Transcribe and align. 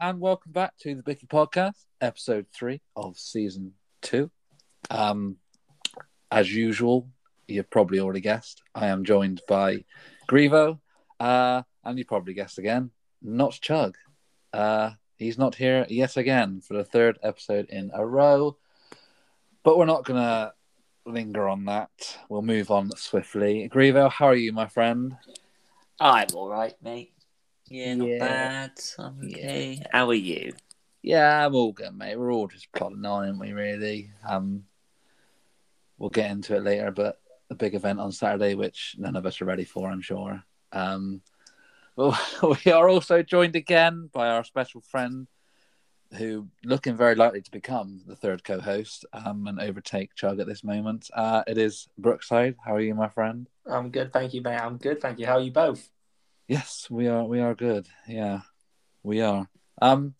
And 0.00 0.20
welcome 0.20 0.52
back 0.52 0.78
to 0.82 0.94
the 0.94 1.02
Bicky 1.02 1.26
Podcast, 1.26 1.84
episode 2.00 2.46
three 2.54 2.80
of 2.94 3.18
season 3.18 3.72
two. 4.00 4.30
Um, 4.90 5.38
as 6.30 6.54
usual, 6.54 7.08
you've 7.48 7.68
probably 7.68 7.98
already 7.98 8.20
guessed, 8.20 8.62
I 8.76 8.86
am 8.86 9.02
joined 9.02 9.40
by 9.48 9.84
Grievo, 10.30 10.78
uh, 11.18 11.62
and 11.82 11.98
you 11.98 12.04
probably 12.04 12.32
guessed 12.34 12.58
again, 12.58 12.92
not 13.22 13.58
Chug. 13.60 13.96
Uh, 14.52 14.90
he's 15.16 15.36
not 15.36 15.56
here 15.56 15.84
yet 15.88 16.16
again 16.16 16.60
for 16.60 16.74
the 16.74 16.84
third 16.84 17.18
episode 17.24 17.66
in 17.68 17.90
a 17.92 18.06
row, 18.06 18.56
but 19.64 19.78
we're 19.78 19.84
not 19.84 20.04
gonna 20.04 20.52
linger 21.06 21.48
on 21.48 21.64
that. 21.64 22.18
We'll 22.28 22.42
move 22.42 22.70
on 22.70 22.92
swiftly. 22.96 23.68
Grievo, 23.68 24.08
how 24.12 24.26
are 24.26 24.36
you, 24.36 24.52
my 24.52 24.68
friend? 24.68 25.16
I'm 25.98 26.28
all 26.34 26.48
right, 26.48 26.74
mate. 26.80 27.14
Yeah, 27.70 27.94
not 27.94 28.08
Yeah. 28.08 28.18
bad. 28.18 28.80
I'm 28.98 29.20
okay. 29.24 29.82
How 29.92 30.08
are 30.08 30.14
you? 30.14 30.54
Yeah, 31.02 31.46
I'm 31.46 31.54
all 31.54 31.72
good, 31.72 31.94
mate. 31.96 32.16
We're 32.16 32.32
all 32.32 32.48
just 32.48 32.72
plodding 32.72 33.04
on, 33.04 33.26
aren't 33.26 33.38
we? 33.38 33.52
Really. 33.52 34.10
Um, 34.26 34.64
we'll 35.98 36.10
get 36.10 36.30
into 36.30 36.56
it 36.56 36.62
later, 36.62 36.90
but 36.90 37.20
a 37.50 37.54
big 37.54 37.74
event 37.74 38.00
on 38.00 38.12
Saturday, 38.12 38.54
which 38.54 38.96
none 38.98 39.16
of 39.16 39.26
us 39.26 39.40
are 39.40 39.46
ready 39.46 39.64
for, 39.64 39.90
I'm 39.90 40.02
sure. 40.02 40.42
Um, 40.72 41.22
well, 41.96 42.18
we 42.64 42.72
are 42.72 42.88
also 42.88 43.22
joined 43.22 43.56
again 43.56 44.08
by 44.12 44.28
our 44.28 44.44
special 44.44 44.80
friend, 44.80 45.26
who 46.16 46.48
looking 46.64 46.96
very 46.96 47.14
likely 47.14 47.42
to 47.42 47.50
become 47.50 48.00
the 48.06 48.16
third 48.16 48.42
co-host 48.44 49.04
um, 49.12 49.46
and 49.46 49.60
overtake 49.60 50.14
Chug 50.14 50.40
at 50.40 50.46
this 50.46 50.64
moment. 50.64 51.10
Uh, 51.12 51.42
it 51.46 51.58
is 51.58 51.88
Brookside. 51.98 52.56
How 52.64 52.74
are 52.74 52.80
you, 52.80 52.94
my 52.94 53.08
friend? 53.08 53.48
I'm 53.66 53.90
good, 53.90 54.12
thank 54.12 54.32
you, 54.32 54.40
mate. 54.40 54.56
I'm 54.58 54.78
good, 54.78 55.00
thank 55.00 55.18
you. 55.18 55.26
How 55.26 55.34
are 55.34 55.40
you 55.40 55.50
both? 55.50 55.90
Yes, 56.48 56.88
we 56.90 57.08
are. 57.08 57.24
We 57.24 57.40
are 57.40 57.54
good. 57.54 57.86
Yeah, 58.08 58.40
we 59.02 59.20
are. 59.20 59.46
Um, 59.82 60.14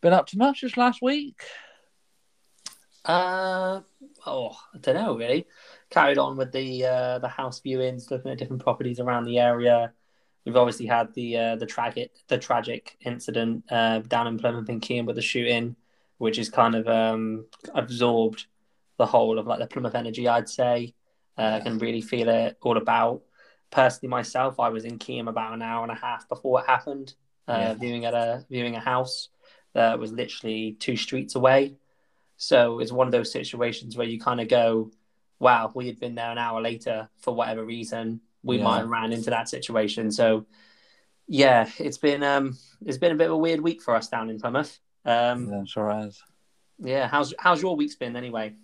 been 0.00 0.12
up 0.12 0.26
to 0.26 0.38
much 0.38 0.62
this 0.62 0.76
last 0.76 1.00
week. 1.00 1.40
Uh, 3.04 3.82
oh, 4.26 4.56
I 4.74 4.78
don't 4.78 4.96
know 4.96 5.16
really. 5.16 5.46
Carried 5.90 6.18
on 6.18 6.36
with 6.36 6.50
the 6.50 6.84
uh, 6.84 7.18
the 7.20 7.28
house 7.28 7.60
viewings, 7.64 8.10
looking 8.10 8.32
at 8.32 8.38
different 8.38 8.64
properties 8.64 8.98
around 8.98 9.24
the 9.24 9.38
area. 9.38 9.92
We've 10.44 10.56
obviously 10.56 10.86
had 10.86 11.14
the 11.14 11.36
uh, 11.36 11.56
the 11.56 11.66
tragic 11.66 12.10
the 12.26 12.38
tragic 12.38 12.96
incident 13.06 13.62
uh, 13.70 14.00
down 14.00 14.26
in 14.26 14.38
Plymouth 14.38 14.68
and 14.68 14.82
Keyham 14.82 15.06
with 15.06 15.14
the 15.14 15.22
shooting, 15.22 15.76
which 16.18 16.36
has 16.38 16.48
kind 16.48 16.74
of 16.74 16.88
um, 16.88 17.46
absorbed 17.76 18.46
the 18.98 19.06
whole 19.06 19.38
of 19.38 19.46
like 19.46 19.60
the 19.60 19.68
Plymouth 19.68 19.94
energy. 19.94 20.26
I'd 20.26 20.48
say 20.48 20.94
uh, 21.38 21.42
I 21.42 21.60
can 21.60 21.78
really 21.78 22.00
feel 22.00 22.28
it 22.28 22.58
all 22.60 22.76
about. 22.76 23.22
Personally, 23.72 24.10
myself, 24.10 24.60
I 24.60 24.68
was 24.68 24.84
in 24.84 24.98
Keyham 24.98 25.28
about 25.28 25.54
an 25.54 25.62
hour 25.62 25.82
and 25.82 25.90
a 25.90 25.96
half 25.96 26.28
before 26.28 26.60
it 26.60 26.66
happened, 26.66 27.14
uh, 27.48 27.58
Yeah. 27.58 27.74
viewing 27.74 28.04
at 28.04 28.14
a 28.14 28.44
viewing 28.48 28.76
a 28.76 28.80
house 28.80 29.30
that 29.72 29.98
was 29.98 30.12
literally 30.12 30.76
two 30.78 30.96
streets 30.96 31.34
away. 31.34 31.76
So 32.36 32.78
it's 32.80 32.92
one 32.92 33.08
of 33.08 33.12
those 33.12 33.32
situations 33.32 33.96
where 33.96 34.06
you 34.06 34.20
kind 34.20 34.40
of 34.40 34.48
go, 34.48 34.90
wow, 35.38 35.72
we 35.74 35.86
had 35.86 35.98
been 35.98 36.14
there 36.14 36.30
an 36.30 36.38
hour 36.38 36.60
later 36.60 37.08
for 37.18 37.34
whatever 37.34 37.64
reason. 37.64 38.20
We 38.42 38.58
Yeah. 38.58 38.64
might 38.64 38.78
have 38.80 38.88
ran 38.88 39.12
into 39.12 39.30
that 39.30 39.48
situation. 39.48 40.10
So 40.12 40.46
yeah, 41.26 41.70
it's 41.78 41.98
been 41.98 42.22
um 42.22 42.58
it's 42.84 42.98
been 42.98 43.12
a 43.12 43.16
bit 43.16 43.28
of 43.28 43.32
a 43.32 43.38
weird 43.38 43.60
week 43.60 43.80
for 43.80 43.96
us 43.96 44.08
down 44.08 44.28
in 44.28 44.38
Plymouth. 44.38 44.78
Um 45.06 45.48
Yeah, 45.50 45.64
sure 45.64 45.90
has. 45.90 46.20
yeah, 46.78 47.08
how's 47.08 47.32
how's 47.38 47.62
your 47.62 47.74
week's 47.76 47.96
been 47.96 48.16
anyway? 48.16 48.54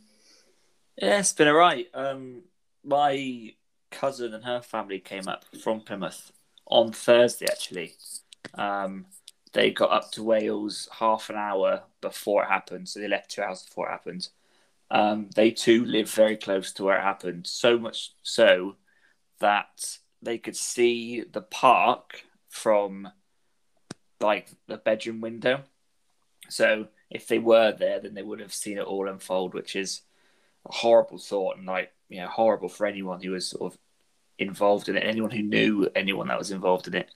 Yeah, 1.00 1.20
it's 1.20 1.32
been 1.32 1.48
all 1.48 1.54
right. 1.54 1.86
Um, 1.94 2.42
my 2.84 3.54
cousin 3.90 4.34
and 4.34 4.44
her 4.44 4.60
family 4.60 4.98
came 4.98 5.28
up 5.28 5.44
from 5.62 5.80
Plymouth 5.80 6.32
on 6.66 6.92
Thursday. 6.92 7.46
Actually, 7.50 7.94
um, 8.54 9.06
they 9.52 9.70
got 9.70 9.90
up 9.90 10.10
to 10.12 10.22
Wales 10.22 10.88
half 10.98 11.30
an 11.30 11.36
hour 11.36 11.82
before 12.00 12.42
it 12.42 12.48
happened, 12.48 12.88
so 12.88 13.00
they 13.00 13.08
left 13.08 13.30
two 13.30 13.42
hours 13.42 13.62
before 13.62 13.88
it 13.88 13.92
happened. 13.92 14.28
Um, 14.90 15.30
they 15.34 15.50
too 15.50 15.84
live 15.84 16.10
very 16.10 16.36
close 16.36 16.72
to 16.72 16.84
where 16.84 16.98
it 16.98 17.02
happened, 17.02 17.46
so 17.46 17.78
much 17.78 18.12
so 18.22 18.76
that 19.40 19.98
they 20.22 20.38
could 20.38 20.56
see 20.56 21.22
the 21.22 21.42
park 21.42 22.24
from 22.48 23.08
like 24.20 24.48
the 24.66 24.78
bedroom 24.78 25.20
window. 25.20 25.62
So 26.48 26.88
if 27.10 27.28
they 27.28 27.38
were 27.38 27.72
there, 27.72 28.00
then 28.00 28.14
they 28.14 28.22
would 28.22 28.40
have 28.40 28.54
seen 28.54 28.78
it 28.78 28.84
all 28.84 29.08
unfold, 29.08 29.54
which 29.54 29.76
is 29.76 30.02
a 30.66 30.72
horrible 30.72 31.18
thought 31.18 31.56
and 31.56 31.66
like 31.66 31.92
you 32.08 32.20
know 32.20 32.28
horrible 32.28 32.68
for 32.68 32.86
anyone 32.86 33.22
who 33.22 33.32
was 33.32 33.48
sort 33.48 33.72
of 33.72 33.78
involved 34.38 34.88
in 34.88 34.96
it, 34.96 35.04
anyone 35.04 35.30
who 35.30 35.42
knew 35.42 35.88
anyone 35.94 36.28
that 36.28 36.38
was 36.38 36.50
involved 36.50 36.86
in 36.86 36.94
it. 36.94 37.10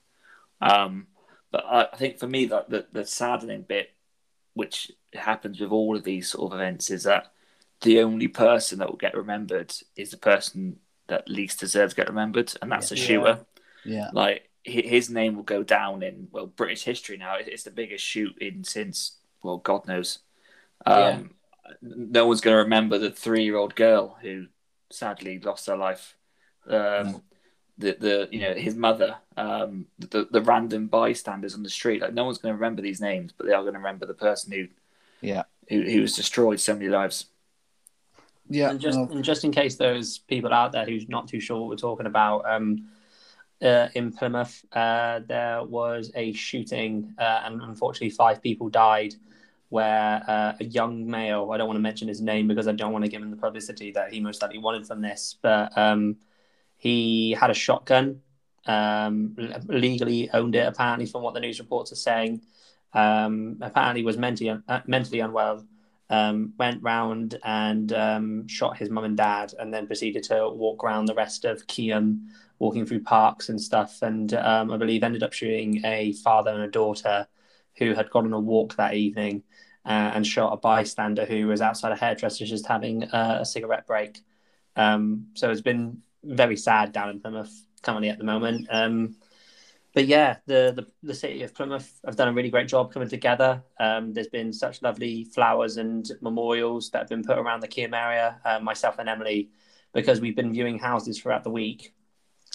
Um, 0.61 1.07
but 1.51 1.65
I, 1.65 1.89
I 1.93 1.97
think 1.97 2.19
for 2.19 2.27
me, 2.27 2.47
that 2.47 2.71
the, 2.71 2.87
the 2.93 3.05
saddening 3.05 3.63
bit, 3.63 3.91
which 4.55 4.91
happens 5.15 5.61
with 5.61 5.71
all 5.71 5.97
of 5.97 6.05
these 6.05 6.29
sort 6.31 6.53
of 6.53 6.59
events, 6.59 6.91
is 6.91 7.05
that 7.05 7.33
the 7.83 8.01
only 8.01 8.29
person 8.29 8.79
that 8.79 8.89
will 8.89 8.97
get 8.97 9.17
remembered 9.17 9.73
is 9.97 10.11
the 10.11 10.17
person 10.17 10.79
that 11.09 11.29
least 11.29 11.61
deserves 11.61 11.95
to 11.95 11.97
get 12.01 12.09
remembered, 12.09 12.53
and 12.63 12.71
that's 12.71 12.93
a 12.93 12.97
Yeah. 12.97 13.05
shooter. 13.05 13.47
Yeah, 13.85 14.11
Like 14.13 14.49
his 14.65 15.11
name 15.11 15.35
will 15.37 15.43
go 15.43 15.63
down 15.65 16.03
in 16.03 16.29
well 16.31 16.47
British 16.47 16.85
history 16.85 17.17
now. 17.17 17.35
It's 17.37 17.65
the 17.65 17.71
biggest 17.73 18.05
shoot 18.05 18.37
in 18.39 18.63
since 18.65 19.19
well 19.43 19.59
God 19.59 19.87
knows. 19.89 20.21
Um, 20.87 21.35
No 21.81 22.27
one's 22.27 22.41
going 22.41 22.55
to 22.55 22.63
remember 22.63 22.99
the 22.99 23.11
three-year-old 23.11 23.75
girl 23.75 24.17
who 24.21 24.47
sadly 24.95 25.39
lost 25.41 25.67
her 25.67 25.77
life. 25.77 26.17
Um, 26.67 27.13
No. 27.13 27.23
The 27.79 27.97
the 27.99 28.29
you 28.31 28.41
know 28.41 28.55
his 28.55 28.77
mother, 28.77 29.17
um, 29.37 29.87
the 29.99 30.29
the 30.31 30.43
random 30.43 30.89
bystanders 30.89 31.55
on 31.55 31.63
the 31.63 31.71
street. 31.71 32.03
Like 32.03 32.13
no 32.13 32.25
one's 32.25 32.39
going 32.39 32.53
to 32.53 32.57
remember 32.57 32.83
these 32.83 33.01
names, 33.01 33.33
but 33.33 33.47
they 33.47 33.55
are 33.55 33.63
going 33.63 33.73
to 33.73 33.79
remember 33.79 34.05
the 34.07 34.15
person 34.15 34.53
who 34.53 34.69
yeah, 35.23 35.45
who 35.71 35.83
who 35.83 36.03
has 36.03 36.15
destroyed 36.15 36.61
so 36.61 36.75
many 36.75 36.89
lives. 36.89 37.27
yeah. 38.49 38.71
and 38.71 38.79
just 38.79 38.99
no, 38.99 39.09
and 39.11 39.25
just 39.25 39.45
in 39.45 39.53
case 39.53 39.77
there's 39.77 40.19
people 40.19 40.53
out 40.53 40.73
there 40.73 40.85
who's 40.85 41.09
not 41.09 41.29
too 41.29 41.41
sure 41.41 41.61
what 41.61 41.71
we're 41.71 41.77
talking 41.77 42.07
about, 42.07 42.45
um, 42.45 42.89
uh, 43.63 43.89
in 43.95 44.13
Plymouth, 44.13 44.65
uh, 44.73 45.21
there 45.27 45.65
was 45.65 46.11
a 46.15 46.33
shooting, 46.33 47.15
uh, 47.19 47.43
and 47.45 47.63
unfortunately, 47.63 48.11
five 48.11 48.43
people 48.43 48.69
died. 48.69 49.15
Where 49.73 50.23
uh, 50.29 50.53
a 50.61 50.65
young 50.65 51.07
male, 51.07 51.51
I 51.51 51.57
don't 51.57 51.67
want 51.67 51.79
to 51.79 51.83
mention 51.83 52.07
his 52.07 52.21
name 52.21 52.47
because 52.47 52.69
I 52.69 52.73
don't 52.73 52.93
want 52.93 53.07
to 53.07 53.11
give 53.11 53.23
him 53.23 53.31
the 53.31 53.39
publicity 53.39 53.91
that 53.93 54.13
he 54.13 54.21
most 54.21 54.43
likely 54.43 54.59
wanted 54.59 54.87
from 54.87 55.01
this, 55.01 55.39
but 55.41 55.73
um, 55.79 56.17
he 56.77 57.33
had 57.33 57.49
a 57.49 57.55
shotgun, 57.55 58.21
um, 58.67 59.35
legally 59.69 60.29
owned 60.35 60.57
it, 60.57 60.67
apparently, 60.67 61.07
from 61.07 61.23
what 61.23 61.33
the 61.33 61.41
news 61.41 61.59
reports 61.59 61.91
are 61.91 61.97
saying. 61.97 62.43
Um, 62.93 63.57
apparently, 63.63 64.03
was 64.05 64.19
mentally 64.19 64.51
uh, 64.51 64.81
mentally 64.87 65.21
unwell 65.21 65.65
um, 66.13 66.53
went 66.59 66.83
round 66.83 67.39
and 67.43 67.91
um, 67.95 68.47
shot 68.47 68.77
his 68.77 68.91
mum 68.91 69.05
and 69.05 69.17
dad, 69.17 69.55
and 69.59 69.73
then 69.73 69.87
proceeded 69.87 70.23
to 70.25 70.51
walk 70.51 70.85
around 70.85 71.07
the 71.07 71.15
rest 71.15 71.47
of 71.47 71.67
Keyham, 71.67 72.27
walking 72.59 72.85
through 72.85 73.05
parks 73.05 73.49
and 73.49 73.59
stuff. 73.59 74.03
And 74.03 74.35
um, 74.35 74.71
I 74.71 74.77
believe 74.77 75.03
ended 75.03 75.23
up 75.23 75.33
shooting 75.33 75.81
a 75.87 76.13
father 76.13 76.51
and 76.51 76.63
a 76.63 76.69
daughter 76.69 77.27
who 77.79 77.95
had 77.95 78.11
gone 78.11 78.27
on 78.27 78.35
a 78.35 78.39
walk 78.39 78.77
that 78.77 78.93
evening 78.93 79.43
uh, 79.85 80.13
and 80.15 80.27
shot 80.27 80.53
a 80.53 80.57
bystander 80.57 81.25
who 81.25 81.47
was 81.47 81.61
outside 81.61 81.93
a 81.93 81.97
hairdresser 81.97 82.45
just 82.45 82.67
having 82.67 83.05
uh, 83.05 83.39
a 83.41 83.45
cigarette 83.45 83.87
break. 83.87 84.21
Um, 84.77 85.29
so 85.35 85.51
it's 85.51 85.61
been 85.61 86.03
very 86.25 86.57
sad 86.57 86.93
down 86.93 87.11
in 87.11 87.21
Plymouth 87.21 87.67
currently 87.83 88.09
at 88.09 88.19
the 88.19 88.25
moment. 88.25 88.69
Um, 88.71 89.17
but 89.95 90.07
yeah, 90.07 90.37
the, 90.47 90.73
the 90.75 90.87
the 91.03 91.15
city 91.15 91.43
of 91.43 91.55
Plymouth 91.55 92.01
have 92.07 92.17
done 92.17 92.29
a 92.29 92.33
really 92.33 92.49
great 92.49 92.69
job 92.69 92.93
coming 92.93 93.09
together. 93.09 93.63
Um, 93.79 94.15
there's 94.15 94.29
been 94.29 94.53
such 94.53 94.81
lovely 94.81 95.25
flowers 95.25 95.77
and 95.77 96.09
memorials 96.23 96.91
that 96.91 97.01
have 97.01 97.09
been 97.09 97.25
put 97.25 97.39
around 97.39 97.61
the 97.61 97.69
Keyham 97.69 97.93
area. 97.93 98.41
Uh, 98.45 98.59
myself 98.61 98.99
and 98.99 99.09
Emily, 99.09 99.51
because 99.93 100.21
we've 100.21 100.37
been 100.37 100.53
viewing 100.53 100.79
houses 100.79 101.21
throughout 101.21 101.45
the 101.45 101.51
week, 101.51 101.93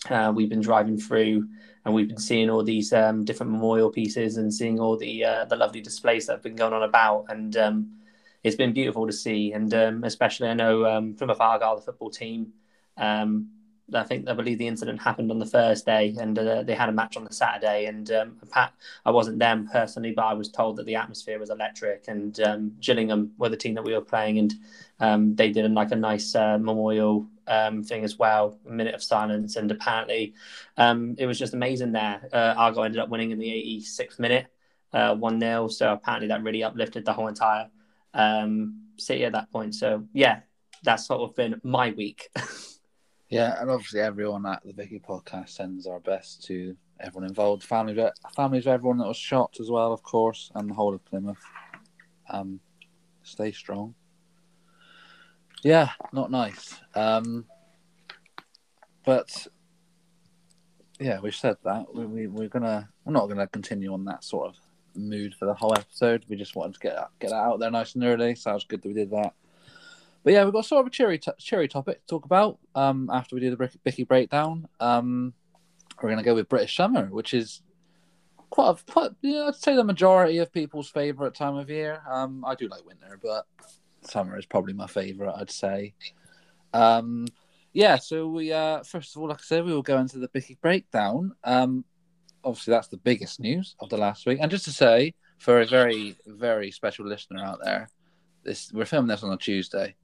uh, 0.09 0.31
we've 0.35 0.49
been 0.49 0.61
driving 0.61 0.97
through 0.97 1.47
and 1.87 1.95
we've 1.95 2.09
been 2.09 2.17
seeing 2.17 2.49
all 2.49 2.63
these 2.63 2.91
um, 2.91 3.23
different 3.23 3.49
memorial 3.49 3.89
pieces 3.89 4.35
and 4.35 4.53
seeing 4.53 4.77
all 4.77 4.97
the 4.97 5.23
uh, 5.23 5.45
the 5.45 5.55
lovely 5.55 5.79
displays 5.79 6.25
that 6.25 6.33
have 6.33 6.43
been 6.43 6.57
going 6.57 6.73
on 6.73 6.83
about. 6.83 7.27
And 7.29 7.55
um, 7.55 7.93
it's 8.43 8.57
been 8.57 8.73
beautiful 8.73 9.07
to 9.07 9.13
see. 9.13 9.53
And 9.53 9.73
um, 9.73 10.03
especially, 10.03 10.49
I 10.49 10.53
know 10.53 10.85
um, 10.85 11.13
Plymouth 11.13 11.37
the 11.37 11.81
football 11.85 12.09
team. 12.09 12.51
Um, 12.97 13.51
I 13.93 14.03
think 14.03 14.27
I 14.27 14.33
believe 14.33 14.57
the 14.57 14.67
incident 14.67 15.01
happened 15.01 15.31
on 15.31 15.39
the 15.39 15.45
Thursday, 15.45 16.13
and 16.19 16.37
uh, 16.37 16.63
they 16.63 16.75
had 16.75 16.89
a 16.89 16.91
match 16.91 17.15
on 17.15 17.23
the 17.23 17.33
Saturday. 17.33 17.85
And 17.85 18.11
um, 18.11 18.35
Pat, 18.51 18.73
I 19.05 19.11
wasn't 19.11 19.39
them 19.39 19.69
personally, 19.71 20.11
but 20.11 20.25
I 20.25 20.33
was 20.33 20.49
told 20.49 20.75
that 20.75 20.87
the 20.87 20.95
atmosphere 20.95 21.39
was 21.39 21.51
electric. 21.51 22.09
And 22.09 22.37
um, 22.41 22.73
Gillingham 22.81 23.31
were 23.37 23.47
the 23.47 23.55
team 23.55 23.75
that 23.75 23.85
we 23.85 23.93
were 23.93 24.01
playing, 24.01 24.39
and 24.99 25.37
they 25.37 25.53
did 25.53 25.71
like 25.71 25.93
a 25.93 25.95
nice 25.95 26.35
uh, 26.35 26.57
memorial 26.57 27.27
um, 27.47 27.83
thing 27.83 28.03
as 28.03 28.17
well, 28.17 28.59
a 28.67 28.71
minute 28.71 28.95
of 28.95 29.03
silence. 29.03 29.55
And 29.55 29.69
apparently, 29.71 30.33
um, 30.77 31.15
it 31.17 31.25
was 31.25 31.39
just 31.39 31.53
amazing 31.53 31.91
there. 31.91 32.27
Uh, 32.31 32.53
Argyle 32.57 32.85
ended 32.85 32.99
up 32.99 33.09
winning 33.09 33.31
in 33.31 33.39
the 33.39 33.49
86th 33.49 34.19
minute, 34.19 34.47
uh, 34.93 35.15
one 35.15 35.39
0 35.39 35.67
So 35.69 35.93
apparently 35.93 36.27
that 36.29 36.43
really 36.43 36.63
uplifted 36.63 37.05
the 37.05 37.13
whole 37.13 37.27
entire 37.27 37.69
um, 38.13 38.83
city 38.97 39.25
at 39.25 39.33
that 39.33 39.51
point. 39.51 39.75
So 39.75 40.05
yeah, 40.13 40.41
that's 40.83 41.07
sort 41.07 41.21
of 41.21 41.35
been 41.35 41.59
my 41.63 41.91
week. 41.91 42.29
Yeah, 43.29 43.59
and 43.59 43.69
obviously 43.69 43.99
everyone 43.99 44.45
at 44.45 44.63
the 44.63 44.73
Bicky 44.73 44.99
podcast 44.99 45.49
sends 45.49 45.85
our 45.85 45.99
best 45.99 46.45
to 46.45 46.77
everyone 46.99 47.27
involved, 47.27 47.63
families, 47.63 47.99
families 48.33 48.65
of 48.65 48.73
everyone 48.73 48.99
that 48.99 49.07
was 49.07 49.17
shot 49.17 49.57
as 49.59 49.69
well, 49.69 49.91
of 49.91 50.01
course, 50.01 50.49
and 50.55 50.69
the 50.69 50.73
whole 50.73 50.93
of 50.95 51.03
Plymouth. 51.03 51.43
Um, 52.29 52.61
stay 53.23 53.51
strong. 53.51 53.95
Yeah, 55.63 55.91
not 56.13 56.31
nice. 56.31 56.75
Um, 56.95 57.45
but 59.05 59.47
yeah, 60.99 61.19
we've 61.19 61.35
said 61.35 61.57
that 61.63 61.93
we, 61.93 62.05
we 62.05 62.27
we're 62.27 62.49
gonna 62.49 62.89
we're 63.05 63.13
not 63.13 63.27
gonna 63.27 63.47
continue 63.47 63.93
on 63.93 64.05
that 64.05 64.23
sort 64.23 64.47
of 64.47 64.55
mood 64.95 65.35
for 65.35 65.45
the 65.45 65.53
whole 65.53 65.73
episode. 65.77 66.25
We 66.27 66.35
just 66.35 66.55
wanted 66.55 66.75
to 66.75 66.79
get 66.79 66.97
get 67.19 67.29
that 67.29 67.35
out 67.35 67.59
there 67.59 67.71
nice 67.71 67.95
and 67.95 68.03
early, 68.03 68.35
so 68.35 68.55
it 68.55 68.65
good 68.67 68.81
that 68.81 68.87
we 68.87 68.93
did 68.93 69.11
that. 69.11 69.33
But 70.23 70.33
yeah, 70.33 70.43
we've 70.43 70.53
got 70.53 70.65
sort 70.65 70.81
of 70.81 70.87
a 70.87 70.89
cheery 70.89 71.19
t- 71.19 71.31
cheery 71.37 71.67
topic 71.67 72.01
to 72.01 72.07
talk 72.07 72.25
about 72.25 72.59
um, 72.75 73.09
after 73.11 73.35
we 73.35 73.41
do 73.41 73.55
the 73.55 73.69
Bicky 73.83 74.03
breakdown. 74.03 74.67
Um, 74.79 75.33
we're 76.01 76.09
gonna 76.09 76.23
go 76.23 76.35
with 76.35 76.49
British 76.49 76.75
summer, 76.75 77.05
which 77.05 77.33
is 77.33 77.61
quite 78.49 78.71
a, 78.71 78.91
quite 78.91 79.11
yeah, 79.21 79.45
I'd 79.45 79.55
say 79.55 79.75
the 79.75 79.83
majority 79.83 80.39
of 80.39 80.51
people's 80.51 80.89
favorite 80.89 81.33
time 81.35 81.55
of 81.55 81.69
year. 81.69 82.01
Um, 82.09 82.43
I 82.45 82.55
do 82.55 82.67
like 82.67 82.85
winter, 82.85 83.19
but 83.21 83.45
summer 84.09 84.37
is 84.37 84.45
probably 84.45 84.73
my 84.73 84.87
favorite. 84.87 85.33
I'd 85.35 85.51
say. 85.51 85.93
Um, 86.73 87.27
yeah, 87.73 87.97
so 87.97 88.27
we 88.27 88.51
uh, 88.51 88.83
first 88.83 89.15
of 89.15 89.21
all, 89.21 89.29
like 89.29 89.39
I 89.39 89.43
said, 89.43 89.65
we 89.65 89.73
will 89.73 89.81
go 89.81 89.99
into 89.99 90.17
the 90.17 90.29
Bicky 90.29 90.57
breakdown. 90.61 91.33
Um, 91.43 91.85
obviously, 92.43 92.71
that's 92.71 92.87
the 92.87 92.97
biggest 92.97 93.39
news 93.39 93.75
of 93.79 93.89
the 93.89 93.97
last 93.97 94.25
week. 94.25 94.39
And 94.41 94.49
just 94.49 94.65
to 94.65 94.71
say, 94.71 95.13
for 95.37 95.61
a 95.61 95.65
very 95.65 96.15
very 96.25 96.71
special 96.71 97.05
listener 97.05 97.43
out 97.43 97.59
there, 97.63 97.89
this 98.43 98.71
we're 98.73 98.85
filming 98.85 99.09
this 99.09 99.23
on 99.23 99.33
a 99.33 99.37
Tuesday. 99.37 99.95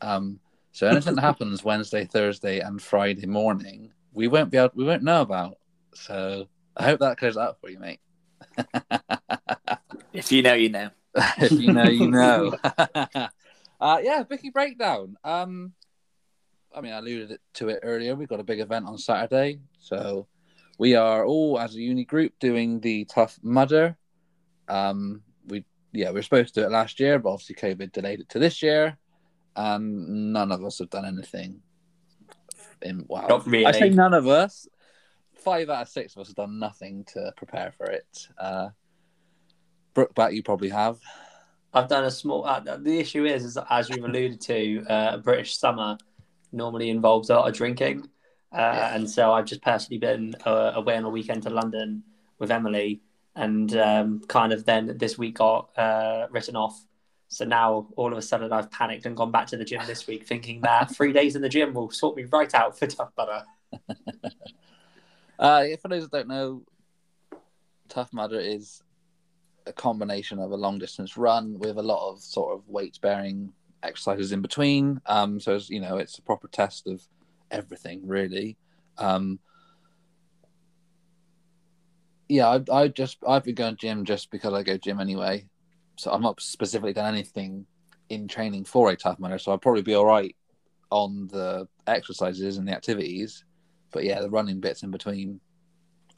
Um, 0.00 0.40
so 0.72 0.88
anything 0.88 1.14
that 1.14 1.20
happens 1.30 1.62
Wednesday, 1.62 2.04
Thursday, 2.04 2.58
and 2.60 2.82
Friday 2.82 3.26
morning, 3.26 3.92
we 4.12 4.26
won't 4.28 4.50
be 4.50 4.58
able, 4.58 4.70
we 4.74 4.84
won't 4.84 5.04
know 5.04 5.22
about. 5.22 5.58
So 5.94 6.48
I 6.76 6.84
hope 6.84 7.00
that 7.00 7.18
clears 7.18 7.36
that 7.36 7.42
up 7.42 7.60
for 7.60 7.70
you, 7.70 7.78
mate. 7.78 8.00
if 10.12 10.32
you 10.32 10.42
know, 10.42 10.54
you 10.54 10.70
know. 10.70 10.90
if 11.38 11.52
you 11.52 11.72
know, 11.72 11.84
you 11.84 12.10
know. 12.10 12.56
uh, 13.82 13.98
yeah, 14.00 14.22
Bicky 14.22 14.50
breakdown. 14.50 15.16
Um, 15.24 15.72
I 16.74 16.80
mean, 16.80 16.92
I 16.92 16.98
alluded 16.98 17.38
to 17.54 17.68
it 17.68 17.80
earlier. 17.82 18.14
We've 18.14 18.28
got 18.28 18.38
a 18.38 18.44
big 18.44 18.60
event 18.60 18.86
on 18.86 18.96
Saturday, 18.96 19.58
so 19.80 20.28
we 20.78 20.94
are 20.94 21.26
all 21.26 21.58
as 21.58 21.74
a 21.74 21.80
uni 21.80 22.04
group 22.04 22.32
doing 22.38 22.78
the 22.78 23.04
Tough 23.06 23.40
Mudder. 23.42 23.96
Um, 24.68 25.22
we 25.48 25.64
yeah, 25.92 26.10
we 26.10 26.14
were 26.14 26.22
supposed 26.22 26.54
to 26.54 26.60
do 26.60 26.66
it 26.66 26.70
last 26.70 27.00
year, 27.00 27.18
but 27.18 27.30
obviously 27.30 27.56
COVID 27.56 27.90
delayed 27.90 28.20
it 28.20 28.28
to 28.30 28.38
this 28.38 28.62
year, 28.62 28.96
and 29.56 30.32
none 30.32 30.52
of 30.52 30.64
us 30.64 30.78
have 30.78 30.90
done 30.90 31.04
anything. 31.04 31.60
In 32.82 33.04
wow, 33.08 33.26
Not 33.28 33.46
really. 33.48 33.66
I 33.66 33.72
say 33.72 33.90
none 33.90 34.14
of 34.14 34.28
us. 34.28 34.68
Five 35.34 35.70
out 35.70 35.82
of 35.82 35.88
six 35.88 36.14
of 36.14 36.20
us 36.20 36.28
have 36.28 36.36
done 36.36 36.60
nothing 36.60 37.04
to 37.14 37.32
prepare 37.36 37.72
for 37.72 37.86
it. 37.86 38.28
Uh, 38.38 38.68
Brookbat, 39.92 40.34
you 40.34 40.44
probably 40.44 40.68
have. 40.68 41.00
I've 41.74 41.88
done 41.88 42.04
a 42.04 42.10
small. 42.10 42.44
Uh, 42.44 42.60
the 42.60 42.98
issue 42.98 43.24
is, 43.24 43.44
is 43.44 43.58
as 43.70 43.88
you've 43.88 44.04
alluded 44.04 44.40
to, 44.42 44.84
uh, 44.88 45.16
British 45.18 45.56
summer 45.56 45.96
normally 46.52 46.90
involves 46.90 47.30
a 47.30 47.34
lot 47.36 47.48
of 47.48 47.54
drinking, 47.54 48.08
uh, 48.52 48.58
Yeah. 48.58 48.94
and 48.94 49.08
so 49.08 49.32
I've 49.32 49.46
just 49.46 49.62
personally 49.62 49.98
been 49.98 50.34
uh, 50.44 50.72
away 50.74 50.96
on 50.96 51.04
a 51.04 51.08
weekend 51.10 51.42
to 51.44 51.50
London 51.50 52.02
with 52.38 52.50
Emily, 52.50 53.00
and 53.36 53.74
um, 53.76 54.20
kind 54.28 54.52
of 54.52 54.64
then 54.66 54.98
this 54.98 55.16
week 55.16 55.36
got 55.36 55.70
uh, 55.78 56.26
written 56.30 56.56
off. 56.56 56.78
So 57.28 57.46
now 57.46 57.88
all 57.96 58.12
of 58.12 58.18
a 58.18 58.22
sudden 58.22 58.52
I've 58.52 58.70
panicked 58.70 59.06
and 59.06 59.16
gone 59.16 59.30
back 59.30 59.46
to 59.48 59.56
the 59.56 59.64
gym 59.64 59.80
this 59.86 60.06
week, 60.06 60.26
thinking 60.26 60.60
that 60.60 60.90
three 60.94 61.14
days 61.14 61.34
in 61.36 61.40
the 61.40 61.48
gym 61.48 61.72
will 61.72 61.90
sort 61.90 62.14
me 62.16 62.24
right 62.24 62.52
out 62.54 62.78
for 62.78 62.86
tough 62.86 63.14
butter. 63.16 63.44
Uh, 65.38 65.64
for 65.80 65.88
those 65.88 66.02
that 66.04 66.12
don't 66.12 66.28
know, 66.28 66.62
Tough 67.88 68.12
Mudder 68.12 68.38
is 68.38 68.80
a 69.66 69.72
combination 69.72 70.38
of 70.38 70.50
a 70.50 70.56
long 70.56 70.78
distance 70.78 71.16
run 71.16 71.58
with 71.58 71.78
a 71.78 71.82
lot 71.82 72.10
of 72.10 72.20
sort 72.20 72.54
of 72.54 72.68
weight 72.68 72.98
bearing 73.00 73.52
exercises 73.82 74.32
in 74.32 74.42
between. 74.42 75.00
Um, 75.06 75.40
so 75.40 75.58
you 75.68 75.80
know, 75.80 75.96
it's 75.96 76.18
a 76.18 76.22
proper 76.22 76.48
test 76.48 76.86
of 76.86 77.02
everything 77.50 78.06
really. 78.06 78.56
Um, 78.98 79.38
yeah, 82.28 82.48
I, 82.48 82.60
I 82.72 82.88
just 82.88 83.18
I've 83.26 83.44
been 83.44 83.54
going 83.54 83.76
gym 83.76 84.04
just 84.04 84.30
because 84.30 84.54
I 84.54 84.62
go 84.62 84.76
gym 84.76 85.00
anyway. 85.00 85.46
So 85.96 86.10
I'm 86.10 86.22
not 86.22 86.40
specifically 86.40 86.92
done 86.92 87.12
anything 87.12 87.66
in 88.08 88.28
training 88.28 88.64
for 88.64 88.90
a 88.90 88.96
tough 88.96 89.18
mudder. 89.18 89.38
So 89.38 89.52
I'll 89.52 89.58
probably 89.58 89.82
be 89.82 89.94
all 89.94 90.06
right 90.06 90.34
on 90.90 91.28
the 91.28 91.68
exercises 91.86 92.58
and 92.58 92.66
the 92.66 92.72
activities. 92.72 93.44
But 93.90 94.04
yeah, 94.04 94.20
the 94.20 94.30
running 94.30 94.60
bits 94.60 94.82
in 94.82 94.90
between, 94.90 95.40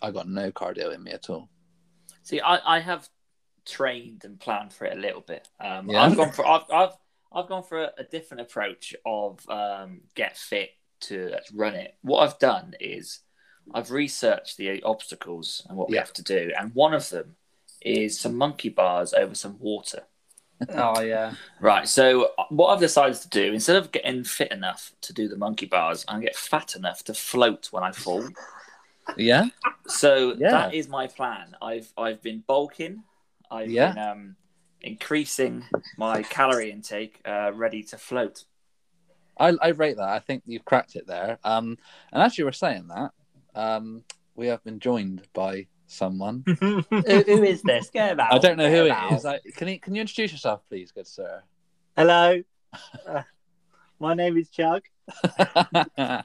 I 0.03 0.11
got 0.11 0.29
no 0.29 0.53
cardio 0.53 0.95
in 0.95 1.03
me 1.03 1.13
at 1.13 1.29
all. 1.31 1.49
See, 2.23 2.41
I, 2.41 2.77
I 2.77 2.81
have 2.81 3.09
trained 3.67 4.25
and 4.25 4.39
planned 4.41 4.73
for 4.73 4.87
it 4.87 4.97
a 4.97 5.01
little 5.01 5.21
bit. 5.21 5.49
Um, 5.61 5.91
Yeah? 5.91 5.99
I've 5.99 6.15
gone 6.17 6.33
for 6.33 6.47
I've, 6.47 6.65
I've 6.71 6.93
I've 7.33 7.49
gone 7.49 7.63
for 7.65 7.85
a, 7.85 7.93
a 7.99 8.05
different 8.05 8.43
approach 8.43 8.95
of 9.05 9.49
um, 9.49 10.03
get 10.15 10.37
fit 10.37 10.71
to 11.03 11.41
run 11.55 11.75
it. 11.75 11.97
What 12.03 12.21
I've 12.29 12.39
done 12.39 12.75
is 12.81 13.21
I've 13.73 13.91
researched 13.91 14.57
the 14.57 14.83
obstacles 14.83 15.67
and 15.69 15.77
what 15.77 15.91
we 15.91 15.97
have 15.97 16.13
to 16.15 16.23
do, 16.23 16.53
and 16.59 16.75
one 16.75 16.95
of 16.95 17.09
them 17.11 17.37
is 17.83 18.19
some 18.19 18.37
monkey 18.37 18.69
bars 18.71 19.13
over 19.15 19.35
some 19.35 19.59
water. 19.59 20.05
Oh 20.69 21.01
yeah, 21.01 21.37
Right. 21.61 21.89
So 21.89 22.31
uh, 22.39 22.45
what 22.51 22.69
I've 22.69 22.81
decided 22.81 23.17
to 23.23 23.29
do 23.29 23.53
instead 23.53 23.77
of 23.77 23.93
getting 23.93 24.25
fit 24.25 24.53
enough 24.53 24.93
to 25.03 25.13
do 25.13 25.29
the 25.29 25.37
monkey 25.37 25.67
bars, 25.67 26.05
I'm 26.09 26.21
get 26.21 26.37
fat 26.37 26.77
enough 26.77 27.05
to 27.05 27.15
float 27.15 27.69
when 27.73 27.83
I 27.83 27.93
fall. 27.93 28.35
Yeah, 29.17 29.47
So 29.87 30.35
Yeah. 30.35 30.51
that 30.51 30.73
is 30.73 30.89
my 30.89 31.07
plan. 31.07 31.57
I've 31.61 31.93
I've 31.97 32.23
been 32.23 32.41
bulking. 32.47 33.05
I've 33.51 33.71
Yeah. 33.71 33.93
been 33.95 33.99
um, 34.03 34.37
increasing 34.81 35.65
my 35.97 36.23
calorie 36.23 36.71
intake, 36.71 37.21
uh, 37.25 37.53
ready 37.55 37.83
to 37.85 37.99
float. 37.99 38.45
I, 39.39 39.49
I 39.61 39.69
rate 39.69 39.97
that. 39.97 40.09
I 40.09 40.21
think 40.21 40.43
you've 40.47 40.65
cracked 40.65 40.95
it 40.97 41.07
there. 41.07 41.39
Um, 41.45 41.77
and 42.13 42.23
as 42.23 42.39
you 42.39 42.45
were 42.45 42.53
saying 42.53 42.89
that, 42.89 43.11
um, 43.55 44.05
we 44.37 44.47
have 44.49 44.63
been 44.65 44.79
joined 44.81 45.27
by 45.33 45.67
someone. 45.87 46.45
who, 46.61 46.81
who 46.91 47.43
is 47.43 47.63
this? 47.63 47.91
Go 47.91 48.11
about. 48.13 48.33
I 48.33 48.39
don't 48.39 48.57
know 48.57 48.69
who 48.71 48.83
him 48.83 48.87
it 48.87 48.91
out. 48.93 49.13
is. 49.15 49.25
I, 49.25 49.41
can 49.57 49.69
you 49.69 49.81
can 49.81 49.95
you 49.95 50.01
introduce 50.03 50.33
yourself, 50.33 50.63
please, 50.69 50.93
good 50.93 51.07
sir? 51.07 51.43
Hello, 51.97 52.43
Uh, 53.07 53.23
my 54.01 54.15
name 54.15 54.37
is 54.37 54.49
Chug. 54.51 54.83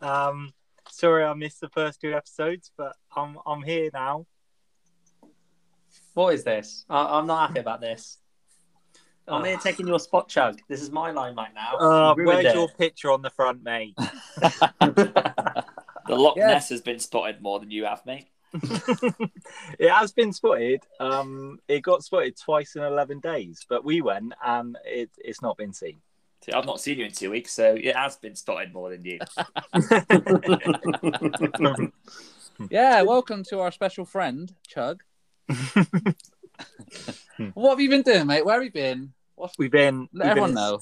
Um, 0.00 0.52
sorry 0.88 1.24
I 1.24 1.34
missed 1.34 1.60
the 1.60 1.68
first 1.70 2.00
two 2.00 2.14
episodes, 2.14 2.70
but 2.76 2.94
I'm 3.16 3.36
I'm 3.46 3.62
here 3.62 3.90
now. 3.92 4.26
What 6.18 6.34
is 6.34 6.42
this? 6.42 6.84
I, 6.90 7.16
I'm 7.16 7.28
not 7.28 7.46
happy 7.46 7.60
about 7.60 7.80
this. 7.80 8.18
I'm 9.28 9.44
here 9.44 9.56
taking 9.56 9.86
your 9.86 10.00
spot, 10.00 10.28
Chug. 10.28 10.58
This 10.68 10.82
is 10.82 10.90
my 10.90 11.12
line 11.12 11.36
right 11.36 11.54
now. 11.54 11.76
Uh, 11.78 12.14
You 12.18 12.24
where's 12.24 12.42
ruined 12.42 12.56
your 12.56 12.68
picture 12.70 13.12
on 13.12 13.22
the 13.22 13.30
front, 13.30 13.62
mate? 13.62 13.94
The 14.80 16.16
Loch 16.16 16.36
Yeah. 16.36 16.48
Ness 16.48 16.70
has 16.70 16.80
been 16.80 16.98
spotted 16.98 17.40
more 17.40 17.60
than 17.60 17.70
you 17.70 17.84
have, 17.84 18.04
mate. 18.04 18.26
it 19.78 19.90
has 19.90 20.10
been 20.10 20.32
spotted. 20.32 20.82
Um, 20.98 21.60
it 21.68 21.82
got 21.82 22.02
spotted 22.02 22.36
twice 22.36 22.74
in 22.74 22.82
eleven 22.82 23.20
days, 23.20 23.64
but 23.68 23.84
we 23.84 24.00
went 24.00 24.32
and 24.44 24.76
it, 24.86 25.10
it's 25.18 25.40
not 25.40 25.56
been 25.56 25.72
seen. 25.72 25.98
See, 26.44 26.50
I've 26.50 26.66
not 26.66 26.80
seen 26.80 26.98
you 26.98 27.04
in 27.04 27.12
two 27.12 27.30
weeks, 27.30 27.52
so 27.52 27.74
it 27.74 27.94
has 27.94 28.16
been 28.16 28.34
spotted 28.34 28.72
more 28.72 28.90
than 28.90 29.04
you. 29.04 29.20
yeah, 32.70 33.02
welcome 33.02 33.44
to 33.50 33.60
our 33.60 33.70
special 33.70 34.04
friend, 34.04 34.52
Chug. 34.66 35.04
what 37.54 37.70
have 37.70 37.80
you 37.80 37.88
been 37.88 38.02
doing, 38.02 38.26
mate? 38.26 38.44
Where 38.44 38.56
have 38.56 38.64
you 38.64 38.70
been? 38.70 39.14
What's... 39.34 39.56
We've 39.58 39.70
been. 39.70 40.08
Let 40.12 40.12
we've 40.12 40.20
been 40.20 40.30
everyone 40.30 40.50
in- 40.50 40.54
know. 40.54 40.80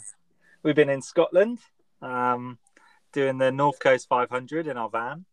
We've 0.63 0.75
been 0.75 0.89
in 0.89 1.03
Scotland, 1.03 1.61
um, 2.03 2.59
doing 3.13 3.39
the 3.39 3.53
North 3.53 3.79
Coast 3.79 4.09
500 4.09 4.67
in 4.67 4.77
our 4.77 4.91
van. 4.91 5.25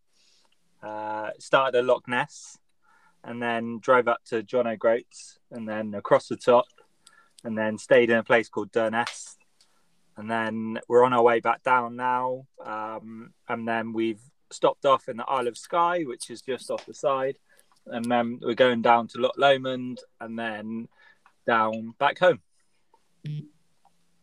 Uh, 0.84 1.32
started 1.40 1.80
at 1.80 1.86
Loch 1.86 2.08
Ness, 2.08 2.60
and 3.24 3.42
then 3.42 3.80
drove 3.80 4.08
up 4.08 4.24
to 4.26 4.44
John 4.44 4.68
O'Groats, 4.68 5.40
and 5.50 5.68
then 5.68 5.96
across 5.96 6.28
the 6.28 6.36
top, 6.36 6.68
and 7.44 7.58
then 7.58 7.80
stayed 7.80 8.12
in 8.12 8.18
a 8.18 8.24
place 8.24 8.50
called 8.50 8.72
Durness. 8.72 9.36
And 10.16 10.30
then 10.30 10.80
we're 10.88 11.04
on 11.04 11.14
our 11.14 11.24
way 11.24 11.40
back 11.40 11.64
down 11.64 11.96
now, 11.96 12.46
um, 12.64 13.34
and 13.50 13.68
then 13.68 13.94
we've 13.94 14.22
stopped 14.52 14.86
off 14.86 15.10
in 15.10 15.18
the 15.18 15.26
Isle 15.26 15.48
of 15.48 15.58
Skye, 15.58 16.04
which 16.04 16.30
is 16.30 16.42
just 16.42 16.70
off 16.70 16.86
the 16.86 16.94
side, 16.94 17.40
and 17.88 18.06
then 18.06 18.40
we're 18.42 18.54
going 18.54 18.82
down 18.82 19.08
to 19.10 19.20
Loch 19.20 19.34
Lomond, 19.38 20.00
and 20.20 20.38
then 20.38 20.88
down 21.46 21.94
back 22.00 22.20
home. 22.20 22.40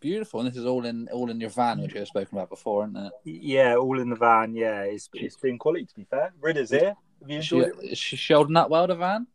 Beautiful, 0.00 0.40
and 0.40 0.48
this 0.48 0.56
is 0.56 0.64
all 0.64 0.86
in 0.86 1.08
all 1.12 1.28
in 1.30 1.40
your 1.40 1.50
van, 1.50 1.80
which 1.80 1.94
you've 1.94 2.08
spoken 2.08 2.38
about 2.38 2.48
before, 2.48 2.84
isn't 2.84 2.96
it? 2.96 3.12
Yeah, 3.24 3.76
all 3.76 4.00
in 4.00 4.08
the 4.08 4.16
van. 4.16 4.54
Yeah, 4.54 4.80
it's 4.82 5.10
it's 5.12 5.36
been 5.36 5.58
quality 5.58 5.84
to 5.84 5.94
be 5.94 6.04
fair. 6.04 6.32
Ridder's 6.40 6.70
here. 6.70 6.94
Have 7.20 7.30
you 7.30 7.38
Is 7.38 7.44
she, 7.44 7.56
enjoyed 7.58 7.84
it? 7.84 7.92
is 7.92 7.98
she 7.98 8.32
holding 8.32 8.56
up 8.56 8.70
well, 8.70 8.86
the 8.86 8.94
van? 8.94 9.26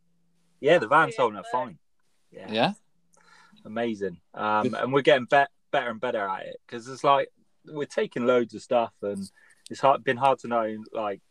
Yeah, 0.60 0.80
the 0.80 0.88
van's 0.88 1.16
holding 1.16 1.38
up 1.38 1.46
fine. 1.52 1.78
Yeah, 2.32 2.52
Yeah. 2.52 2.74
amazing. 3.64 4.18
Um, 4.34 4.74
and 4.74 4.92
we're 4.92 5.02
getting 5.02 5.26
bet 5.26 5.50
better 5.70 5.92
and 5.92 6.02
better 6.02 6.28
at 6.28 6.48
it 6.48 6.58
because 6.66 6.88
it's 6.88 7.04
like 7.04 7.30
we're 7.68 7.86
taking 7.86 8.26
loads 8.26 8.56
of 8.56 8.64
stuff 8.64 8.94
and 9.04 9.30
it's 9.70 9.82
hard, 9.82 10.04
been 10.04 10.18
hard 10.18 10.40
to 10.40 10.48
know 10.48 10.78
like 10.94 11.22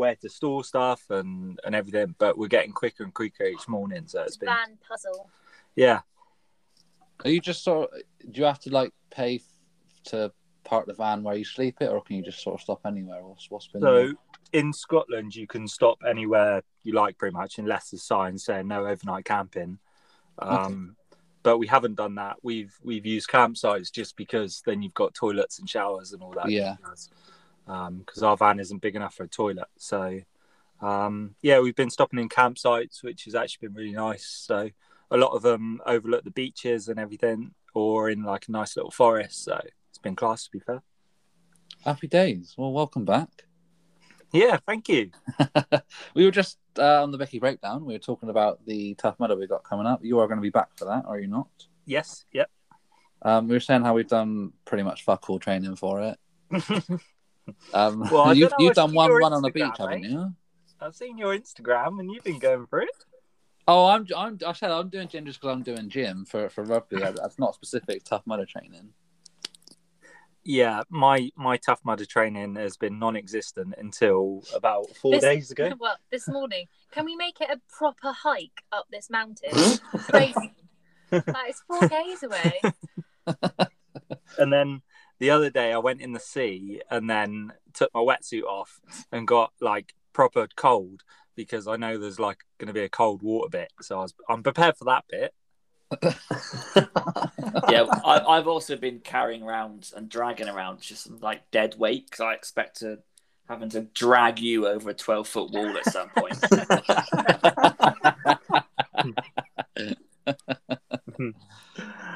where 0.00 0.16
to 0.16 0.28
store 0.28 0.64
stuff 0.64 1.02
and 1.10 1.60
and 1.64 1.74
everything. 1.74 2.14
But 2.18 2.36
we're 2.38 2.48
getting 2.56 2.72
quicker 2.72 3.04
and 3.04 3.14
quicker 3.14 3.44
each 3.44 3.68
morning, 3.68 4.04
so 4.06 4.22
it's 4.22 4.36
been 4.36 4.48
Van 4.48 4.78
puzzle. 4.88 5.30
yeah. 5.76 6.00
Are 7.24 7.30
you 7.30 7.40
just 7.40 7.62
sort 7.62 7.90
of, 7.92 8.00
do 8.32 8.40
you 8.40 8.46
have 8.46 8.60
to 8.60 8.70
like 8.70 8.92
pay 9.10 9.36
f- 9.36 9.42
to 10.04 10.32
park 10.64 10.86
the 10.86 10.94
van 10.94 11.22
where 11.22 11.36
you 11.36 11.44
sleep 11.44 11.76
it, 11.82 11.90
or 11.90 12.02
can 12.02 12.16
you 12.16 12.22
just 12.22 12.42
sort 12.42 12.54
of 12.54 12.62
stop 12.62 12.80
anywhere? 12.86 13.22
What's, 13.22 13.50
what's 13.50 13.68
been 13.68 13.82
So 13.82 14.12
in 14.52 14.72
Scotland, 14.72 15.36
you 15.36 15.46
can 15.46 15.68
stop 15.68 15.98
anywhere 16.08 16.62
you 16.82 16.94
like, 16.94 17.18
pretty 17.18 17.34
much, 17.36 17.58
unless 17.58 17.90
there's 17.90 18.02
signs 18.02 18.44
saying 18.44 18.68
no 18.68 18.86
overnight 18.86 19.26
camping. 19.26 19.78
Um, 20.38 20.96
But 21.42 21.58
we 21.58 21.66
haven't 21.66 21.96
done 21.96 22.14
that. 22.16 22.36
We've 22.42 22.74
we've 22.82 23.06
used 23.06 23.28
campsites 23.28 23.90
just 23.92 24.16
because 24.16 24.62
then 24.64 24.82
you've 24.82 24.94
got 25.02 25.14
toilets 25.14 25.58
and 25.58 25.68
showers 25.68 26.12
and 26.12 26.22
all 26.22 26.32
that. 26.32 26.50
Yeah. 26.50 26.76
Because 27.70 28.22
our 28.22 28.36
van 28.36 28.58
isn't 28.58 28.82
big 28.82 28.96
enough 28.96 29.14
for 29.14 29.24
a 29.24 29.28
toilet. 29.28 29.68
So 29.78 30.20
um, 30.82 31.34
yeah, 31.42 31.60
we've 31.60 31.76
been 31.76 31.90
stopping 31.90 32.18
in 32.18 32.28
campsites, 32.28 33.02
which 33.02 33.24
has 33.24 33.34
actually 33.34 33.68
been 33.68 33.76
really 33.76 33.92
nice. 33.92 34.26
So 34.26 34.70
a 35.10 35.16
lot 35.16 35.32
of 35.32 35.42
them 35.42 35.80
overlook 35.86 36.24
the 36.24 36.30
beaches 36.30 36.88
and 36.88 36.98
everything, 36.98 37.52
or 37.74 38.10
in 38.10 38.22
like 38.22 38.48
a 38.48 38.52
nice 38.52 38.76
little 38.76 38.90
forest. 38.90 39.44
So 39.44 39.60
it's 39.88 39.98
been 39.98 40.16
class, 40.16 40.44
to 40.44 40.50
be 40.50 40.60
fair. 40.60 40.82
happy 41.84 42.08
days? 42.08 42.54
Well, 42.56 42.72
welcome 42.72 43.04
back. 43.04 43.28
Yeah, 44.32 44.58
thank 44.66 44.88
you. 44.88 45.10
we 46.14 46.24
were 46.24 46.30
just 46.30 46.58
uh, 46.78 47.02
on 47.02 47.10
the 47.10 47.18
Bicky 47.18 47.40
breakdown. 47.40 47.84
We 47.84 47.94
were 47.94 47.98
talking 47.98 48.30
about 48.30 48.64
the 48.64 48.94
tough 48.94 49.18
mudder 49.18 49.36
we 49.36 49.48
got 49.48 49.64
coming 49.64 49.86
up. 49.86 50.04
You 50.04 50.20
are 50.20 50.28
going 50.28 50.38
to 50.38 50.42
be 50.42 50.50
back 50.50 50.68
for 50.76 50.84
that, 50.84 51.04
are 51.06 51.18
you 51.18 51.26
not? 51.26 51.48
Yes, 51.84 52.24
yep. 52.32 52.48
Um, 53.22 53.48
we 53.48 53.54
were 53.54 53.60
saying 53.60 53.82
how 53.82 53.94
we've 53.94 54.08
done 54.08 54.52
pretty 54.64 54.84
much 54.84 55.04
fuck 55.04 55.28
all 55.28 55.40
training 55.40 55.76
for 55.76 56.00
it. 56.00 56.18
Um, 57.74 58.00
Well, 58.12 58.34
you've, 58.36 58.52
you've 58.58 58.74
done 58.74 58.92
one 58.92 59.10
run 59.10 59.32
on 59.32 59.42
the 59.42 59.50
Instagram, 59.50 59.52
beach, 59.52 59.78
haven't 59.78 60.02
you? 60.04 60.34
I've 60.80 60.94
seen 60.94 61.18
your 61.18 61.36
Instagram 61.36 62.00
and 62.00 62.10
you've 62.10 62.24
been 62.24 62.38
going 62.38 62.66
for 62.66 62.80
it. 62.80 62.88
Oh, 63.68 63.86
I'm, 63.86 64.06
I'm, 64.16 64.38
I 64.46 64.52
said 64.52 64.70
I'm 64.70 64.88
doing 64.88 65.08
gym 65.08 65.26
just 65.26 65.40
because 65.40 65.54
I'm 65.54 65.62
doing 65.62 65.88
gym 65.88 66.24
for, 66.24 66.48
for 66.48 66.64
rugby. 66.64 66.96
That's 66.96 67.38
not 67.38 67.54
specific 67.54 68.02
tough 68.04 68.22
mudder 68.26 68.46
training. 68.46 68.90
Yeah, 70.42 70.82
my 70.88 71.30
my 71.36 71.58
tough 71.58 71.80
mudder 71.84 72.06
training 72.06 72.56
has 72.56 72.78
been 72.78 72.98
non-existent 72.98 73.74
until 73.76 74.42
about 74.54 74.86
four 74.96 75.12
This- 75.12 75.22
days 75.22 75.50
ago. 75.50 75.70
Well, 75.78 75.96
this 76.10 76.26
morning, 76.28 76.66
can 76.90 77.04
we 77.04 77.14
make 77.14 77.40
it 77.42 77.50
a 77.50 77.60
proper 77.68 78.12
hike 78.12 78.64
up 78.72 78.86
this 78.90 79.10
mountain? 79.10 79.50
Crazy. 80.08 80.54
that 81.10 81.44
is 81.48 81.62
four 81.68 81.86
days 81.86 82.22
away. 82.22 82.60
And 84.38 84.52
then 84.52 84.80
the 85.20 85.30
other 85.30 85.50
day, 85.50 85.72
I 85.72 85.78
went 85.78 86.00
in 86.00 86.12
the 86.12 86.20
sea 86.20 86.82
and 86.90 87.08
then 87.08 87.52
took 87.72 87.94
my 87.94 88.00
wetsuit 88.00 88.42
off 88.42 88.80
and 89.12 89.28
got 89.28 89.52
like 89.60 89.94
proper 90.12 90.48
cold 90.56 91.02
because 91.36 91.68
I 91.68 91.76
know 91.76 91.98
there's 91.98 92.18
like 92.18 92.38
going 92.58 92.68
to 92.68 92.72
be 92.72 92.80
a 92.80 92.88
cold 92.88 93.22
water 93.22 93.50
bit. 93.50 93.72
So 93.80 93.98
I 93.98 94.02
was 94.02 94.14
I'm 94.28 94.42
prepared 94.42 94.76
for 94.76 94.86
that 94.86 95.04
bit. 95.08 95.34
yeah, 97.70 97.84
I, 98.04 98.24
I've 98.28 98.48
also 98.48 98.76
been 98.76 99.00
carrying 99.00 99.42
around 99.42 99.90
and 99.94 100.08
dragging 100.08 100.48
around 100.48 100.80
just 100.80 101.04
some 101.04 101.18
like 101.20 101.50
dead 101.50 101.76
weight 101.78 102.06
because 102.06 102.20
I 102.20 102.32
expect 102.32 102.80
to 102.80 103.00
having 103.48 103.68
to 103.70 103.82
drag 103.82 104.38
you 104.38 104.66
over 104.66 104.90
a 104.90 104.94
twelve 104.94 105.28
foot 105.28 105.50
wall 105.52 105.76
at 105.76 105.84
some 105.86 106.10
point. 106.10 106.38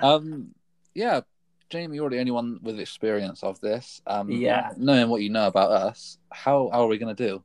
Um, 0.02 0.54
yeah, 0.94 1.22
Jamie, 1.70 1.96
you're 1.96 2.10
the 2.10 2.18
only 2.18 2.30
one 2.30 2.58
with 2.62 2.78
experience 2.78 3.42
of 3.42 3.60
this. 3.60 4.00
Um, 4.06 4.30
Yeah. 4.30 4.72
knowing 4.76 5.08
what 5.08 5.22
you 5.22 5.30
know 5.30 5.46
about 5.46 5.70
us, 5.70 6.18
how, 6.32 6.70
how 6.72 6.82
are 6.82 6.86
we 6.86 6.98
going 6.98 7.14
to 7.14 7.26
do? 7.28 7.44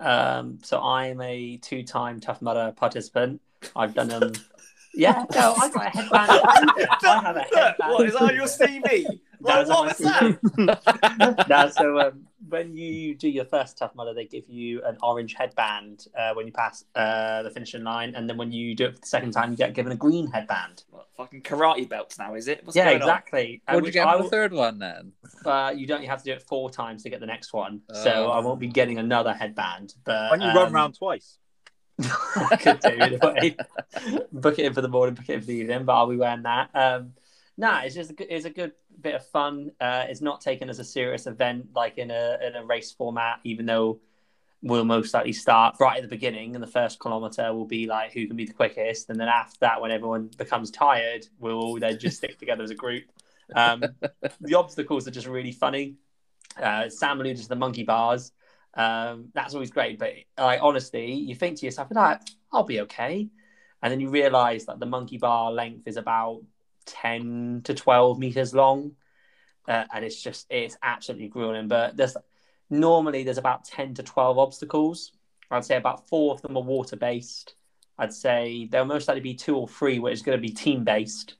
Um, 0.00 0.58
so 0.62 0.80
I'm 0.80 1.20
a 1.20 1.56
two-time 1.58 2.20
Tough 2.20 2.42
Mudder 2.42 2.72
participant. 2.76 3.40
I've 3.76 3.94
done 3.94 4.08
them. 4.08 4.32
Yeah, 4.94 5.24
no, 5.34 5.54
I've 5.54 5.72
got 5.72 5.86
a 5.86 5.90
headband. 5.90 6.12
I 7.02 7.20
have 7.22 7.36
a 7.36 7.40
headband. 7.40 7.74
what 7.92 8.06
is 8.06 8.12
that 8.14 8.22
on 8.22 8.34
your 8.34 8.46
CV? 8.46 9.06
That's 9.40 9.68
what 9.68 9.88
was 9.88 9.98
that? 9.98 11.46
no, 11.50 11.68
so 11.68 11.98
um, 12.00 12.26
when 12.48 12.74
you 12.74 13.14
do 13.14 13.28
your 13.28 13.44
first 13.44 13.76
Tough 13.76 13.94
Mudder, 13.94 14.14
they 14.14 14.24
give 14.24 14.48
you 14.48 14.82
an 14.84 14.96
orange 15.02 15.34
headband 15.34 16.06
uh, 16.18 16.32
when 16.32 16.46
you 16.46 16.52
pass 16.52 16.82
uh, 16.94 17.42
the 17.42 17.50
finishing 17.50 17.84
line, 17.84 18.14
and 18.14 18.28
then 18.28 18.38
when 18.38 18.52
you 18.52 18.74
do 18.74 18.86
it 18.86 18.94
for 18.94 19.00
the 19.00 19.06
second 19.06 19.32
time, 19.32 19.50
you 19.50 19.56
get 19.58 19.74
given 19.74 19.92
a 19.92 19.96
green 19.96 20.28
headband. 20.28 20.84
What, 20.88 21.08
fucking 21.16 21.42
karate 21.42 21.86
belts 21.86 22.18
now, 22.18 22.34
is 22.34 22.48
it? 22.48 22.64
What's 22.64 22.74
yeah, 22.74 22.84
going 22.84 23.02
on? 23.02 23.08
exactly. 23.08 23.60
Uh, 23.68 23.72
What 23.74 23.84
did 23.84 23.88
you 23.88 24.00
get 24.00 24.06
I 24.06 24.16
the 24.16 24.28
third 24.30 24.52
one 24.54 24.78
then? 24.78 25.12
uh, 25.44 25.74
you 25.76 25.86
don't 25.86 26.02
you 26.02 26.08
have 26.08 26.20
to 26.20 26.24
do 26.24 26.32
it 26.32 26.42
four 26.42 26.70
times 26.70 27.02
to 27.02 27.10
get 27.10 27.20
the 27.20 27.26
next 27.26 27.52
one. 27.52 27.82
So 27.92 28.28
Oh. 28.28 28.30
I 28.30 28.38
won't 28.40 28.60
be 28.60 28.68
getting 28.68 28.98
another 28.98 29.34
headband. 29.34 29.94
But 30.04 30.30
When 30.30 30.40
you 30.40 30.48
run 30.48 30.72
around 30.72 30.94
twice. 30.94 31.38
Could 32.60 32.80
do 32.80 32.88
anyway. 32.88 33.56
book 34.32 34.58
it 34.58 34.66
in 34.66 34.74
for 34.74 34.80
the 34.80 34.88
morning, 34.88 35.14
book 35.14 35.28
it 35.28 35.34
in 35.34 35.40
for 35.40 35.46
the 35.46 35.54
evening, 35.54 35.84
but 35.84 35.94
I'll 35.94 36.08
be 36.08 36.16
wearing 36.16 36.42
that. 36.42 36.70
Um, 36.74 37.12
nah, 37.56 37.80
it's 37.82 37.94
just 37.94 38.10
a, 38.10 38.14
good- 38.14 38.26
it's 38.30 38.44
a 38.44 38.50
good 38.50 38.72
bit 39.00 39.14
of 39.14 39.26
fun. 39.26 39.70
Uh, 39.80 40.04
it's 40.08 40.20
not 40.20 40.40
taken 40.40 40.68
as 40.68 40.78
a 40.78 40.84
serious 40.84 41.26
event 41.26 41.68
like 41.74 41.98
in 41.98 42.10
a 42.10 42.38
in 42.44 42.56
a 42.56 42.64
race 42.64 42.92
format, 42.92 43.40
even 43.44 43.66
though 43.66 44.00
we'll 44.62 44.84
most 44.84 45.12
likely 45.12 45.32
start 45.32 45.76
right 45.78 45.96
at 45.98 46.02
the 46.02 46.08
beginning, 46.08 46.54
and 46.54 46.62
the 46.62 46.68
first 46.68 46.98
kilometer 46.98 47.52
will 47.52 47.66
be 47.66 47.86
like 47.86 48.12
who 48.12 48.26
can 48.26 48.34
be 48.36 48.46
the 48.46 48.52
quickest, 48.52 49.10
and 49.10 49.20
then 49.20 49.28
after 49.28 49.58
that, 49.60 49.80
when 49.80 49.90
everyone 49.92 50.30
becomes 50.36 50.70
tired, 50.70 51.26
we'll 51.38 51.58
all 51.58 51.78
then 51.78 51.98
just 51.98 52.16
stick 52.16 52.38
together 52.38 52.64
as 52.64 52.70
a 52.70 52.74
group. 52.74 53.04
Um, 53.54 53.84
the 54.40 54.54
obstacles 54.54 55.06
are 55.06 55.10
just 55.12 55.26
really 55.26 55.52
funny. 55.52 55.94
Uh, 56.60 56.88
Sam 56.88 57.20
alluded 57.20 57.42
to 57.42 57.48
the 57.48 57.56
monkey 57.56 57.82
bars. 57.84 58.32
Um, 58.76 59.28
that's 59.34 59.54
always 59.54 59.70
great, 59.70 59.98
but 59.98 60.12
like 60.36 60.60
honestly, 60.62 61.12
you 61.12 61.34
think 61.34 61.58
to 61.60 61.66
yourself, 61.66 61.88
like, 61.92 62.20
I'll 62.52 62.64
be 62.64 62.80
okay, 62.82 63.28
and 63.82 63.92
then 63.92 64.00
you 64.00 64.10
realise 64.10 64.64
that 64.66 64.80
the 64.80 64.86
monkey 64.86 65.18
bar 65.18 65.52
length 65.52 65.86
is 65.86 65.96
about 65.96 66.42
ten 66.84 67.60
to 67.64 67.74
twelve 67.74 68.18
meters 68.18 68.52
long, 68.52 68.92
uh, 69.68 69.84
and 69.94 70.04
it's 70.04 70.20
just 70.20 70.46
it's 70.50 70.76
absolutely 70.82 71.28
grueling. 71.28 71.68
But 71.68 71.96
there's 71.96 72.16
normally 72.68 73.22
there's 73.22 73.38
about 73.38 73.64
ten 73.64 73.94
to 73.94 74.02
twelve 74.02 74.38
obstacles. 74.38 75.12
I'd 75.50 75.64
say 75.64 75.76
about 75.76 76.08
four 76.08 76.34
of 76.34 76.42
them 76.42 76.56
are 76.56 76.62
water 76.62 76.96
based. 76.96 77.54
I'd 77.96 78.12
say 78.12 78.66
there'll 78.70 78.86
most 78.86 79.06
likely 79.06 79.20
be 79.20 79.34
two 79.34 79.56
or 79.56 79.68
three 79.68 80.00
which 80.00 80.14
is 80.14 80.22
going 80.22 80.36
to 80.36 80.42
be 80.42 80.52
team 80.52 80.82
based. 80.82 81.36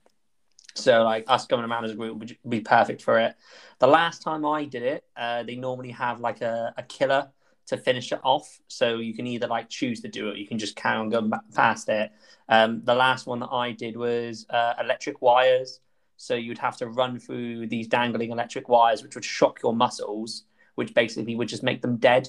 So 0.75 1.05
like 1.05 1.25
us 1.29 1.47
going 1.47 1.65
around 1.65 1.85
as 1.85 1.93
a 1.93 1.95
group 1.95 2.19
would 2.19 2.37
be 2.49 2.61
perfect 2.61 3.03
for 3.03 3.19
it. 3.19 3.35
The 3.79 3.87
last 3.87 4.23
time 4.23 4.45
I 4.45 4.65
did 4.65 4.83
it, 4.83 5.05
uh, 5.17 5.45
they 5.45 5.57
normally 5.57 5.93
have 5.93 6.21
like 6.21 6.41
a, 6.41 6.75
a 6.77 6.83
killer 6.83 7.31
to 7.67 7.77
finish 7.77 8.13
it 8.13 8.21
off. 8.25 8.61
So 8.69 8.99
you 8.99 9.15
can 9.15 9.27
either 9.27 9.47
like 9.47 9.69
choose 9.69 10.01
to 10.01 10.09
do 10.09 10.29
it, 10.29 10.37
you 10.37 10.47
can 10.47 10.59
just 10.59 10.77
carry 10.77 10.99
on 10.99 11.11
going 11.11 11.33
past 11.55 11.89
it. 11.89 12.11
Um, 12.49 12.83
the 12.85 12.95
last 12.95 13.27
one 13.27 13.41
that 13.41 13.51
I 13.53 13.73
did 13.73 13.97
was 13.97 14.47
uh, 14.51 14.75
electric 14.81 15.23
wires. 15.23 15.81
So 16.17 16.35
you'd 16.35 16.59
have 16.59 16.77
to 16.79 16.89
run 16.89 17.19
through 17.19 17.69
these 17.69 17.89
dangling 17.89 18.31
electric 18.31 18.69
wires, 18.69 19.03
which 19.03 19.15
would 19.15 19.25
shock 19.25 19.61
your 19.63 19.75
muscles, 19.75 20.45
which 20.75 20.95
basically 20.95 21.35
would 21.37 21.49
just 21.49 21.63
make 21.63 21.83
them 21.83 21.97
dead. 21.97 22.29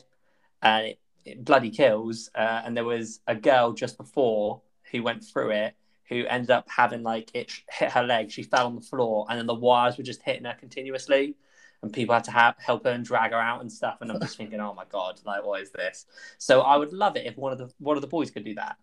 And 0.62 0.88
it, 0.88 1.00
it 1.26 1.46
bloody 1.46 1.72
kills. 1.72 2.30
Uh, 2.36 2.62
and 2.64 2.78
there 2.78 2.86
was 2.86 3.20
a 3.28 3.36
girl 3.36 3.74
just 3.74 3.98
before 3.98 4.62
who 4.92 5.04
went 5.04 5.24
through 5.24 5.52
it 5.52 5.76
who 6.10 6.26
ended 6.26 6.52
up 6.52 6.70
having 6.70 7.04
like 7.04 7.32
it 7.34 7.52
hit 7.70 7.92
her 7.92 8.04
leg. 8.04 8.32
She 8.32 8.44
fell 8.44 8.68
on 8.68 8.76
the 8.76 8.82
floor, 8.82 9.26
and 9.30 9.40
then 9.40 9.48
the 9.48 9.56
wires 9.56 9.98
were 9.98 10.04
just 10.04 10.22
hitting 10.22 10.46
her 10.46 10.56
continuously. 10.60 11.36
And 11.82 11.94
people 11.94 12.16
had 12.16 12.24
to 12.24 12.32
ha- 12.32 12.56
help 12.58 12.86
her 12.86 12.92
and 12.92 13.06
drag 13.06 13.32
her 13.32 13.38
out 13.38 13.62
and 13.62 13.72
stuff. 13.72 13.98
And 14.02 14.12
I'm 14.12 14.20
just 14.20 14.38
thinking, 14.38 14.60
oh 14.60 14.74
my 14.74 14.86
god, 14.86 15.20
like 15.26 15.46
what 15.46 15.62
is 15.62 15.72
this? 15.72 16.06
So 16.38 16.62
I 16.62 16.78
would 16.78 16.94
love 16.94 17.16
it 17.16 17.26
if 17.26 17.38
one 17.38 17.52
of 17.52 17.58
the 17.58 17.72
one 17.80 17.98
of 17.98 18.02
the 18.02 18.08
boys 18.08 18.32
could 18.32 18.46
do 18.46 18.56
that. 18.56 18.78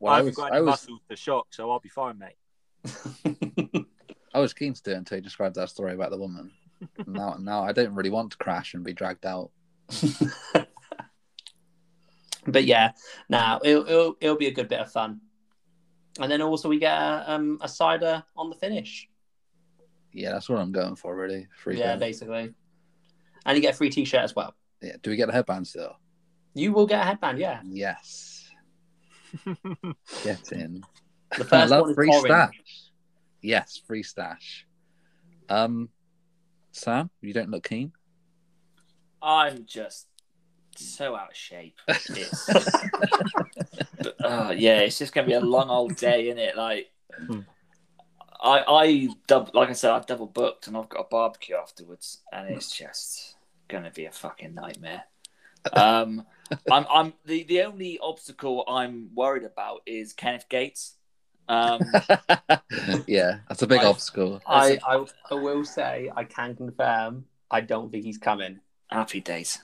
Well, 0.00 0.12
I 0.12 0.16
I 0.16 0.18
haven't 0.18 0.30
was, 0.30 0.36
got 0.36 0.52
I 0.52 0.60
was, 0.60 0.66
muscles 0.66 1.00
to 1.08 1.16
shock, 1.16 1.46
so 1.50 1.70
I'll 1.70 1.80
be 1.80 1.88
fine, 1.88 2.18
mate. 2.18 2.36
I 4.34 4.40
was 4.40 4.52
keen 4.52 4.74
to 4.74 4.82
do 4.82 4.90
it 4.90 4.96
until 4.96 5.18
you 5.18 5.22
described 5.22 5.54
that 5.56 5.70
story 5.70 5.94
about 5.94 6.10
the 6.10 6.18
woman. 6.18 6.50
now, 7.06 7.36
now 7.38 7.62
I 7.62 7.72
don't 7.72 7.94
really 7.94 8.10
want 8.10 8.32
to 8.32 8.36
crash 8.36 8.74
and 8.74 8.84
be 8.84 8.92
dragged 8.92 9.24
out. 9.24 9.50
but 12.46 12.64
yeah, 12.64 12.92
now 13.28 13.60
it'll, 13.62 13.86
it'll 13.86 14.16
it'll 14.20 14.36
be 14.36 14.48
a 14.48 14.54
good 14.54 14.68
bit 14.68 14.80
of 14.80 14.90
fun. 14.90 15.20
And 16.20 16.30
then 16.30 16.40
also 16.42 16.68
we 16.68 16.78
get 16.78 16.92
a, 16.92 17.24
um, 17.26 17.58
a 17.60 17.68
cider 17.68 18.22
on 18.36 18.48
the 18.50 18.56
finish. 18.56 19.08
Yeah, 20.12 20.30
that's 20.32 20.48
what 20.48 20.60
I'm 20.60 20.70
going 20.72 20.94
for, 20.96 21.14
really. 21.16 21.48
Free 21.56 21.76
yeah, 21.78 21.90
yeah, 21.90 21.96
basically. 21.96 22.54
And 23.44 23.56
you 23.56 23.60
get 23.60 23.74
a 23.74 23.76
free 23.76 23.90
T-shirt 23.90 24.22
as 24.22 24.34
well. 24.34 24.54
yeah. 24.80 24.96
Do 25.02 25.10
we 25.10 25.16
get 25.16 25.28
a 25.28 25.32
headband 25.32 25.66
still? 25.66 25.96
You 26.54 26.72
will 26.72 26.86
get 26.86 27.00
a 27.00 27.04
headband, 27.04 27.38
yeah. 27.38 27.60
Yes. 27.64 28.48
Get 30.22 30.52
in. 30.52 30.84
The 31.36 31.42
I 31.42 31.46
first 31.48 31.70
love 31.72 31.80
one 31.80 31.90
is 31.90 31.94
free 31.96 32.08
orange. 32.08 32.26
stash. 32.26 32.60
Yes, 33.42 33.80
free 33.84 34.04
stash. 34.04 34.66
Um, 35.48 35.88
Sam, 36.70 37.10
you 37.20 37.32
don't 37.32 37.50
look 37.50 37.64
keen. 37.64 37.90
I'm 39.20 39.64
just 39.66 40.06
so 40.78 41.14
out 41.16 41.30
of 41.30 41.36
shape. 41.36 41.76
It's, 41.88 42.50
but, 44.02 44.14
uh, 44.24 44.54
yeah, 44.56 44.80
it's 44.80 44.98
just 44.98 45.12
gonna 45.14 45.26
be 45.26 45.32
a 45.34 45.40
long 45.40 45.70
old 45.70 45.96
day, 45.96 46.28
isn't 46.28 46.38
it? 46.38 46.56
Like, 46.56 46.90
Hmm. 47.26 47.40
I, 48.42 48.64
I, 48.68 49.08
dub, 49.26 49.50
like 49.54 49.70
I 49.70 49.72
said, 49.72 49.92
I've 49.92 50.06
double 50.06 50.26
booked, 50.26 50.66
and 50.66 50.76
I've 50.76 50.88
got 50.88 51.00
a 51.00 51.04
barbecue 51.08 51.54
afterwards, 51.56 52.18
and 52.32 52.48
it's 52.50 52.76
just 52.76 53.36
gonna 53.68 53.90
be 53.90 54.04
a 54.06 54.10
fucking 54.12 54.54
nightmare. 54.54 55.04
Um, 55.72 56.26
I'm, 56.70 56.84
I'm 56.92 57.12
the, 57.24 57.44
the 57.44 57.62
only 57.62 57.98
obstacle 58.02 58.64
I'm 58.68 59.10
worried 59.14 59.44
about 59.44 59.80
is 59.86 60.12
Kenneth 60.12 60.46
Gates. 60.50 60.94
Um, 61.48 61.80
yeah, 63.06 63.38
that's 63.48 63.62
a 63.62 63.66
big 63.66 63.80
I- 63.80 63.86
obstacle. 63.86 64.42
I, 64.46 64.78
I 64.86 65.04
I 65.30 65.34
will 65.34 65.64
say 65.64 66.10
I 66.14 66.24
can 66.24 66.54
confirm 66.56 67.24
I 67.50 67.60
don't 67.62 67.90
think 67.90 68.04
he's 68.04 68.18
coming. 68.18 68.60
happy 68.90 69.20
days. 69.20 69.62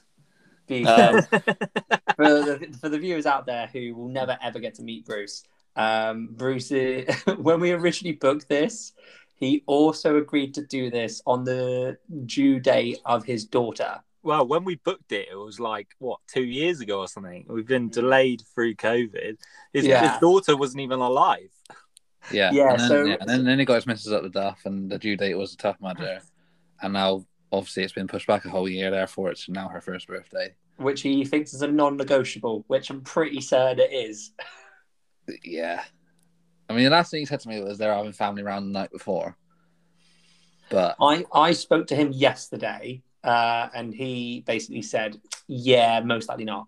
The- 0.71 0.87
Um, 0.87 1.23
for 2.17 2.25
the 2.29 2.77
for 2.81 2.89
the 2.89 2.99
viewers 2.99 3.27
out 3.27 3.45
there 3.47 3.67
who 3.73 3.95
will 3.95 4.09
never 4.09 4.39
ever 4.43 4.59
get 4.59 4.75
to 4.77 4.83
meet 4.83 5.05
Bruce, 5.05 5.45
um, 5.77 6.29
Bruce, 6.33 6.71
i- 6.73 7.05
when 7.39 7.61
we 7.61 7.73
originally 7.73 8.17
booked 8.17 8.49
this, 8.49 8.93
he 9.37 9.63
also 9.67 10.17
agreed 10.17 10.55
to 10.55 10.65
do 10.67 10.91
this 10.91 11.23
on 11.27 11.45
the 11.45 11.99
due 12.27 12.61
date 12.61 12.99
of 13.05 13.25
his 13.25 13.45
daughter. 13.45 14.01
well, 14.23 14.47
when 14.47 14.65
we 14.65 14.75
booked 14.77 15.13
it, 15.13 15.29
it 15.33 15.35
was 15.37 15.59
like 15.59 15.89
what 15.99 16.19
two 16.27 16.45
years 16.45 16.81
ago 16.81 17.01
or 17.01 17.09
something. 17.09 17.47
We've 17.49 17.67
been 17.67 17.89
delayed 17.89 18.43
through 18.55 18.75
COVID. 18.77 19.37
His, 19.73 19.87
Yeah. 19.87 20.11
his 20.13 20.21
daughter 20.21 20.57
wasn't 20.57 20.83
even 20.83 21.01
alive. 21.01 21.51
Yeah, 22.31 22.51
Yeah, 22.53 22.73
And 22.73 22.81
then, 22.81 22.89
so- 22.89 23.05
yeah, 23.05 23.17
and 23.21 23.29
then, 23.29 23.45
then 23.45 23.59
he 23.59 23.65
got 23.65 23.77
his 23.77 23.87
misses 23.87 24.13
up 24.13 24.23
the 24.23 24.29
duff, 24.29 24.61
and 24.67 24.91
the 24.93 24.99
due 24.99 25.17
date 25.17 25.35
was 25.37 25.55
a 25.55 25.57
tough 25.57 25.79
mudder. 25.81 26.21
And 26.83 26.93
now, 26.93 27.25
obviously, 27.53 27.83
it's 27.85 27.93
been 27.93 28.09
pushed 28.09 28.27
back 28.27 28.45
a 28.45 28.51
whole 28.51 28.69
year. 28.69 28.91
Therefore, 28.91 29.31
it's 29.31 29.49
now 29.49 29.69
her 29.69 29.81
first 29.81 30.07
birthday. 30.07 30.55
which 30.77 31.03
he 31.03 31.25
thinks 31.25 31.53
is 31.55 31.63
a 31.63 31.69
non-negotiable, 31.69 32.65
which 32.69 32.91
I'm 32.91 33.03
pretty 33.03 33.41
certain 33.41 33.81
it 33.81 33.93
is. 33.93 34.33
Yeah, 35.45 35.85
I 36.69 36.73
mean, 36.75 36.85
the 36.85 36.91
last 36.91 37.11
thing 37.11 37.21
he 37.21 37.27
said 37.27 37.41
to 37.41 37.49
me 37.49 37.61
was 37.63 37.79
they're 37.79 37.95
having 37.95 38.13
family 38.13 38.43
round 38.43 38.67
the 38.67 38.79
night 38.79 38.91
before. 38.91 39.37
But 40.71 40.97
I 41.01 41.25
I 41.33 41.53
spoke 41.53 41.87
to 41.89 41.97
him 41.97 42.13
yesterday, 42.13 43.03
uh, 43.25 43.69
and 43.75 43.95
he 43.95 44.43
basically 44.47 44.83
said, 44.83 45.21
"Yeah, 45.47 46.01
most 46.01 46.29
likely 46.29 46.45
not." 46.45 46.67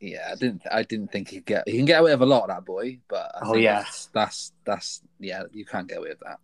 yeah, 0.00 0.28
I 0.30 0.36
didn't. 0.36 0.62
I 0.70 0.82
didn't 0.84 1.10
think 1.10 1.28
he'd 1.30 1.44
get. 1.44 1.68
He 1.68 1.76
can 1.76 1.84
get 1.86 2.00
away 2.00 2.12
with 2.12 2.22
a 2.22 2.26
lot, 2.26 2.46
that 2.48 2.64
boy. 2.64 3.00
But 3.08 3.32
I 3.34 3.40
Oh, 3.42 3.52
think 3.52 3.64
yeah. 3.64 3.80
that's, 3.80 4.06
that's 4.14 4.52
that's 4.64 5.02
yeah. 5.18 5.42
You 5.52 5.64
can't 5.64 5.88
get 5.88 5.98
away 5.98 6.10
with 6.10 6.20
that. 6.20 6.38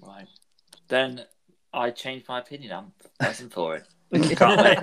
Right. 0.00 0.26
Then 0.88 1.24
I 1.78 1.90
changed 1.90 2.28
my 2.28 2.40
opinion. 2.40 2.72
I'm 2.72 2.92
pressing 3.18 3.48
for 3.48 3.76
it. 3.76 3.84
Can't 4.36 4.58
wait. 4.64 4.78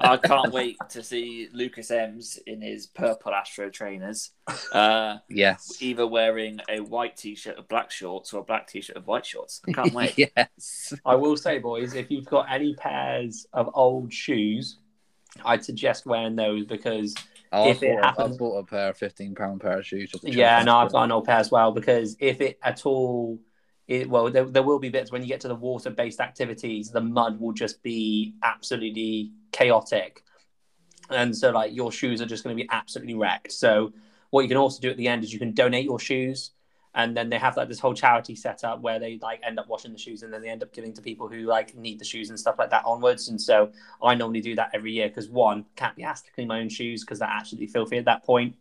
I 0.00 0.18
can't 0.18 0.52
wait 0.52 0.76
to 0.90 1.02
see 1.02 1.48
Lucas 1.54 1.90
Ems 1.90 2.38
in 2.46 2.60
his 2.60 2.86
purple 2.86 3.32
Astro 3.32 3.70
trainers, 3.70 4.32
uh, 4.72 5.16
yes. 5.30 5.78
either 5.80 6.06
wearing 6.06 6.60
a 6.68 6.80
white 6.80 7.16
t-shirt 7.16 7.56
with 7.56 7.68
black 7.68 7.90
shorts 7.90 8.34
or 8.34 8.40
a 8.40 8.44
black 8.44 8.66
t-shirt 8.68 8.96
with 8.96 9.06
white 9.06 9.24
shorts. 9.24 9.62
I 9.66 9.72
can't 9.72 9.94
wait. 9.94 10.18
yes. 10.18 10.92
I 11.06 11.14
will 11.14 11.38
say, 11.38 11.58
boys, 11.58 11.94
if 11.94 12.10
you've 12.10 12.26
got 12.26 12.52
any 12.52 12.74
pairs 12.74 13.46
of 13.54 13.70
old 13.72 14.12
shoes, 14.12 14.76
I'd 15.42 15.64
suggest 15.64 16.04
wearing 16.04 16.36
those 16.36 16.66
because 16.66 17.14
I 17.52 17.68
If 17.68 17.82
it 17.82 17.94
bought, 17.94 18.04
I 18.04 18.06
happens- 18.08 18.36
bought 18.36 18.58
a 18.58 18.64
pair 18.66 18.90
of 18.90 18.98
fifteen 18.98 19.34
pound 19.34 19.62
pair 19.62 19.78
of 19.78 19.86
shoes. 19.86 20.10
Just 20.10 20.24
to 20.24 20.30
yeah, 20.30 20.56
try 20.56 20.64
no, 20.64 20.76
I've 20.76 20.92
got 20.92 21.04
an 21.04 21.12
old 21.12 21.24
pair 21.24 21.36
as 21.38 21.50
well. 21.50 21.72
Because 21.72 22.14
if 22.20 22.42
it 22.42 22.58
at 22.62 22.84
all, 22.84 23.38
it, 23.88 24.08
well, 24.08 24.30
there, 24.30 24.44
there 24.44 24.62
will 24.62 24.78
be 24.78 24.88
bits 24.88 25.12
when 25.12 25.22
you 25.22 25.28
get 25.28 25.40
to 25.42 25.48
the 25.48 25.54
water-based 25.54 26.20
activities, 26.20 26.90
the 26.90 27.00
mud 27.00 27.40
will 27.40 27.52
just 27.52 27.82
be 27.82 28.34
absolutely 28.42 29.32
chaotic, 29.52 30.22
and 31.10 31.36
so 31.36 31.50
like 31.50 31.74
your 31.74 31.92
shoes 31.92 32.20
are 32.20 32.26
just 32.26 32.44
going 32.44 32.56
to 32.56 32.62
be 32.62 32.68
absolutely 32.70 33.14
wrecked. 33.14 33.52
So 33.52 33.92
what 34.30 34.42
you 34.42 34.48
can 34.48 34.56
also 34.56 34.80
do 34.80 34.90
at 34.90 34.96
the 34.96 35.08
end 35.08 35.24
is 35.24 35.32
you 35.32 35.38
can 35.38 35.52
donate 35.52 35.84
your 35.84 35.98
shoes. 35.98 36.50
And 36.94 37.14
then 37.14 37.28
they 37.28 37.36
have 37.36 37.58
like 37.58 37.68
this 37.68 37.78
whole 37.78 37.92
charity 37.92 38.34
set 38.34 38.64
up 38.64 38.80
where 38.80 38.98
they 38.98 39.18
like 39.20 39.40
end 39.46 39.58
up 39.58 39.68
washing 39.68 39.92
the 39.92 39.98
shoes 39.98 40.22
and 40.22 40.32
then 40.32 40.40
they 40.40 40.48
end 40.48 40.62
up 40.62 40.72
giving 40.72 40.94
to 40.94 41.02
people 41.02 41.28
who 41.28 41.40
like 41.42 41.76
need 41.76 41.98
the 41.98 42.06
shoes 42.06 42.30
and 42.30 42.40
stuff 42.40 42.56
like 42.58 42.70
that 42.70 42.84
onwards. 42.86 43.28
And 43.28 43.38
so 43.38 43.70
I 44.02 44.14
normally 44.14 44.40
do 44.40 44.54
that 44.54 44.70
every 44.72 44.92
year 44.92 45.08
because 45.08 45.28
one 45.28 45.66
can't 45.76 45.94
be 45.94 46.04
asked 46.04 46.24
to 46.24 46.32
clean 46.32 46.48
my 46.48 46.58
own 46.58 46.70
shoes 46.70 47.02
because 47.02 47.18
they're 47.18 47.28
absolutely 47.28 47.66
filthy 47.66 47.98
at 47.98 48.06
that 48.06 48.24
point. 48.24 48.56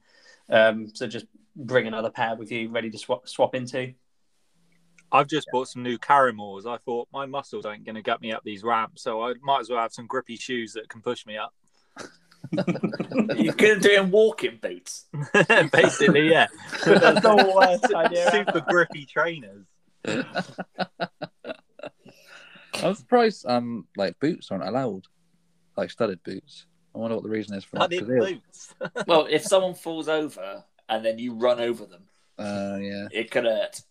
Um, 0.49 0.93
so 0.93 1.07
just 1.07 1.27
bring 1.55 1.87
another 1.87 2.09
pair 2.09 2.35
with 2.35 2.51
you, 2.51 2.67
ready 2.69 2.89
to 2.89 2.97
swap 2.97 3.25
swap 3.25 3.55
into. 3.55 3.93
I've 5.11 5.27
just 5.27 5.47
bought 5.51 5.67
some 5.69 5.83
new 5.83 5.97
Karrimors. 5.97 6.65
I 6.65 6.77
thought 6.77 7.07
my 7.13 7.25
muscles 7.25 7.65
ain't 7.65 7.85
going 7.85 7.95
to 7.95 8.01
get 8.01 8.21
me 8.21 8.31
up 8.31 8.43
these 8.43 8.63
ramps, 8.63 9.01
so 9.03 9.23
I 9.23 9.33
might 9.41 9.61
as 9.61 9.69
well 9.69 9.79
have 9.79 9.93
some 9.93 10.07
grippy 10.07 10.35
shoes 10.35 10.73
that 10.73 10.89
can 10.89 11.01
push 11.01 11.25
me 11.25 11.37
up. 11.37 11.53
You 13.37 13.53
couldn't 13.53 13.81
do 13.81 13.89
it 13.89 13.99
in 13.99 14.11
walking 14.11 14.59
boots. 14.61 15.05
Basically, 15.73 16.29
yeah. 16.29 16.45
That's 16.85 17.21
the 17.21 17.53
worst 17.55 17.91
idea 17.91 18.29
Super 18.29 18.57
ever. 18.57 18.65
grippy 18.69 19.05
trainers. 19.07 19.65
I'm 22.83 22.93
surprised. 22.93 23.45
Um, 23.47 23.87
like 23.97 24.19
boots 24.19 24.51
aren't 24.51 24.63
allowed, 24.63 25.05
like 25.75 25.89
studded 25.89 26.21
boots. 26.23 26.67
I 26.93 26.99
wonder 26.99 27.15
what 27.15 27.23
the 27.23 27.29
reason 27.29 27.55
is 27.57 27.63
for 27.63 27.77
that. 27.79 27.89
Bloody 27.89 27.99
'cause 27.99 28.07
they- 28.07 28.33
boots. 28.33 28.75
Well, 29.07 29.27
if 29.29 29.43
someone 29.43 29.73
falls 29.73 30.07
over 30.07 30.63
and 30.87 31.03
then 31.03 31.17
you 31.19 31.33
run 31.33 31.59
over 31.59 31.85
them, 31.85 32.03
Uh, 32.37 32.77
yeah, 32.79 33.07
it 33.11 33.31
could 33.31 33.45
hurt. 33.45 33.81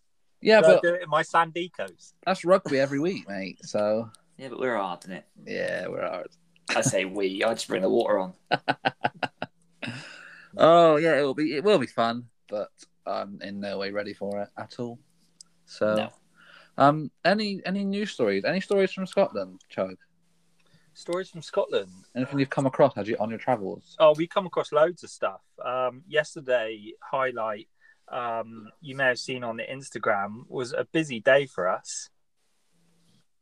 Yeah, 0.45 0.59
I 0.59 0.63
but 0.63 0.83
do 0.83 0.95
it 0.95 1.03
in 1.03 1.09
my 1.09 1.23
Sandicos. 1.23 2.13
that's 2.25 2.45
rugby 2.45 2.79
every 2.79 3.01
week, 3.01 3.29
mate. 3.29 3.59
So 3.65 4.11
Yeah, 4.39 4.49
but 4.49 4.61
we're 4.61 4.77
hard, 4.77 5.01
isn't 5.05 5.13
it? 5.17 5.25
yeah, 5.47 5.89
we're 5.89 6.07
hard. 6.07 6.29
I 6.71 6.81
say 6.83 7.05
we. 7.19 7.43
I 7.43 7.53
just 7.55 7.69
bring 7.69 7.83
the 7.83 7.91
water 7.91 8.19
on. 8.19 8.35
Oh 10.57 10.97
yeah, 10.97 11.19
it 11.19 11.23
will 11.23 11.35
be. 11.35 11.57
It 11.57 11.65
will 11.65 11.79
be 11.79 11.87
fun, 11.89 12.29
but 12.49 12.69
I'm 13.07 13.41
in 13.43 13.59
no 13.59 13.77
way 13.79 13.91
ready 13.91 14.15
for 14.15 14.41
it 14.43 14.49
at 14.57 14.79
all. 14.79 15.01
So, 15.67 15.95
No. 15.97 16.11
um, 16.79 17.11
any 17.25 17.61
any 17.67 17.85
news 17.85 18.13
stories? 18.13 18.45
Any 18.45 18.61
stories 18.61 18.93
from 18.93 19.07
Scotland, 19.07 19.61
Chug? 19.69 19.97
Stories 20.95 21.29
from 21.29 21.43
Scotland. 21.43 21.91
Anything 22.15 22.39
you've 22.39 22.51
come 22.51 22.67
across 22.67 22.95
had 22.95 23.09
you 23.09 23.17
on 23.19 23.31
your 23.31 23.39
travels? 23.41 23.97
Oh, 23.99 24.15
we 24.17 24.29
come 24.29 24.47
across 24.47 24.71
loads 24.71 25.03
of 25.03 25.11
stuff. 25.11 25.41
Um, 25.65 26.03
yesterday, 26.07 26.93
highlight 27.03 27.67
um, 28.09 28.71
you 28.81 28.97
may 28.97 29.07
have 29.07 29.19
seen 29.19 29.45
on 29.45 29.57
the 29.57 29.65
Instagram 29.65 30.49
was 30.49 30.73
a 30.73 30.87
busy 30.93 31.21
day 31.21 31.47
for 31.47 31.69
us. 31.69 32.11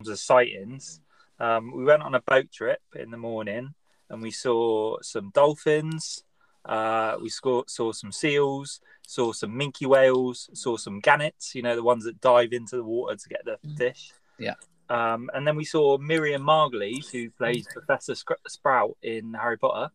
It 0.00 0.08
was 0.08 0.22
sightings. 0.22 1.00
Um, 1.38 1.76
we 1.76 1.84
went 1.84 2.02
on 2.02 2.14
a 2.14 2.20
boat 2.20 2.50
trip 2.52 2.80
in 2.94 3.10
the 3.10 3.16
morning 3.16 3.74
and 4.10 4.22
we 4.22 4.30
saw 4.30 4.98
some 5.02 5.30
dolphins. 5.34 6.24
Uh, 6.64 7.16
we 7.20 7.28
saw, 7.28 7.62
saw 7.66 7.90
some 7.90 8.12
seals, 8.12 8.80
saw 9.06 9.32
some 9.32 9.50
minke 9.50 9.86
whales, 9.86 10.48
saw 10.54 10.76
some 10.76 11.00
gannets. 11.00 11.54
You 11.54 11.62
know 11.62 11.74
the 11.74 11.82
ones 11.82 12.04
that 12.04 12.20
dive 12.20 12.52
into 12.52 12.76
the 12.76 12.84
water 12.84 13.16
to 13.16 13.28
get 13.28 13.44
the 13.44 13.58
fish. 13.76 14.12
Yeah. 14.38 14.54
Um, 14.88 15.30
and 15.32 15.46
then 15.46 15.56
we 15.56 15.64
saw 15.64 15.98
Miriam 15.98 16.42
Margolyes, 16.42 17.10
who 17.10 17.30
plays 17.30 17.66
Professor 17.72 18.14
Scr- 18.14 18.34
Sprout 18.46 18.96
in 19.02 19.32
Harry 19.34 19.56
Potter. 19.56 19.90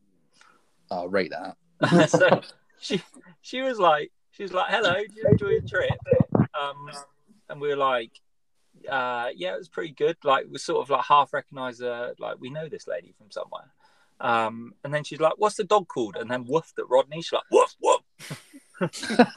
I'll 0.89 1.08
rate 1.08 1.32
that. 1.32 2.10
so 2.10 2.41
she 2.80 3.01
she 3.41 3.62
was 3.62 3.80
like 3.80 4.12
she 4.38 4.43
was 4.43 4.54
like 4.54 4.69
hello 4.69 4.93
did 4.93 5.15
you 5.15 5.28
enjoy 5.30 5.50
your 5.50 5.62
trip? 5.62 5.97
um 6.54 6.91
and 7.50 7.60
we 7.60 7.67
were 7.69 7.76
like 7.76 8.12
uh 8.89 9.30
yeah 9.36 9.54
it 9.56 9.58
was 9.58 9.69
pretty 9.69 9.91
good. 9.91 10.17
Like 10.23 10.45
we 10.50 10.60
sort 10.60 10.84
of 10.84 10.89
like 10.89 11.06
half 11.06 11.34
recognize 11.34 11.80
her 11.80 12.13
like 12.19 12.39
we 12.39 12.50
know 12.50 12.69
this 12.69 12.88
lady 12.88 13.13
from 13.17 13.32
somewhere. 13.32 13.71
Um 14.19 14.73
and 14.84 14.93
then 14.93 15.04
she's 15.04 15.19
like 15.19 15.34
what's 15.38 15.56
the 15.56 15.63
dog 15.63 15.88
called? 15.88 16.15
And 16.15 16.30
then 16.30 16.45
woofed 16.45 16.78
at 16.78 16.89
rodney. 16.89 17.21
She's 17.21 17.34
like 17.34 17.43
woof 17.52 17.76
woof. 17.82 18.02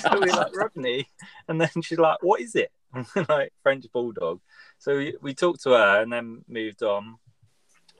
So 0.00 0.20
we're 0.20 0.34
like 0.34 0.56
rodney. 0.56 1.08
And 1.46 1.60
then 1.60 1.70
she's 1.82 1.98
like 1.98 2.18
what 2.22 2.40
is 2.40 2.54
it? 2.54 2.72
Like 3.28 3.52
french 3.62 3.86
bulldog. 3.92 4.40
So 4.78 4.96
we, 4.96 5.16
we 5.20 5.34
talked 5.34 5.62
to 5.62 5.70
her 5.70 6.02
and 6.02 6.12
then 6.12 6.44
moved 6.48 6.82
on. 6.82 7.18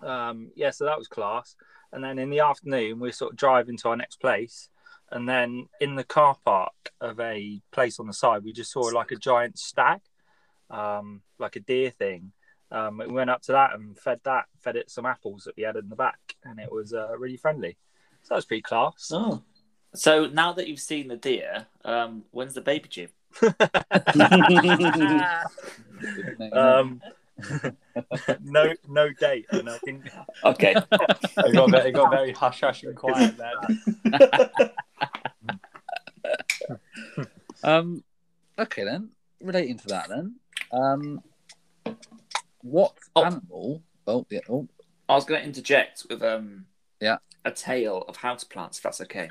Um 0.02 0.50
yeah 0.56 0.70
so 0.70 0.84
that 0.84 0.98
was 0.98 1.08
class. 1.08 1.54
And 1.92 2.02
then 2.04 2.18
in 2.18 2.30
the 2.30 2.40
afternoon 2.40 2.98
we're 2.98 3.12
sort 3.12 3.32
of 3.32 3.38
driving 3.38 3.76
to 3.78 3.88
our 3.90 3.96
next 3.96 4.20
place 4.20 4.68
and 5.10 5.28
then 5.28 5.68
in 5.80 5.94
the 5.94 6.04
car 6.04 6.36
park 6.44 6.92
of 7.00 7.18
a 7.20 7.60
place 7.70 7.98
on 7.98 8.06
the 8.06 8.12
side 8.12 8.44
we 8.44 8.52
just 8.52 8.72
saw 8.72 8.80
like 8.80 9.10
a 9.10 9.16
giant 9.16 9.58
stag 9.58 10.00
um 10.70 11.22
like 11.38 11.56
a 11.56 11.60
deer 11.60 11.90
thing 11.90 12.32
um 12.70 12.98
we 12.98 13.06
went 13.06 13.30
up 13.30 13.40
to 13.40 13.52
that 13.52 13.74
and 13.74 13.98
fed 13.98 14.20
that 14.24 14.44
fed 14.60 14.76
it 14.76 14.90
some 14.90 15.06
apples 15.06 15.44
that 15.44 15.56
we 15.56 15.62
had 15.62 15.76
in 15.76 15.88
the 15.88 15.96
back 15.96 16.36
and 16.44 16.58
it 16.60 16.70
was 16.70 16.92
uh, 16.92 17.16
really 17.18 17.36
friendly 17.36 17.76
so 18.22 18.28
that 18.30 18.36
was 18.36 18.44
pretty 18.44 18.62
class 18.62 19.10
Oh. 19.14 19.42
So 19.94 20.26
now 20.26 20.52
that 20.52 20.68
you've 20.68 20.80
seen 20.80 21.08
the 21.08 21.16
deer, 21.16 21.66
um, 21.84 22.24
when's 22.30 22.54
the 22.54 22.60
baby 22.60 22.88
due? 22.88 23.08
um 26.52 27.00
no 28.42 28.72
no 28.88 29.08
date 29.20 29.46
and 29.50 29.68
i 29.70 29.78
think 29.78 30.10
Okay. 30.44 30.74
It 31.38 31.54
got, 31.54 31.70
very, 31.70 31.88
it 31.90 31.92
got 31.92 32.10
very 32.10 32.32
hush 32.32 32.60
hush 32.60 32.82
and 32.82 32.96
quiet 32.96 33.36
then. 33.36 34.10
Um, 37.64 38.04
okay 38.58 38.84
then. 38.84 39.10
Relating 39.40 39.78
to 39.78 39.86
that 39.88 40.08
then, 40.08 40.34
um, 40.72 41.20
what 42.62 42.92
Oh. 43.14 43.24
animal? 43.24 43.82
Oh 44.06 44.26
yeah. 44.30 44.40
Oh 44.48 44.68
I 45.08 45.14
was 45.14 45.24
going 45.24 45.40
to 45.40 45.46
interject 45.46 46.06
with 46.10 46.22
um, 46.22 46.66
Yeah. 47.00 47.18
a 47.44 47.50
tale 47.52 48.04
of 48.08 48.18
houseplants, 48.18 48.76
if 48.78 48.82
that's 48.82 49.00
okay. 49.02 49.30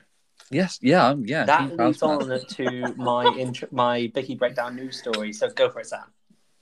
yes, 0.50 0.80
yeah, 0.82 1.08
um, 1.08 1.26
yeah. 1.26 1.46
That 1.46 1.70
Keith 1.70 1.80
leads 1.80 2.02
on 2.02 2.40
to 2.48 2.94
my 2.96 3.26
intro, 3.26 3.68
my 3.72 4.10
Bicky 4.14 4.36
breakdown 4.36 4.76
news 4.78 4.98
story. 4.98 5.34
So 5.34 5.50
go 5.50 5.70
for 5.70 5.82
it, 5.82 5.88
Sam. 5.88 6.06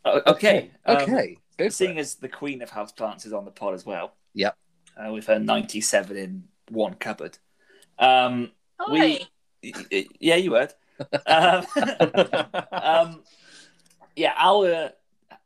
Oh, 0.05 0.21
okay. 0.27 0.71
Um, 0.85 0.97
Okay. 0.97 1.37
Go 1.57 1.69
seeing 1.69 1.97
it. 1.97 2.01
as 2.01 2.15
the 2.15 2.27
queen 2.29 2.61
of 2.61 2.69
houseplants 2.69 3.25
is 3.25 3.33
on 3.33 3.45
the 3.45 3.51
pod 3.51 3.73
as 3.73 3.85
well, 3.85 4.13
Yep. 4.33 4.57
Uh, 4.97 5.11
with 5.11 5.25
her 5.27 5.39
97 5.39 6.15
in 6.17 6.43
one 6.69 6.93
cupboard. 6.95 7.37
Um, 7.97 8.51
Oi. 8.89 9.19
y- 9.63 9.71
y- 9.91 10.05
yeah, 10.19 10.35
you 10.35 10.53
heard. 10.53 10.73
um, 11.25 11.65
um, 12.71 13.23
yeah, 14.15 14.33
our 14.37 14.91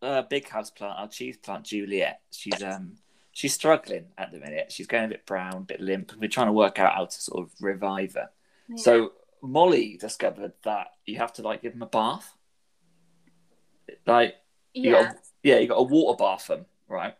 uh, 0.01 0.21
big 0.23 0.47
house 0.47 0.69
plant, 0.71 0.99
our 0.99 1.07
cheese 1.07 1.37
plant, 1.37 1.65
Juliet, 1.65 2.21
she's 2.31 2.61
um 2.63 2.97
she's 3.31 3.53
struggling 3.53 4.05
at 4.17 4.31
the 4.31 4.39
minute. 4.39 4.71
She's 4.71 4.87
going 4.87 5.05
a 5.05 5.09
bit 5.09 5.25
brown, 5.25 5.53
a 5.57 5.59
bit 5.61 5.79
limp, 5.81 6.11
and 6.11 6.21
we're 6.21 6.27
trying 6.29 6.47
to 6.47 6.53
work 6.53 6.77
out 6.79 6.93
how 6.95 7.05
to 7.05 7.21
sort 7.21 7.43
of 7.45 7.51
revive 7.61 8.13
her. 8.15 8.29
Yeah. 8.67 8.75
So 8.77 9.13
Molly 9.41 9.97
discovered 9.97 10.53
that 10.63 10.87
you 11.05 11.17
have 11.17 11.33
to 11.33 11.41
like 11.43 11.61
give 11.61 11.73
them 11.73 11.81
a 11.83 11.87
bath. 11.87 12.35
Like 14.05 14.35
you 14.79 14.91
yeah. 14.91 15.03
got, 15.03 15.15
yeah, 15.43 15.57
you 15.59 15.67
got 15.67 15.75
a 15.75 15.83
water 15.83 16.17
bath 16.17 16.47
them, 16.47 16.65
right? 16.87 17.15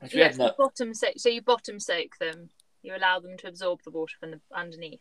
Which 0.00 0.14
Yeah, 0.14 0.24
had 0.24 0.34
so, 0.34 0.38
no- 0.38 0.46
you 0.46 0.52
bottom 0.58 0.94
soak, 0.94 1.14
so 1.16 1.28
you 1.28 1.42
bottom 1.42 1.80
soak 1.80 2.18
them. 2.18 2.50
You 2.82 2.96
allow 2.96 3.18
them 3.20 3.36
to 3.38 3.48
absorb 3.48 3.82
the 3.84 3.90
water 3.90 4.14
from 4.20 4.30
the 4.32 4.40
underneath. 4.54 5.00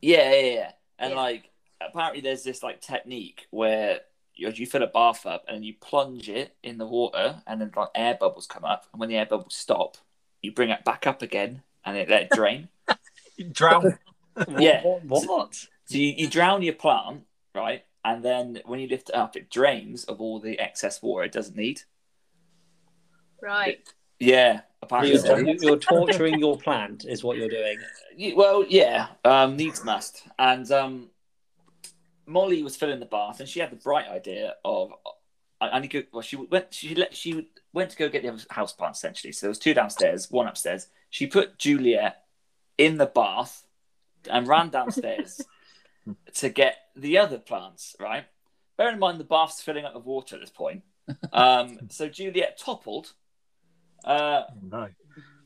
Yeah, 0.00 0.32
yeah, 0.32 0.54
yeah. 0.54 0.72
And 0.98 1.10
Yeah. 1.12 1.16
like 1.16 1.50
apparently 1.80 2.20
there's 2.20 2.42
this 2.44 2.62
like 2.62 2.80
technique 2.80 3.46
where 3.50 4.00
you, 4.34 4.48
you 4.50 4.66
fill 4.66 4.82
a 4.82 4.86
bath 4.86 5.26
up 5.26 5.44
and 5.48 5.64
you 5.64 5.74
plunge 5.80 6.28
it 6.28 6.54
in 6.62 6.78
the 6.78 6.86
water 6.86 7.42
and 7.46 7.60
then 7.60 7.72
like 7.76 7.88
air 7.94 8.16
bubbles 8.18 8.46
come 8.46 8.64
up 8.64 8.86
and 8.92 9.00
when 9.00 9.08
the 9.08 9.16
air 9.16 9.26
bubbles 9.26 9.54
stop, 9.56 9.96
you 10.42 10.52
bring 10.52 10.70
it 10.70 10.84
back 10.84 11.06
up 11.06 11.22
again 11.22 11.62
and 11.84 11.96
it 11.96 12.08
let 12.08 12.22
it 12.22 12.30
drain. 12.30 12.68
Drown. 13.52 13.98
Yeah. 14.58 14.82
What? 15.02 15.26
what? 15.26 15.54
so 15.54 15.96
you, 15.98 16.14
you 16.16 16.28
drown 16.28 16.62
your 16.62 16.74
plant, 16.74 17.22
right? 17.54 17.84
And 18.06 18.24
then 18.24 18.60
when 18.66 18.78
you 18.78 18.86
lift 18.86 19.08
it 19.08 19.16
up, 19.16 19.34
it 19.34 19.50
drains 19.50 20.04
of 20.04 20.20
all 20.20 20.38
the 20.38 20.60
excess 20.60 21.02
water 21.02 21.24
it 21.24 21.32
doesn't 21.32 21.56
need. 21.56 21.82
Right. 23.42 23.80
Yeah, 24.20 24.60
apparently. 24.80 25.20
You're, 25.20 25.56
you're 25.60 25.78
torturing 25.78 26.38
your 26.38 26.56
plant, 26.56 27.04
is 27.04 27.24
what 27.24 27.36
you're 27.36 27.48
doing. 27.48 27.78
Well, 28.36 28.64
yeah, 28.68 29.08
um, 29.24 29.56
needs 29.56 29.84
must. 29.84 30.22
And 30.38 30.70
um, 30.70 31.10
Molly 32.26 32.62
was 32.62 32.76
filling 32.76 33.00
the 33.00 33.06
bath, 33.06 33.40
and 33.40 33.48
she 33.48 33.58
had 33.58 33.72
the 33.72 33.76
bright 33.76 34.06
idea 34.06 34.54
of 34.64 34.92
I, 35.60 35.70
I 35.70 35.78
need 35.80 35.90
to. 35.90 36.02
Go, 36.02 36.08
well, 36.12 36.22
she 36.22 36.36
went. 36.36 36.72
She 36.72 36.94
let. 36.94 37.12
She 37.12 37.48
went 37.72 37.90
to 37.90 37.96
go 37.96 38.08
get 38.08 38.22
the 38.22 38.28
other 38.28 38.42
house 38.50 38.72
plants 38.72 39.00
essentially. 39.00 39.32
So 39.32 39.46
there 39.46 39.50
was 39.50 39.58
two 39.58 39.74
downstairs, 39.74 40.30
one 40.30 40.46
upstairs. 40.46 40.86
She 41.10 41.26
put 41.26 41.58
Juliet 41.58 42.22
in 42.78 42.98
the 42.98 43.06
bath 43.06 43.66
and 44.30 44.46
ran 44.46 44.70
downstairs 44.70 45.40
to 46.34 46.48
get 46.48 46.76
the 46.96 47.18
other 47.18 47.38
plants. 47.38 47.94
Right. 48.00 48.24
Bear 48.76 48.90
in 48.92 48.98
mind 48.98 49.18
the 49.20 49.24
bath's 49.24 49.62
filling 49.62 49.84
up 49.84 49.94
with 49.94 50.04
water 50.04 50.36
at 50.36 50.40
this 50.40 50.50
point. 50.50 50.82
Um, 51.32 51.78
so 51.90 52.08
Juliet 52.08 52.58
toppled. 52.58 53.12
Uh, 54.04 54.42
no. 54.62 54.88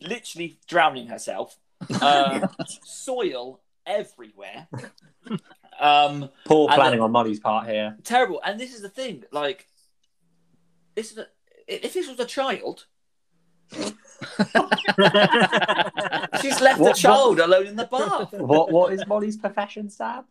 literally 0.00 0.58
drowning 0.66 1.06
herself. 1.06 1.56
Um, 2.02 2.48
soil 2.84 3.60
everywhere. 3.86 4.68
Um, 5.80 6.28
Poor 6.44 6.68
planning 6.68 6.92
then- 6.98 7.00
on 7.00 7.12
Molly's 7.12 7.40
part 7.40 7.66
here. 7.68 7.96
terrible. 8.04 8.40
And 8.44 8.58
this 8.60 8.74
is 8.74 8.82
the 8.82 8.88
thing. 8.88 9.24
Like, 9.32 9.66
this 10.94 11.12
is 11.12 11.18
a, 11.18 11.26
if 11.66 11.94
this 11.94 12.08
was 12.08 12.18
a 12.20 12.26
child, 12.26 12.86
she's 16.40 16.60
left 16.60 16.80
What- 16.80 16.94
the 16.94 16.98
child 17.00 17.38
alone 17.40 17.66
in 17.68 17.76
the 17.76 17.86
bath. 17.90 18.32
What 18.32 18.70
What 18.72 18.92
is 18.92 19.06
Molly's 19.06 19.36
profession, 19.36 19.88
Sam? 19.88 20.24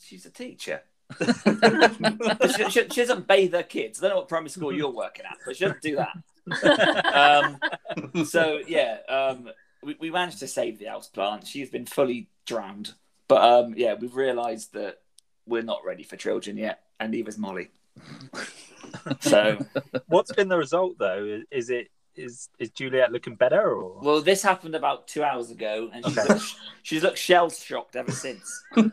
She's 0.00 0.26
a 0.26 0.30
teacher. 0.30 0.82
she, 1.18 2.70
she, 2.70 2.88
she 2.88 3.04
doesn't 3.04 3.26
bathe 3.26 3.52
her 3.52 3.62
kids. 3.62 3.98
I 3.98 4.02
don't 4.02 4.10
know 4.10 4.16
what 4.20 4.28
primary 4.28 4.50
school 4.50 4.72
you're 4.72 4.90
working 4.90 5.26
at, 5.26 5.36
but 5.44 5.56
she 5.56 5.64
doesn't 5.64 5.82
do 5.82 5.96
that. 5.96 6.16
Um, 8.04 8.24
so 8.26 8.60
yeah, 8.66 8.98
um, 9.08 9.48
we, 9.82 9.96
we 9.98 10.10
managed 10.10 10.40
to 10.40 10.46
save 10.46 10.78
the 10.78 10.86
house 10.86 11.08
plant. 11.08 11.46
She's 11.46 11.70
been 11.70 11.86
fully 11.86 12.28
drowned, 12.44 12.92
but 13.28 13.42
um, 13.42 13.74
yeah, 13.76 13.94
we've 13.94 14.14
realised 14.14 14.74
that 14.74 14.98
we're 15.46 15.62
not 15.62 15.80
ready 15.86 16.02
for 16.02 16.16
children 16.16 16.58
yet, 16.58 16.80
and 17.00 17.12
neither's 17.12 17.38
Molly. 17.38 17.70
so 19.20 19.58
What's 20.06 20.32
been 20.32 20.48
the 20.48 20.58
result 20.58 20.98
though? 20.98 21.24
Is, 21.24 21.44
is 21.50 21.70
it 21.70 21.90
is 22.16 22.48
is 22.58 22.70
Juliet 22.70 23.12
looking 23.12 23.34
better 23.34 23.72
or? 23.74 24.00
well, 24.02 24.20
this 24.20 24.42
happened 24.42 24.74
about 24.74 25.08
two 25.08 25.22
hours 25.24 25.50
ago, 25.50 25.90
and 25.92 26.04
she's 26.04 26.18
Okay. 26.18 26.28
looked, 26.34 26.54
she's 26.82 27.02
looked 27.02 27.18
shell 27.18 27.50
shocked 27.50 27.96
ever 27.96 28.12
since. 28.12 28.62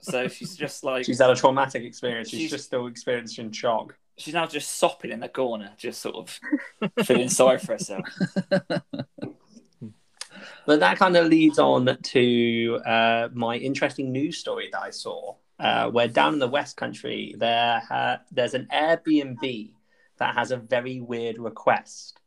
so 0.00 0.28
she's 0.28 0.56
just 0.56 0.84
like 0.84 1.04
She's 1.04 1.18
had 1.20 1.30
a 1.30 1.36
traumatic 1.36 1.82
experience. 1.84 2.30
She's, 2.30 2.40
She's- 2.40 2.50
just 2.50 2.64
still 2.66 2.86
experiencing 2.86 3.52
shock. 3.52 3.96
she's 4.18 4.34
now 4.34 4.46
just 4.46 4.78
sopping 4.78 5.10
in 5.12 5.20
the 5.20 5.28
corner, 5.28 5.70
just 5.76 6.00
sort 6.02 6.16
of 6.16 6.40
feeling 7.06 7.28
sorry 7.28 7.58
for 7.58 7.72
herself. 7.72 8.04
But 10.66 10.80
that 10.80 10.98
kind 10.98 11.16
of 11.16 11.26
leads 11.26 11.58
on 11.58 11.98
to 12.00 12.80
uh, 12.86 13.28
my 13.34 13.56
interesting 13.56 14.12
news 14.12 14.38
story 14.38 14.68
that 14.72 14.80
I 14.80 14.90
saw, 14.90 15.34
uh, 15.58 15.90
where 15.90 16.06
down 16.06 16.34
in 16.34 16.38
the 16.38 16.48
West 16.48 16.76
Country 16.76 17.34
there 17.36 17.82
uh, 17.90 18.18
there's 18.30 18.54
an 18.54 18.68
Airbnb 18.72 19.72
that 20.20 20.36
has 20.36 20.52
a 20.52 20.56
very 20.56 21.00
weird 21.00 21.38
request, 21.38 22.20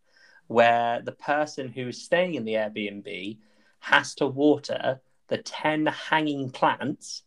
where 0.48 1.02
the 1.02 1.14
person 1.14 1.70
who's 1.70 2.02
staying 2.02 2.34
in 2.36 2.44
the 2.44 2.56
Airbnb 2.56 3.38
has 3.80 4.16
to 4.16 4.28
water 4.28 5.00
the 5.30 5.38
ten 5.38 5.86
hanging 5.86 6.50
plants 6.50 7.24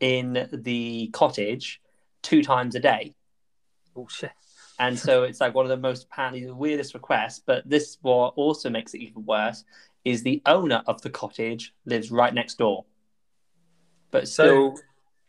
in 0.00 0.48
the 0.52 1.08
cottage 1.12 1.80
two 2.22 2.42
times 2.42 2.74
a 2.74 2.80
day. 2.80 3.14
Oh 3.94 4.08
shit! 4.08 4.32
And 4.78 4.98
so 4.98 5.22
it's 5.28 5.40
like 5.40 5.54
one 5.54 5.64
of 5.66 5.70
the 5.70 5.76
most 5.76 6.04
apparently 6.04 6.44
the 6.44 6.54
weirdest 6.54 6.94
requests. 6.94 7.40
But 7.44 7.68
this 7.68 7.98
what 8.02 8.34
also 8.36 8.70
makes 8.70 8.94
it 8.94 8.98
even 8.98 9.24
worse 9.24 9.64
is 10.04 10.22
the 10.22 10.40
owner 10.46 10.82
of 10.86 11.02
the 11.02 11.10
cottage 11.10 11.74
lives 11.84 12.10
right 12.10 12.32
next 12.32 12.58
door, 12.58 12.86
but 14.10 14.26
So- 14.26 14.44
still 14.44 14.84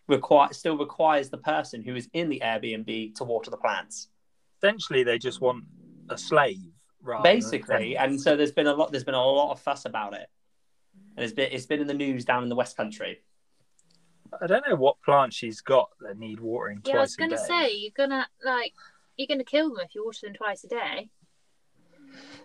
require 0.08 0.54
still 0.54 0.78
requires 0.78 1.30
the 1.30 1.38
person 1.38 1.84
who 1.84 1.96
is 1.96 2.10
in 2.14 2.30
the 2.30 2.42
Airbnb 2.44 3.16
to 3.16 3.24
water 3.24 3.52
the 3.52 3.58
plants. 3.58 4.08
Essentially, 4.62 5.04
they 5.04 5.18
just 5.18 5.42
want 5.42 5.64
a 6.10 6.18
slave, 6.18 6.72
rather 7.02 7.24
Basically, 7.24 7.96
and 7.96 8.20
so 8.20 8.36
there's 8.36 8.52
been 8.52 8.68
a 8.68 8.74
lot 8.74 8.92
there's 8.92 9.04
been 9.04 9.14
a 9.14 9.24
lot 9.24 9.52
of 9.52 9.60
fuss 9.60 9.86
about 9.86 10.14
it. 10.14 10.28
And 11.16 11.24
it's 11.24 11.34
been 11.34 11.50
it's 11.52 11.66
been 11.66 11.80
in 11.80 11.88
the 11.88 11.94
news 11.94 12.26
down 12.26 12.44
in 12.44 12.50
the 12.50 12.56
West 12.56 12.76
Country. 12.76 13.22
I 14.42 14.48
don't 14.48 14.68
know 14.68 14.76
what 14.76 15.02
plants 15.02 15.36
she's 15.36 15.62
got 15.62 15.90
that 16.02 16.18
need 16.18 16.40
watering 16.40 16.82
Yeah, 16.86 16.98
I 16.98 17.02
was 17.02 17.16
gonna 17.16 17.38
say 17.38 17.74
you're 17.74 17.92
gonna 17.96 18.28
like 18.44 18.74
you're 19.18 19.28
gonna 19.28 19.44
kill 19.44 19.70
them 19.70 19.80
if 19.84 19.96
you 19.96 20.06
water 20.06 20.20
them 20.24 20.34
twice 20.34 20.64
a 20.64 20.68
day. 20.68 21.10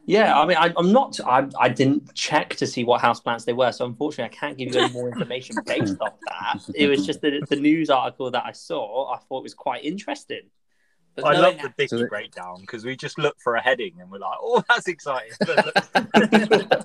Yeah, 0.07 0.39
I 0.39 0.45
mean, 0.45 0.59
I, 0.59 0.73
I'm 0.77 0.93
not. 0.93 1.19
I, 1.21 1.49
I 1.59 1.71
didn't 1.71 2.15
check 2.15 2.51
to 2.57 2.67
see 2.67 2.85
what 2.85 3.01
houseplants 3.01 3.47
they 3.47 3.55
were, 3.55 3.73
so 3.73 3.87
unfortunately, 3.87 4.37
I 4.37 4.39
can't 4.39 4.59
give 4.59 4.75
you 4.75 4.81
any 4.81 4.93
more 4.93 5.09
information 5.09 5.57
based 5.65 5.97
off 6.01 6.19
that. 6.29 6.63
It 6.75 6.89
was 6.89 7.07
just 7.07 7.23
the, 7.23 7.43
the 7.49 7.57
news 7.57 7.89
article 7.89 8.31
that 8.31 8.45
I 8.45 8.53
saw. 8.53 9.15
I 9.15 9.19
thought 9.19 9.43
was 9.43 9.55
quite 9.55 9.83
interesting. 9.83 10.43
But 11.17 11.25
I 11.25 11.39
love 11.39 11.57
the 11.57 11.63
that- 11.65 11.77
Bicky 11.77 11.89
So 11.97 12.09
breakdown 12.09 12.61
because 12.61 12.85
we 12.85 12.97
just 12.97 13.19
look 13.19 13.37
for 13.41 13.55
a 13.55 13.63
heading 13.63 14.01
and 14.01 14.11
we're 14.11 14.19
like, 14.19 14.39
"Oh, 14.41 14.63
that's 14.69 14.89
exciting." 14.89 15.33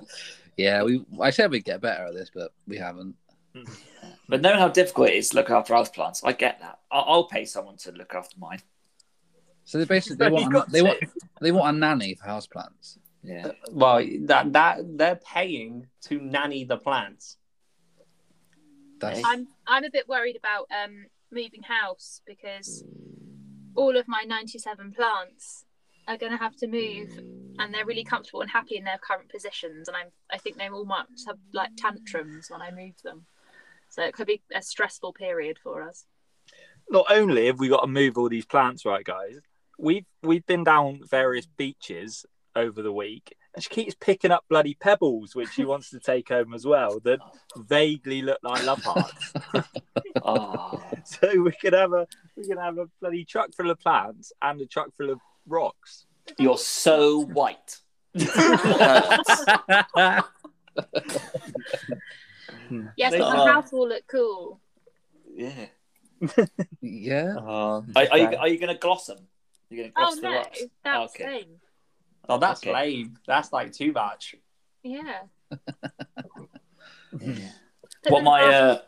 Yeah, 0.56 0.82
we. 0.82 1.02
I 1.20 1.30
said 1.30 1.50
we'd 1.50 1.64
get 1.64 1.80
better 1.80 2.06
at 2.06 2.14
this, 2.14 2.30
but 2.34 2.52
we 2.66 2.76
haven't. 2.76 3.16
But 4.28 4.42
knowing 4.42 4.60
how 4.60 4.68
difficult 4.68 5.08
it 5.08 5.16
is 5.16 5.30
to 5.30 5.36
look 5.36 5.50
after 5.50 5.74
house 5.74 5.90
plants, 5.90 6.22
I 6.22 6.30
get 6.30 6.60
that. 6.60 6.78
I'll, 6.88 7.04
I'll 7.08 7.24
pay 7.24 7.44
someone 7.44 7.76
to 7.78 7.90
look 7.90 8.14
after 8.14 8.38
mine. 8.38 8.60
So 9.64 9.78
they 9.78 9.84
basically 9.84 10.18
they 10.24 10.30
want 10.30 10.52
got 10.52 10.70
they 10.70 10.82
want 10.82 10.98
they 11.40 11.50
want 11.50 11.76
a 11.76 11.78
nanny 11.78 12.14
for 12.14 12.28
houseplants. 12.28 12.98
Yeah. 13.24 13.50
Well, 13.72 14.06
that 14.26 14.52
that 14.52 14.96
they're 14.96 15.16
paying 15.16 15.88
to 16.02 16.20
nanny 16.20 16.62
the 16.62 16.76
plants. 16.76 17.38
That's 19.00 19.20
I'm 19.24 19.48
I'm 19.66 19.82
a 19.82 19.90
bit 19.90 20.08
worried 20.08 20.36
about 20.36 20.68
um 20.70 21.06
moving 21.32 21.64
house 21.64 22.20
because 22.24 22.84
all 23.76 23.96
of 23.96 24.08
my 24.08 24.22
97 24.26 24.92
plants 24.92 25.64
are 26.08 26.16
going 26.16 26.32
to 26.32 26.38
have 26.38 26.56
to 26.56 26.66
move 26.66 27.10
and 27.58 27.72
they're 27.72 27.86
really 27.86 28.04
comfortable 28.04 28.40
and 28.40 28.50
happy 28.50 28.76
in 28.76 28.84
their 28.84 28.98
current 28.98 29.28
positions 29.30 29.88
and 29.88 29.96
I'm 29.96 30.08
I 30.30 30.38
think 30.38 30.56
they 30.56 30.68
all 30.68 30.84
might 30.84 31.06
have 31.26 31.38
like 31.52 31.70
tantrums 31.76 32.48
when 32.50 32.62
I 32.62 32.70
move 32.70 32.94
them. 33.04 33.26
So 33.90 34.02
it 34.02 34.14
could 34.14 34.26
be 34.26 34.42
a 34.54 34.62
stressful 34.62 35.12
period 35.12 35.58
for 35.62 35.82
us. 35.82 36.06
Not 36.88 37.06
only 37.10 37.46
have 37.46 37.58
we 37.58 37.68
got 37.68 37.82
to 37.82 37.86
move 37.86 38.16
all 38.16 38.28
these 38.28 38.46
plants, 38.46 38.84
right, 38.84 39.04
guys? 39.04 39.40
We've 39.78 40.06
we've 40.22 40.46
been 40.46 40.64
down 40.64 41.00
various 41.08 41.46
beaches 41.46 42.24
over 42.56 42.82
the 42.82 42.92
week, 42.92 43.34
and 43.54 43.62
she 43.62 43.70
keeps 43.70 43.94
picking 43.94 44.30
up 44.30 44.44
bloody 44.48 44.74
pebbles, 44.74 45.34
which 45.34 45.50
she 45.50 45.64
wants 45.64 45.90
to 45.90 46.00
take 46.00 46.28
home 46.28 46.54
as 46.54 46.66
well. 46.66 47.00
That 47.00 47.20
vaguely 47.56 48.22
look 48.22 48.38
like 48.42 48.64
love 48.64 48.82
hearts. 48.82 49.32
Oh. 50.22 50.82
so 51.04 51.42
we 51.42 51.52
could 51.52 51.72
have 51.72 51.92
a 51.92 52.06
we 52.36 52.46
could 52.46 52.58
have 52.58 52.78
a 52.78 52.86
bloody 53.00 53.24
truck 53.24 53.52
full 53.54 53.70
of 53.70 53.78
plants 53.78 54.32
and 54.42 54.60
a 54.60 54.66
truck 54.66 54.94
full 54.96 55.10
of 55.10 55.20
rocks. 55.46 56.06
You're 56.38 56.58
so 56.58 57.20
white. 57.24 57.78
Yes, 62.96 63.12
They 63.12 63.18
but 63.18 63.20
are. 63.22 63.46
the 63.46 63.52
house 63.52 63.72
will 63.72 63.88
look 63.88 64.04
cool. 64.06 64.60
Yeah. 65.34 65.66
yeah. 66.80 67.34
Uh, 67.36 67.82
Are, 67.96 68.06
are 68.10 68.18
you 68.18 68.36
are 68.36 68.48
you 68.48 68.58
going 68.58 68.72
to 68.72 68.78
gloss 68.78 69.06
them? 69.06 69.18
You're 69.70 69.84
going 69.84 69.90
to 69.90 69.94
gloss 69.94 70.12
Oh 70.12 70.16
the 70.16 70.22
no, 70.22 70.34
rocks? 70.36 70.62
that's 70.84 71.14
Okay. 71.14 71.24
the 71.24 71.30
thing. 71.30 71.48
Oh, 72.28 72.38
that's 72.38 72.60
Okay. 72.60 72.72
lame. 72.72 73.18
That's 73.26 73.52
like 73.52 73.72
too 73.72 73.92
much. 73.92 74.34
Yeah. 74.82 75.22
What 78.08 78.22
my 78.24 78.40
uh, 78.42 78.80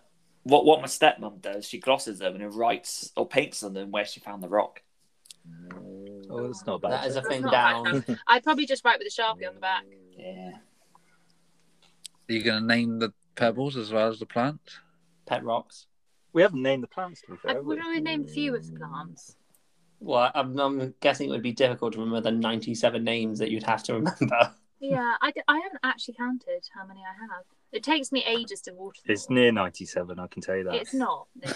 what 0.45 0.65
what 0.65 0.81
my 0.81 0.87
stepmom 0.87 1.41
does, 1.41 1.67
she 1.69 1.79
glosses 1.79 2.19
them 2.19 2.37
and 2.37 2.55
writes 2.55 3.13
or 3.17 3.27
paints 3.27 3.63
on 3.63 3.75
them 3.75 3.91
where 3.91 4.05
she 4.05 4.21
found 4.21 4.43
the 4.43 4.49
rock. 4.49 4.83
Oh, 6.31 6.47
that's 6.47 6.65
not 6.67 6.81
bad. 6.81 6.93
That 6.93 7.07
is 7.07 7.17
a 7.17 7.23
thing 7.23 7.43
not 7.43 7.53
bad, 7.53 7.85
down. 8.07 8.19
I'd 8.27 8.45
probably 8.45 8.67
just 8.67 8.85
write 8.85 8.99
with 8.99 9.09
a 9.09 9.11
sharpie 9.11 9.47
on 9.47 9.55
the 9.55 9.61
back. 9.61 9.85
Yeah. 10.17 10.53
Are 12.29 12.33
you 12.33 12.43
going 12.43 12.63
to 12.63 12.67
name 12.67 12.99
the 12.99 13.13
pebbles 13.35 13.77
as 13.77 13.93
well 13.93 14.09
as 14.09 14.19
the 14.19 14.27
plants? 14.27 14.79
Pet 15.27 15.45
rocks. 15.45 15.87
We 16.33 16.43
haven't 16.43 16.63
named 16.63 16.83
the 16.83 16.89
plants 16.89 17.21
to 17.23 17.33
be 17.33 17.37
fair. 17.37 17.51
I 17.51 17.55
have 17.55 17.65
we? 17.65 17.75
would 17.75 17.85
always 17.85 18.03
name 18.03 18.25
a 18.25 18.29
few 18.29 18.55
of 18.55 18.67
the 18.67 18.79
plants. 18.79 19.37
Well, 20.01 20.31
I'm, 20.35 20.59
I'm 20.59 20.95
guessing 21.01 21.29
it 21.29 21.33
would 21.33 21.43
be 21.43 21.53
difficult 21.53 21.93
to 21.93 22.01
remember 22.01 22.23
the 22.23 22.37
97 22.37 23.05
names 23.05 23.39
that 23.39 23.51
you'd 23.51 23.63
have 23.65 23.83
to 23.85 23.95
remember. 23.95 24.55
Yeah, 24.81 25.15
I, 25.21 25.33
I 25.47 25.59
haven't 25.59 25.81
actually 25.85 26.15
counted 26.15 26.69
how 26.75 26.85
many 26.85 27.01
I 27.01 27.13
have. 27.23 27.45
It 27.73 27.83
takes 27.83 28.13
me 28.13 28.23
ages 28.27 28.61
to 28.63 28.73
water 28.73 29.01
them. 29.05 29.13
It's 29.13 29.31
near 29.31 29.51
97, 29.51 30.19
I 30.19 30.27
can 30.27 30.43
tell 30.43 30.57
you 30.57 30.65
that. 30.65 30.75
It's 30.75 30.93
not. 30.95 31.27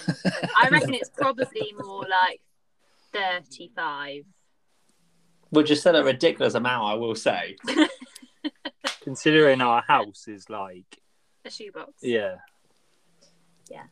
I 0.56 0.68
reckon 0.70 0.94
it's 0.94 1.10
probably 1.10 1.74
more 1.78 2.06
like 2.08 2.40
35. 3.12 4.24
Which 5.50 5.70
is 5.70 5.80
still 5.80 5.94
a 5.96 6.02
ridiculous 6.04 6.54
amount, 6.54 6.84
I 6.86 6.94
will 6.94 7.14
say. 7.14 7.56
Considering 9.02 9.60
our 9.60 9.82
house 9.82 10.26
is 10.26 10.48
like, 10.50 11.00
A 11.44 11.50
shoebox. 11.50 11.92
yeah. 12.02 12.36
Yeah. 13.70 13.84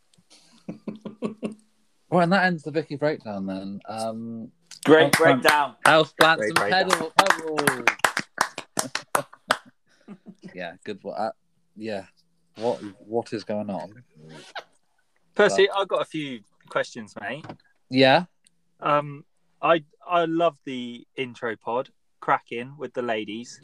well, 2.11 2.23
and 2.23 2.33
that 2.33 2.45
ends 2.45 2.63
the 2.63 2.73
Bicky 2.73 2.97
breakdown 2.97 3.47
then. 3.47 3.81
Um, 3.89 4.51
Great 4.85 5.13
breakdown. 5.13 5.75
house 5.85 6.13
plants 6.19 6.45
and 6.45 6.55
breakdown. 6.55 6.91
pedal, 6.91 7.13
pebbles. 7.19 7.85
yeah, 10.55 10.73
good. 10.85 10.99
one. 11.03 11.17
Uh, 11.19 11.31
yeah, 11.77 12.05
what 12.57 12.81
what 12.99 13.33
is 13.33 13.45
going 13.45 13.71
on? 13.71 14.03
Percy, 15.35 15.69
I've 15.71 15.89
got 15.89 16.03
a 16.03 16.05
few 16.07 16.41
questions, 16.69 17.15
mate. 17.21 17.45
Yeah, 17.91 18.25
Um, 18.81 19.25
I 19.61 19.85
I 20.07 20.25
love 20.27 20.59
the 20.65 21.07
intro 21.17 21.57
pod, 21.57 21.91
cracking 22.21 22.75
with 22.79 22.95
the 22.95 23.03
ladies. 23.03 23.61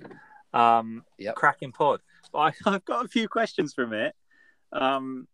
Um, 0.52 1.04
Yep. 1.18 1.36
cracking 1.36 1.72
pod. 1.72 2.00
But 2.32 2.38
I, 2.38 2.52
I've 2.74 2.84
got 2.84 3.04
a 3.04 3.08
few 3.08 3.28
questions 3.28 3.72
from 3.72 3.92
it. 3.92 4.14
Um, 4.72 5.28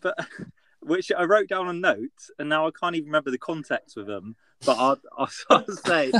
but 0.00 0.16
which 0.80 1.10
I 1.16 1.24
wrote 1.24 1.48
down 1.48 1.66
on 1.66 1.80
notes, 1.80 2.30
and 2.38 2.48
now 2.48 2.66
I 2.66 2.70
can't 2.70 2.94
even 2.94 3.06
remember 3.06 3.30
the 3.32 3.38
context 3.38 3.96
with 3.96 4.06
them. 4.06 4.36
But 4.64 4.78
I'll, 4.78 5.00
I'll 5.18 5.28
of 5.50 5.78
say 5.80 6.12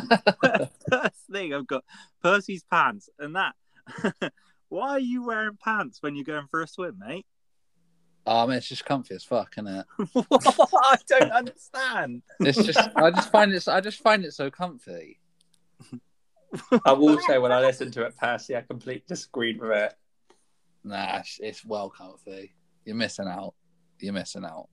first 0.91 1.21
thing 1.31 1.55
I've 1.55 1.67
got 1.67 1.85
Percy's 2.23 2.65
pants, 2.65 3.09
and 3.19 3.37
that. 3.37 3.55
Why 4.69 4.91
are 4.91 5.01
you 5.01 5.25
wearing 5.25 5.59
pants 5.63 6.03
when 6.03 6.17
you're 6.17 6.25
going 6.25 6.47
for 6.51 6.63
a 6.63 6.67
swim, 6.67 6.99
mate? 6.99 7.27
um, 8.27 8.51
it's 8.51 8.69
just 8.69 8.85
comfy 8.85 9.15
as 9.15 9.25
fuck, 9.25 9.55
isn't 9.57 9.69
it? 9.69 9.87
I 10.33 10.97
don't 11.07 11.31
understand. 11.31 12.23
It's 12.41 12.63
just 12.63 12.89
I 12.97 13.11
just 13.11 13.31
find 13.31 13.53
it 13.53 13.69
I 13.69 13.81
just 13.81 14.01
find 14.01 14.25
it 14.25 14.35
so 14.35 14.51
comfy. 14.51 15.21
I 16.85 16.93
will 16.93 17.21
say 17.21 17.39
when 17.39 17.53
I 17.53 17.61
listened 17.61 17.93
to 17.95 18.05
it, 18.05 18.17
Percy, 18.17 18.57
I 18.57 18.63
completely 18.63 19.05
disagreed 19.07 19.61
with 19.61 19.71
it. 19.73 19.95
Nah, 20.85 21.19
it's, 21.19 21.39
it's 21.43 21.65
well 21.65 21.91
comfy. 21.91 22.55
You're 22.85 22.97
missing 22.97 23.27
out. 23.29 23.55
You're 24.01 24.13
missing 24.13 24.45
out. 24.45 24.69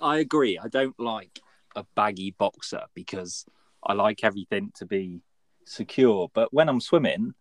I 0.00 0.18
agree. 0.18 0.58
I 0.58 0.68
don't 0.68 0.98
like 0.98 1.40
a 1.76 1.84
baggy 1.94 2.32
boxer 2.32 2.82
because 2.94 3.46
I 3.82 3.92
like 3.94 4.24
everything 4.24 4.72
to 4.76 4.86
be 4.86 5.22
secure. 5.64 6.30
But 6.34 6.52
when 6.52 6.68
I'm 6.68 6.80
swimming, 6.80 7.34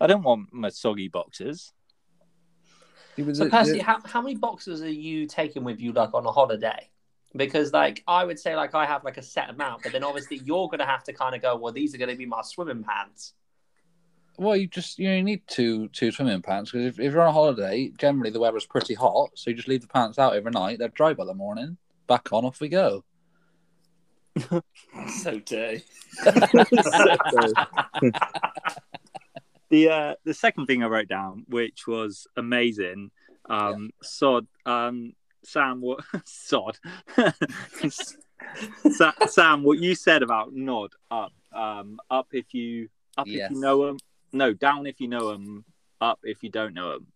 I 0.00 0.06
don't 0.06 0.22
want 0.22 0.52
my 0.52 0.68
soggy 0.68 1.08
boxers. 1.08 1.72
So, 3.32 3.50
Percy, 3.50 3.80
how, 3.80 3.98
how 4.04 4.22
many 4.22 4.36
boxes 4.36 4.80
are 4.82 4.88
you 4.88 5.26
taking 5.26 5.64
with 5.64 5.80
you, 5.80 5.92
like, 5.92 6.14
on 6.14 6.24
a 6.24 6.30
holiday? 6.30 6.88
Because, 7.34 7.72
like, 7.72 8.04
I 8.06 8.24
would 8.24 8.38
say, 8.38 8.54
like, 8.54 8.76
I 8.76 8.86
have, 8.86 9.02
like, 9.02 9.16
a 9.16 9.22
set 9.22 9.50
amount, 9.50 9.82
but 9.82 9.90
then 9.90 10.04
obviously 10.04 10.40
you're 10.44 10.68
going 10.68 10.78
to 10.78 10.86
have 10.86 11.02
to 11.04 11.12
kind 11.12 11.34
of 11.34 11.42
go, 11.42 11.56
well, 11.56 11.72
these 11.72 11.94
are 11.94 11.98
going 11.98 12.10
to 12.10 12.16
be 12.16 12.26
my 12.26 12.42
swimming 12.42 12.84
pants. 12.84 13.34
Well, 14.38 14.56
you 14.56 14.68
just 14.68 15.00
you 15.00 15.20
need 15.20 15.42
two 15.48 15.88
two 15.88 16.12
swimming 16.12 16.42
pants 16.42 16.70
because 16.70 16.86
if, 16.86 17.00
if 17.00 17.12
you're 17.12 17.22
on 17.22 17.30
a 17.30 17.32
holiday, 17.32 17.90
generally 17.98 18.30
the 18.30 18.38
weather's 18.38 18.66
pretty 18.66 18.94
hot, 18.94 19.30
so 19.34 19.50
you 19.50 19.56
just 19.56 19.66
leave 19.66 19.80
the 19.80 19.88
pants 19.88 20.16
out 20.16 20.34
overnight. 20.34 20.78
They're 20.78 20.90
dry 20.90 21.12
by 21.12 21.24
the 21.24 21.34
morning. 21.34 21.76
Back 22.06 22.32
on, 22.32 22.44
off 22.44 22.60
we 22.60 22.68
go. 22.68 23.04
So 25.22 25.38
dirty. 25.40 25.82
the 29.70 29.88
uh, 29.88 30.14
the 30.24 30.34
second 30.34 30.66
thing 30.66 30.82
I 30.82 30.86
wrote 30.86 31.08
down, 31.08 31.44
which 31.48 31.86
was 31.86 32.26
amazing, 32.36 33.10
um, 33.48 33.90
Sod, 34.02 34.46
um, 34.66 35.14
Sam, 35.44 35.80
what 35.80 36.00
Sod, 36.24 36.78
Sa- 38.90 39.12
Sam, 39.26 39.62
what 39.62 39.78
you 39.78 39.94
said 39.94 40.22
about 40.22 40.54
nod 40.54 40.90
up, 41.10 41.32
um, 41.52 41.98
up 42.10 42.28
if 42.32 42.54
you 42.54 42.88
up 43.16 43.26
Yes. 43.26 43.50
if 43.50 43.56
you 43.56 43.60
know 43.60 43.86
them, 43.86 43.98
no, 44.32 44.52
down 44.52 44.86
if 44.86 45.00
you 45.00 45.08
know 45.08 45.30
them, 45.32 45.64
up 46.00 46.20
if 46.22 46.42
you 46.42 46.50
don't 46.50 46.74
know 46.74 46.92
them. 46.92 47.06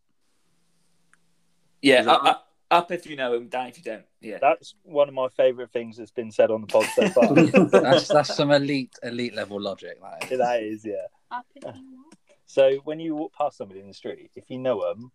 Yeah, 1.80 2.04
up, 2.10 2.24
up, 2.24 2.48
up 2.70 2.92
if 2.92 3.06
you 3.06 3.16
know 3.16 3.34
him, 3.34 3.48
down 3.48 3.68
if 3.68 3.76
you 3.78 3.84
don't. 3.84 4.04
Yeah. 4.20 4.38
That's 4.40 4.74
one 4.82 5.08
of 5.08 5.14
my 5.14 5.28
favourite 5.28 5.70
things 5.72 5.96
that's 5.96 6.10
been 6.12 6.30
said 6.30 6.50
on 6.50 6.60
the 6.60 6.66
pod 6.68 6.86
so 6.94 7.08
far. 7.08 7.34
That's 7.82 8.08
that's 8.08 8.34
some 8.34 8.50
elite 8.52 8.94
elite 9.02 9.34
level 9.34 9.60
logic. 9.60 9.98
That 10.00 10.30
is. 10.32 10.38
that 10.38 10.62
is, 10.62 10.84
yeah. 10.84 11.06
Up 11.30 11.44
if 11.56 11.64
you 11.64 11.70
want. 11.72 12.11
So 12.52 12.74
when 12.84 13.00
you 13.00 13.14
walk 13.16 13.32
past 13.32 13.56
somebody 13.56 13.80
in 13.80 13.88
the 13.88 13.94
street, 13.94 14.30
if 14.36 14.50
you 14.50 14.58
know 14.58 14.86
them, 14.86 15.10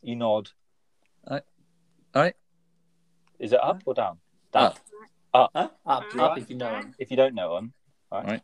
you 0.00 0.16
nod. 0.16 0.48
Alright. 1.26 1.42
Alright. 2.16 2.36
Is 3.38 3.52
it 3.52 3.62
up 3.62 3.82
or 3.84 3.92
down? 3.92 4.16
Down. 4.50 4.72
Up. 5.34 5.50
Up, 5.54 6.04
up 6.18 6.38
if 6.38 6.48
you 6.48 6.56
know 6.56 6.70
them. 6.72 6.94
If 6.98 7.10
you 7.10 7.18
don't 7.18 7.34
know 7.34 7.54
them, 7.56 7.74
All 8.10 8.22
right. 8.22 8.40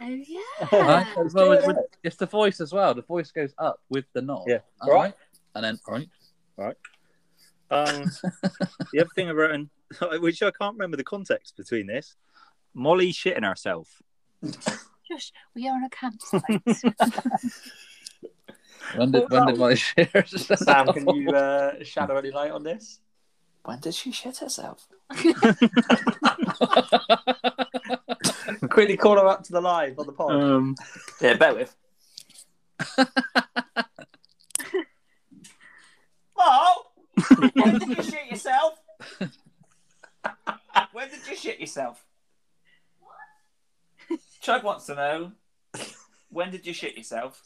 Oh, 0.00 0.06
yeah. 0.06 0.38
Right? 0.72 1.06
Let's 1.18 1.34
Well, 1.34 1.60
do 1.60 1.66
with- 1.66 1.76
it's 2.02 2.16
the 2.16 2.24
voice 2.24 2.62
as 2.62 2.72
well. 2.72 2.94
The 2.94 3.02
voice 3.02 3.30
goes 3.30 3.52
up 3.58 3.78
with 3.90 4.06
the 4.14 4.22
nod. 4.22 4.44
Yeah. 4.46 4.60
All 4.80 4.94
right. 4.94 5.12
And 5.54 5.62
then 5.62 5.78
all 5.86 6.00
right. 6.56 6.76
Um, 7.70 8.10
the 8.90 9.00
other 9.00 9.10
thing 9.14 9.28
I 9.28 9.32
wrote, 9.32 9.50
in, 9.54 9.68
which 10.22 10.42
I 10.42 10.50
can't 10.50 10.76
remember 10.76 10.96
the 10.96 11.04
context 11.04 11.58
between 11.58 11.88
this, 11.88 12.16
Molly 12.72 13.12
shitting 13.12 13.46
herself. 13.46 14.00
Josh, 15.08 15.32
we 15.54 15.68
are 15.68 15.74
on 15.74 15.84
a 15.84 15.90
campsite. 15.90 16.42
When 18.94 19.10
did 19.10 19.28
when 19.30 19.46
did 19.46 19.58
my 19.58 19.74
shares? 19.74 20.46
Sam, 20.64 20.86
can 20.92 21.08
you 21.08 21.30
uh, 21.30 21.82
shadow 21.82 22.16
any 22.18 22.30
light 22.30 22.52
on 22.52 22.62
this? 22.62 23.00
When 23.64 23.80
did 23.80 23.94
she 23.94 24.12
shit 24.12 24.36
herself? 24.36 24.86
Quickly 28.70 28.96
call 28.96 29.16
her 29.16 29.26
up 29.26 29.42
to 29.44 29.52
the 29.52 29.60
live 29.60 29.98
on 29.98 30.06
the 30.06 30.12
pod. 30.12 30.30
Um, 30.30 30.76
Yeah, 31.20 31.34
bear 31.34 31.52
with. 31.54 31.74
Mo, 36.36 36.74
when 37.54 37.78
did 37.80 37.88
you 37.88 38.02
shit 38.04 38.26
yourself? 38.30 38.78
when 40.92 41.08
did 41.10 41.26
you 41.28 41.34
shit 41.36 41.58
yourself? 41.58 42.05
Chug 44.46 44.62
wants 44.62 44.86
to 44.86 44.94
know. 44.94 45.32
When 46.30 46.52
did 46.52 46.64
you 46.64 46.72
shit 46.72 46.96
yourself? 46.96 47.42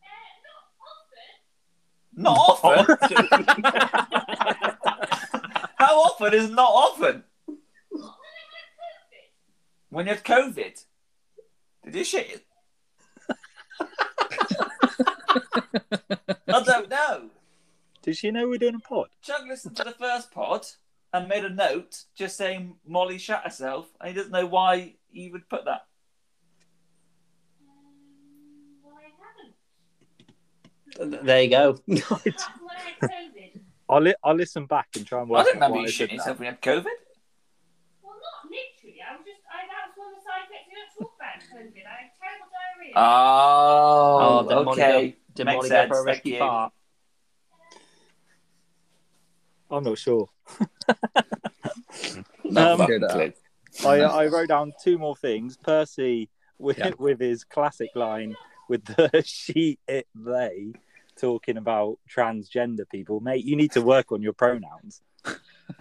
Uh, 0.00 0.04
not 2.14 2.38
often. 2.38 2.96
How 5.76 5.98
often 6.02 6.34
is 6.34 6.50
not 6.50 6.70
often? 6.70 7.24
When 9.90 10.06
you 10.06 10.12
had 10.12 10.22
COVID. 10.22 10.84
Did 11.84 11.94
you 11.96 12.04
shit? 12.04 12.46
I 16.46 16.62
don't 16.62 16.88
know. 16.88 17.30
did 18.02 18.16
she 18.16 18.30
know 18.30 18.46
we're 18.46 18.58
doing 18.58 18.76
a 18.76 18.78
pod? 18.78 19.08
Chug 19.20 19.48
listened 19.48 19.76
to 19.78 19.82
the 19.82 19.90
first 19.90 20.30
pod 20.30 20.64
and 21.12 21.26
made 21.26 21.44
a 21.44 21.50
note 21.50 22.04
just 22.14 22.36
saying 22.36 22.76
Molly 22.86 23.18
shat 23.18 23.42
herself, 23.42 23.88
and 24.00 24.10
he 24.10 24.14
doesn't 24.14 24.30
know 24.30 24.46
why 24.46 24.94
he 25.10 25.30
would 25.30 25.48
put 25.48 25.64
that. 25.66 25.82
There 30.98 31.42
you 31.42 31.50
go. 31.50 31.78
I'll, 33.88 34.00
li- 34.00 34.14
I'll 34.24 34.34
listen 34.34 34.66
back 34.66 34.88
and 34.96 35.06
try 35.06 35.20
and 35.20 35.28
work 35.30 35.40
I 35.40 35.44
don't 35.44 35.54
remember 35.54 35.78
you 35.80 35.86
shitting 35.88 36.14
yourself 36.14 36.38
when 36.38 36.46
you 36.46 36.52
had 36.52 36.62
COVID. 36.62 36.84
Well, 38.02 38.14
not 38.14 38.50
literally. 38.50 39.00
I 39.02 39.16
was 39.16 39.24
just, 39.26 39.40
I, 39.52 39.66
that 39.68 39.88
was 39.88 39.96
one 39.96 40.08
of 40.08 40.18
the 40.18 40.22
side 40.24 40.46
effects. 40.48 40.66
You 40.70 40.76
don't 40.76 40.90
talk 40.98 41.14
about 41.16 41.38
COVID. 41.52 41.84
I 41.86 41.88
had 42.02 42.10
terrible 42.18 42.48
diarrhea. 42.50 42.92
Oh, 44.18 44.46
did 44.48 44.64
Molly 44.64 44.82
okay. 44.82 45.10
go, 45.10 45.16
did 45.34 45.44
Makes 45.44 45.68
sense, 45.68 45.88
for 45.88 46.00
a 46.00 46.04
thank 46.04 46.16
risky 46.16 46.32
you. 46.32 46.38
fart? 46.38 46.72
I'm 49.70 49.84
not 49.84 49.98
sure. 49.98 50.28
No 52.44 52.72
Um, 52.72 52.78
fucking 52.78 53.00
clue. 53.10 53.32
I, 53.84 54.00
I 54.22 54.26
wrote 54.26 54.48
down 54.48 54.72
two 54.82 54.98
more 54.98 55.16
things. 55.16 55.56
Percy, 55.56 56.28
with, 56.58 56.78
Yeah. 56.78 56.92
with 56.98 57.20
his 57.20 57.44
classic 57.44 57.90
line 57.94 58.36
with 58.68 58.84
the 58.84 59.22
she, 59.26 59.78
it, 59.86 60.06
they 60.14 60.72
talking 61.18 61.56
about 61.56 61.98
transgender 62.14 62.88
people. 62.90 63.20
Mate, 63.20 63.44
you 63.44 63.56
need 63.56 63.72
to 63.72 63.80
work 63.82 64.12
on 64.12 64.22
your 64.22 64.32
pronouns. 64.34 65.00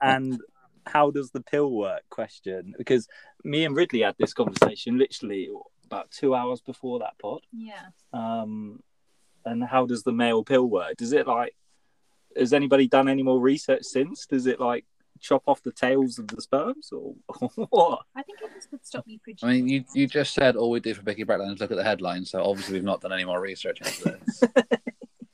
and 0.00 0.40
how 0.86 1.10
does 1.10 1.30
the 1.30 1.40
pill 1.40 1.70
work 1.72 2.02
question 2.10 2.74
because 2.78 3.08
me 3.42 3.64
and 3.64 3.74
ridley 3.76 4.02
had 4.02 4.14
this 4.18 4.32
conversation 4.34 4.98
literally 4.98 5.48
about 5.86 6.10
two 6.10 6.34
hours 6.34 6.60
before 6.60 6.98
that 7.00 7.18
pod 7.18 7.40
Yeah. 7.52 7.86
um 8.12 8.80
and 9.44 9.64
how 9.64 9.86
does 9.86 10.02
the 10.04 10.12
male 10.12 10.44
pill 10.44 10.66
work 10.68 10.96
does 10.96 11.12
it 11.12 11.26
like 11.26 11.54
has 12.36 12.52
anybody 12.52 12.86
done 12.86 13.08
any 13.08 13.22
more 13.22 13.40
research 13.40 13.82
since 13.84 14.26
does 14.26 14.46
it 14.46 14.60
like 14.60 14.84
chop 15.24 15.42
off 15.46 15.62
the 15.62 15.72
tails 15.72 16.18
of 16.18 16.28
the 16.28 16.40
sperms 16.40 16.92
or 16.92 17.14
what 17.70 18.00
I 18.14 18.22
think 18.22 18.38
it 18.42 18.52
just 18.54 18.70
would 18.70 18.86
stop 18.86 19.04
you 19.06 19.18
I 19.42 19.46
mean, 19.46 19.68
you, 19.68 19.84
you 19.94 20.06
just 20.06 20.34
said 20.34 20.54
all 20.54 20.70
we 20.70 20.80
do 20.80 20.92
for 20.92 21.02
Vicky 21.02 21.24
Bretland 21.24 21.54
is 21.54 21.60
look 21.60 21.70
at 21.70 21.78
the 21.78 21.84
headlines, 21.84 22.30
so 22.30 22.44
obviously 22.44 22.74
we've 22.74 22.84
not 22.84 23.00
done 23.00 23.12
any 23.12 23.24
more 23.24 23.40
research 23.40 23.80
into 23.80 24.18
this. 24.18 24.42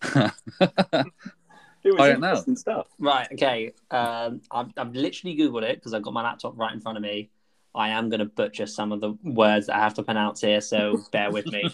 it 0.13 1.93
was 1.93 1.99
I 1.99 2.09
don't 2.09 2.21
know. 2.21 2.55
stuff 2.55 2.87
Right. 2.99 3.29
Okay. 3.33 3.73
Um, 3.91 4.41
I've, 4.51 4.69
I've 4.77 4.95
literally 4.95 5.37
googled 5.37 5.65
it 5.65 5.77
because 5.77 5.93
I've 5.93 6.03
got 6.03 6.15
my 6.15 6.23
laptop 6.23 6.57
right 6.57 6.73
in 6.73 6.81
front 6.81 6.97
of 6.97 7.03
me. 7.03 7.31
I 7.75 7.91
am 7.91 8.09
going 8.09 8.21
to 8.21 8.27
butcher 8.27 8.67
some 8.67 8.93
of 8.93 9.01
the 9.01 9.17
words 9.23 9.67
that 9.67 9.77
I 9.77 9.81
have 9.81 9.95
to 9.95 10.03
pronounce 10.03 10.41
here, 10.41 10.61
so 10.61 11.01
bear 11.13 11.31
with 11.31 11.47
me. 11.47 11.71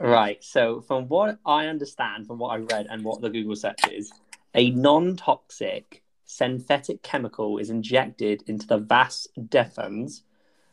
Right. 0.00 0.42
So, 0.42 0.80
from 0.80 1.06
what 1.08 1.38
I 1.46 1.66
understand, 1.66 2.26
from 2.26 2.38
what 2.38 2.48
I 2.48 2.56
read 2.58 2.86
and 2.90 3.04
what 3.04 3.20
the 3.20 3.30
Google 3.30 3.54
search 3.54 3.86
is, 3.90 4.10
a 4.54 4.70
non-toxic 4.70 6.01
synthetic 6.36 7.02
chemical 7.02 7.58
is 7.58 7.70
injected 7.70 8.42
into 8.46 8.66
the 8.66 8.78
vas 8.78 9.26
deferens. 9.38 10.22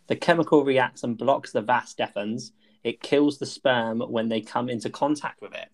The 0.07 0.15
chemical 0.15 0.63
reacts 0.63 1.03
and 1.03 1.17
blocks 1.17 1.51
the 1.51 1.61
vas 1.61 1.93
deferens. 1.97 2.51
It 2.83 3.01
kills 3.01 3.37
the 3.37 3.45
sperm 3.45 3.99
when 3.99 4.29
they 4.29 4.41
come 4.41 4.69
into 4.69 4.89
contact 4.89 5.41
with 5.41 5.53
it. 5.53 5.69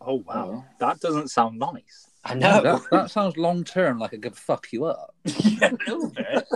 oh 0.00 0.22
wow 0.26 0.48
oh. 0.48 0.64
that 0.78 1.00
doesn't 1.00 1.28
sound 1.28 1.58
nice 1.58 2.08
I 2.24 2.34
No, 2.34 2.60
know. 2.60 2.62
that, 2.62 2.90
that 2.90 3.10
sounds 3.10 3.36
long 3.36 3.64
term 3.64 3.98
like 3.98 4.12
it 4.12 4.22
could 4.22 4.36
fuck 4.36 4.72
you 4.72 4.84
up. 4.84 5.14
yeah, 5.24 5.70
a 5.70 5.90
little 5.90 6.10
bit. 6.10 6.46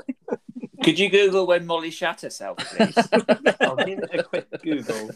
Could 0.83 0.99
you 0.99 1.09
Google 1.09 1.47
when 1.47 1.65
Molly 1.65 1.91
shat 1.91 2.21
herself, 2.21 2.59
please? 2.59 2.95
I'll 3.61 3.77
give 3.77 4.01
it 4.01 4.21
a 4.21 4.23
quick 4.23 4.47
Google. 4.63 5.11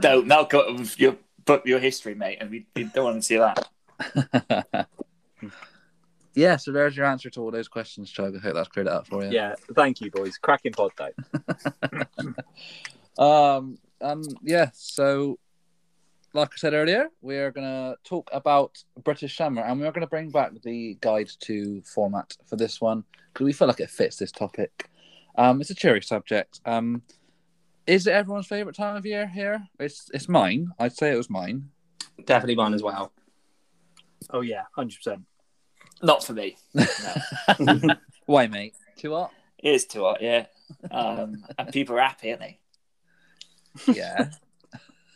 Don't. 0.00 0.26
Now 0.26 0.44
cut 0.44 0.74
with 0.74 0.98
your 0.98 1.16
book 1.44 1.62
your 1.64 1.78
history, 1.78 2.16
mate, 2.16 2.38
and 2.40 2.50
we, 2.50 2.66
we 2.74 2.84
don't 2.84 3.04
want 3.04 3.16
to 3.16 3.22
see 3.22 3.36
that. 3.36 3.68
yeah, 6.34 6.56
so 6.56 6.70
there's 6.72 6.96
your 6.96 7.06
answer 7.06 7.30
to 7.30 7.40
all 7.40 7.50
those 7.50 7.68
questions, 7.68 8.10
Chug. 8.10 8.36
I 8.36 8.38
hope 8.40 8.54
that's 8.54 8.68
cleared 8.68 8.86
it 8.88 8.92
up 8.92 9.06
for 9.06 9.24
you. 9.24 9.30
yeah 9.30 9.54
thank 9.74 10.00
you 10.00 10.10
boys 10.10 10.36
cracking 10.38 10.72
pod 10.72 10.92
though 10.98 12.32
Um, 13.18 13.78
um, 14.02 14.22
yeah, 14.42 14.70
so 14.74 15.38
like 16.34 16.50
I 16.52 16.56
said 16.56 16.74
earlier, 16.74 17.08
we 17.22 17.36
are 17.36 17.50
going 17.50 17.66
to 17.66 17.96
talk 18.04 18.28
about 18.32 18.76
British 19.04 19.36
Summer 19.36 19.62
and 19.62 19.80
we 19.80 19.86
are 19.86 19.92
going 19.92 20.02
to 20.02 20.06
bring 20.06 20.28
back 20.30 20.52
the 20.62 20.98
guide 21.00 21.30
to 21.40 21.80
format 21.82 22.36
for 22.44 22.56
this 22.56 22.78
one 22.78 23.04
because 23.32 23.46
we 23.46 23.54
feel 23.54 23.68
like 23.68 23.80
it 23.80 23.88
fits 23.88 24.16
this 24.16 24.30
topic. 24.30 24.90
Um, 25.36 25.60
it's 25.62 25.70
a 25.70 25.74
cheery 25.74 26.02
subject. 26.02 26.60
Um, 26.66 27.02
is 27.86 28.06
it 28.06 28.12
everyone's 28.12 28.46
favourite 28.48 28.76
time 28.76 28.96
of 28.96 29.06
year 29.06 29.26
here? 29.26 29.66
It's 29.80 30.10
it's 30.12 30.28
mine. 30.28 30.68
I'd 30.78 30.92
say 30.96 31.12
it 31.12 31.16
was 31.16 31.30
mine. 31.30 31.70
Definitely 32.26 32.56
mine 32.56 32.74
as 32.74 32.82
well. 32.82 33.12
oh 34.30 34.40
yeah 34.42 34.64
100% 34.76 35.22
Not 36.02 36.24
for 36.24 36.32
me. 36.32 36.56
No. 36.74 37.78
Why, 38.26 38.46
mate? 38.46 38.74
Too 38.96 39.14
hot? 39.14 39.32
It 39.58 39.74
is 39.74 39.86
too 39.86 40.02
hot, 40.02 40.20
yeah. 40.20 40.46
Um, 40.90 41.44
and 41.58 41.72
people 41.72 41.96
are 41.96 42.00
happy, 42.00 42.30
aren't 42.30 42.40
they? 42.40 42.58
Yeah. 43.92 44.30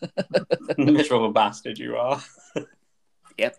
Miserable 0.78 1.32
bastard 1.32 1.78
you 1.78 1.96
are. 1.96 2.22
Yep. 3.36 3.56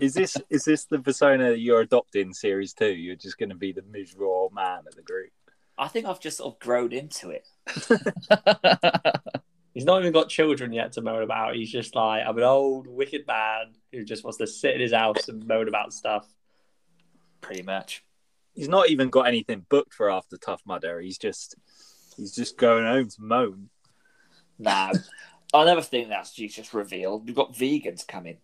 Is 0.00 0.14
this 0.14 0.36
is 0.48 0.64
this 0.64 0.84
the 0.84 1.00
persona 1.00 1.52
you're 1.52 1.80
adopting 1.80 2.32
series 2.32 2.72
two 2.72 2.92
you're 2.92 3.16
just 3.16 3.38
going 3.38 3.48
to 3.48 3.56
be 3.56 3.72
the 3.72 3.82
miserable 3.82 4.50
man 4.54 4.84
of 4.86 4.94
the 4.94 5.02
group 5.02 5.32
I 5.80 5.88
think 5.88 6.04
I've 6.06 6.20
just 6.20 6.36
sort 6.36 6.54
of 6.54 6.60
grown 6.60 6.92
into 6.92 7.30
it. 7.30 7.48
He's 9.74 9.86
not 9.86 10.00
even 10.00 10.12
got 10.12 10.28
children 10.28 10.74
yet 10.74 10.92
to 10.92 11.00
moan 11.00 11.22
about. 11.22 11.54
He's 11.54 11.72
just 11.72 11.94
like, 11.94 12.22
I'm 12.26 12.36
an 12.36 12.44
old, 12.44 12.86
wicked 12.86 13.26
man 13.26 13.72
who 13.90 14.04
just 14.04 14.22
wants 14.22 14.36
to 14.38 14.46
sit 14.46 14.74
in 14.74 14.80
his 14.82 14.92
house 14.92 15.28
and 15.28 15.46
moan 15.46 15.68
about 15.68 15.94
stuff. 15.94 16.28
Pretty 17.40 17.62
much. 17.62 18.04
he's 18.54 18.68
not 18.68 18.88
even 18.90 19.08
got 19.08 19.26
anything 19.26 19.64
booked 19.68 19.94
for 19.94 20.10
after 20.10 20.36
Tough 20.36 20.62
Mudder. 20.66 21.00
He's 21.00 21.18
just 21.18 21.54
he's 22.16 22.34
just 22.34 22.56
going 22.56 22.84
home 22.84 23.08
to 23.08 23.22
moan. 23.22 23.68
Nah. 24.58 24.92
Another 25.54 25.82
thing 25.82 26.08
that's 26.08 26.38
you 26.38 26.48
just 26.48 26.72
revealed, 26.74 27.26
we've 27.26 27.34
got 27.34 27.54
vegans 27.54 28.06
coming. 28.06 28.38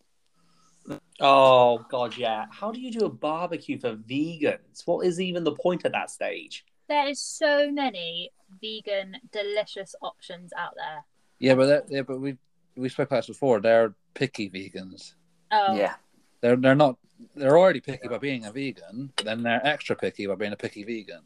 Oh, 1.21 1.85
God, 1.91 2.17
yeah. 2.17 2.47
How 2.51 2.71
do 2.73 2.81
you 2.81 2.91
do 2.91 3.07
a 3.07 3.09
barbecue 3.09 3.79
for 3.79 3.97
vegans? 3.97 4.83
What 4.87 5.07
is 5.07 5.21
even 5.21 5.45
the 5.45 5.53
point 5.53 5.85
at 5.85 5.93
that 5.93 6.11
stage? 6.11 6.65
There 6.89 7.09
is 7.09 7.21
so 7.21 7.71
many 7.71 8.31
vegan 8.63 9.17
delicious 9.33 9.95
options 10.03 10.53
out 10.57 10.75
there. 10.77 11.05
yeah, 11.41 11.55
but 11.55 11.67
that, 11.67 11.85
yeah, 11.89 12.03
but 12.03 12.21
we 12.21 12.37
we 12.77 12.89
spoke 12.89 13.09
about 13.09 13.19
this 13.19 13.27
before. 13.27 13.61
They're 13.61 13.95
picky 14.15 14.51
vegans. 14.51 15.15
Oh, 15.51 15.75
Yeah. 15.75 15.95
They're 16.47 16.55
they're 16.55 16.77
not. 16.77 16.97
They're 17.35 17.59
already 17.59 17.81
picky 17.81 18.07
by 18.07 18.19
being 18.19 18.45
a 18.45 18.53
vegan. 18.53 19.11
But 19.17 19.25
then 19.25 19.43
they're 19.43 19.67
extra 19.67 19.97
picky 19.97 20.29
by 20.29 20.37
being 20.37 20.53
a 20.53 20.57
picky 20.57 20.85
vegan. 20.85 21.23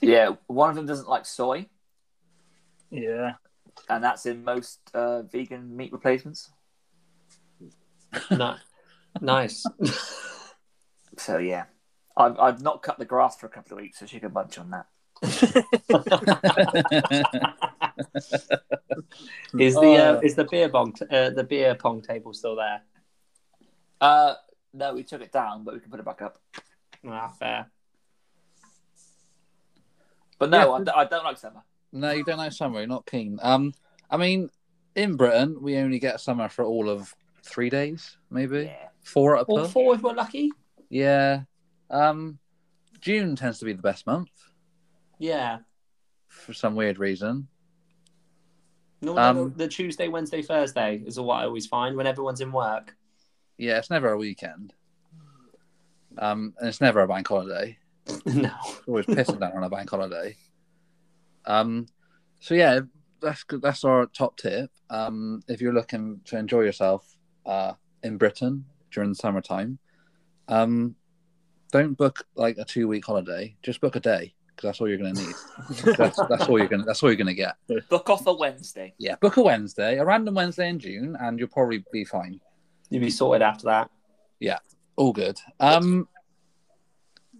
Yeah. 0.00 0.30
One 0.48 0.70
of 0.70 0.74
them 0.76 0.86
doesn't 0.86 1.08
like 1.08 1.24
soy, 1.24 1.68
Yeah, 2.90 3.34
and 3.88 4.02
that's 4.02 4.26
in 4.26 4.42
most 4.42 4.80
uh, 4.92 5.22
vegan 5.22 5.76
meat 5.76 5.92
replacements. 5.92 6.50
no. 8.32 8.56
nice. 9.20 9.64
So 11.16 11.38
yeah. 11.38 11.66
I've, 12.16 12.36
I've 12.40 12.60
not 12.60 12.82
cut 12.82 12.98
the 12.98 13.04
grass 13.04 13.36
for 13.36 13.46
a 13.46 13.50
couple 13.50 13.76
of 13.78 13.82
weeks, 13.82 14.00
so 14.00 14.06
she 14.06 14.18
can 14.18 14.32
munch 14.32 14.58
on 14.58 14.70
that. 14.70 14.86
is 19.58 19.74
the 19.74 19.96
uh, 19.96 20.16
Oh. 20.16 20.20
is 20.24 20.34
the 20.34 20.44
beer 20.50 20.68
bong 20.68 20.92
t- 20.92 21.04
uh, 21.10 21.30
the 21.30 21.44
beer 21.44 21.74
pong 21.76 22.02
table 22.02 22.32
still 22.34 22.56
there? 22.56 22.82
Uh, 24.00 24.34
no, 24.72 24.94
we 24.94 25.02
took 25.02 25.20
it 25.22 25.32
down, 25.32 25.64
but 25.64 25.74
we 25.74 25.80
can 25.80 25.90
put 25.90 26.00
it 26.00 26.06
back 26.06 26.22
up. 26.22 26.38
Ah, 27.06 27.28
fair. 27.38 27.70
But 30.38 30.50
no, 30.50 30.58
Yeah. 30.58 30.70
I, 30.72 30.84
d- 30.84 30.92
I 30.96 31.04
don't 31.04 31.24
like 31.24 31.38
summer. 31.38 31.62
no, 31.92 32.10
you 32.12 32.24
don't 32.24 32.38
like 32.38 32.52
summer. 32.52 32.78
You're 32.78 32.88
not 32.88 33.06
keen. 33.06 33.38
Um, 33.42 33.72
I 34.10 34.16
mean, 34.16 34.50
in 34.94 35.16
Britain, 35.16 35.56
we 35.60 35.76
only 35.76 35.98
get 35.98 36.20
summer 36.20 36.48
for 36.48 36.64
all 36.64 36.88
of 36.88 37.14
three 37.42 37.70
days, 37.70 38.16
maybe 38.30 38.64
Yeah. 38.64 38.88
four 39.02 39.36
at 39.36 39.42
a 39.42 39.44
All 39.46 39.58
pub. 39.62 39.70
four 39.70 39.94
if 39.94 40.02
we're 40.02 40.14
lucky. 40.14 40.50
Yeah. 40.88 41.42
Um, 41.90 42.38
June 43.00 43.36
tends 43.36 43.58
to 43.58 43.64
be 43.64 43.72
the 43.72 43.82
best 43.82 44.06
month 44.06 44.30
Yeah. 45.18 45.58
for 46.28 46.52
some 46.52 46.74
weird 46.74 46.98
reason. 46.98 47.48
No, 49.02 49.16
Um, 49.16 49.54
the 49.56 49.66
Tuesday, 49.68 50.08
Wednesday, 50.08 50.42
Thursday 50.42 51.02
is 51.06 51.18
what 51.18 51.36
I 51.36 51.44
always 51.46 51.66
find 51.66 51.96
when 51.96 52.06
everyone's 52.06 52.40
in 52.42 52.52
work. 52.52 52.96
Yeah, 53.60 53.76
it's 53.76 53.90
never 53.90 54.10
a 54.10 54.16
weekend. 54.16 54.72
Um, 56.16 56.54
and 56.58 56.68
it's 56.68 56.80
never 56.80 57.00
a 57.00 57.08
bank 57.08 57.28
holiday. 57.28 57.76
no. 58.24 58.50
It's 58.64 58.82
always 58.88 59.04
pissing 59.04 59.38
down 59.38 59.52
on 59.52 59.64
a 59.64 59.68
bank 59.68 59.90
holiday. 59.90 60.34
Um, 61.44 61.86
so 62.40 62.54
yeah, 62.54 62.80
that's. 63.20 63.44
That's 63.60 63.84
our 63.84 64.06
top 64.06 64.38
tip. 64.38 64.70
Um, 64.88 65.42
if 65.46 65.60
you're 65.60 65.74
looking 65.74 66.22
to 66.24 66.38
enjoy 66.38 66.62
yourself 66.62 67.06
uh, 67.44 67.74
in 68.02 68.16
Britain 68.16 68.64
during 68.92 69.10
the 69.10 69.14
summertime, 69.14 69.78
um, 70.48 70.96
don't 71.70 71.98
book 71.98 72.26
like 72.36 72.56
a 72.56 72.64
two 72.64 72.88
week 72.88 73.04
holiday. 73.04 73.56
Just 73.62 73.82
book 73.82 73.94
a 73.94 74.00
day 74.00 74.34
because 74.48 74.68
that's 74.68 74.80
all 74.80 74.88
you're 74.88 74.96
going 74.96 75.14
to 75.14 75.22
need. 75.22 75.34
that's, 75.98 76.18
that's 76.30 76.48
all 76.48 76.58
you're 76.58 76.66
going. 76.66 76.80
to 76.80 76.86
That's 76.86 77.02
all 77.02 77.10
you're 77.10 77.16
going 77.16 77.26
to 77.26 77.34
get. 77.34 77.56
Book 77.90 78.08
off 78.08 78.26
a 78.26 78.32
Wednesday. 78.32 78.94
Yeah, 78.96 79.16
book 79.16 79.36
a 79.36 79.42
Wednesday, 79.42 79.98
a 79.98 80.04
random 80.04 80.34
Wednesday 80.34 80.70
in 80.70 80.78
June, 80.78 81.14
and 81.20 81.38
you'll 81.38 81.48
probably 81.48 81.84
be 81.92 82.06
fine. 82.06 82.40
You'll 82.90 83.02
be 83.02 83.10
sorted 83.10 83.42
after 83.42 83.66
that. 83.66 83.90
Yeah, 84.40 84.58
all 84.96 85.12
good. 85.12 85.38
Um, 85.60 86.08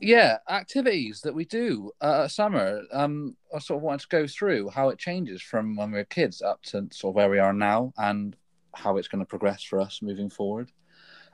yeah, 0.00 0.38
activities 0.48 1.20
that 1.22 1.34
we 1.34 1.44
do 1.44 1.90
uh, 2.00 2.28
summer. 2.28 2.82
Um, 2.92 3.36
I 3.54 3.58
sort 3.58 3.78
of 3.78 3.82
wanted 3.82 4.00
to 4.02 4.08
go 4.08 4.26
through 4.26 4.70
how 4.70 4.88
it 4.88 4.98
changes 4.98 5.42
from 5.42 5.76
when 5.76 5.90
we 5.90 5.98
were 5.98 6.04
kids 6.04 6.40
up 6.40 6.62
to 6.64 6.88
sort 6.92 7.12
of 7.12 7.16
where 7.16 7.30
we 7.30 7.38
are 7.38 7.52
now, 7.52 7.92
and 7.98 8.36
how 8.74 8.96
it's 8.96 9.08
going 9.08 9.24
to 9.24 9.28
progress 9.28 9.62
for 9.62 9.80
us 9.80 10.00
moving 10.00 10.30
forward. 10.30 10.70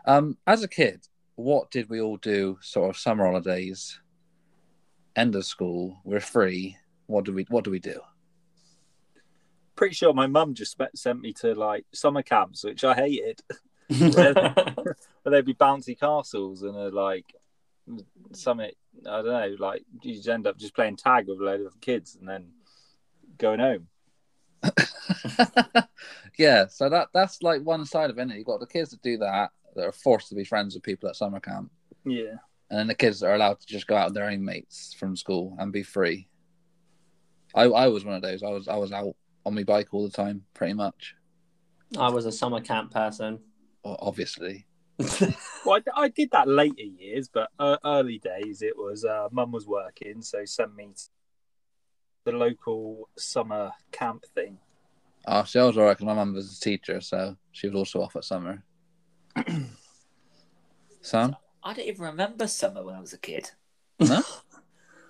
Um, 0.06 0.36
as 0.46 0.62
a 0.62 0.68
kid, 0.68 1.06
what 1.36 1.70
did 1.70 1.88
we 1.90 2.00
all 2.00 2.16
do? 2.16 2.58
Sort 2.62 2.90
of 2.90 2.96
summer 2.96 3.26
holidays, 3.26 4.00
end 5.14 5.36
of 5.36 5.44
school, 5.44 6.00
we're 6.04 6.20
free. 6.20 6.76
What 7.06 7.24
do 7.24 7.32
we 7.32 7.44
What 7.48 7.64
do 7.64 7.70
we 7.70 7.78
do? 7.78 8.00
pretty 9.76 9.94
sure 9.94 10.14
my 10.14 10.26
mum 10.26 10.54
just 10.54 10.80
sent 10.94 11.20
me 11.20 11.32
to 11.34 11.54
like 11.54 11.84
summer 11.92 12.22
camps, 12.22 12.64
which 12.64 12.82
I 12.82 12.94
hated. 12.94 13.40
Where 13.88 14.54
there'd 15.24 15.44
be 15.46 15.54
bouncy 15.54 15.98
castles 15.98 16.62
and 16.62 16.76
a 16.76 16.88
like 16.88 17.34
summit 18.32 18.76
I 19.08 19.22
don't 19.22 19.26
know, 19.26 19.56
like 19.58 19.84
you 20.02 20.14
just 20.14 20.28
end 20.28 20.46
up 20.46 20.58
just 20.58 20.74
playing 20.74 20.96
tag 20.96 21.28
with 21.28 21.40
a 21.40 21.44
load 21.44 21.60
of 21.60 21.80
kids 21.80 22.16
and 22.18 22.28
then 22.28 22.48
going 23.38 23.60
home. 23.60 23.86
yeah, 26.38 26.66
so 26.66 26.88
that 26.88 27.08
that's 27.12 27.42
like 27.42 27.62
one 27.62 27.84
side 27.84 28.10
of 28.10 28.18
it. 28.18 28.28
You've 28.28 28.46
got 28.46 28.60
the 28.60 28.66
kids 28.66 28.90
that 28.90 29.02
do 29.02 29.18
that 29.18 29.50
that 29.74 29.84
are 29.84 29.92
forced 29.92 30.28
to 30.30 30.34
be 30.34 30.44
friends 30.44 30.74
with 30.74 30.82
people 30.82 31.08
at 31.08 31.16
summer 31.16 31.40
camp, 31.40 31.70
Yeah. 32.04 32.36
and 32.70 32.78
then 32.78 32.86
the 32.86 32.94
kids 32.94 33.20
that 33.20 33.26
are 33.28 33.34
allowed 33.34 33.60
to 33.60 33.66
just 33.66 33.86
go 33.86 33.96
out 33.96 34.06
with 34.06 34.14
their 34.14 34.30
own 34.30 34.44
mates 34.44 34.94
from 34.98 35.16
school 35.16 35.54
and 35.58 35.72
be 35.72 35.82
free. 35.82 36.28
I 37.54 37.64
I 37.64 37.88
was 37.88 38.04
one 38.04 38.14
of 38.14 38.22
those. 38.22 38.42
I 38.42 38.48
was 38.48 38.68
I 38.68 38.76
was 38.76 38.92
out 38.92 39.14
on 39.44 39.54
my 39.54 39.62
bike 39.62 39.88
all 39.92 40.04
the 40.04 40.10
time, 40.10 40.44
pretty 40.54 40.74
much. 40.74 41.14
I 41.98 42.08
was 42.10 42.26
a 42.26 42.32
summer 42.32 42.60
camp 42.60 42.92
person. 42.92 43.38
O- 43.86 43.96
Obviously, 44.00 44.66
Well, 45.64 45.80
I, 45.94 46.02
I 46.04 46.08
did 46.08 46.30
that 46.32 46.48
later 46.48 46.82
years, 46.82 47.28
but 47.28 47.50
uh, 47.58 47.76
early 47.84 48.18
days 48.18 48.62
it 48.62 48.76
was 48.76 49.04
uh, 49.04 49.28
mum 49.30 49.52
was 49.52 49.66
working, 49.66 50.22
so 50.22 50.44
send 50.44 50.74
me 50.74 50.88
to 50.96 51.02
the 52.24 52.32
local 52.32 53.08
summer 53.16 53.72
camp 53.92 54.24
thing. 54.34 54.58
oh, 55.26 55.44
she 55.44 55.58
was 55.58 55.76
alright 55.76 55.96
because 55.96 56.06
my 56.06 56.14
mum 56.14 56.34
was 56.34 56.56
a 56.56 56.60
teacher, 56.60 57.00
so 57.00 57.36
she 57.52 57.66
was 57.68 57.76
also 57.76 58.02
off 58.02 58.16
at 58.16 58.24
summer. 58.24 58.62
Sam, 61.02 61.36
I 61.62 61.72
don't 61.74 61.86
even 61.86 62.02
remember 62.02 62.46
summer 62.46 62.82
when 62.84 62.94
I 62.94 63.00
was 63.00 63.12
a 63.12 63.18
kid. 63.18 63.50
no, 64.00 64.22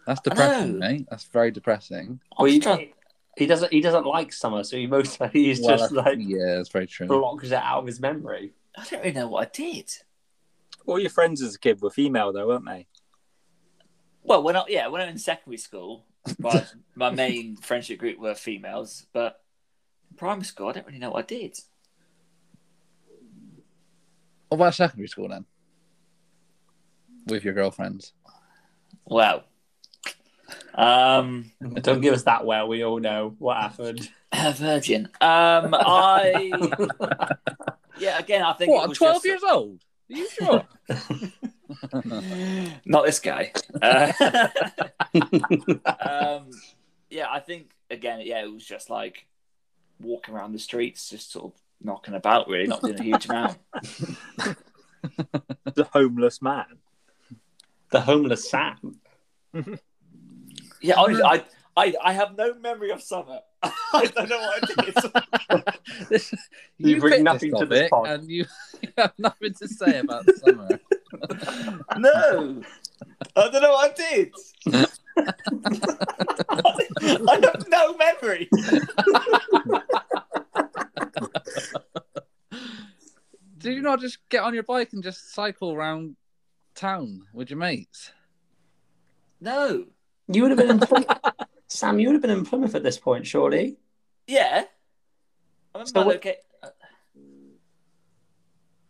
that's 0.07 0.21
depressing, 0.25 0.79
mate. 0.79 1.07
That's 1.11 1.25
very 1.25 1.51
depressing. 1.51 2.21
I'm 2.37 2.45
Well, 2.45 2.49
you- 2.49 2.61
trying- 2.61 2.93
He 3.37 3.47
doesn't. 3.47 3.73
He 3.73 3.81
doesn't 3.83 4.07
like 4.07 4.33
summer, 4.33 4.65
so 4.65 4.77
he 4.77 4.87
most 4.87 5.21
likely 5.21 5.45
he's 5.49 5.61
Well, 5.61 5.77
just 5.77 5.93
like 5.93 6.19
yeah, 6.21 6.57
that's 6.57 6.71
very 6.71 6.87
true. 6.87 7.07
blocks 7.07 7.47
it 7.47 7.53
out 7.55 7.81
of 7.81 7.87
his 7.87 8.01
memory. 8.01 8.53
I 8.77 8.85
don't 8.85 9.01
really 9.01 9.13
know 9.13 9.29
what 9.29 9.49
I 9.49 9.51
did. 9.53 9.91
All 10.87 10.99
your 10.99 11.11
friends 11.11 11.43
as 11.43 11.55
a 11.55 11.59
kid 11.59 11.81
were 11.81 11.91
female, 11.91 12.33
though, 12.33 12.49
weren't 12.49 12.67
they? 12.67 12.87
Well, 14.23 14.43
when 14.43 14.57
I 14.57 14.65
yeah, 14.69 14.89
when 14.89 15.01
I 15.01 15.07
was 15.07 15.13
in 15.13 15.19
secondary 15.19 15.59
school, 15.59 16.05
my, 16.39 16.65
my 16.95 17.11
main 17.11 17.57
friendship 17.63 17.99
group 17.99 18.19
were 18.19 18.35
females, 18.35 19.07
but 19.13 19.41
in 20.11 20.17
primary 20.17 20.45
school, 20.45 20.69
I 20.69 20.73
don't 20.73 20.87
really 20.87 20.99
know 20.99 21.11
what 21.11 21.25
I 21.25 21.27
did. 21.27 21.59
What 24.49 24.57
about 24.57 24.75
secondary 24.75 25.09
school 25.09 25.29
then? 25.29 25.45
With 27.27 27.45
your 27.45 27.55
girlfriends? 27.55 28.13
Well, 29.05 29.45
um, 30.75 31.53
Don't 31.81 32.01
give 32.01 32.15
us 32.15 32.25
that 32.25 32.45
well. 32.45 32.69
We 32.69 32.85
all 32.85 33.01
know 33.01 33.35
what 33.39 33.57
happened. 33.57 34.09
a 34.33 34.53
virgin. 34.57 35.07
Um, 35.21 35.75
I 35.75 36.53
yeah, 37.99 38.19
again, 38.19 38.43
I 38.43 38.53
think 38.55 38.71
it 38.71 38.75
What? 38.75 38.89
was 38.91 38.99
Twelve 38.99 39.15
just- 39.17 39.25
years 39.27 39.43
old? 39.43 39.81
Are 40.11 40.17
you 40.17 40.29
sure? 40.39 40.67
Not 42.85 43.05
this 43.07 43.19
guy. 43.19 43.53
Uh, 43.83 44.13
um, 46.01 46.51
yeah, 47.11 47.27
I 47.31 47.41
think 47.41 47.71
again, 47.91 48.21
yeah, 48.25 48.43
it 48.45 48.53
was 48.53 48.65
just 48.65 48.89
like 48.91 49.27
walking 50.01 50.35
around 50.35 50.53
the 50.53 50.59
streets, 50.59 51.11
just 51.11 51.33
sort 51.33 51.47
of 51.55 51.61
knocking 51.81 52.15
about, 52.15 52.49
really, 52.49 52.67
not 52.69 52.83
doing 52.83 53.01
a 53.01 53.03
huge 53.03 53.27
amount. 53.29 53.59
The 55.75 55.85
homeless 55.93 56.41
man. 56.41 56.79
the 57.91 58.01
homeless 58.01 58.49
Sam. 58.51 59.01
Yeah, 60.81 60.95
honestly, 60.99 61.23
I, 61.25 61.45
I, 61.77 61.95
I 62.03 62.13
have 62.13 62.37
no 62.37 62.55
memory 62.55 62.91
of 62.91 63.03
summer. 63.03 63.41
I 63.95 64.07
don't 64.07 64.29
know 64.29 64.39
what 64.39 64.63
I 64.63 64.85
did. 64.85 64.95
This- 66.09 66.35
You 66.79 67.01
bring 67.01 67.13
picked 67.15 67.25
nothing 67.25 67.55
to 67.57 67.65
this 67.67 67.89
topic 67.89 67.91
pod. 67.91 68.21
and 68.21 68.31
you, 68.31 68.45
you 68.83 68.89
have 68.99 69.13
nothing 69.19 69.55
to 69.55 69.67
say 69.69 69.99
about 70.01 70.27
the 70.27 70.35
summer. 70.45 70.69
No, 71.99 72.63
I 73.35 73.51
don't 73.51 73.63
know 73.63 73.73
what 73.73 73.91
I 73.91 73.95
did. 73.95 74.33
I 77.29 77.41
have 77.43 77.67
no 77.69 77.97
memory. 77.97 78.49
Did 83.59 83.75
you 83.75 83.83
not 83.83 84.01
just 84.01 84.19
get 84.29 84.43
on 84.45 84.55
your 84.55 84.63
bike 84.63 84.93
and 84.93 85.03
just 85.03 85.33
cycle 85.35 85.73
around 85.73 86.17
town 86.75 87.23
with 87.33 87.51
your 87.51 87.59
mates? 87.59 88.13
No. 89.41 89.87
You 90.29 90.43
would 90.43 90.51
have 90.53 90.59
been 90.59 90.71
in 90.71 90.81
Plymouth. 90.81 91.09
Sam. 91.77 91.99
You 91.99 92.09
would 92.09 92.15
have 92.15 92.23
been 92.23 92.31
in 92.31 92.45
Plymouth 92.45 92.75
at 92.75 92.83
this 92.83 92.99
point, 92.99 93.27
surely. 93.27 93.77
Yeah. 94.27 94.65
I 95.75 95.79
remember 95.79 95.91
So 96.01 96.07
what- 96.07 96.17
okay. 96.17 96.37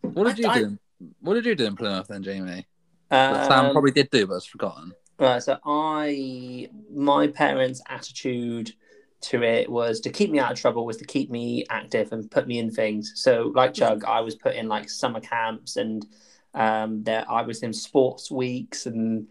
What 0.03 0.24
did 0.37 0.39
you 0.39 0.49
I- 0.49 0.59
do? 0.59 0.78
What 1.20 1.34
did 1.34 1.45
you 1.45 1.55
do 1.55 1.66
in 1.66 1.76
Plymouth 1.76 2.09
then, 2.09 2.22
Jamie? 2.22 2.66
That 3.11 3.47
Sam 3.49 3.66
Um, 3.66 3.72
probably 3.72 3.91
did 3.91 4.09
do, 4.11 4.26
but 4.26 4.34
has 4.34 4.47
forgotten. 4.47 4.93
Right, 5.18 5.43
so 5.43 5.59
I, 5.64 6.68
my 6.91 7.26
parents' 7.28 7.82
attitude 7.89 8.72
to 9.22 9.43
it 9.43 9.70
was 9.70 10.01
to 10.01 10.11
keep 10.11 10.30
me 10.30 10.39
out 10.39 10.53
of 10.53 10.59
trouble, 10.59 10.87
was 10.87 10.97
to 10.99 11.05
keep 11.05 11.30
me 11.30 11.64
active 11.70 12.12
and 12.12 12.30
put 12.30 12.47
me 12.47 12.59
in 12.59 12.70
things. 12.70 13.12
So, 13.16 13.53
like 13.55 13.74
Chug, 13.74 14.05
I 14.05 14.20
was 14.20 14.34
put 14.34 14.55
in 14.55 14.68
like 14.68 14.89
summer 14.89 15.20
camps, 15.20 15.76
and 15.76 16.07
um, 16.55 17.03
there 17.03 17.24
I 17.30 17.43
was 17.43 17.62
in 17.62 17.72
sports 17.72 18.30
weeks 18.30 18.87
and 18.87 19.28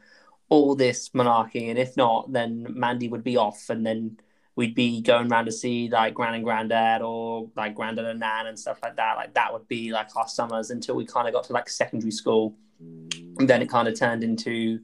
all 0.49 0.75
this 0.75 1.13
monarchy. 1.13 1.69
And 1.69 1.79
if 1.79 1.97
not, 1.97 2.31
then 2.31 2.67
Mandy 2.69 3.07
would 3.07 3.23
be 3.23 3.37
off, 3.37 3.69
and 3.69 3.85
then 3.85 4.17
we'd 4.55 4.75
be 4.75 5.01
going 5.01 5.31
around 5.31 5.45
to 5.45 5.51
see 5.51 5.89
like 5.89 6.13
grand 6.13 6.35
and 6.35 6.43
Granddad 6.43 7.01
or 7.01 7.49
like 7.55 7.75
Granddad 7.75 8.05
and 8.05 8.19
Nan 8.19 8.47
and 8.47 8.57
stuff 8.57 8.79
like 8.81 8.95
that. 8.95 9.15
Like 9.17 9.33
that 9.33 9.51
would 9.51 9.67
be 9.67 9.91
like 9.91 10.15
our 10.15 10.27
summers 10.27 10.69
until 10.69 10.95
we 10.95 11.05
kind 11.05 11.27
of 11.27 11.33
got 11.33 11.43
to 11.45 11.53
like 11.53 11.69
secondary 11.69 12.11
school. 12.11 12.55
And 12.79 13.49
then 13.49 13.61
it 13.61 13.69
kind 13.69 13.87
of 13.87 13.99
turned 13.99 14.23
into 14.23 14.79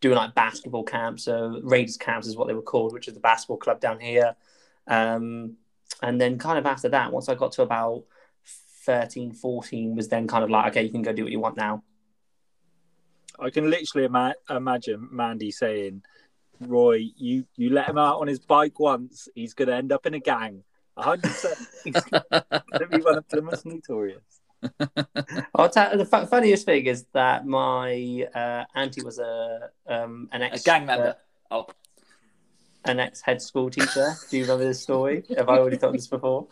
doing 0.00 0.16
like 0.16 0.34
basketball 0.34 0.82
camps. 0.82 1.24
So 1.24 1.60
Raiders 1.62 1.96
camps 1.96 2.26
is 2.26 2.36
what 2.36 2.48
they 2.48 2.54
were 2.54 2.62
called, 2.62 2.92
which 2.92 3.06
is 3.06 3.14
the 3.14 3.20
basketball 3.20 3.58
club 3.58 3.80
down 3.80 4.00
here. 4.00 4.34
Um, 4.88 5.56
and 6.02 6.20
then 6.20 6.38
kind 6.38 6.58
of 6.58 6.66
after 6.66 6.88
that, 6.88 7.12
once 7.12 7.28
I 7.28 7.36
got 7.36 7.52
to 7.52 7.62
about 7.62 8.04
13, 8.84 9.32
14, 9.32 9.94
was 9.94 10.08
then 10.08 10.26
kind 10.26 10.42
of 10.42 10.50
like, 10.50 10.72
okay, 10.72 10.82
you 10.82 10.90
can 10.90 11.02
go 11.02 11.12
do 11.12 11.22
what 11.22 11.32
you 11.32 11.38
want 11.38 11.56
now. 11.56 11.84
I 13.38 13.50
can 13.50 13.70
literally 13.70 14.06
ima- 14.06 14.34
imagine 14.50 15.08
Mandy 15.10 15.50
saying, 15.50 16.02
"Roy, 16.60 17.08
you 17.16 17.44
you 17.56 17.70
let 17.70 17.88
him 17.88 17.98
out 17.98 18.20
on 18.20 18.28
his 18.28 18.38
bike 18.38 18.78
once, 18.78 19.28
he's 19.34 19.54
going 19.54 19.68
to 19.68 19.74
end 19.74 19.92
up 19.92 20.06
in 20.06 20.14
a 20.14 20.20
gang. 20.20 20.64
hundred 20.96 21.22
percent, 21.22 21.58
he's 21.84 21.94
going 21.94 22.22
to 22.78 22.86
be 22.90 23.00
one 23.00 23.18
of 23.18 23.28
Plymouth's 23.28 23.64
notorious." 23.64 24.40
I'll 25.54 25.68
tell 25.68 25.96
the 25.96 26.04
fu- 26.04 26.26
funniest 26.26 26.66
thing 26.66 26.86
is 26.86 27.06
that 27.12 27.46
my 27.46 28.26
uh, 28.34 28.64
auntie 28.74 29.02
was 29.02 29.18
a 29.18 29.70
um, 29.88 30.28
an 30.32 30.42
A 30.42 30.46
ex 30.46 30.62
gang 30.62 30.86
member. 30.86 31.16
Oh, 31.50 31.66
an 32.84 33.00
ex 33.00 33.20
head 33.20 33.42
school 33.42 33.70
teacher. 33.70 34.14
Do 34.30 34.36
you 34.36 34.44
remember 34.44 34.64
this 34.64 34.80
story? 34.80 35.24
Have 35.36 35.48
I 35.48 35.58
already 35.58 35.78
told 35.78 35.94
this 35.94 36.06
before? 36.06 36.48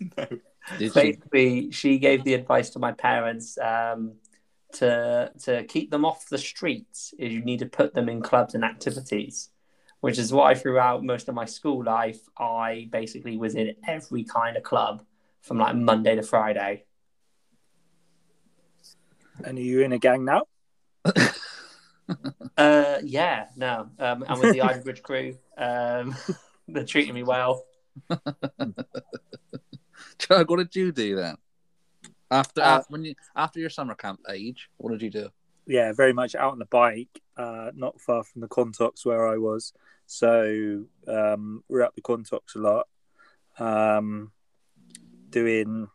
Did 0.16 0.40
you? 0.80 0.90
basically 0.92 1.70
she 1.72 1.98
gave 1.98 2.24
the 2.24 2.34
advice 2.34 2.70
to 2.70 2.78
my 2.78 2.92
parents 2.92 3.58
um, 3.58 4.14
to 4.72 5.32
to 5.44 5.64
keep 5.64 5.90
them 5.90 6.04
off 6.04 6.28
the 6.28 6.38
streets 6.38 7.14
is 7.18 7.32
you 7.32 7.42
need 7.44 7.58
to 7.58 7.66
put 7.66 7.94
them 7.94 8.08
in 8.08 8.22
clubs 8.22 8.54
and 8.54 8.64
activities 8.64 9.50
which 10.00 10.18
is 10.18 10.32
why 10.32 10.54
throughout 10.54 11.04
most 11.04 11.28
of 11.28 11.34
my 11.34 11.44
school 11.44 11.84
life 11.84 12.20
i 12.38 12.88
basically 12.90 13.36
was 13.36 13.54
in 13.54 13.74
every 13.86 14.24
kind 14.24 14.56
of 14.56 14.62
club 14.62 15.02
from 15.40 15.58
like 15.58 15.74
monday 15.74 16.14
to 16.14 16.22
friday 16.22 16.84
And 19.44 19.58
are 19.58 19.62
you 19.62 19.80
in 19.80 19.92
a 19.92 19.98
gang 19.98 20.24
now? 20.24 20.42
uh 22.56 22.98
yeah 23.02 23.46
no 23.56 23.88
um 23.98 24.24
i'm 24.28 24.38
with 24.38 24.52
the 24.52 24.60
Ivybridge 24.62 25.02
crew 25.02 25.36
um 25.56 26.14
they're 26.68 26.84
treating 26.84 27.14
me 27.14 27.22
well 27.22 27.64
Chug, 30.18 30.50
what 30.50 30.58
did 30.58 30.74
you 30.76 30.92
do 30.92 31.16
then? 31.16 31.36
After, 32.32 32.62
Uh, 32.62 32.82
when 32.88 33.04
you 33.04 33.14
after 33.36 33.60
your 33.60 33.68
summer 33.68 33.94
camp 33.94 34.20
age, 34.30 34.70
what 34.78 34.90
did 34.90 35.02
you 35.02 35.10
do? 35.10 35.28
yeah, 35.66 35.92
very 35.92 36.12
much 36.12 36.34
out 36.34 36.52
on 36.52 36.58
the 36.58 36.64
bike, 36.66 37.20
uh, 37.36 37.70
not 37.74 38.00
far 38.00 38.24
from 38.24 38.40
the 38.40 38.48
Contox 38.48 39.04
where 39.06 39.28
I 39.28 39.36
was. 39.36 39.72
So 40.06 40.84
um, 41.06 41.62
we're 41.68 41.82
at 41.82 41.94
the 41.94 42.02
Contox 42.02 42.56
a 42.56 42.58
lot, 42.58 42.88
um, 43.58 44.32
doing 45.30 45.88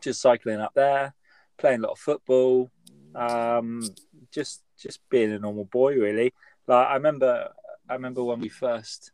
just 0.00 0.20
cycling 0.20 0.60
up 0.60 0.72
there, 0.74 1.14
playing 1.58 1.80
a 1.80 1.82
lot 1.82 1.92
of 1.92 1.98
football, 1.98 2.70
um, 3.14 3.82
just 4.30 4.62
just 4.78 5.00
being 5.10 5.32
a 5.32 5.38
normal 5.38 5.64
boy 5.64 5.94
really. 5.96 6.32
Like 6.68 6.86
I 6.88 6.94
remember, 6.94 7.52
I 7.88 7.94
remember 7.94 8.22
when 8.22 8.40
we 8.40 8.48
first 8.48 9.10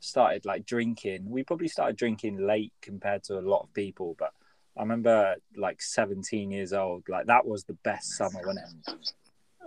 started 0.00 0.44
like 0.46 0.64
drinking. 0.66 1.28
We 1.28 1.44
probably 1.44 1.68
started 1.68 1.96
drinking 1.96 2.38
late 2.46 2.72
compared 2.80 3.22
to 3.24 3.38
a 3.38 3.40
lot 3.52 3.62
of 3.62 3.72
people, 3.74 4.16
but 4.18 4.32
I 4.76 4.82
remember 4.82 5.36
like 5.56 5.80
17 5.80 6.50
years 6.50 6.72
old. 6.72 7.08
Like 7.08 7.26
that 7.26 7.46
was 7.46 7.64
the 7.64 7.78
best 7.84 8.16
summer, 8.16 8.40
wasn't 8.44 8.60
it? 8.88 8.94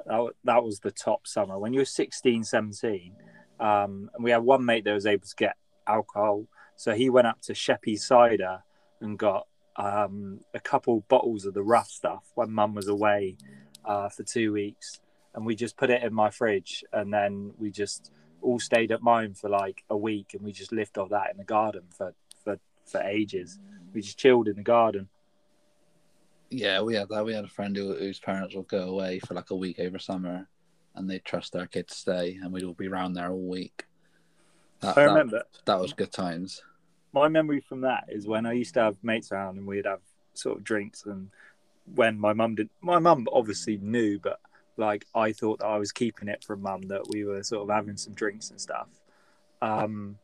That, 0.06 0.32
that 0.44 0.64
was 0.64 0.80
the 0.80 0.92
top 0.92 1.28
summer. 1.28 1.58
When 1.58 1.74
you 1.74 1.80
were 1.80 1.86
16, 1.86 2.44
17, 2.44 3.14
um, 3.60 4.10
and 4.14 4.24
we 4.24 4.32
had 4.32 4.44
one 4.44 4.66
mate 4.66 4.84
that 4.84 4.94
was 4.94 5.06
able 5.06 5.28
to 5.28 5.36
get 5.36 5.56
alcohol. 5.88 6.46
So 6.76 6.94
he 6.94 7.10
went 7.10 7.28
up 7.28 7.42
to 7.44 7.54
Sheppy 7.54 7.98
Cider 7.98 8.60
and 9.02 9.18
got 9.18 9.48
um, 9.78 10.42
a 10.54 10.60
couple 10.60 11.04
bottles 11.08 11.46
of 11.46 11.54
the 11.54 11.64
rough 11.64 11.90
stuff 11.90 12.24
when 12.36 12.52
mum 12.52 12.76
was 12.76 12.88
away 12.88 13.38
uh, 13.86 14.10
for 14.10 14.24
two 14.24 14.52
weeks. 14.52 15.00
and 15.34 15.46
we 15.46 15.56
just 15.56 15.78
put 15.78 15.92
it 15.92 16.04
in 16.04 16.14
my 16.14 16.32
fridge, 16.32 16.84
and 16.92 17.14
then 17.14 17.54
we 17.60 17.70
just 17.70 18.12
all 18.42 18.60
stayed 18.60 18.92
at 18.92 19.04
mine 19.04 19.36
for 19.36 19.50
like 19.50 19.84
a 19.90 19.96
week, 19.96 20.34
and 20.34 20.42
we 20.42 20.52
just 20.52 20.72
lived 20.72 20.98
off 20.98 21.10
that 21.10 21.30
in 21.32 21.38
the 21.38 21.44
garden 21.44 21.84
for 21.96 22.14
for 22.44 22.58
for 22.86 23.02
ages. 23.02 23.60
We 23.98 24.04
just 24.04 24.20
chilled 24.20 24.48
in 24.48 24.56
the 24.58 24.62
garden. 24.62 25.10
Yeah, 26.52 26.82
we 26.82 26.94
had 26.94 27.10
that. 27.10 27.26
We 27.26 27.34
had 27.34 27.46
a 27.46 27.48
friend 27.48 27.76
who, 27.76 27.96
whose 27.96 28.20
parents 28.20 28.56
would 28.56 28.68
go 28.68 28.84
away 28.90 29.18
for 29.18 29.34
like 29.34 29.50
a 29.50 29.56
week 29.56 29.80
over 29.80 29.98
summer, 29.98 30.48
and 30.94 31.10
they'd 31.10 31.26
trust 31.26 31.52
their 31.54 31.66
kid 31.66 31.88
to 31.88 31.96
stay, 31.96 32.38
and 32.40 32.54
we'd 32.54 32.64
all 32.64 32.76
be 32.76 32.88
around 32.88 33.14
there 33.14 33.32
all 33.32 33.42
week. 33.42 33.86
That, 34.82 34.96
I 35.00 35.02
that- 35.06 35.08
remember 35.10 35.44
that 35.66 35.80
was 35.80 35.94
good 35.94 36.12
times. 36.12 36.62
my 37.12 37.28
memory 37.28 37.60
from 37.60 37.82
that 37.82 38.04
is 38.08 38.28
when 38.28 38.46
I 38.46 38.52
used 38.54 38.76
to 38.76 38.82
have 38.82 39.04
mates 39.04 39.32
around 39.32 39.58
and 39.58 39.66
we'd 39.66 39.88
have 39.88 40.02
sort 40.36 40.60
of 40.60 40.64
drinks 40.64 41.06
and 41.08 41.32
when 41.96 42.20
my 42.20 42.34
mum 42.34 42.54
did 42.54 42.70
my 42.82 43.00
mum 43.00 43.26
obviously 43.34 43.78
knew 43.78 44.20
but 44.20 44.40
like 44.76 45.08
I 45.16 45.32
thought 45.32 45.58
that 45.60 45.66
I 45.66 45.80
was 45.80 45.92
keeping 45.92 46.28
it 46.28 46.44
from 46.44 46.62
mum 46.62 46.84
that 46.90 47.08
we 47.10 47.24
were 47.24 47.42
sort 47.42 47.64
of 47.68 47.76
having 47.76 47.98
some 47.98 48.14
drinks 48.14 48.52
and 48.52 48.62
stuff. 48.62 48.90
Um 49.64 50.20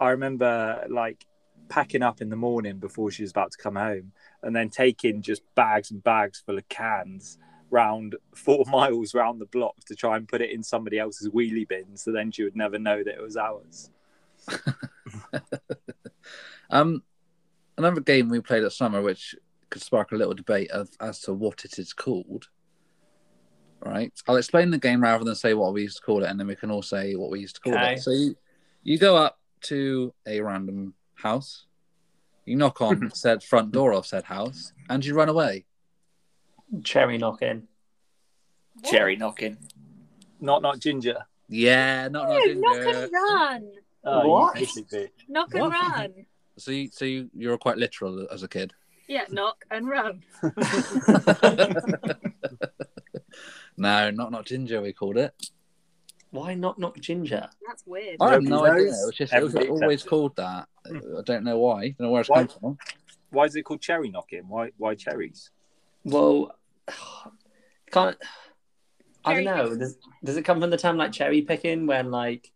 I 0.00 0.08
remember 0.10 0.84
like 0.90 1.24
packing 1.70 2.02
up 2.02 2.20
in 2.20 2.28
the 2.28 2.36
morning 2.36 2.76
before 2.78 3.10
she 3.10 3.22
was 3.22 3.30
about 3.30 3.52
to 3.52 3.56
come 3.56 3.76
home 3.76 4.12
and 4.42 4.54
then 4.54 4.68
taking 4.68 5.22
just 5.22 5.42
bags 5.54 5.90
and 5.90 6.02
bags 6.02 6.42
full 6.44 6.58
of 6.58 6.68
cans 6.68 7.38
round 7.70 8.16
four 8.34 8.64
miles 8.70 9.14
round 9.14 9.40
the 9.40 9.46
block 9.46 9.76
to 9.86 9.94
try 9.94 10.16
and 10.16 10.28
put 10.28 10.42
it 10.42 10.50
in 10.50 10.62
somebody 10.62 10.98
else's 10.98 11.28
wheelie 11.28 11.66
bin 11.66 11.96
so 11.96 12.12
then 12.12 12.30
she 12.30 12.42
would 12.42 12.56
never 12.56 12.78
know 12.78 13.02
that 13.02 13.14
it 13.14 13.22
was 13.22 13.36
ours. 13.38 13.90
Um, 16.70 17.02
another 17.76 18.00
game 18.00 18.28
we 18.28 18.40
played 18.40 18.62
at 18.62 18.72
summer, 18.72 19.02
which 19.02 19.34
could 19.70 19.82
spark 19.82 20.12
a 20.12 20.16
little 20.16 20.34
debate 20.34 20.70
of, 20.70 20.88
as 21.00 21.20
to 21.22 21.32
what 21.34 21.64
it 21.64 21.78
is 21.78 21.92
called. 21.92 22.48
Right, 23.84 24.12
I'll 24.28 24.36
explain 24.36 24.70
the 24.70 24.78
game 24.78 25.02
rather 25.02 25.24
than 25.24 25.34
say 25.34 25.54
what 25.54 25.72
we 25.72 25.82
used 25.82 25.96
to 25.96 26.02
call 26.02 26.22
it, 26.22 26.30
and 26.30 26.38
then 26.38 26.46
we 26.46 26.54
can 26.54 26.70
all 26.70 26.82
say 26.82 27.16
what 27.16 27.30
we 27.30 27.40
used 27.40 27.56
to 27.56 27.60
call 27.60 27.74
Okay. 27.74 27.94
it. 27.94 28.02
So 28.02 28.10
you, 28.10 28.36
you 28.82 28.98
go 28.98 29.16
up 29.16 29.38
to 29.62 30.14
a 30.26 30.40
random 30.40 30.94
house, 31.20 31.66
you 32.44 32.56
knock 32.56 32.80
on 32.80 33.10
said 33.14 33.42
front 33.42 33.72
door 33.72 33.92
of 33.92 34.06
said 34.06 34.24
house, 34.24 34.72
and 34.88 35.04
you 35.04 35.14
run 35.14 35.28
away. 35.28 35.64
Cherry 36.84 37.18
knocking. 37.18 37.68
Cherry 38.84 39.16
knocking. 39.16 39.56
Not 40.40 40.62
not 40.62 40.78
ginger. 40.80 41.26
Yeah, 41.48 42.08
not 42.08 42.28
No, 42.28 42.34
not 42.38 42.46
knock 42.56 42.74
ginger. 42.82 43.02
and 43.04 43.12
run. 43.12 43.70
Oh, 44.04 44.28
What? 44.28 44.62
Knock 45.28 45.54
and 45.54 45.60
What? 45.62 45.72
run. 45.72 46.14
So 46.58 46.72
you, 46.72 46.90
so 46.92 47.06
you, 47.06 47.30
you're 47.34 47.56
quite 47.56 47.78
literal 47.78 48.26
as 48.30 48.42
a 48.42 48.48
kid. 48.48 48.74
Yeah, 49.08 49.24
knock 49.30 49.64
and 49.70 49.88
run. 49.88 50.22
no, 53.78 54.10
not 54.10 54.30
not 54.30 54.44
ginger. 54.46 54.82
We 54.82 54.92
called 54.92 55.16
it. 55.16 55.32
Why 56.30 56.54
not 56.54 56.78
knock 56.78 56.98
ginger? 57.00 57.48
That's 57.66 57.84
weird. 57.86 58.16
I 58.20 58.32
have 58.32 58.42
no 58.42 58.56
Nobody 58.62 58.72
idea. 58.82 58.90
knows. 58.92 59.02
It 59.02 59.06
was 59.06 59.14
just 59.16 59.32
it 59.32 59.42
was 59.42 59.54
Everybody 59.54 59.68
always 59.82 59.94
accepts 60.00 60.04
it. 60.04 60.08
called 60.10 60.36
that. 60.36 60.68
Hmm. 60.86 60.98
I 61.18 61.22
don't 61.22 61.44
know 61.44 61.58
why. 61.58 61.80
don't 61.88 62.00
know 62.00 62.10
where 62.10 62.20
it's 62.20 62.30
Why? 62.30 62.44
come 62.46 62.48
from. 62.60 62.78
Why 63.30 63.44
is 63.44 63.56
it 63.56 63.62
called 63.62 63.80
cherry 63.80 64.10
knocking? 64.10 64.48
Why 64.48 64.70
why 64.76 64.94
cherries? 64.94 65.50
Well, 66.04 66.54
can't. 67.90 68.16
I 69.24 69.34
don't 69.34 69.44
Cherry 69.44 69.56
know. 69.68 69.76
Does, 69.76 69.98
does 70.24 70.36
it 70.36 70.44
come 70.44 70.60
from 70.60 70.70
the 70.70 70.76
term 70.78 70.96
like 70.96 71.12
cherry 71.12 71.42
picking, 71.42 71.86
when 71.86 72.10
like 72.10 72.50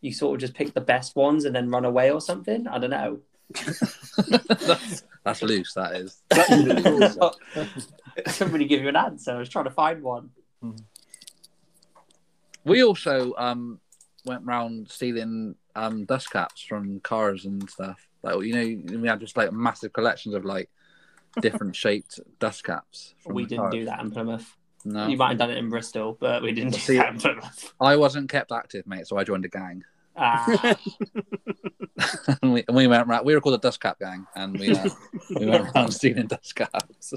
you 0.00 0.12
sort 0.12 0.34
of 0.34 0.40
just 0.40 0.54
pick 0.54 0.72
the 0.72 0.80
best 0.80 1.14
ones 1.16 1.44
and 1.44 1.54
then 1.54 1.68
run 1.68 1.84
away 1.84 2.10
or 2.10 2.20
something? 2.20 2.66
I 2.68 2.78
don't 2.78 2.90
know. 2.90 3.20
that's, 3.54 5.04
that's 5.24 5.42
loose. 5.42 5.74
That 5.74 5.96
is. 5.96 6.22
Somebody 8.34 8.64
give 8.66 8.82
you 8.82 8.88
an 8.88 8.96
answer. 8.96 9.32
I 9.32 9.38
was 9.38 9.48
trying 9.48 9.64
to 9.66 9.70
find 9.70 10.02
one. 10.02 10.30
Hmm. 10.62 10.72
We 12.66 12.84
also 12.84 13.32
um 13.38 13.80
went 14.24 14.44
round 14.44 14.90
stealing 14.90 15.54
um 15.74 16.04
dust 16.04 16.30
caps 16.30 16.62
from 16.62 17.00
cars 17.00 17.44
and 17.46 17.68
stuff. 17.70 18.06
Like 18.22 18.42
you 18.44 18.52
know, 18.54 18.98
we 19.00 19.08
had 19.08 19.20
just 19.20 19.36
like 19.36 19.52
massive 19.52 19.92
collections 19.92 20.34
of 20.34 20.44
like 20.44 20.68
different 21.40 21.74
shaped 21.84 22.20
dust 22.40 22.64
caps. 22.64 23.14
We 23.24 23.44
didn't 23.44 23.58
cars. 23.64 23.72
do 23.74 23.84
that 23.86 24.00
in 24.00 24.10
Plymouth. 24.10 24.56
No, 24.84 25.08
You 25.08 25.16
might 25.16 25.30
have 25.30 25.38
done 25.38 25.50
it 25.50 25.58
in 25.58 25.68
Bristol, 25.68 26.16
but 26.20 26.42
we 26.42 26.52
didn't 26.52 26.72
do 26.74 26.78
See- 26.78 26.96
that 26.96 27.12
in 27.14 27.18
Plymouth. 27.18 27.72
I 27.80 27.96
wasn't 27.96 28.28
kept 28.30 28.52
active, 28.52 28.86
mate. 28.86 29.06
So 29.08 29.16
I 29.16 29.24
joined 29.24 29.44
a 29.44 29.48
gang. 29.48 29.82
Ah, 30.16 30.76
and 32.42 32.54
we, 32.54 32.64
and 32.66 32.76
we 32.76 32.86
went 32.86 33.06
round. 33.06 33.26
We 33.26 33.34
were 33.34 33.40
called 33.40 33.54
the 33.54 33.58
Dust 33.58 33.80
Cap 33.80 33.98
Gang, 33.98 34.26
and 34.34 34.58
we 34.58 34.70
uh, 34.70 34.88
we 35.30 35.46
went 35.46 35.68
around 35.76 35.92
stealing 35.92 36.26
dust 36.26 36.54
caps. 36.54 37.12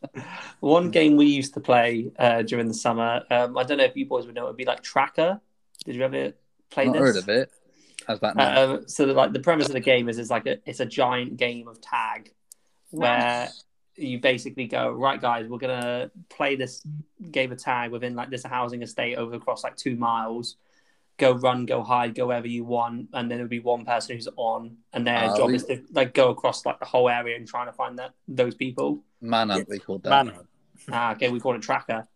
one 0.60 0.90
game 0.90 1.16
we 1.16 1.26
used 1.26 1.54
to 1.54 1.60
play 1.60 2.10
uh, 2.18 2.42
during 2.42 2.68
the 2.68 2.74
summer. 2.74 3.22
Um, 3.30 3.58
I 3.58 3.64
don't 3.64 3.78
know 3.78 3.84
if 3.84 3.96
you 3.96 4.06
boys 4.06 4.26
would 4.26 4.34
know. 4.34 4.44
It 4.44 4.48
would 4.48 4.56
be 4.56 4.64
like 4.64 4.82
Tracker. 4.82 5.40
Did 5.84 5.96
you 5.96 6.02
ever 6.02 6.32
play 6.70 6.86
Not 6.86 6.92
this? 6.92 7.00
heard 7.00 7.16
of 7.16 7.28
it. 7.28 7.50
How's 8.06 8.20
that? 8.20 8.36
now? 8.36 8.74
Um, 8.74 8.88
so 8.88 9.06
the, 9.06 9.12
like 9.12 9.32
the 9.32 9.40
premise 9.40 9.66
of 9.66 9.74
the 9.74 9.80
game 9.80 10.08
is 10.08 10.18
it's 10.18 10.30
like 10.30 10.46
a 10.46 10.58
it's 10.64 10.80
a 10.80 10.86
giant 10.86 11.36
game 11.36 11.68
of 11.68 11.80
tag 11.80 12.32
where 12.90 13.48
you 13.96 14.18
basically 14.18 14.66
go 14.66 14.90
right 14.90 15.20
guys 15.20 15.46
we're 15.46 15.58
gonna 15.58 16.10
play 16.28 16.56
this 16.56 16.82
game 17.30 17.52
of 17.52 17.58
tag 17.58 17.90
within 17.90 18.14
like 18.14 18.30
this 18.30 18.42
housing 18.44 18.82
estate 18.82 19.16
over 19.16 19.34
across 19.34 19.62
like 19.62 19.76
two 19.76 19.94
miles 19.94 20.56
go 21.20 21.32
run 21.32 21.66
go 21.66 21.82
hide 21.82 22.14
go 22.14 22.26
wherever 22.28 22.46
you 22.56 22.64
want 22.64 23.08
and 23.12 23.30
then 23.30 23.36
there'll 23.38 23.48
be 23.48 23.60
one 23.60 23.84
person 23.84 24.16
who's 24.16 24.28
on 24.36 24.76
and 24.94 25.06
their 25.06 25.24
Ah, 25.30 25.36
job 25.36 25.48
we- 25.48 25.56
is 25.56 25.64
to 25.66 25.74
like 25.92 26.14
go 26.14 26.30
across 26.30 26.64
like 26.68 26.78
the 26.80 26.84
whole 26.92 27.08
area 27.08 27.36
and 27.36 27.46
trying 27.46 27.66
to 27.66 27.72
find 27.72 27.98
that 28.00 28.10
those 28.26 28.54
people 28.54 28.88
Manhunt, 29.20 29.68
we 29.68 29.78
called 29.78 30.02
that. 30.04 30.10
Manhunt. 30.10 30.48
ah, 30.92 31.12
okay 31.12 31.28
we 31.28 31.38
call 31.40 31.54
it 31.54 31.62
tracker 31.62 32.08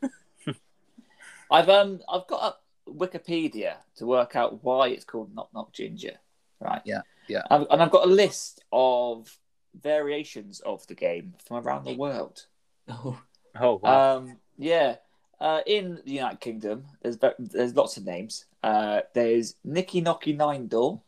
I've 1.50 1.68
um 1.68 2.00
I've 2.08 2.26
got 2.26 2.42
up 2.42 2.62
Wikipedia 2.88 3.74
to 3.96 4.06
work 4.06 4.36
out 4.36 4.62
why 4.64 4.88
it's 4.88 5.04
called 5.04 5.34
Knock 5.34 5.48
Knock 5.54 5.72
Ginger. 5.72 6.16
Right. 6.60 6.82
Yeah, 6.84 7.02
yeah. 7.28 7.42
I've, 7.50 7.66
and 7.70 7.82
I've 7.82 7.90
got 7.90 8.04
a 8.06 8.10
list 8.10 8.64
of 8.72 9.36
variations 9.80 10.60
of 10.60 10.86
the 10.86 10.94
game 10.94 11.34
from 11.44 11.66
around 11.66 11.84
the 11.84 11.94
world. 11.96 12.46
oh 12.88 13.20
Oh 13.58 13.80
wow. 13.82 14.16
Um, 14.18 14.38
yeah. 14.58 14.96
Uh, 15.38 15.60
in 15.66 16.00
the 16.04 16.12
United 16.12 16.40
Kingdom, 16.40 16.84
there's 17.02 17.18
there's 17.38 17.76
lots 17.76 17.96
of 17.96 18.04
names. 18.06 18.46
Uh, 18.62 19.02
there's 19.12 19.56
Nicky 19.64 20.00
Knocky 20.02 20.34
Nine 20.34 20.66
Door. 20.66 21.02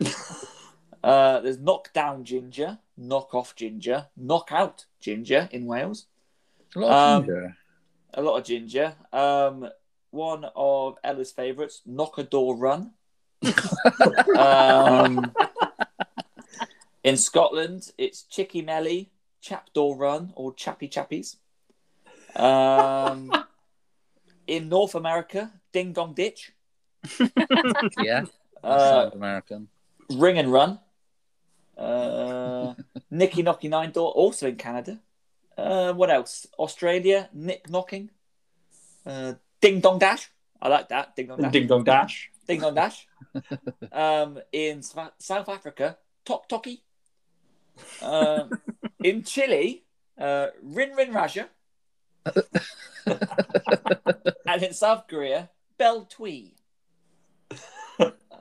uh, 1.04 1.40
there's 1.40 1.58
Knockdown 1.58 2.24
Ginger, 2.24 2.78
Knock 2.96 3.34
Off 3.34 3.54
Ginger, 3.54 4.06
Knockout 4.16 4.86
Ginger 5.00 5.48
in 5.52 5.66
Wales. 5.66 6.06
A 6.74 6.78
lot 6.80 6.90
of 6.90 6.94
Um, 6.94 7.22
ginger. 7.24 7.56
A 8.14 8.22
lot 8.22 8.38
of 8.38 8.44
ginger. 8.44 8.94
Um, 9.12 9.68
one 10.10 10.46
of 10.56 10.96
Ella's 11.04 11.30
favourites, 11.30 11.82
Knock 11.86 12.18
a 12.18 12.24
Door 12.24 12.56
Run. 12.56 12.92
um, 14.36 15.32
in 17.04 17.16
Scotland, 17.16 17.92
it's 17.96 18.22
Chicky 18.22 18.62
Melly, 18.62 19.10
Chap 19.40 19.72
Door 19.72 19.96
Run, 19.96 20.32
or 20.34 20.52
Chappy 20.54 20.88
Chappies. 20.88 21.36
Um, 22.34 23.30
in 24.48 24.68
North 24.68 24.94
America, 24.94 25.52
Ding 25.72 25.92
Dong 25.92 26.14
Ditch, 26.14 26.52
Yeah, 27.20 28.24
that 28.24 28.64
uh, 28.64 28.90
sounds 28.90 29.14
American. 29.14 29.68
Ring 30.10 30.38
and 30.38 30.50
Run, 30.50 30.80
uh, 31.76 32.74
Nicky 33.10 33.42
Knocky 33.42 33.68
Nine 33.68 33.92
Door, 33.92 34.12
also 34.12 34.48
in 34.48 34.56
Canada. 34.56 34.98
Uh, 35.56 35.92
what 35.92 36.10
else? 36.10 36.46
Australia, 36.58 37.28
Nick 37.32 37.68
Knocking, 37.68 38.10
uh, 39.06 39.34
Ding 39.60 39.80
Dong 39.80 39.98
Dash. 39.98 40.30
I 40.60 40.68
like 40.68 40.88
that. 40.88 41.14
Ding 41.14 41.28
Dong 41.28 41.40
Dash. 41.40 41.52
ding 41.52 41.66
dong 41.68 41.84
dash 41.84 42.30
Ding 42.48 42.60
Dong 42.60 42.74
Dash. 42.74 43.06
um, 43.92 44.40
in 44.50 44.82
South 44.82 45.48
Africa, 45.48 45.98
Tok 46.24 46.48
Toki. 46.48 46.82
Um, 48.02 48.50
in 49.04 49.22
Chile, 49.22 49.84
uh, 50.18 50.48
Rin 50.62 50.94
Rin 50.96 51.12
Raja. 51.12 51.48
and 54.46 54.62
in 54.62 54.72
South 54.72 55.06
Korea, 55.08 55.50
Bell 55.78 56.04
Twee. 56.04 56.54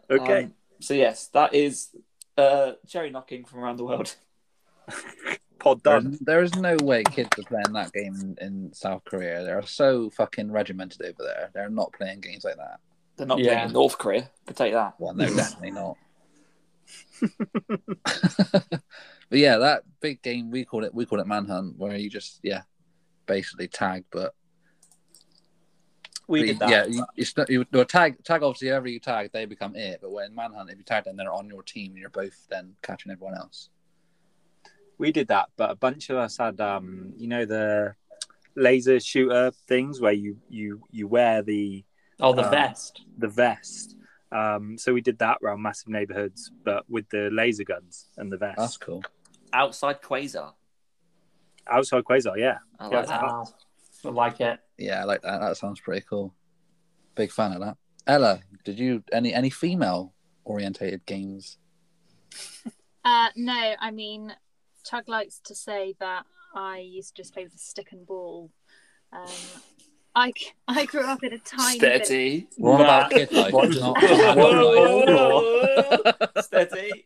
okay. 0.10 0.44
Um, 0.44 0.54
so 0.80 0.94
yes, 0.94 1.28
that 1.34 1.54
is 1.54 1.90
uh, 2.38 2.74
cherry 2.88 3.10
knocking 3.10 3.46
from 3.46 3.60
around 3.60 3.78
the 3.78 3.86
world. 3.86 4.16
Pod 5.60 5.82
There 5.84 5.98
is, 5.98 6.04
done. 6.04 6.18
there 6.22 6.44
is 6.44 6.56
no 6.56 6.78
way 6.84 7.04
kids 7.04 7.30
are 7.40 7.44
playing 7.44 7.74
that 7.74 7.92
game 7.92 8.14
in, 8.16 8.38
in 8.40 8.74
South 8.74 9.04
Korea. 9.06 9.44
They're 9.44 9.64
so 9.64 10.10
fucking 10.12 10.52
regimented 10.52 11.02
over 11.02 11.24
there. 11.24 11.50
They're 11.54 11.70
not 11.70 11.92
playing 11.94 12.20
games 12.22 12.44
like 12.46 12.58
that. 12.58 12.80
They're 13.18 13.26
not 13.26 13.40
Yeah. 13.40 13.54
playing 13.54 13.68
in 13.70 13.74
North 13.74 13.98
Korea. 13.98 14.22
I 14.22 14.46
can 14.46 14.56
tell 14.56 14.72
that. 14.72 14.94
Well, 15.00 15.16
no, 15.16 15.26
definitely 15.26 15.72
not. 15.72 15.98
but 19.30 19.40
yeah, 19.40 19.58
that 19.58 19.84
big 20.00 20.22
game 20.22 20.52
we 20.52 20.64
call 20.64 20.84
it 20.84 20.94
we 20.94 21.06
call 21.06 21.20
it 21.20 21.28
manhunt, 21.28 21.78
where 21.78 21.98
you 21.98 22.10
just 22.10 22.40
yeah, 22.44 22.62
basically 23.28 23.68
tag, 23.68 24.06
but 24.12 24.34
We 26.28 26.42
but 26.42 26.46
did 26.48 26.60
that. 26.60 26.70
Yeah, 26.70 26.86
you, 26.88 27.06
it's 27.16 27.38
not, 27.38 27.50
you 27.50 27.64
do 27.66 27.80
a 27.82 27.86
tag. 27.86 28.24
Tag 28.24 28.44
obviously, 28.44 28.70
whoever 28.70 28.88
you 28.88 29.00
tag, 29.00 29.32
they 29.32 29.46
become 29.46 29.76
it. 29.76 30.00
But 30.02 30.12
when 30.12 30.34
manhunt, 30.36 30.70
if 30.70 30.78
you 30.78 30.84
tag 30.84 31.06
them, 31.06 31.18
they're 31.18 31.32
on 31.32 31.48
your 31.48 31.64
team, 31.64 31.92
and 31.92 32.00
you're 32.00 32.10
both 32.10 32.48
then 32.50 32.74
catching 32.82 33.12
everyone 33.12 33.38
else. 33.38 33.70
We 34.98 35.12
did 35.12 35.28
that, 35.28 35.50
but 35.58 35.70
a 35.70 35.76
bunch 35.76 36.10
of 36.10 36.18
us 36.18 36.38
had 36.38 36.60
um, 36.60 37.14
you 37.18 37.28
know, 37.28 37.46
the 37.46 37.94
laser 38.56 39.00
shooter 39.00 39.52
things 39.68 40.02
where 40.02 40.14
you 40.14 40.38
you 40.50 40.82
you 40.92 41.08
wear 41.08 41.44
the 41.44 41.86
Oh, 42.20 42.34
the 42.34 42.44
Um, 42.46 42.50
vest. 42.52 43.04
the 43.20 43.28
vest. 43.28 43.96
Um, 44.32 44.78
so 44.78 44.92
we 44.94 45.02
did 45.02 45.20
that 45.20 45.38
around 45.42 45.62
massive 45.62 45.88
neighborhoods, 45.90 46.52
but 46.66 46.90
with 46.90 47.08
the 47.10 47.30
laser 47.32 47.64
guns 47.64 48.08
and 48.18 48.32
the 48.32 48.38
vest. 48.38 48.58
That's 48.58 48.78
cool. 48.78 49.04
Outside 49.54 50.02
Quasar. 50.02 50.54
Outside 51.70 52.04
Quasar, 52.04 52.38
yeah. 52.38 52.58
I 52.80 52.90
Yeah, 52.90 52.98
like 53.00 53.08
that. 53.08 53.22
Wow. 53.24 53.46
I 54.06 54.10
like 54.10 54.42
it. 54.42 54.60
Yeah, 54.78 55.02
I 55.02 55.04
like 55.06 55.22
that. 55.24 55.40
That 55.42 55.58
sounds 55.58 55.80
pretty 55.80 56.06
cool. 56.10 56.34
Big 57.16 57.32
fan 57.32 57.54
of 57.54 57.62
that. 57.62 57.78
Ella, 58.06 58.42
did 58.64 58.80
you 58.80 59.04
any 59.12 59.34
any 59.34 59.50
female 59.50 60.14
orientated 60.46 61.06
games? 61.06 61.58
Uh, 63.04 63.28
no, 63.36 63.74
I 63.80 63.92
mean, 63.92 64.34
Chug 64.86 65.08
likes 65.10 65.40
to 65.46 65.56
say 65.56 65.96
that 66.00 66.26
I 66.56 66.80
used 66.80 67.16
to 67.16 67.22
just 67.24 67.34
play 67.34 67.44
with 67.44 67.56
a 67.56 67.58
stick 67.58 67.92
and 67.92 68.06
ball. 68.06 68.52
Um, 69.12 69.28
I, 70.16 70.34
I 70.68 70.86
grew 70.86 71.06
up 71.06 71.24
in 71.24 71.34
a 71.34 71.38
tiny 71.40 71.80
village. 71.80 72.06
Steady. 72.06 72.48
We're 72.58 72.74
on 72.74 72.82
about 72.82 73.12
kid 73.12 73.32
life, 73.32 73.54
What? 73.54 73.70
not 73.70 73.98
Whoa, 74.02 74.36
whoa, 74.36 75.02
adult 75.02 75.06
life. 75.06 75.16
whoa, 75.16 76.14
whoa. 76.36 76.42
Steady. 76.42 77.06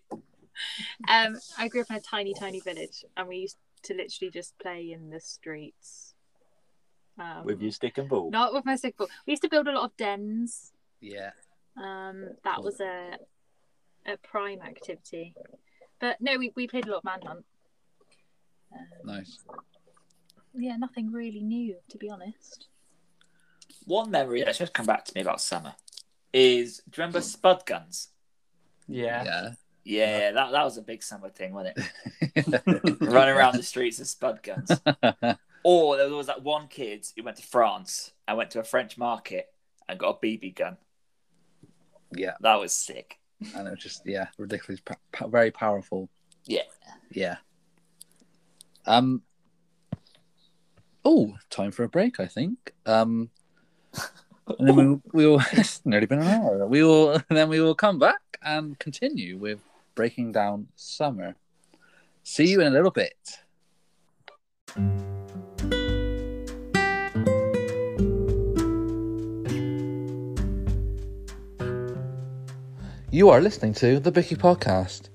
Um, 1.08 1.38
I 1.58 1.68
grew 1.68 1.82
up 1.82 1.90
in 1.90 1.98
a 1.98 2.02
tiny, 2.02 2.34
tiny 2.34 2.60
village, 2.60 3.04
and 3.18 3.28
we 3.28 3.38
used 3.38 3.58
to 3.84 3.94
literally 3.94 4.32
just 4.32 4.58
play 4.60 4.92
in 4.92 5.10
the 5.10 5.20
streets. 5.20 6.14
Um, 7.20 7.46
With 7.46 7.62
your 7.62 7.72
stick 7.72 7.98
and 7.98 8.08
ball. 8.10 8.32
Not 8.32 8.54
with 8.54 8.66
my 8.66 8.76
stick 8.76 8.98
ball. 8.98 9.10
We 9.26 9.32
used 9.32 9.44
to 9.44 9.50
build 9.50 9.68
a 9.68 9.72
lot 9.72 9.86
of 9.86 9.98
dens. 9.98 10.72
Yeah. 11.00 11.32
Um, 11.78 12.30
that 12.44 12.64
was 12.64 12.80
a 12.80 13.18
a 14.06 14.18
prime 14.18 14.62
activity. 14.62 15.36
But 16.00 16.20
no, 16.20 16.38
we, 16.38 16.52
we 16.56 16.68
played 16.68 16.88
a 16.88 16.92
lot 16.92 16.98
of 16.98 17.04
Manhunt. 17.04 17.46
Um, 18.74 18.88
Nice. 19.04 19.38
yeah, 20.56 20.76
nothing 20.78 21.12
really 21.12 21.42
new, 21.42 21.76
to 21.90 21.98
be 21.98 22.10
honest. 22.10 22.68
One 23.86 24.10
memory 24.12 24.44
that's 24.44 24.58
just 24.58 24.74
come 24.74 24.86
back 24.86 25.06
to 25.06 25.12
me 25.16 25.22
about 25.22 25.42
summer 25.42 25.76
is 26.34 26.78
do 26.78 26.84
you 26.98 27.04
remember 27.04 27.22
Spud 27.22 27.66
Guns? 27.66 28.10
Yeah. 28.88 29.24
Yeah. 29.24 29.50
Yeah, 29.84 30.32
that, 30.32 30.52
that 30.52 30.64
was 30.64 30.78
a 30.78 30.82
big 30.82 31.02
summer 31.02 31.30
thing, 31.30 31.54
wasn't 31.54 31.78
it? 32.36 32.98
Running 33.02 33.36
around 33.36 33.56
the 33.56 33.64
streets 33.64 34.00
with 34.00 34.08
Spud 34.08 34.42
Guns. 34.44 34.72
Or 35.64 35.98
there 35.98 36.10
was 36.10 36.28
that 36.28 36.42
one 36.44 36.68
kid 36.68 37.06
who 37.16 37.24
went 37.24 37.38
to 37.38 37.44
France 37.44 38.14
and 38.28 38.38
went 38.38 38.52
to 38.52 38.60
a 38.60 38.64
French 38.64 38.98
market 38.98 39.54
and 39.88 40.00
got 40.00 40.20
a 40.22 40.26
BB 40.26 40.56
gun. 40.56 40.78
yeah. 42.16 42.34
That 42.42 42.60
was 42.60 42.74
sick. 42.74 43.20
And 43.56 43.68
it 43.68 43.72
was 43.72 43.80
just 43.80 44.02
yeah, 44.06 44.28
ridiculous, 44.38 44.82
very 45.28 45.52
powerful. 45.52 46.10
Yeah. 46.46 46.64
Yeah. 47.12 47.38
Um. 48.86 49.22
Oh, 51.06 51.36
time 51.50 51.72
for 51.72 51.84
a 51.84 51.90
break. 51.90 52.20
I 52.20 52.28
think. 52.28 52.74
Um. 52.86 53.30
And 54.60 54.68
then 54.68 54.76
we 54.76 55.00
we 55.14 55.28
will. 55.28 55.42
It's 55.54 55.86
nearly 55.86 56.08
been 56.08 56.20
an 56.20 56.28
hour. 56.28 56.68
We 56.68 56.84
will. 56.84 57.22
Then 57.30 57.48
we 57.48 57.62
will 57.62 57.76
come 57.76 58.00
back 58.00 58.20
and 58.42 58.78
continue 58.80 59.38
with 59.38 59.60
breaking 59.96 60.32
down 60.32 60.68
summer. 60.76 61.36
See 62.24 62.48
you 62.48 62.62
in 62.62 62.68
a 62.68 62.72
little 62.72 62.92
bit. 62.92 63.14
You 73.14 73.30
are 73.30 73.42
listening 73.42 73.74
to 73.74 74.00
the 74.00 74.12
Bicky 74.12 74.36
Podcast. 74.36 75.10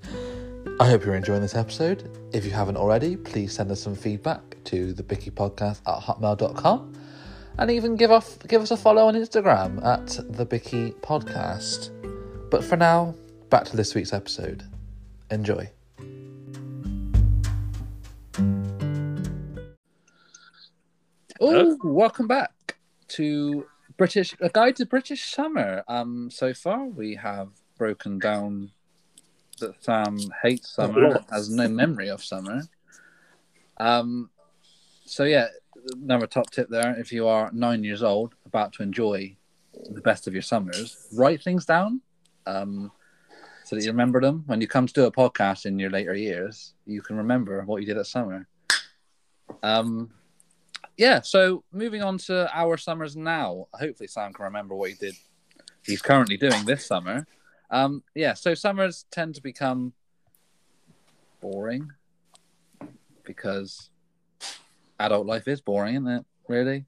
I 0.79 0.87
hope 0.87 1.03
you're 1.03 1.15
enjoying 1.15 1.41
this 1.41 1.55
episode. 1.55 2.11
If 2.31 2.45
you 2.45 2.51
haven't 2.51 2.77
already, 2.77 3.17
please 3.17 3.53
send 3.53 3.71
us 3.71 3.81
some 3.81 3.95
feedback 3.95 4.57
to 4.65 4.93
the 4.93 5.01
Bicky 5.01 5.31
Podcast 5.31 5.81
at 5.87 6.03
hotmail.com 6.03 6.93
and 7.57 7.71
even 7.71 7.95
give 7.95 8.11
off 8.11 8.37
give 8.47 8.61
us 8.61 8.69
a 8.71 8.77
follow 8.77 9.07
on 9.07 9.15
Instagram 9.15 9.83
at 9.83 10.19
the 10.29 10.45
Bicky 10.45 10.91
Podcast. 10.91 11.89
But 12.51 12.63
for 12.63 12.77
now, 12.77 13.15
back 13.49 13.63
to 13.65 13.77
this 13.77 13.95
week's 13.95 14.13
episode. 14.13 14.63
Enjoy. 15.31 15.69
Oh, 21.39 21.77
welcome 21.83 22.27
back 22.27 22.77
to 23.09 23.65
British 23.95 24.35
a 24.41 24.49
guide 24.49 24.75
to 24.77 24.85
British 24.85 25.23
summer. 25.25 25.83
Um, 25.87 26.29
so 26.31 26.53
far 26.53 26.85
we 26.85 27.15
have 27.15 27.49
broken 27.77 28.19
down 28.19 28.71
that 29.59 29.81
Sam 29.83 30.17
hates 30.43 30.69
summer, 30.69 31.23
has 31.29 31.49
no 31.49 31.67
memory 31.67 32.09
of 32.09 32.23
summer. 32.23 32.63
Um, 33.77 34.29
so 35.05 35.23
yeah, 35.23 35.47
another 35.93 36.27
top 36.27 36.51
tip 36.51 36.69
there: 36.69 36.99
if 36.99 37.11
you 37.11 37.27
are 37.27 37.49
nine 37.53 37.83
years 37.83 38.03
old, 38.03 38.35
about 38.45 38.73
to 38.73 38.83
enjoy 38.83 39.35
the 39.91 40.01
best 40.01 40.27
of 40.27 40.33
your 40.33 40.41
summers, 40.41 41.07
write 41.13 41.41
things 41.41 41.65
down, 41.65 42.01
um, 42.45 42.91
so 43.67 43.75
that 43.75 43.83
you 43.83 43.91
remember 43.91 44.21
them 44.21 44.43
when 44.45 44.61
you 44.61 44.67
come 44.67 44.87
to 44.87 44.93
do 44.93 45.03
a 45.03 45.11
podcast 45.11 45.65
in 45.65 45.77
your 45.77 45.89
later 45.89 46.15
years. 46.15 46.73
You 46.85 47.01
can 47.01 47.17
remember 47.17 47.61
what 47.65 47.81
you 47.81 47.85
did 47.85 47.97
at 47.97 48.07
summer. 48.07 48.47
Um, 49.61 50.09
yeah. 50.95 51.19
So 51.19 51.65
moving 51.73 52.01
on 52.01 52.17
to 52.19 52.49
our 52.57 52.77
summers 52.77 53.17
now. 53.17 53.67
Hopefully, 53.73 54.07
Sam 54.07 54.31
can 54.31 54.45
remember 54.45 54.73
what 54.73 54.91
he 54.91 54.95
did. 54.95 55.15
He's 55.85 56.01
currently 56.01 56.37
doing 56.37 56.63
this 56.63 56.85
summer. 56.85 57.27
Um, 57.69 58.03
yeah. 58.15 58.35
So 58.35 58.53
summers 58.53 59.03
tend 59.11 59.35
to 59.35 59.41
become 59.41 59.91
boring 61.41 61.91
because 63.25 63.89
adult 64.97 65.27
life 65.27 65.49
is 65.49 65.59
boring, 65.59 65.95
isn't 65.95 66.07
it? 66.07 66.25
Really. 66.47 66.85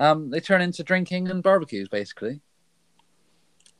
Um, 0.00 0.30
they 0.30 0.40
turn 0.40 0.60
into 0.60 0.82
drinking 0.82 1.30
and 1.30 1.40
barbecues, 1.40 1.88
basically. 1.88 2.40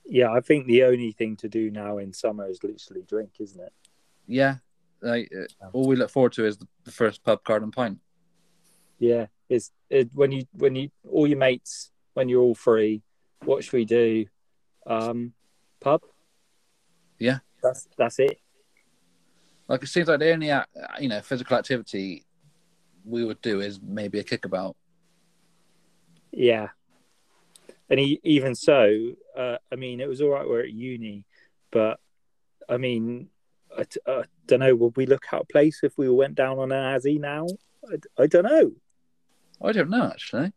Yeah, 0.09 0.30
I 0.30 0.40
think 0.40 0.66
the 0.66 0.84
only 0.84 1.12
thing 1.12 1.36
to 1.36 1.48
do 1.48 1.70
now 1.70 1.98
in 1.98 2.12
summer 2.12 2.48
is 2.48 2.62
literally 2.62 3.02
drink, 3.09 3.30
isn't 3.40 3.61
it? 3.61 3.72
Yeah. 4.26 4.57
Like, 5.02 5.30
uh, 5.36 5.68
all 5.72 5.86
we 5.86 5.96
look 5.96 6.11
forward 6.11 6.32
to 6.34 6.46
is 6.46 6.57
the, 6.57 6.66
the 6.84 6.92
first 6.92 7.22
pub 7.24 7.44
card 7.44 7.62
and 7.62 7.72
pint. 7.72 7.98
Yeah, 8.98 9.26
it's 9.48 9.72
it, 9.90 10.11
when 10.14 10.32
you 10.32 10.46
when 10.52 10.74
you 10.74 10.90
all 11.11 11.26
your 11.26 11.38
mates 11.38 11.90
when 12.14 12.28
you're 12.28 12.42
all 12.42 12.54
free. 12.54 13.02
What 13.44 13.62
should 13.62 13.74
we 13.74 13.84
do? 13.84 14.26
Um, 14.86 15.34
pub. 15.80 16.00
Yeah. 17.18 17.38
that's 17.62 17.86
that's 17.98 18.18
it. 18.18 18.40
Like 19.68 19.82
it 19.82 19.88
seems 19.88 20.09
like 20.09 20.20
the 20.20 20.32
only 20.32 20.50
uh, 20.50 20.64
you 20.98 21.09
know 21.09 21.20
physical 21.20 21.59
activity 21.59 22.24
we 23.04 23.24
would 23.24 23.40
do 23.42 23.61
is 23.61 23.80
maybe 23.82 24.18
a 24.18 24.24
kickabout. 24.24 24.74
Yeah, 26.32 26.68
and 27.89 28.01
he, 28.01 28.20
even 28.24 28.55
so, 28.55 29.12
uh, 29.37 29.57
I 29.72 29.76
mean, 29.76 30.01
it 30.01 30.09
was 30.09 30.20
all 30.20 30.30
right. 30.30 30.49
We're 30.49 30.61
at 30.61 30.72
uni, 30.72 31.24
but 31.70 32.01
I 32.68 32.76
mean, 32.76 33.28
I, 33.76 33.84
t- 33.84 34.01
I 34.07 34.24
don't 34.47 34.61
know. 34.61 34.74
Would 34.74 34.97
we 34.97 35.07
look 35.07 35.26
out 35.32 35.43
of 35.43 35.49
place 35.49 35.80
if 35.82 35.97
we 35.97 36.09
went 36.09 36.34
down 36.34 36.59
on 36.59 36.72
an 36.72 36.99
Azzy 36.99 37.20
now? 37.20 37.47
I, 37.89 38.22
I 38.22 38.26
don't 38.26 38.45
know. 38.45 38.72
I 39.62 39.72
don't 39.72 39.91
know 39.91 40.07
actually. 40.07 40.53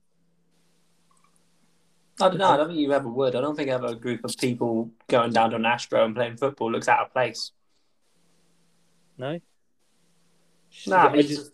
I 2.21 2.27
don't 2.27 2.37
know. 2.37 2.49
I 2.49 2.57
don't 2.57 2.67
think 2.67 2.79
you 2.79 2.91
ever 2.91 3.07
would. 3.07 3.35
I 3.35 3.41
don't 3.41 3.55
think 3.55 3.69
ever 3.69 3.87
a 3.87 3.95
group 3.95 4.25
of 4.25 4.35
people 4.37 4.91
going 5.07 5.31
down 5.31 5.51
to 5.51 5.55
an 5.55 5.65
Astro 5.65 6.03
and 6.03 6.15
playing 6.15 6.35
football 6.35 6.69
looks 6.69 6.89
out 6.89 7.05
of 7.05 7.13
place. 7.13 7.51
No. 9.17 9.39
No, 10.85 10.95
I 10.97 11.07
I 11.07 11.13
mean, 11.13 11.27
just 11.27 11.51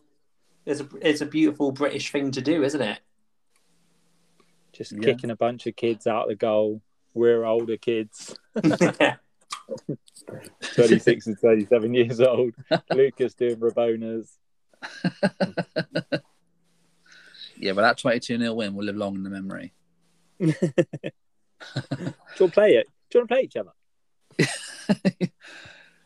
it's 0.65 0.81
a 0.81 0.87
it's 1.01 1.21
a 1.21 1.25
beautiful 1.25 1.71
British 1.71 2.11
thing 2.11 2.31
to 2.31 2.41
do, 2.41 2.63
isn't 2.63 2.81
it? 2.81 2.99
Just 4.75 4.91
Yeah. 4.91 4.99
kicking 4.99 5.29
a 5.31 5.35
bunch 5.35 5.65
of 5.67 5.75
kids 5.75 6.05
out 6.07 6.27
the 6.27 6.35
goal. 6.35 6.81
We're 7.13 7.45
older 7.45 7.77
kids, 7.77 8.37
twenty 10.73 10.99
six 10.99 11.27
and 11.27 11.39
thirty 11.39 11.65
seven 11.65 11.93
years 11.93 12.19
old. 12.19 12.53
Lucas 12.93 13.33
doing 13.35 13.55
Rabonas. 13.57 14.31
Yeah, 17.57 17.71
but 17.71 17.83
that 17.83 17.97
twenty-two 17.97 18.37
0 18.37 18.53
win 18.53 18.75
will 18.75 18.83
live 18.83 18.97
long 18.97 19.15
in 19.15 19.23
the 19.23 19.29
memory. 19.29 19.73
Do 20.41 20.47
you 20.47 20.53
want 22.01 22.15
to 22.35 22.47
play 22.49 22.75
it? 22.75 22.87
Do 23.09 23.17
you 23.17 23.21
want 23.21 23.29
to 23.29 23.33
play 23.33 23.41
each 23.43 23.55
other? 23.55 23.71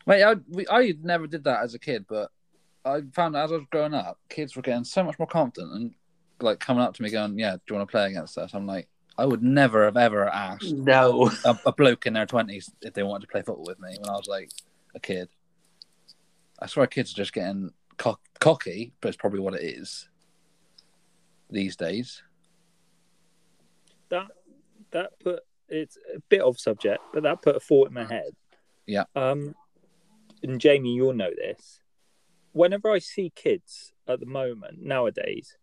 Mate, 0.06 0.22
I, 0.22 0.36
we, 0.48 0.66
I 0.70 0.94
never 1.02 1.26
did 1.26 1.42
that 1.44 1.64
as 1.64 1.74
a 1.74 1.80
kid, 1.80 2.06
but 2.08 2.30
I 2.84 3.00
found 3.12 3.34
as 3.36 3.50
I 3.50 3.56
was 3.56 3.64
growing 3.70 3.94
up, 3.94 4.20
kids 4.28 4.54
were 4.54 4.62
getting 4.62 4.84
so 4.84 5.02
much 5.02 5.18
more 5.18 5.26
confident 5.26 5.72
and 5.74 5.94
like 6.42 6.60
coming 6.60 6.82
up 6.82 6.94
to 6.94 7.02
me 7.02 7.10
going, 7.10 7.38
"Yeah, 7.38 7.56
do 7.56 7.60
you 7.68 7.76
want 7.76 7.88
to 7.88 7.90
play 7.90 8.06
against 8.06 8.38
us?" 8.38 8.54
I'm 8.54 8.66
like, 8.66 8.88
I 9.18 9.26
would 9.26 9.42
never 9.42 9.84
have 9.84 9.96
ever 9.96 10.28
asked 10.28 10.72
no. 10.72 11.30
a, 11.44 11.58
a 11.66 11.72
bloke 11.72 12.06
in 12.06 12.14
their 12.14 12.26
twenties 12.26 12.70
if 12.82 12.94
they 12.94 13.02
wanted 13.02 13.26
to 13.26 13.32
play 13.32 13.42
football 13.42 13.64
with 13.66 13.80
me 13.80 13.96
when 13.98 14.08
I 14.08 14.16
was 14.16 14.28
like 14.28 14.50
a 14.94 15.00
kid. 15.00 15.28
I 16.58 16.66
swear, 16.66 16.86
kids 16.86 17.12
are 17.12 17.16
just 17.16 17.32
getting 17.32 17.70
cock- 17.96 18.20
cocky, 18.38 18.92
but 19.00 19.08
it's 19.08 19.16
probably 19.16 19.40
what 19.40 19.54
it 19.54 19.62
is 19.62 20.08
these 21.50 21.76
days. 21.76 22.22
that 24.10 24.28
that 24.90 25.18
put 25.20 25.40
it's 25.68 25.96
a 26.14 26.20
bit 26.28 26.40
off 26.40 26.58
subject, 26.58 27.00
but 27.12 27.22
that 27.22 27.42
put 27.42 27.56
a 27.56 27.60
thought 27.60 27.88
in 27.88 27.94
my 27.94 28.04
head. 28.04 28.32
Yeah. 28.86 29.04
Um, 29.14 29.54
and 30.42 30.60
Jamie, 30.60 30.94
you'll 30.94 31.12
know 31.12 31.30
this. 31.30 31.80
Whenever 32.52 32.90
I 32.90 32.98
see 32.98 33.30
kids 33.34 33.92
at 34.08 34.18
the 34.18 34.26
moment 34.26 34.82
nowadays, 34.82 35.56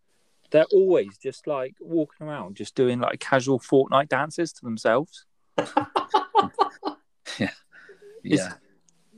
they're 0.50 0.66
always 0.72 1.18
just 1.18 1.46
like 1.48 1.76
walking 1.80 2.26
around, 2.28 2.56
just 2.56 2.76
doing 2.76 3.00
like 3.00 3.20
casual 3.20 3.60
Fortnite 3.60 4.10
dances 4.10 4.52
to 4.54 4.62
themselves. 4.66 5.26
Yeah. 7.40 7.52
Yeah. 8.24 8.54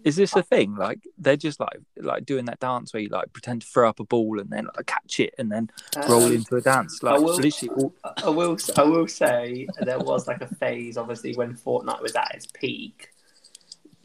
Is 0.04 0.16
this 0.16 0.34
a 0.36 0.42
thing? 0.44 0.76
Like 0.76 1.00
they're 1.18 1.36
just 1.38 1.60
like 1.60 1.78
like 1.98 2.26
doing 2.26 2.46
that 2.46 2.60
dance 2.60 2.94
where 2.94 3.02
you 3.02 3.10
like 3.10 3.32
pretend 3.34 3.62
to 3.62 3.68
throw 3.68 3.90
up 3.90 4.00
a 4.00 4.06
ball 4.06 4.40
and 4.40 4.50
then 4.50 4.68
like 4.76 4.86
catch 4.86 5.20
it 5.20 5.34
and 5.38 5.52
then 5.52 5.70
roll 6.08 6.24
Um, 6.24 6.34
into 6.34 6.56
a 6.56 6.62
dance. 6.62 7.00
I 7.04 7.12
Like 7.12 7.22
will- 7.22 7.36
literally, 7.36 7.74
all, 7.76 7.94
I 8.24 8.30
will. 8.30 8.58
I 8.78 8.84
will 8.84 9.08
say 9.08 9.68
there 9.82 10.00
was 10.00 10.28
like 10.28 10.42
a 10.42 10.48
phase, 10.56 10.96
obviously, 10.98 11.36
when 11.36 11.56
Fortnite 11.56 12.02
was 12.02 12.16
at 12.16 12.34
its 12.34 12.48
peak. 12.48 13.10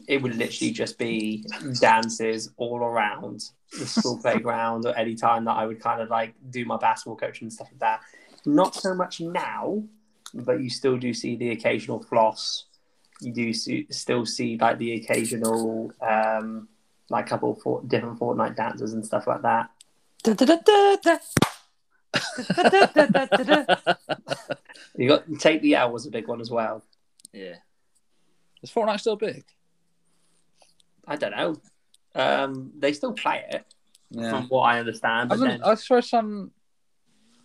It 0.08 0.22
would 0.22 0.36
literally 0.36 0.72
just 0.72 0.98
be 0.98 1.44
dances 1.80 2.50
all 2.56 2.78
around 2.78 3.44
the 3.78 3.86
school 3.86 4.18
playground, 4.22 4.86
or 4.86 4.96
any 4.96 5.14
time 5.14 5.44
that 5.46 5.52
I 5.52 5.66
would 5.66 5.80
kind 5.80 6.00
of 6.00 6.10
like 6.10 6.34
do 6.50 6.64
my 6.64 6.76
basketball 6.76 7.16
coaching 7.16 7.46
and 7.46 7.52
stuff 7.52 7.68
like 7.70 7.80
that. 7.80 8.00
Not 8.46 8.74
so 8.74 8.94
much 8.94 9.20
now, 9.20 9.82
but 10.34 10.60
you 10.60 10.70
still 10.70 10.96
do 10.96 11.14
see 11.14 11.36
the 11.36 11.50
occasional 11.50 12.02
floss. 12.02 12.66
You 13.20 13.32
do 13.32 13.52
see, 13.52 13.86
still 13.90 14.26
see 14.26 14.58
like 14.58 14.78
the 14.78 14.94
occasional 14.94 15.92
um, 16.00 16.68
like 17.08 17.26
couple 17.26 17.52
of 17.52 17.62
for, 17.62 17.82
different 17.86 18.18
Fortnite 18.18 18.56
dances 18.56 18.92
and 18.92 19.04
stuff 19.04 19.26
like 19.26 19.42
that. 19.42 19.70
You 24.96 25.08
got 25.08 25.24
take 25.38 25.60
the 25.60 25.74
L 25.74 25.92
was 25.92 26.06
a 26.06 26.10
big 26.10 26.28
one 26.28 26.40
as 26.40 26.50
well. 26.50 26.82
Yeah. 27.32 27.56
Is 28.62 28.70
Fortnite 28.70 29.00
still 29.00 29.16
big? 29.16 29.44
I 31.06 31.16
don't 31.16 31.32
know. 31.36 31.56
Um, 32.14 32.72
they 32.78 32.92
still 32.92 33.12
play 33.12 33.44
it, 33.50 33.64
Yeah. 34.10 34.30
from 34.30 34.48
what 34.48 34.62
I 34.62 34.78
understand. 34.78 35.30
But 35.30 35.40
then, 35.40 35.60
I 35.62 35.74
swear 35.74 36.02
some 36.02 36.52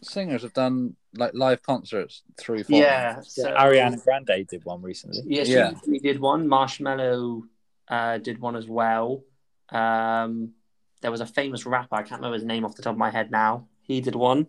singers 0.01 0.43
have 0.43 0.53
done 0.53 0.95
like 1.16 1.32
live 1.34 1.62
concerts 1.64 2.24
through 2.38 2.64
Fortnite. 2.64 2.80
yeah, 2.80 3.22
so, 3.22 3.51
Ariana 3.51 4.01
Grande 4.03 4.47
did 4.47 4.64
one 4.64 4.82
recently. 4.82 5.24
yeah, 5.26 5.43
she 5.43 5.51
Yeah. 5.53 5.74
did 6.01 6.20
one. 6.20 6.47
Marshmello 6.47 7.41
uh, 7.88 8.18
did 8.20 8.39
one 8.39 8.55
as 8.55 8.68
well. 8.68 9.24
Um, 9.70 10.53
there 11.01 11.12
was 11.12 11.22
a 11.22 11.26
famous 11.26 11.66
rapper. 11.66 11.95
I 11.95 12.03
can't 12.03 12.22
remember 12.22 12.36
his 12.36 12.43
name 12.45 12.64
off 12.66 12.76
the 12.76 12.84
top 12.84 12.93
of 12.93 12.97
my 12.97 13.10
head 13.10 13.32
now. 13.32 13.68
He 13.82 14.01
did 14.01 14.16
one. 14.16 14.47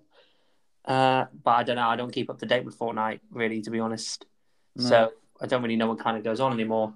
Uh, 0.84 1.26
but 1.44 1.50
I 1.52 1.62
don't 1.62 1.76
know. 1.76 1.88
I 1.88 1.96
don't 1.96 2.10
keep 2.12 2.28
up 2.30 2.38
to 2.40 2.46
date 2.46 2.64
with 2.64 2.78
Fortnite, 2.78 3.20
really, 3.30 3.62
to 3.62 3.70
be 3.70 3.80
honest. 3.80 4.26
No. 4.76 4.84
So 4.88 5.12
I 5.40 5.46
don't 5.46 5.62
really 5.62 5.76
know 5.76 5.88
what 5.88 5.98
kind 6.00 6.16
of 6.16 6.24
goes 6.24 6.40
on 6.40 6.52
anymore. 6.52 6.92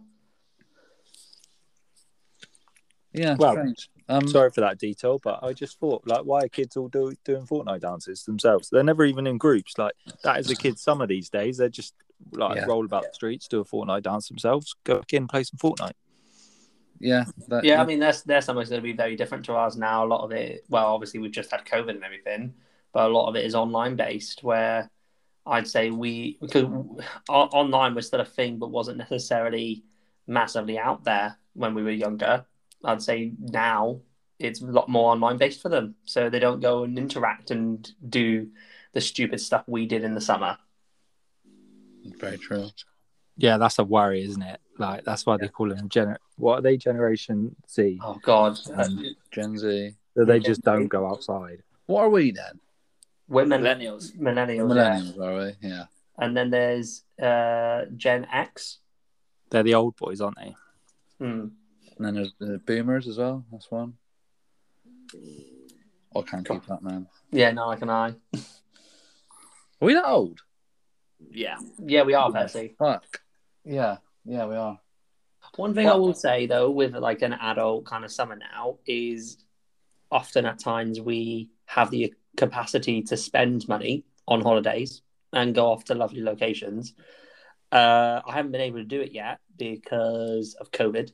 Yeah. 3.14 3.36
Well, 3.38 3.52
strange. 3.52 3.88
Um, 4.08 4.28
Sorry 4.28 4.50
for 4.50 4.60
that 4.60 4.78
detail, 4.78 5.18
but 5.22 5.42
I 5.42 5.54
just 5.54 5.80
thought, 5.80 6.06
like, 6.06 6.22
why 6.24 6.40
are 6.40 6.48
kids 6.48 6.76
all 6.76 6.88
do, 6.88 7.14
doing 7.24 7.46
Fortnite 7.46 7.80
dances 7.80 8.24
themselves? 8.24 8.68
They're 8.68 8.82
never 8.84 9.04
even 9.06 9.26
in 9.26 9.38
groups. 9.38 9.78
Like, 9.78 9.94
that 10.24 10.40
is 10.40 10.50
a 10.50 10.56
kid's 10.56 10.82
summer 10.82 11.06
these 11.06 11.30
days. 11.30 11.56
They're 11.56 11.70
just 11.70 11.94
like 12.32 12.56
Yeah. 12.56 12.66
roll 12.66 12.84
about 12.84 13.04
the 13.04 13.14
streets, 13.14 13.48
do 13.48 13.60
a 13.60 13.64
Fortnite 13.64 14.02
dance 14.02 14.28
themselves, 14.28 14.74
go 14.84 14.98
back 14.98 15.12
in 15.12 15.22
and 15.22 15.28
play 15.28 15.44
some 15.44 15.58
Fortnite. 15.58 15.94
Yeah. 17.00 17.24
That, 17.48 17.64
Yeah, 17.64 17.80
I 17.80 17.86
mean, 17.86 17.98
their 17.98 18.12
their 18.26 18.40
summer's 18.40 18.68
going 18.68 18.80
to 18.80 18.84
be 18.84 18.92
very 18.92 19.16
different 19.16 19.44
to 19.46 19.54
ours 19.54 19.76
now. 19.76 20.04
A 20.04 20.08
lot 20.08 20.22
of 20.24 20.32
it, 20.32 20.64
well, 20.68 20.86
obviously 20.94 21.20
we've 21.20 21.32
just 21.32 21.50
had 21.50 21.64
COVID 21.64 21.90
and 21.90 22.04
everything, 22.04 22.54
but 22.92 23.10
a 23.10 23.12
lot 23.12 23.28
of 23.28 23.36
it 23.36 23.44
is 23.44 23.54
online 23.54 23.96
based. 23.96 24.42
Where 24.42 24.90
I'd 25.46 25.68
say 25.68 25.90
we 25.90 26.38
because 26.40 26.64
online 27.28 27.94
was 27.94 28.06
still 28.06 28.20
a 28.20 28.24
thing, 28.24 28.58
but 28.58 28.70
wasn't 28.70 28.98
necessarily 28.98 29.84
massively 30.26 30.78
out 30.78 31.04
there 31.04 31.38
when 31.54 31.74
we 31.74 31.82
were 31.82 31.90
younger. 31.90 32.46
I'd 32.84 33.02
say 33.02 33.32
now 33.38 34.00
it's 34.38 34.60
a 34.60 34.66
lot 34.66 34.88
more 34.88 35.12
online 35.12 35.36
based 35.36 35.62
for 35.62 35.68
them, 35.68 35.94
so 36.04 36.28
they 36.28 36.38
don't 36.38 36.60
go 36.60 36.84
and 36.84 36.98
interact 36.98 37.50
and 37.50 37.88
do 38.08 38.48
the 38.92 39.00
stupid 39.00 39.40
stuff 39.40 39.64
we 39.66 39.86
did 39.86 40.04
in 40.04 40.14
the 40.14 40.20
summer. 40.20 40.58
very 42.20 42.38
true. 42.38 42.68
Yeah, 43.36 43.58
that's 43.58 43.78
a 43.78 43.84
worry, 43.84 44.22
isn't 44.24 44.42
it? 44.42 44.60
Like, 44.78 45.04
that's 45.04 45.26
why 45.26 45.36
they 45.36 45.48
call 45.48 45.68
them 45.68 45.88
gener. 45.88 46.16
What 46.36 46.58
are 46.58 46.62
they? 46.62 46.76
Generation 46.76 47.56
Z. 47.68 47.98
Oh 48.02 48.18
God, 48.22 48.58
Um, 48.76 49.16
Gen 49.30 49.56
Z. 49.58 49.94
So 50.16 50.24
they 50.24 50.38
just 50.38 50.62
don't 50.62 50.86
go 50.86 51.08
outside. 51.08 51.62
What 51.86 52.02
are 52.02 52.10
we 52.10 52.30
then? 52.30 52.60
women, 53.26 53.62
Millennials. 53.62 54.14
millennials, 54.16 54.74
yeah. 54.76 55.00
Millennials, 55.00 55.18
are 55.20 55.44
we? 55.46 55.68
Yeah. 55.68 55.84
and 56.18 56.36
then 56.36 56.50
there's 56.50 57.02
uh, 57.20 57.86
Gen 57.96 58.26
X. 58.30 58.78
They're 59.50 59.62
the 59.62 59.74
old 59.74 59.96
boys, 59.96 60.20
aren't 60.20 60.36
they? 60.36 60.54
Hmm. 61.18 61.46
And 61.96 62.06
then 62.06 62.14
there's 62.14 62.34
the 62.38 62.58
boomers 62.58 63.06
as 63.06 63.18
well. 63.18 63.44
That's 63.52 63.70
one. 63.70 63.94
I 65.14 66.22
can't 66.22 66.46
keep 66.46 66.64
that, 66.66 66.82
man. 66.82 67.06
Yeah, 67.30 67.52
no, 67.52 67.68
I 67.68 67.76
can 67.76 67.90
I. 67.90 68.08
Are 68.34 69.86
we 69.86 69.94
that 69.94 70.06
old? 70.06 70.40
Yeah. 71.30 71.56
Yeah, 71.78 72.02
we 72.02 72.14
are, 72.14 72.30
Percy. 72.30 72.74
Fuck. 72.78 73.20
Yeah. 73.64 73.98
Yeah, 74.24 74.46
we 74.46 74.56
are. 74.56 74.78
One 75.56 75.74
thing 75.74 75.88
I 75.88 75.94
will 75.94 76.14
say 76.14 76.46
though, 76.46 76.70
with 76.70 76.94
like 76.94 77.22
an 77.22 77.32
adult 77.34 77.84
kind 77.84 78.04
of 78.04 78.10
summer 78.10 78.36
now, 78.36 78.78
is 78.86 79.38
often 80.10 80.46
at 80.46 80.58
times 80.58 81.00
we 81.00 81.50
have 81.66 81.90
the 81.90 82.14
capacity 82.36 83.02
to 83.02 83.16
spend 83.16 83.68
money 83.68 84.04
on 84.26 84.40
holidays 84.40 85.02
and 85.32 85.54
go 85.54 85.66
off 85.70 85.84
to 85.84 85.94
lovely 85.94 86.22
locations. 86.22 86.94
Uh, 87.70 88.20
I 88.26 88.32
haven't 88.32 88.52
been 88.52 88.60
able 88.60 88.78
to 88.78 88.84
do 88.84 89.00
it 89.00 89.12
yet 89.12 89.40
because 89.56 90.54
of 90.54 90.70
COVID. 90.70 91.12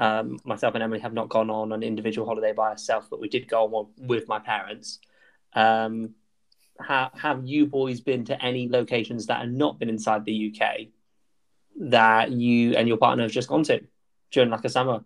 Um, 0.00 0.38
myself 0.44 0.74
and 0.74 0.82
Emily 0.82 0.98
have 1.00 1.12
not 1.12 1.28
gone 1.28 1.50
on 1.50 1.72
an 1.72 1.82
individual 1.82 2.26
holiday 2.26 2.54
by 2.54 2.70
ourselves, 2.70 3.06
but 3.10 3.20
we 3.20 3.28
did 3.28 3.46
go 3.46 3.64
on 3.64 3.70
one 3.70 3.86
with 3.98 4.26
my 4.28 4.38
parents. 4.38 4.98
Um, 5.52 6.14
ha- 6.80 7.10
have 7.14 7.46
you 7.46 7.66
boys 7.66 8.00
been 8.00 8.24
to 8.24 8.42
any 8.42 8.66
locations 8.66 9.26
that 9.26 9.42
have 9.42 9.50
not 9.50 9.78
been 9.78 9.90
inside 9.90 10.24
the 10.24 10.54
UK 10.54 10.88
that 11.82 12.32
you 12.32 12.74
and 12.76 12.88
your 12.88 12.96
partner 12.96 13.24
have 13.24 13.32
just 13.32 13.50
gone 13.50 13.62
to 13.64 13.82
during 14.30 14.48
like 14.48 14.64
a 14.64 14.70
summer? 14.70 15.04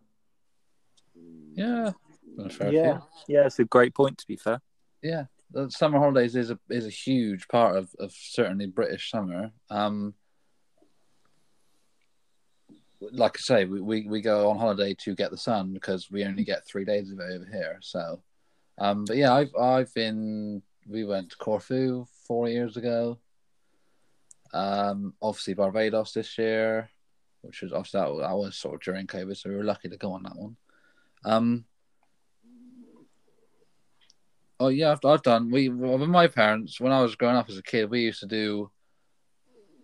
Yeah. 1.55 1.91
Been 2.37 2.73
Yeah. 2.73 2.99
Yeah, 3.27 3.47
it's 3.47 3.59
a 3.59 3.65
great 3.65 3.97
point, 3.97 4.19
to 4.19 4.27
be 4.29 4.37
fair. 4.37 4.61
Yeah. 5.03 5.25
The 5.51 5.71
summer 5.71 5.99
holidays 5.99 6.37
is 6.37 6.51
a 6.51 6.59
is 6.71 6.87
a 6.87 6.91
huge 6.91 7.49
part 7.49 7.77
of, 7.77 7.91
of 7.99 8.13
certainly 8.13 8.67
British 8.67 9.11
summer. 9.11 9.51
Um 9.71 10.15
like 13.01 13.37
I 13.37 13.41
say, 13.41 13.65
we, 13.65 13.81
we, 13.81 14.07
we 14.09 14.21
go 14.21 14.51
on 14.51 14.59
holiday 14.59 14.95
to 15.01 15.15
get 15.15 15.31
the 15.31 15.37
sun 15.37 15.73
because 15.73 16.11
we 16.11 16.25
only 16.25 16.45
get 16.45 16.67
three 16.67 16.85
days 16.85 17.11
of 17.11 17.21
it 17.21 17.33
over 17.35 17.49
here. 17.51 17.79
So 17.83 18.23
um 18.79 19.05
but 19.05 19.17
yeah, 19.17 19.33
I've 19.33 19.55
I've 19.55 19.95
been 19.95 20.63
we 20.87 21.05
went 21.05 21.31
to 21.31 21.37
Corfu 21.37 22.07
four 22.27 22.49
years 22.49 22.77
ago. 22.77 23.19
Um 24.53 25.15
obviously 25.21 25.55
Barbados 25.55 26.13
this 26.13 26.39
year, 26.39 26.91
which 27.43 27.63
was 27.63 27.73
obviously 27.73 28.01
that, 28.01 28.29
that 28.29 28.37
was 28.37 28.57
sort 28.57 28.75
of 28.75 28.81
during 28.81 29.07
COVID, 29.07 29.37
so 29.37 29.51
we 29.51 29.57
were 29.57 29.65
lucky 29.65 29.89
to 29.89 29.97
go 29.97 30.13
on 30.13 30.23
that 30.25 30.37
one. 30.37 30.57
Um 31.25 31.65
Oh 34.61 34.69
yeah, 34.69 34.93
I've, 34.93 35.05
I've 35.05 35.23
done. 35.23 35.51
We 35.51 35.69
with 35.69 36.09
my 36.09 36.29
parents 36.29 36.81
when 36.81 36.93
I 36.93 37.03
was 37.03 37.17
growing 37.17 37.37
up 37.37 37.49
as 37.49 37.59
a 37.59 37.63
kid, 37.63 37.91
we 37.91 38.03
used 38.03 38.21
to 38.21 38.27
do 38.27 38.71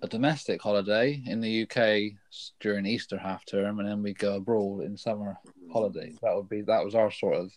a 0.03 0.09
domestic 0.09 0.63
holiday 0.63 1.23
in 1.27 1.41
the 1.41 1.63
UK 1.63 2.13
during 2.61 2.87
Easter 2.87 3.19
half 3.19 3.45
term, 3.45 3.81
and 3.81 3.89
then 3.89 4.03
we 4.03 4.15
go 4.15 4.37
abroad 4.37 4.83
in 4.85 4.97
summer 4.97 5.37
holidays. 5.73 6.17
That 6.23 6.35
would 6.35 6.49
be 6.49 6.63
that 6.63 6.85
was 6.85 6.95
our 6.95 7.11
sort 7.11 7.37
of 7.37 7.53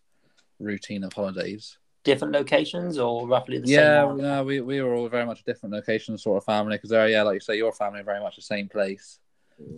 routine 0.59 1.03
of 1.03 1.13
holidays. 1.13 1.77
Different 2.03 2.33
locations 2.33 2.97
or 2.99 3.27
roughly 3.27 3.59
the 3.59 3.67
yeah, 3.67 4.05
same? 4.05 4.17
no, 4.17 4.43
we 4.43 4.59
we 4.59 4.81
were 4.81 4.93
all 4.93 5.07
very 5.07 5.25
much 5.25 5.39
a 5.39 5.43
different 5.43 5.73
location 5.73 6.17
sort 6.17 6.37
of 6.37 6.43
family 6.43 6.75
because 6.75 6.89
they're 6.89 7.07
yeah, 7.07 7.23
like 7.23 7.35
you 7.35 7.39
say, 7.39 7.55
your 7.55 7.71
family 7.71 8.01
are 8.01 8.03
very 8.03 8.19
much 8.19 8.35
the 8.35 8.41
same 8.41 8.67
place. 8.67 9.19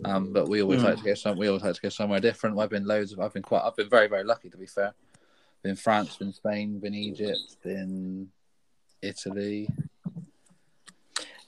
Um, 0.04 0.32
but 0.32 0.48
we 0.48 0.62
always 0.62 0.80
Mm. 0.80 0.84
like 0.84 0.98
to 0.98 1.04
go 1.04 1.14
some. 1.14 1.36
We 1.38 1.46
always 1.46 1.62
like 1.62 1.74
to 1.76 1.80
go 1.80 1.88
somewhere 1.90 2.18
different. 2.18 2.58
I've 2.58 2.70
been 2.70 2.86
loads 2.86 3.12
of. 3.12 3.20
I've 3.20 3.32
been 3.32 3.42
quite. 3.42 3.62
I've 3.62 3.76
been 3.76 3.88
very 3.88 4.08
very 4.08 4.24
lucky 4.24 4.50
to 4.50 4.56
be 4.56 4.66
fair. 4.66 4.92
Been 5.62 5.76
France, 5.76 6.16
been 6.16 6.32
Spain, 6.32 6.78
been 6.80 6.94
Egypt, 6.94 7.56
been 7.62 8.28
Italy. 9.02 9.68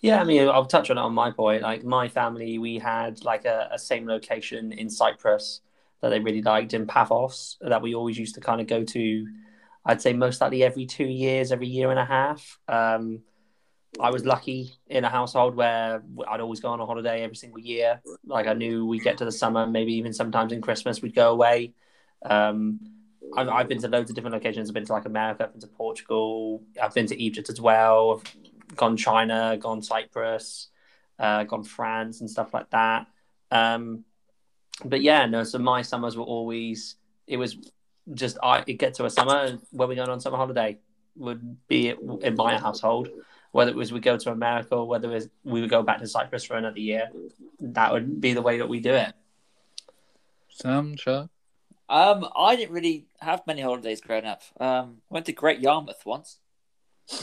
Yeah, 0.01 0.20
I 0.20 0.24
mean, 0.24 0.49
I'll 0.49 0.64
touch 0.64 0.90
on 0.90 0.99
it 0.99 1.01
on 1.01 1.12
my 1.14 1.30
point. 1.30 1.62
Like 1.62 1.84
my 1.84 2.09
family, 2.09 2.59
we 2.59 2.78
had 2.78 3.24
like 3.24 3.44
a, 3.44 3.68
a 3.72 3.78
same 3.78 4.07
location 4.07 4.72
in 4.72 4.88
Cyprus 4.90 5.61
that 6.01 6.11
they 6.11 6.20
really 6.20 6.42
liked 6.42 6.72
in 6.74 6.86
Paphos 6.86 7.57
that 7.61 7.82
we 7.82 7.94
always 7.94 8.16
used 8.18 8.36
to 8.36 8.40
kind 8.40 8.61
of 8.61 8.68
go 8.68 8.84
to. 8.84 9.26
I'd 9.84 10.01
say 10.03 10.12
most 10.12 10.40
likely 10.40 10.62
every 10.62 10.86
two 10.86 11.05
years, 11.07 11.51
every 11.51 11.66
year 11.66 11.90
and 11.90 11.99
a 11.99 12.05
half. 12.05 12.59
Um, 12.68 13.20
I 14.01 14.11
was 14.11 14.24
lucky 14.24 14.74
in 14.88 15.05
a 15.05 15.09
household 15.09 15.57
where 15.57 16.03
I'd 16.28 16.40
always 16.40 16.61
go 16.61 16.68
on 16.70 16.80
a 16.80 16.86
holiday 16.86 17.22
every 17.22 17.36
single 17.36 17.61
year. 17.61 18.01
Like 18.26 18.46
I 18.46 18.55
knew 18.55 18.86
we'd 18.86 19.03
get 19.05 19.18
to 19.18 19.24
the 19.24 19.32
summer, 19.32 19.66
maybe 19.66 19.94
even 19.94 20.12
sometimes 20.12 20.53
in 20.53 20.61
Christmas 20.62 21.03
we'd 21.03 21.14
go 21.14 21.32
away. 21.32 21.74
Um, 22.24 22.80
I've, 23.36 23.49
I've 23.49 23.68
been 23.68 23.80
to 23.82 23.88
loads 23.88 24.11
of 24.11 24.16
different 24.16 24.34
locations. 24.34 24.70
I've 24.70 24.74
been 24.74 24.86
to 24.86 24.92
like 24.92 25.07
America, 25.07 25.44
I've 25.44 25.53
been 25.53 25.61
to 25.62 25.66
Portugal, 25.68 26.62
I've 26.82 26.94
been 26.94 27.07
to 27.09 27.20
Egypt 27.22 27.49
as 27.51 27.61
well. 27.61 28.22
I've 28.68 28.76
gone 28.76 28.96
China, 28.96 29.56
gone 29.58 29.82
Cyprus, 29.82 30.68
uh, 31.18 31.44
gone 31.44 31.64
France, 31.64 32.20
and 32.20 32.30
stuff 32.30 32.52
like 32.54 32.70
that. 32.70 33.06
Um, 33.50 34.04
but 34.84 35.00
yeah, 35.02 35.26
no. 35.26 35.44
So 35.44 35.58
my 35.58 35.82
summers 35.82 36.16
were 36.16 36.24
always 36.24 36.96
it 37.26 37.36
was 37.36 37.56
just 38.14 38.38
I 38.42 38.64
it 38.66 38.74
get 38.74 38.94
to 38.94 39.04
a 39.04 39.10
summer 39.10 39.36
and 39.36 39.60
when 39.70 39.88
we 39.88 39.94
going 39.94 40.08
on 40.08 40.20
summer 40.20 40.36
holiday. 40.36 40.78
would 41.16 41.66
be 41.68 41.94
in 42.22 42.36
my 42.36 42.58
household. 42.58 43.08
Whether 43.50 43.70
it 43.70 43.76
was 43.76 43.92
we 43.92 44.00
go 44.00 44.16
to 44.16 44.30
America 44.30 44.76
or 44.76 44.86
whether 44.86 45.10
it 45.10 45.14
was 45.14 45.28
we 45.42 45.60
would 45.60 45.70
go 45.70 45.82
back 45.82 45.98
to 46.00 46.06
Cyprus 46.06 46.44
for 46.44 46.56
another 46.56 46.80
year, 46.80 47.10
that 47.60 47.92
would 47.92 48.20
be 48.20 48.34
the 48.34 48.42
way 48.42 48.58
that 48.58 48.68
we 48.68 48.78
do 48.80 48.92
it. 48.92 49.14
Sam, 50.50 50.96
Chug? 50.96 51.28
Um, 51.88 52.28
I 52.36 52.56
didn't 52.56 52.74
really 52.74 53.06
have 53.20 53.46
many 53.46 53.62
holidays 53.62 54.00
growing 54.00 54.26
up. 54.26 54.42
Um, 54.60 54.98
went 55.08 55.26
to 55.26 55.32
Great 55.32 55.60
Yarmouth 55.60 56.04
once. 56.04 56.38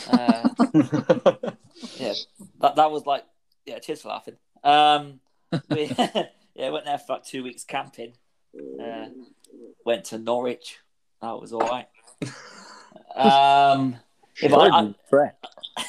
Uh, 0.10 0.50
yeah, 1.98 2.14
that 2.62 2.76
that 2.76 2.92
was 2.92 3.06
like 3.06 3.26
yeah. 3.66 3.80
Cheers 3.80 4.02
for 4.02 4.10
laughing. 4.10 4.38
Um, 4.64 5.20
we, 5.70 5.92
yeah, 6.56 6.70
went 6.70 6.86
there 6.86 6.98
for 6.98 7.14
like 7.14 7.26
two 7.26 7.44
weeks 7.44 7.64
camping. 7.64 8.14
Uh, 8.82 9.08
went 9.86 10.06
to 10.06 10.18
Norwich. 10.18 10.80
That 11.22 11.40
was 11.40 11.54
all 11.54 11.62
right. 11.62 11.88
Um, 13.16 13.98
but 14.42 14.54
I, 14.54 14.94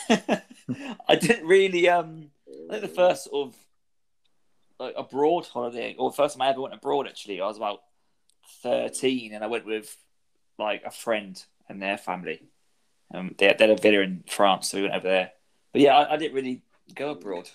I-. 0.09 0.43
I 1.09 1.17
didn't 1.17 1.47
really. 1.47 1.89
Um, 1.89 2.31
I 2.69 2.73
think 2.73 2.83
the 2.83 2.89
first 2.89 3.25
sort 3.25 3.49
of 3.49 3.57
like 4.79 4.95
abroad 4.97 5.47
holiday, 5.47 5.95
or 5.99 6.13
first 6.13 6.37
time 6.37 6.43
I 6.47 6.51
ever 6.51 6.61
went 6.61 6.75
abroad. 6.75 7.07
Actually, 7.07 7.41
I 7.41 7.47
was 7.47 7.57
about 7.57 7.81
thirteen, 8.63 9.35
and 9.35 9.43
I 9.43 9.47
went 9.47 9.67
with 9.67 9.97
like 10.59 10.83
a 10.85 10.91
friend 10.91 11.43
and 11.69 11.83
their 11.83 11.99
family. 11.99 12.43
Um, 13.13 13.35
they, 13.39 13.55
they 13.59 13.67
had 13.67 13.79
a 13.79 13.81
villa 13.81 14.01
in 14.01 14.25
France, 14.29 14.71
so 14.71 14.79
we 14.79 14.83
went 14.85 14.95
over 14.95 15.09
there. 15.09 15.33
But 15.73 15.83
yeah, 15.83 15.97
I, 15.97 16.15
I 16.15 16.17
didn't 16.17 16.35
really 16.35 16.63
go 16.95 17.11
abroad. 17.11 17.51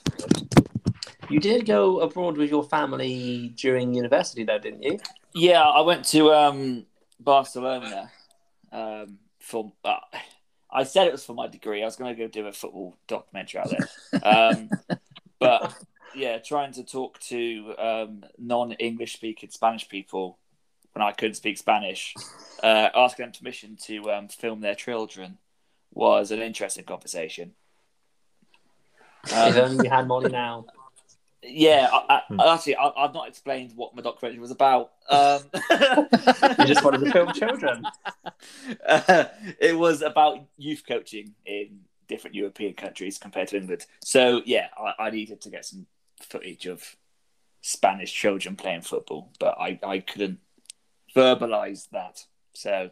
You 1.29 1.39
did 1.39 1.65
go 1.65 1.99
abroad 2.01 2.37
with 2.37 2.49
your 2.49 2.63
family 2.63 3.53
during 3.55 3.93
university, 3.93 4.43
though, 4.43 4.59
didn't 4.59 4.83
you? 4.83 4.99
Yeah, 5.33 5.63
I 5.63 5.81
went 5.81 6.05
to 6.05 6.31
um, 6.31 6.85
Barcelona 7.19 8.11
um, 8.71 9.17
for. 9.39 9.71
Uh, 9.83 9.97
I 10.73 10.83
said 10.83 11.07
it 11.07 11.11
was 11.13 11.25
for 11.25 11.33
my 11.33 11.47
degree. 11.47 11.81
I 11.81 11.85
was 11.85 11.95
going 11.95 12.15
to 12.15 12.21
go 12.21 12.27
do 12.27 12.47
a 12.47 12.53
football 12.53 12.95
documentary 13.07 13.59
out 13.59 13.69
there, 13.69 14.23
um, 14.23 14.69
but 15.39 15.73
yeah, 16.15 16.37
trying 16.37 16.73
to 16.73 16.83
talk 16.83 17.19
to 17.19 17.73
um, 17.77 18.25
non-English 18.37 19.13
speaking 19.13 19.49
Spanish 19.49 19.87
people 19.87 20.37
when 20.93 21.01
I 21.03 21.11
couldn't 21.11 21.35
speak 21.35 21.57
Spanish, 21.57 22.13
uh, 22.63 22.89
asking 22.93 23.25
them 23.25 23.33
permission 23.33 23.77
to 23.85 24.11
um, 24.11 24.27
film 24.27 24.61
their 24.61 24.75
children 24.75 25.37
was 25.93 26.31
an 26.31 26.41
interesting 26.41 26.85
conversation. 26.85 27.53
if 29.25 29.33
Um, 29.33 29.57
only 29.57 29.85
you 29.85 29.89
had 29.89 30.07
Molly 30.07 30.31
now. 30.31 30.65
yeah, 31.43 31.89
I, 31.91 32.21
I, 32.39 32.53
actually, 32.53 32.75
I, 32.75 32.91
I've 32.97 33.13
not 33.13 33.27
explained 33.27 33.73
what 33.75 33.95
my 33.95 34.01
documentary 34.01 34.39
was 34.39 34.51
about. 34.51 34.91
Um, 35.09 35.41
You 36.59 36.65
just 36.65 36.83
wanted 36.83 36.99
to 37.05 37.11
film 37.11 37.33
children. 37.33 37.83
Uh, 38.85 39.25
it 39.59 39.77
was 39.77 40.01
about 40.01 40.39
youth 40.57 40.83
coaching 40.87 41.33
in 41.45 41.81
different 42.07 42.35
European 42.35 42.73
countries 42.73 43.17
compared 43.17 43.47
to 43.49 43.57
England. 43.57 43.85
So 44.03 44.41
yeah, 44.45 44.67
I, 44.77 45.05
I 45.05 45.09
needed 45.09 45.41
to 45.41 45.49
get 45.49 45.65
some 45.65 45.87
footage 46.19 46.65
of 46.67 46.95
Spanish 47.61 48.13
children 48.13 48.55
playing 48.55 48.81
football, 48.81 49.31
but 49.39 49.57
I, 49.59 49.79
I 49.83 49.99
couldn't 49.99 50.39
verbalize 51.15 51.89
that. 51.91 52.25
So 52.53 52.91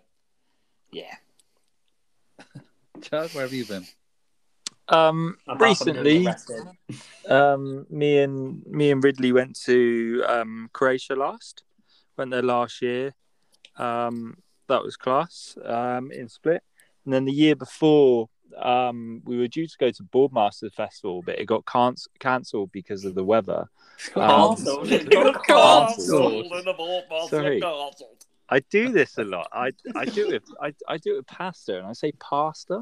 yeah, 0.91 1.15
Chug, 3.01 3.29
where 3.31 3.43
have 3.43 3.53
you 3.53 3.65
been? 3.65 3.85
Um, 4.87 5.37
Apart 5.47 5.77
from 5.77 6.03
being 6.03 6.25
recently, 6.25 6.97
um, 7.29 7.85
me 7.89 8.19
and 8.19 8.65
me 8.65 8.91
and 8.91 9.03
Ridley 9.03 9.31
went 9.31 9.59
to 9.61 10.23
um, 10.27 10.69
Croatia 10.73 11.15
last. 11.15 11.63
Went 12.17 12.31
there 12.31 12.41
last 12.41 12.81
year. 12.81 13.13
Um, 13.77 14.37
that 14.67 14.83
was 14.83 14.97
class 14.97 15.57
um, 15.65 16.11
in 16.11 16.29
Split. 16.29 16.63
And 17.05 17.13
then 17.13 17.25
the 17.25 17.31
year 17.33 17.55
before, 17.55 18.29
um, 18.57 19.21
we 19.25 19.37
were 19.37 19.47
due 19.47 19.67
to 19.67 19.77
go 19.79 19.91
to 19.91 20.03
Boardmasters 20.03 20.73
Festival, 20.73 21.21
but 21.21 21.39
it 21.39 21.45
got 21.45 21.65
can- 21.65 21.95
cancelled 22.19 22.71
because 22.71 23.05
of 23.05 23.15
the 23.15 23.23
weather. 23.23 23.69
Um, 24.15 24.55
Cancelled. 24.55 24.89
Cancelled. 25.47 26.51
Sorry. 27.29 27.61
I 28.49 28.59
do 28.71 28.89
this 28.89 29.17
a 29.17 29.23
lot. 29.23 29.47
I 29.53 29.71
I 29.95 30.05
do 30.05 30.29
it. 30.29 30.43
With, 30.47 30.55
I 30.59 30.73
I 30.87 30.97
do 30.97 31.13
it 31.13 31.17
with 31.17 31.27
pasta, 31.27 31.77
and 31.77 31.85
I 31.85 31.93
say 31.93 32.11
pasta 32.13 32.81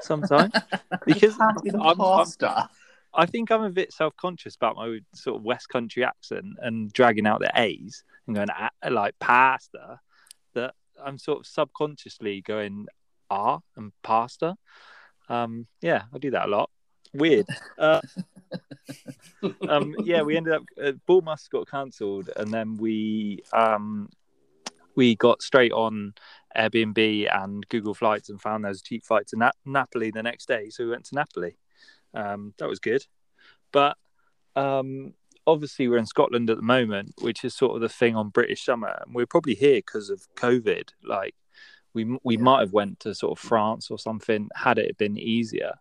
sometimes 0.00 0.52
because 1.06 1.36
I'm, 1.40 1.56
I'm, 1.80 1.96
pasta. 1.96 2.68
I 3.14 3.26
think 3.26 3.50
I'm 3.50 3.62
a 3.62 3.70
bit 3.70 3.92
self 3.92 4.14
conscious 4.16 4.56
about 4.56 4.76
my 4.76 4.98
sort 5.14 5.36
of 5.36 5.42
West 5.42 5.68
Country 5.68 6.04
accent 6.04 6.44
and 6.60 6.92
dragging 6.92 7.26
out 7.26 7.40
the 7.40 7.50
A's 7.54 8.04
and 8.26 8.36
going 8.36 8.48
"Ah," 8.50 8.70
like 8.90 9.18
pasta. 9.18 10.00
That 10.54 10.74
I'm 11.02 11.18
sort 11.18 11.40
of 11.40 11.46
subconsciously 11.46 12.42
going 12.42 12.86
ah 13.30 13.60
and 13.76 13.92
pasta. 14.02 14.56
Um, 15.28 15.66
yeah, 15.80 16.02
I 16.12 16.18
do 16.18 16.30
that 16.30 16.46
a 16.46 16.50
lot. 16.50 16.70
Weird. 17.14 17.46
Uh, 17.78 18.00
um, 19.68 19.94
yeah, 20.04 20.22
we 20.22 20.36
ended 20.36 20.54
up 20.54 20.62
uh, 20.82 20.92
Bournemouth 21.06 21.48
got 21.50 21.68
cancelled, 21.68 22.30
and 22.36 22.52
then 22.52 22.76
we 22.76 23.42
um, 23.52 24.08
we 24.94 25.16
got 25.16 25.42
straight 25.42 25.72
on 25.72 26.14
Airbnb 26.56 27.28
and 27.32 27.68
Google 27.68 27.94
Flights 27.94 28.28
and 28.28 28.40
found 28.40 28.64
there 28.64 28.70
was 28.70 28.80
a 28.80 28.84
cheap 28.84 29.04
flight 29.04 29.26
to 29.28 29.36
Na- 29.36 29.50
Napoli 29.64 30.10
the 30.10 30.22
next 30.22 30.46
day, 30.46 30.70
so 30.70 30.84
we 30.84 30.90
went 30.90 31.04
to 31.06 31.14
Napoli. 31.14 31.56
Um, 32.14 32.54
that 32.58 32.68
was 32.68 32.78
good, 32.78 33.04
but 33.72 33.96
um, 34.54 35.14
obviously 35.46 35.86
we're 35.88 35.98
in 35.98 36.06
Scotland 36.06 36.50
at 36.50 36.56
the 36.56 36.62
moment, 36.62 37.14
which 37.20 37.44
is 37.44 37.54
sort 37.54 37.74
of 37.74 37.82
the 37.82 37.88
thing 37.88 38.16
on 38.16 38.30
British 38.30 38.64
summer, 38.64 39.02
and 39.04 39.14
we're 39.14 39.26
probably 39.26 39.54
here 39.54 39.78
because 39.78 40.10
of 40.10 40.26
COVID. 40.34 40.90
Like 41.04 41.34
we 41.96 42.18
we 42.22 42.36
might 42.36 42.60
have 42.60 42.72
went 42.72 43.00
to 43.00 43.14
sort 43.14 43.32
of 43.36 43.42
France 43.44 43.90
or 43.90 43.98
something 43.98 44.48
had 44.54 44.78
it 44.78 44.98
been 44.98 45.18
easier. 45.18 45.74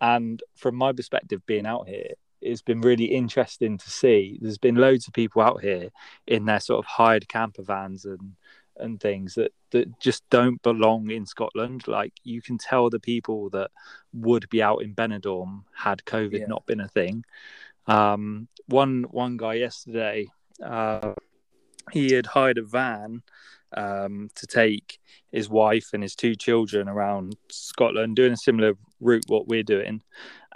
And 0.00 0.42
from 0.56 0.76
my 0.76 0.92
perspective, 0.92 1.44
being 1.44 1.66
out 1.66 1.86
here, 1.88 2.12
it's 2.40 2.62
been 2.62 2.80
really 2.80 3.06
interesting 3.06 3.76
to 3.76 3.90
see. 3.90 4.38
There's 4.40 4.58
been 4.66 4.76
loads 4.76 5.06
of 5.08 5.12
people 5.12 5.42
out 5.42 5.60
here 5.60 5.90
in 6.26 6.46
their 6.46 6.60
sort 6.60 6.78
of 6.78 6.86
hired 6.86 7.28
camper 7.28 7.62
vans 7.62 8.04
and 8.04 8.36
and 8.76 8.98
things 9.00 9.34
that 9.34 9.52
that 9.72 9.86
just 10.00 10.22
don't 10.30 10.62
belong 10.62 11.10
in 11.10 11.26
Scotland. 11.26 11.86
Like 11.86 12.14
you 12.24 12.40
can 12.40 12.56
tell 12.56 12.88
the 12.88 13.00
people 13.12 13.50
that 13.50 13.70
would 14.12 14.48
be 14.48 14.62
out 14.62 14.82
in 14.82 14.94
Benidorm 14.94 15.64
had 15.74 16.04
COVID 16.04 16.40
Yeah. 16.40 16.46
not 16.46 16.64
been 16.66 16.80
a 16.80 16.88
thing. 16.88 17.24
Um, 17.86 18.48
one 18.66 19.04
one 19.10 19.36
guy 19.36 19.54
yesterday, 19.54 20.28
uh, 20.64 21.14
he 21.92 22.12
had 22.14 22.26
hired 22.26 22.58
a 22.58 22.62
van 22.62 23.22
um, 23.76 24.30
to 24.34 24.46
take 24.46 24.98
his 25.32 25.48
wife 25.48 25.90
and 25.92 26.02
his 26.02 26.14
two 26.14 26.34
children 26.34 26.88
around 26.88 27.36
Scotland, 27.50 28.16
doing 28.16 28.32
a 28.32 28.36
similar 28.36 28.74
route 29.00 29.24
what 29.28 29.48
we're 29.48 29.62
doing. 29.62 30.02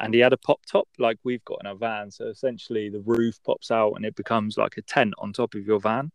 And 0.00 0.12
he 0.12 0.20
had 0.20 0.32
a 0.32 0.36
pop 0.36 0.66
top 0.66 0.88
like 0.98 1.18
we've 1.22 1.44
got 1.44 1.58
in 1.60 1.66
our 1.66 1.76
van. 1.76 2.10
So 2.10 2.26
essentially, 2.26 2.88
the 2.88 3.00
roof 3.00 3.38
pops 3.44 3.70
out 3.70 3.94
and 3.94 4.04
it 4.04 4.16
becomes 4.16 4.58
like 4.58 4.76
a 4.76 4.82
tent 4.82 5.14
on 5.18 5.32
top 5.32 5.54
of 5.54 5.66
your 5.66 5.78
van. 5.78 6.10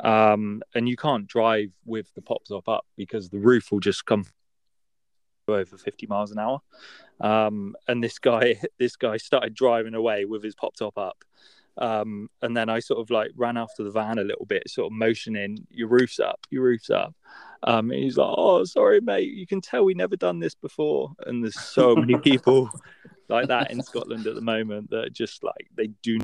Um, 0.00 0.62
and 0.74 0.88
you 0.88 0.96
can't 0.96 1.26
drive 1.26 1.72
with 1.86 2.12
the 2.14 2.22
pop 2.22 2.44
top 2.44 2.68
up 2.68 2.86
because 2.96 3.30
the 3.30 3.38
roof 3.38 3.72
will 3.72 3.80
just 3.80 4.04
come 4.04 4.26
over 5.48 5.78
50 5.78 6.06
miles 6.06 6.32
an 6.32 6.38
hour. 6.38 6.60
Um, 7.20 7.74
and 7.88 8.02
this 8.02 8.18
guy, 8.18 8.60
this 8.78 8.96
guy 8.96 9.16
started 9.16 9.54
driving 9.54 9.94
away 9.94 10.24
with 10.24 10.42
his 10.42 10.54
pop 10.54 10.74
top 10.74 10.98
up. 10.98 11.24
Um, 11.78 12.28
and 12.42 12.56
then 12.56 12.68
I 12.68 12.78
sort 12.80 13.00
of 13.00 13.10
like 13.10 13.32
ran 13.36 13.56
after 13.56 13.84
the 13.84 13.90
van 13.90 14.18
a 14.18 14.24
little 14.24 14.46
bit, 14.46 14.68
sort 14.68 14.92
of 14.92 14.96
motioning, 14.96 15.66
"Your 15.70 15.88
roof's 15.88 16.18
up, 16.18 16.40
your 16.50 16.62
roof's 16.62 16.90
up." 16.90 17.14
Um, 17.62 17.90
and 17.90 18.02
he's 18.02 18.16
like, 18.16 18.34
"Oh, 18.36 18.64
sorry, 18.64 19.00
mate. 19.00 19.32
You 19.32 19.46
can 19.46 19.60
tell 19.60 19.84
we 19.84 19.94
never 19.94 20.16
done 20.16 20.40
this 20.40 20.54
before." 20.54 21.12
And 21.26 21.44
there's 21.44 21.60
so 21.60 21.94
many 21.94 22.16
people 22.30 22.70
like 23.28 23.48
that 23.48 23.70
in 23.70 23.82
Scotland 23.82 24.26
at 24.26 24.34
the 24.34 24.40
moment 24.40 24.90
that 24.90 25.12
just 25.12 25.42
like 25.42 25.68
they 25.74 25.88
do 26.02 26.18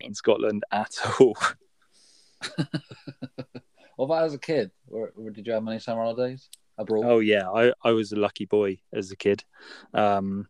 in 0.00 0.14
Scotland 0.14 0.64
at 0.70 0.94
all. 1.20 1.36
What 3.98 4.04
about 4.04 4.26
as 4.26 4.34
a 4.34 4.38
kid? 4.38 4.70
Or, 4.86 5.12
or 5.16 5.30
did 5.30 5.44
you 5.44 5.52
have 5.54 5.64
many 5.64 5.80
summer 5.80 6.02
holidays 6.02 6.48
abroad? 6.78 7.04
Oh 7.04 7.18
yeah, 7.18 7.50
I, 7.50 7.72
I 7.82 7.90
was 7.90 8.12
a 8.12 8.16
lucky 8.16 8.44
boy 8.44 8.78
as 8.92 9.10
a 9.10 9.16
kid, 9.16 9.42
um, 9.92 10.46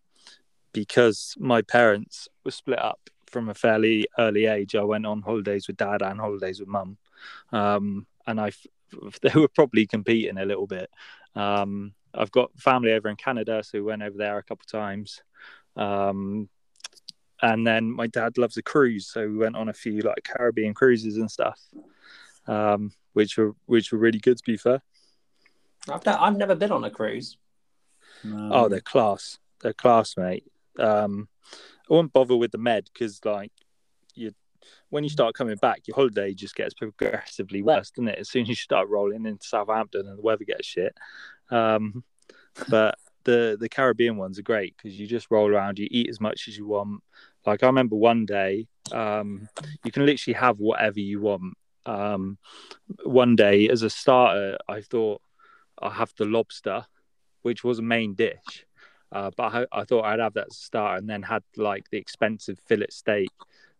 because 0.74 1.34
my 1.38 1.62
parents 1.62 2.28
were 2.44 2.50
split 2.50 2.78
up 2.78 3.08
from 3.28 3.48
a 3.48 3.54
fairly 3.54 4.06
early 4.18 4.46
age. 4.46 4.74
I 4.74 4.82
went 4.82 5.06
on 5.06 5.22
holidays 5.22 5.66
with 5.66 5.76
dad 5.76 6.02
and 6.02 6.20
holidays 6.20 6.60
with 6.60 6.68
mum, 6.68 6.96
um, 7.52 8.06
and 8.26 8.40
I 8.40 8.52
they 9.22 9.32
were 9.34 9.48
probably 9.48 9.86
competing 9.86 10.38
a 10.38 10.44
little 10.44 10.66
bit. 10.66 10.90
Um, 11.34 11.94
I've 12.14 12.32
got 12.32 12.58
family 12.58 12.92
over 12.92 13.08
in 13.08 13.16
Canada, 13.16 13.62
so 13.62 13.78
we 13.78 13.82
went 13.82 14.02
over 14.02 14.16
there 14.16 14.38
a 14.38 14.42
couple 14.42 14.64
of 14.64 14.70
times. 14.70 15.22
Um, 15.76 16.48
and 17.40 17.66
then 17.66 17.90
my 17.90 18.06
dad 18.08 18.38
loves 18.38 18.56
a 18.56 18.62
cruise, 18.62 19.06
so 19.06 19.26
we 19.26 19.36
went 19.36 19.56
on 19.56 19.68
a 19.68 19.72
few 19.72 20.00
like 20.00 20.24
Caribbean 20.24 20.74
cruises 20.74 21.18
and 21.18 21.30
stuff, 21.30 21.60
um, 22.46 22.92
which 23.12 23.36
were 23.36 23.54
which 23.66 23.92
were 23.92 23.98
really 23.98 24.18
good 24.18 24.38
to 24.38 24.44
be 24.44 24.56
fair. 24.56 24.82
I've, 25.88 26.06
I've 26.06 26.36
never 26.36 26.54
been 26.54 26.72
on 26.72 26.84
a 26.84 26.90
cruise. 26.90 27.36
No. 28.24 28.50
Oh, 28.52 28.68
they're 28.68 28.80
class. 28.80 29.38
They're 29.60 29.72
class, 29.72 30.16
mate. 30.16 30.44
Um, 30.78 31.28
I 31.90 31.94
won't 31.94 32.12
bother 32.12 32.36
with 32.36 32.52
the 32.52 32.58
med 32.58 32.88
because, 32.92 33.24
like, 33.24 33.52
you 34.14 34.32
when 34.90 35.04
you 35.04 35.10
start 35.10 35.34
coming 35.34 35.56
back, 35.56 35.82
your 35.86 35.94
holiday 35.94 36.34
just 36.34 36.54
gets 36.54 36.74
progressively 36.74 37.62
worse, 37.62 37.90
doesn't 37.90 38.08
it? 38.08 38.18
As 38.18 38.28
soon 38.28 38.42
as 38.42 38.48
you 38.48 38.54
start 38.54 38.88
rolling 38.88 39.26
into 39.26 39.46
Southampton 39.46 40.06
and 40.06 40.18
the 40.18 40.22
weather 40.22 40.44
gets 40.44 40.66
shit. 40.66 40.94
Um, 41.50 42.04
but 42.68 42.98
the 43.24 43.56
the 43.58 43.68
Caribbean 43.68 44.16
ones 44.16 44.38
are 44.38 44.42
great 44.42 44.76
because 44.76 44.98
you 44.98 45.06
just 45.06 45.30
roll 45.30 45.48
around, 45.48 45.78
you 45.78 45.88
eat 45.90 46.08
as 46.08 46.20
much 46.20 46.48
as 46.48 46.56
you 46.56 46.66
want. 46.66 47.02
Like 47.46 47.62
I 47.62 47.66
remember 47.66 47.96
one 47.96 48.26
day, 48.26 48.68
um, 48.92 49.48
you 49.84 49.92
can 49.92 50.06
literally 50.06 50.34
have 50.34 50.58
whatever 50.58 51.00
you 51.00 51.20
want. 51.20 51.54
Um, 51.86 52.38
one 53.04 53.36
day, 53.36 53.68
as 53.68 53.82
a 53.82 53.90
starter, 53.90 54.58
I 54.68 54.82
thought 54.82 55.22
I'll 55.78 55.90
have 55.90 56.12
the 56.18 56.26
lobster, 56.26 56.84
which 57.42 57.64
was 57.64 57.78
a 57.78 57.82
main 57.82 58.14
dish, 58.14 58.66
uh, 59.12 59.30
but 59.36 59.54
I, 59.54 59.66
I 59.72 59.84
thought 59.84 60.04
I'd 60.04 60.20
have 60.20 60.34
that 60.34 60.48
as 60.50 60.56
a 60.56 60.60
starter, 60.60 60.98
and 60.98 61.08
then 61.08 61.22
had 61.22 61.42
like 61.56 61.88
the 61.90 61.98
expensive 61.98 62.58
fillet 62.66 62.86
steak 62.90 63.30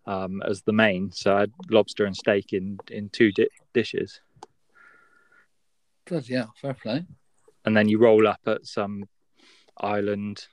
um, 0.06 0.42
as 0.42 0.62
the 0.62 0.72
main. 0.72 1.12
So 1.12 1.36
I 1.36 1.40
had 1.40 1.52
lobster 1.70 2.04
and 2.06 2.16
steak 2.16 2.52
in 2.52 2.78
in 2.90 3.08
two 3.10 3.32
di- 3.32 3.48
dishes, 3.74 4.20
Bloody 6.06 6.34
hell, 6.34 6.54
fair 6.60 6.74
play. 6.74 7.04
and 7.64 7.76
then 7.76 7.88
you 7.88 7.98
roll 7.98 8.26
up 8.26 8.40
at 8.46 8.66
some 8.66 9.04
island 9.76 10.46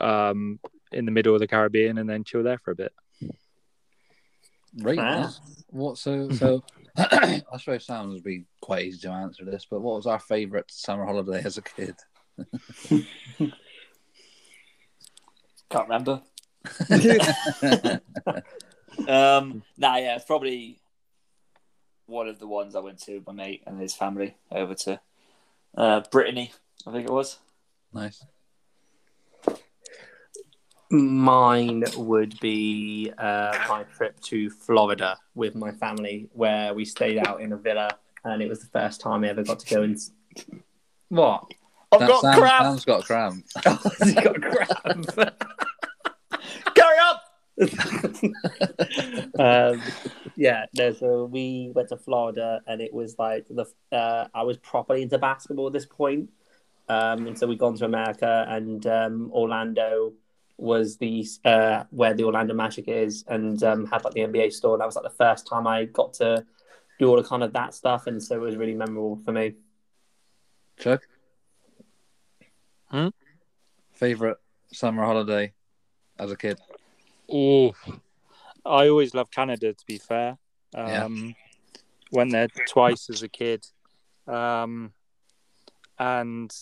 um, 0.00 0.58
in 0.92 1.04
the 1.04 1.12
middle 1.12 1.34
of 1.34 1.40
the 1.40 1.46
Caribbean, 1.46 1.98
and 1.98 2.08
then 2.08 2.24
chill 2.24 2.42
there 2.42 2.58
for 2.58 2.70
a 2.70 2.76
bit. 2.76 2.92
Right. 4.76 4.98
Wow. 4.98 5.20
yeah. 5.20 5.30
What 5.70 5.98
so 5.98 6.30
so 6.32 6.64
I 6.96 7.42
suppose 7.58 7.84
Sam 7.84 8.08
would 8.10 8.24
be 8.24 8.44
quite 8.60 8.86
easy 8.86 9.00
to 9.00 9.10
answer 9.10 9.44
this, 9.44 9.66
but 9.70 9.80
what 9.80 9.96
was 9.96 10.06
our 10.06 10.18
favourite 10.18 10.70
summer 10.70 11.04
holiday 11.04 11.42
as 11.44 11.58
a 11.58 11.62
kid? 11.62 11.94
Can't 15.74 15.88
remember. 15.88 16.22
Um, 19.08 19.64
nah, 19.76 19.96
yeah, 19.96 20.14
it's 20.14 20.24
probably 20.24 20.80
one 22.06 22.28
of 22.28 22.38
the 22.38 22.46
ones 22.46 22.76
I 22.76 22.78
went 22.78 23.00
to 23.00 23.14
with 23.16 23.26
my 23.26 23.32
mate 23.32 23.64
and 23.66 23.80
his 23.80 23.92
family 23.92 24.36
over 24.52 24.72
to 24.74 25.00
uh, 25.76 26.02
Brittany, 26.12 26.52
I 26.86 26.92
think 26.92 27.04
it 27.04 27.12
was. 27.12 27.38
nice. 27.92 28.24
Mine 30.90 31.82
would 31.96 32.38
be 32.38 33.12
uh, 33.18 33.58
my 33.68 33.82
trip 33.96 34.20
to 34.20 34.48
Florida 34.48 35.18
with 35.34 35.56
my 35.56 35.72
family, 35.72 36.28
where 36.32 36.72
we 36.72 36.84
stayed 36.84 37.18
out 37.26 37.40
in 37.40 37.52
a 37.52 37.56
villa, 37.56 37.98
and 38.22 38.40
it 38.40 38.48
was 38.48 38.60
the 38.60 38.68
first 38.68 39.00
time 39.00 39.24
I 39.24 39.30
ever 39.30 39.42
got 39.42 39.58
to 39.58 39.74
go 39.74 39.82
and. 39.82 39.98
What? 41.08 41.52
I've 41.94 42.00
Sam- 42.00 42.08
got 42.08 42.20
Sam- 42.20 42.38
crab. 42.38 42.62
Sam's 42.62 42.84
got 42.84 43.04
cramp. 43.04 43.44
you 44.06 44.14
got 44.14 44.42
crab. 44.42 45.34
Carry 46.74 46.98
up. 47.00 47.22
um, 49.38 49.80
yeah, 50.36 50.66
no, 50.76 50.92
so 50.92 51.26
we 51.26 51.70
went 51.74 51.88
to 51.90 51.96
Florida, 51.96 52.60
and 52.66 52.80
it 52.80 52.92
was 52.92 53.16
like 53.18 53.46
the 53.48 53.66
uh, 53.92 54.26
I 54.34 54.42
was 54.42 54.56
properly 54.58 55.02
into 55.02 55.18
basketball 55.18 55.68
at 55.68 55.72
this 55.72 55.86
point, 55.86 56.30
um, 56.88 57.28
and 57.28 57.38
so 57.38 57.46
we'd 57.46 57.58
gone 57.58 57.76
to 57.76 57.84
America, 57.84 58.44
and 58.48 58.84
um, 58.86 59.30
Orlando 59.32 60.14
was 60.56 60.96
the 60.98 61.26
uh, 61.44 61.84
where 61.90 62.14
the 62.14 62.24
Orlando 62.24 62.54
Magic 62.54 62.88
is, 62.88 63.24
and 63.28 63.62
um, 63.62 63.86
had 63.86 64.04
like 64.04 64.14
the 64.14 64.20
NBA 64.20 64.52
store. 64.52 64.76
That 64.76 64.86
was 64.86 64.96
like 64.96 65.04
the 65.04 65.10
first 65.10 65.46
time 65.46 65.66
I 65.66 65.84
got 65.84 66.14
to 66.14 66.44
do 66.98 67.08
all 67.08 67.16
the 67.16 67.24
kind 67.24 67.42
of 67.42 67.52
that 67.52 67.74
stuff, 67.74 68.06
and 68.08 68.22
so 68.22 68.34
it 68.34 68.40
was 68.40 68.56
really 68.56 68.74
memorable 68.74 69.20
for 69.24 69.32
me. 69.32 69.54
Chug? 70.76 71.00
Hmm? 72.86 73.08
Favourite 73.92 74.36
summer 74.72 75.04
holiday 75.04 75.52
as 76.18 76.30
a 76.30 76.36
kid? 76.36 76.58
Oh, 77.30 77.74
I 78.64 78.88
always 78.88 79.14
loved 79.14 79.32
Canada. 79.32 79.72
To 79.72 79.84
be 79.86 79.98
fair, 79.98 80.38
Yeah. 80.74 81.04
um, 81.04 81.34
went 82.12 82.32
there 82.32 82.48
twice 82.68 83.08
as 83.10 83.22
a 83.22 83.28
kid, 83.28 83.66
um, 84.26 84.92
and 85.98 86.54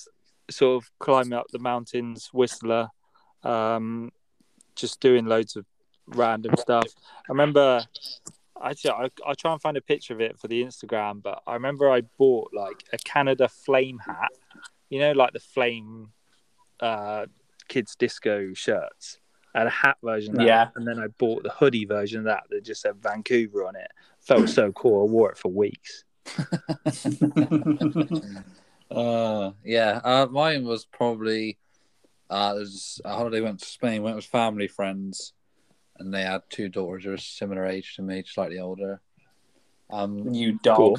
sort 0.51 0.83
of 0.83 0.91
climbing 0.99 1.33
up 1.33 1.47
the 1.53 1.59
mountains, 1.59 2.31
Whistler, 2.33 2.89
um, 3.43 4.13
just 4.75 5.01
doing 5.01 5.27
loads 5.27 5.57
of 5.57 5.67
random 6.07 6.57
stuff. 6.57 6.87
I 7.29 7.33
remember. 7.33 7.85
Actually, 8.65 8.91
I, 8.93 9.11
I 9.27 9.35
try 9.35 9.51
and 9.53 9.61
find 9.61 9.77
a 9.77 9.81
picture 9.81 10.15
of 10.15 10.21
it 10.21 10.39
for 10.39 10.47
the 10.47 10.63
Instagram, 10.63 11.21
but 11.21 11.43
I 11.49 11.55
remember 11.55 11.91
I 11.91 12.03
bought 12.17 12.53
like 12.55 12.85
a 12.93 12.99
Canada 12.99 13.49
flame 13.49 13.99
hat, 13.99 14.31
you 14.93 15.01
know, 15.01 15.13
like 15.13 15.33
the 15.33 15.41
flame 15.41 16.09
uh, 16.81 17.25
kids 17.69 17.97
disco 17.97 18.53
shirts. 18.53 19.19
I 19.55 19.59
had 19.61 19.67
a 19.67 19.71
hat 19.71 19.97
version 20.03 20.33
of 20.33 20.37
that, 20.39 20.47
Yeah. 20.47 20.69
and 20.77 20.87
then 20.87 20.99
I 20.99 21.07
bought 21.09 21.43
the 21.43 21.51
hoodie 21.51 21.87
version 21.87 22.19
of 22.21 22.25
that 22.27 22.45
that 22.51 22.65
just 22.65 22.83
said 22.83 22.97
Vancouver 23.03 23.67
on 23.67 23.75
it. 23.77 23.91
Felt 24.21 24.49
so 24.51 24.71
cool. 24.73 25.07
I 25.07 25.11
wore 25.11 25.31
it 25.33 25.39
for 25.39 25.51
weeks. 25.51 26.05
Uh, 28.91 29.53
yeah, 29.65 30.01
uh, 30.05 30.27
mine 30.31 30.67
was 30.67 30.85
probably 30.85 31.57
uh, 32.29 32.53
it 32.57 32.59
was 32.59 33.01
a 33.07 33.15
holiday. 33.15 33.41
Went 33.41 33.61
to 33.61 33.65
Spain. 33.65 34.03
Went 34.03 34.17
with 34.17 34.27
family 34.27 34.69
friends, 34.69 35.33
and 35.99 36.13
they 36.13 36.21
had 36.25 36.43
two 36.51 36.69
daughters 36.69 37.05
who 37.05 37.11
were 37.13 37.17
similar 37.17 37.65
age 37.65 37.97
to 37.97 38.03
me, 38.03 38.23
slightly 38.27 38.59
older. 38.59 39.01
Um, 39.91 40.35
you 40.35 40.59
dog. 40.63 40.77
Cool. 40.77 40.99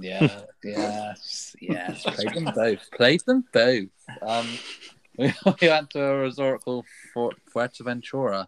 Yeah, 0.00 0.40
yes, 0.64 1.54
yes. 1.60 2.02
Played 2.14 2.34
them 2.34 2.52
both. 2.54 2.90
Played 2.92 3.20
them 3.26 3.44
both. 3.52 3.88
Um, 4.22 4.46
we, 5.18 5.32
we 5.60 5.68
went 5.68 5.90
to 5.90 6.02
a 6.02 6.16
resort 6.18 6.62
called 6.64 6.86
Fort 7.12 7.36
Fuerteventura, 7.54 8.46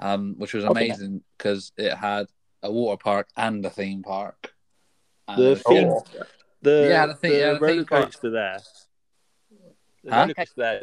um, 0.00 0.34
which 0.38 0.54
was 0.54 0.64
amazing 0.64 1.22
because 1.36 1.72
it 1.76 1.94
had 1.94 2.26
a 2.62 2.70
water 2.70 2.98
park 3.02 3.28
and 3.36 3.64
a 3.66 3.70
theme 3.70 4.02
park. 4.02 4.52
And 5.28 5.42
The 5.42 5.56
theme- 5.56 5.88
cool. 5.88 6.06
The, 6.62 6.86
Yeah, 6.90 7.06
the 7.06 7.14
thing- 7.14 7.32
the 7.32 7.38
yeah, 7.38 7.52
the 7.54 7.60
roller 7.60 7.74
theme 7.74 7.84
park. 7.84 8.04
coaster 8.06 8.30
there. 8.30 8.58
The 10.04 10.10
Huh? 10.12 10.20
roller 10.20 10.34
coaster 10.34 10.54
there, 10.56 10.82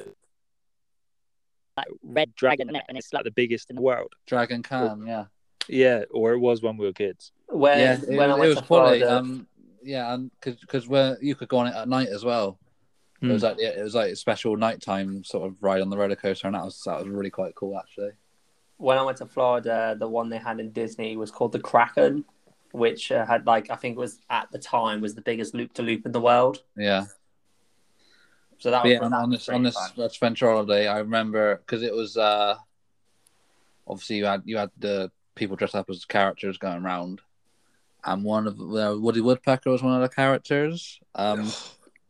red 2.03 2.35
dragon 2.35 2.69
in 2.69 2.75
and 2.87 2.97
it's 2.97 3.11
like 3.11 3.19
like 3.19 3.25
the 3.25 3.31
biggest 3.31 3.69
in 3.69 3.75
the 3.77 3.81
world. 3.81 4.13
Dragon 4.27 4.61
Khan, 4.63 5.05
yeah. 5.07 5.25
Yeah, 5.69 6.03
or 6.11 6.33
it 6.33 6.39
was 6.39 6.61
when 6.61 6.75
we 6.77 6.85
were 6.85 6.91
kids. 6.93 7.31
When, 7.47 7.79
yeah, 7.79 7.93
it, 7.93 8.09
when 8.17 8.29
I 8.29 8.33
was- 8.33 8.39
went 8.39 8.43
it 8.43 8.47
was 8.49 8.57
to 8.57 8.63
quality. 8.65 8.99
Florida, 8.99 9.17
Um, 9.19 9.47
yeah, 9.83 10.13
and 10.13 10.31
because 10.41 10.87
where 10.87 11.17
you 11.21 11.35
could 11.35 11.49
go 11.49 11.57
on 11.57 11.67
it 11.67 11.75
at 11.75 11.87
night 11.87 12.09
as 12.09 12.23
well. 12.25 12.59
It 13.21 13.27
Hmm. 13.27 13.31
was 13.31 13.43
like 13.43 13.59
it 13.59 13.81
was 13.81 13.95
like 13.95 14.11
a 14.11 14.15
special 14.15 14.57
nighttime 14.57 15.23
sort 15.23 15.47
of 15.47 15.55
ride 15.61 15.81
on 15.81 15.89
the 15.89 15.97
roller 15.97 16.15
coaster, 16.15 16.47
and 16.47 16.55
that 16.55 16.65
was 16.65 16.81
that 16.85 16.99
was 16.99 17.07
really 17.07 17.29
quite 17.29 17.55
cool 17.55 17.77
actually. 17.77 18.11
when 18.77 18.97
I 18.97 19.03
went 19.03 19.17
to 19.19 19.25
Florida, 19.25 19.95
the 19.97 20.07
one 20.09 20.29
they 20.29 20.37
had 20.39 20.59
in 20.59 20.71
Disney 20.71 21.15
was 21.15 21.31
called 21.31 21.53
the 21.53 21.59
Kraken, 21.59 22.25
which 22.71 23.11
uh, 23.13 23.25
had 23.25 23.45
like 23.45 23.69
I 23.69 23.75
think 23.77 23.97
was 23.97 24.19
at 24.29 24.51
the 24.51 24.59
time 24.59 24.99
was 24.99 25.15
the 25.15 25.21
biggest 25.21 25.53
loop 25.53 25.73
to 25.73 25.81
loop 25.83 26.05
in 26.05 26.11
the 26.11 26.19
world. 26.19 26.63
Yeah, 26.75 27.05
So 28.57 28.71
that 28.71 28.83
But 28.83 28.89
was 28.89 28.91
yeah. 28.93 28.99
On, 29.05 29.11
that 29.11 29.17
on 29.21 29.29
this 29.29 29.47
on 29.49 29.63
this 29.63 29.75
fun. 29.75 30.05
adventure 30.05 30.49
holiday, 30.49 30.87
I 30.87 30.97
remember 30.99 31.57
because 31.57 31.81
it 31.81 31.93
was 31.93 32.17
uh, 32.17 32.57
obviously 33.87 34.17
you 34.17 34.25
had 34.25 34.41
you 34.45 34.57
had 34.57 34.71
the 34.77 35.11
people 35.35 35.55
dressed 35.55 35.75
up 35.75 35.89
as 35.89 36.03
characters 36.05 36.57
going 36.57 36.83
around, 36.83 37.21
and 38.05 38.23
one 38.23 38.47
of 38.47 38.59
uh, 38.59 38.95
Woody 38.99 39.21
Woodpecker 39.21 39.69
was 39.69 39.83
one 39.83 39.95
of 39.95 40.01
the 40.01 40.09
characters. 40.13 40.99
Um, 41.15 41.41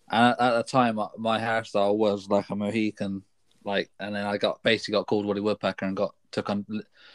and 0.09 0.31
at, 0.31 0.39
at 0.39 0.51
the 0.57 0.63
time, 0.63 0.99
uh, 0.99 1.07
my 1.17 1.39
hairstyle 1.39 1.95
was 1.95 2.29
like 2.29 2.49
a 2.49 2.55
Mohican, 2.55 3.23
like, 3.63 3.89
and 3.99 4.15
then 4.15 4.25
I 4.25 4.37
got 4.37 4.61
basically 4.63 4.93
got 4.93 5.07
called 5.07 5.25
Woody 5.25 5.41
Woodpecker 5.41 5.85
and 5.85 5.95
got 5.95 6.15
took 6.31 6.49
on 6.49 6.65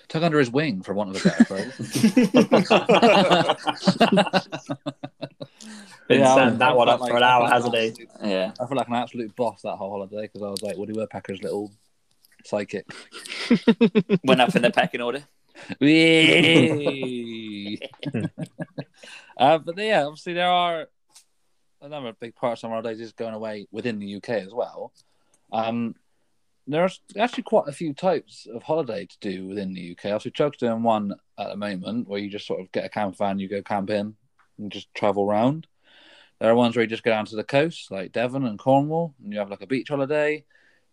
took 0.08 0.22
under 0.22 0.38
his 0.38 0.50
wing 0.50 0.82
for 0.82 0.94
want 0.94 1.14
of 1.14 1.24
a 1.24 1.28
better 1.28 1.44
phrase. 1.44 1.74
Been 6.08 6.20
Yeah, 6.20 6.34
I- 6.34 6.50
that 6.50 6.76
one 6.76 6.88
felt 6.88 7.02
up 7.02 7.08
for 7.08 7.16
an 7.16 7.22
hour, 7.22 7.48
felt 7.48 7.72
hasn't 7.74 7.98
he? 7.98 8.06
Yeah. 8.30 8.52
I 8.58 8.66
feel 8.66 8.76
like 8.76 8.88
an 8.88 8.94
absolute 8.94 9.34
boss 9.36 9.62
that 9.62 9.76
whole 9.76 9.90
holiday 9.90 10.22
because 10.22 10.42
I 10.42 10.48
was 10.48 10.62
like 10.62 10.76
Woody 10.76 10.94
Woodpecker's 10.94 11.42
little 11.42 11.70
psychic. 12.44 12.86
Went 14.24 14.40
up 14.40 14.54
in 14.56 14.62
the 14.62 14.70
pecking 14.74 15.00
order. 15.02 15.22
Uh, 19.38 19.58
but 19.58 19.78
yeah, 19.78 20.04
obviously 20.04 20.32
there 20.32 20.50
are 20.50 20.88
a 21.80 21.88
number 21.88 22.08
of 22.08 22.18
big 22.18 22.34
parts 22.34 22.64
of 22.64 22.70
our 22.70 22.76
holidays 22.76 23.00
is 23.00 23.12
going 23.12 23.34
away 23.34 23.68
within 23.70 23.98
the 23.98 24.16
UK 24.16 24.30
as 24.30 24.52
well. 24.52 24.92
Um, 25.52 25.94
there's 26.66 27.00
actually 27.16 27.44
quite 27.44 27.68
a 27.68 27.72
few 27.72 27.94
types 27.94 28.46
of 28.52 28.62
holiday 28.62 29.06
to 29.06 29.16
do 29.20 29.46
within 29.46 29.72
the 29.72 29.92
UK. 29.92 30.06
Obviously, 30.06 30.32
Chug's 30.32 30.58
doing 30.58 30.82
one 30.82 31.14
at 31.38 31.48
the 31.48 31.56
moment 31.56 32.08
where 32.08 32.18
you 32.18 32.28
just 32.28 32.46
sort 32.46 32.60
of 32.60 32.70
get 32.72 32.84
a 32.84 32.88
camper 32.88 33.16
van, 33.16 33.38
you 33.38 33.48
go 33.48 33.62
camping, 33.62 34.16
and 34.58 34.72
just 34.72 34.92
travel 34.92 35.24
around. 35.24 35.66
There 36.40 36.50
are 36.50 36.54
ones 36.54 36.76
where 36.76 36.82
you 36.82 36.88
just 36.88 37.04
go 37.04 37.10
down 37.10 37.26
to 37.26 37.36
the 37.36 37.44
coast, 37.44 37.90
like 37.90 38.12
Devon 38.12 38.44
and 38.44 38.58
Cornwall, 38.58 39.14
and 39.22 39.32
you 39.32 39.38
have 39.38 39.50
like 39.50 39.62
a 39.62 39.66
beach 39.66 39.88
holiday. 39.88 40.44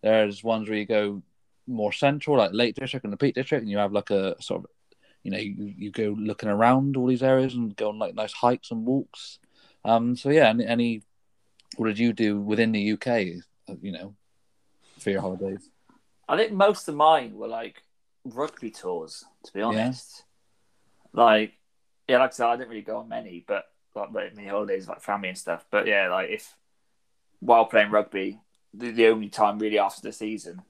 There's 0.02 0.42
ones 0.42 0.68
where 0.68 0.78
you 0.78 0.86
go 0.86 1.22
more 1.66 1.92
central, 1.92 2.38
like 2.38 2.50
Lake 2.52 2.74
District 2.74 3.04
and 3.04 3.12
the 3.12 3.16
Peak 3.16 3.34
District, 3.34 3.62
and 3.62 3.70
you 3.70 3.78
have 3.78 3.92
like 3.92 4.10
a 4.10 4.40
sort 4.40 4.64
of, 4.64 4.70
you 5.22 5.30
know, 5.30 5.38
you, 5.38 5.74
you 5.76 5.90
go 5.90 6.14
looking 6.18 6.48
around 6.48 6.96
all 6.96 7.06
these 7.06 7.22
areas 7.22 7.54
and 7.54 7.74
go 7.76 7.88
on 7.88 7.98
like 7.98 8.14
nice 8.14 8.32
hikes 8.32 8.70
and 8.70 8.86
walks. 8.86 9.38
Um, 9.84 10.16
so 10.16 10.30
yeah, 10.30 10.48
any, 10.48 10.66
any 10.66 11.02
what 11.76 11.88
did 11.88 11.98
you 11.98 12.12
do 12.12 12.40
within 12.40 12.72
the 12.72 12.92
UK? 12.92 13.08
uh, 13.68 13.74
You 13.80 13.92
know, 13.92 14.14
for 14.98 15.10
your 15.10 15.20
holidays? 15.20 15.68
I 16.28 16.36
think 16.36 16.52
most 16.52 16.88
of 16.88 16.94
mine 16.94 17.34
were 17.34 17.48
like 17.48 17.82
rugby 18.24 18.70
tours, 18.70 19.24
to 19.44 19.52
be 19.52 19.62
honest. 19.62 20.24
Like, 21.12 21.52
yeah, 22.08 22.18
like 22.18 22.30
I 22.30 22.34
said, 22.34 22.46
I 22.46 22.56
didn't 22.56 22.70
really 22.70 22.82
go 22.82 22.98
on 22.98 23.08
many, 23.08 23.44
but 23.46 23.64
like 23.94 24.36
many 24.36 24.48
holidays, 24.48 24.88
like 24.88 25.00
family 25.00 25.30
and 25.30 25.38
stuff. 25.38 25.64
But 25.70 25.86
yeah, 25.86 26.08
like 26.10 26.30
if 26.30 26.54
while 27.40 27.64
playing 27.66 27.90
rugby, 27.90 28.40
the, 28.74 28.90
the 28.90 29.06
only 29.08 29.28
time 29.28 29.58
really 29.58 29.78
after 29.78 30.02
the 30.02 30.12
season 30.12 30.62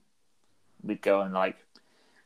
we'd 0.86 1.02
go 1.02 1.20
and 1.20 1.34
like 1.34 1.56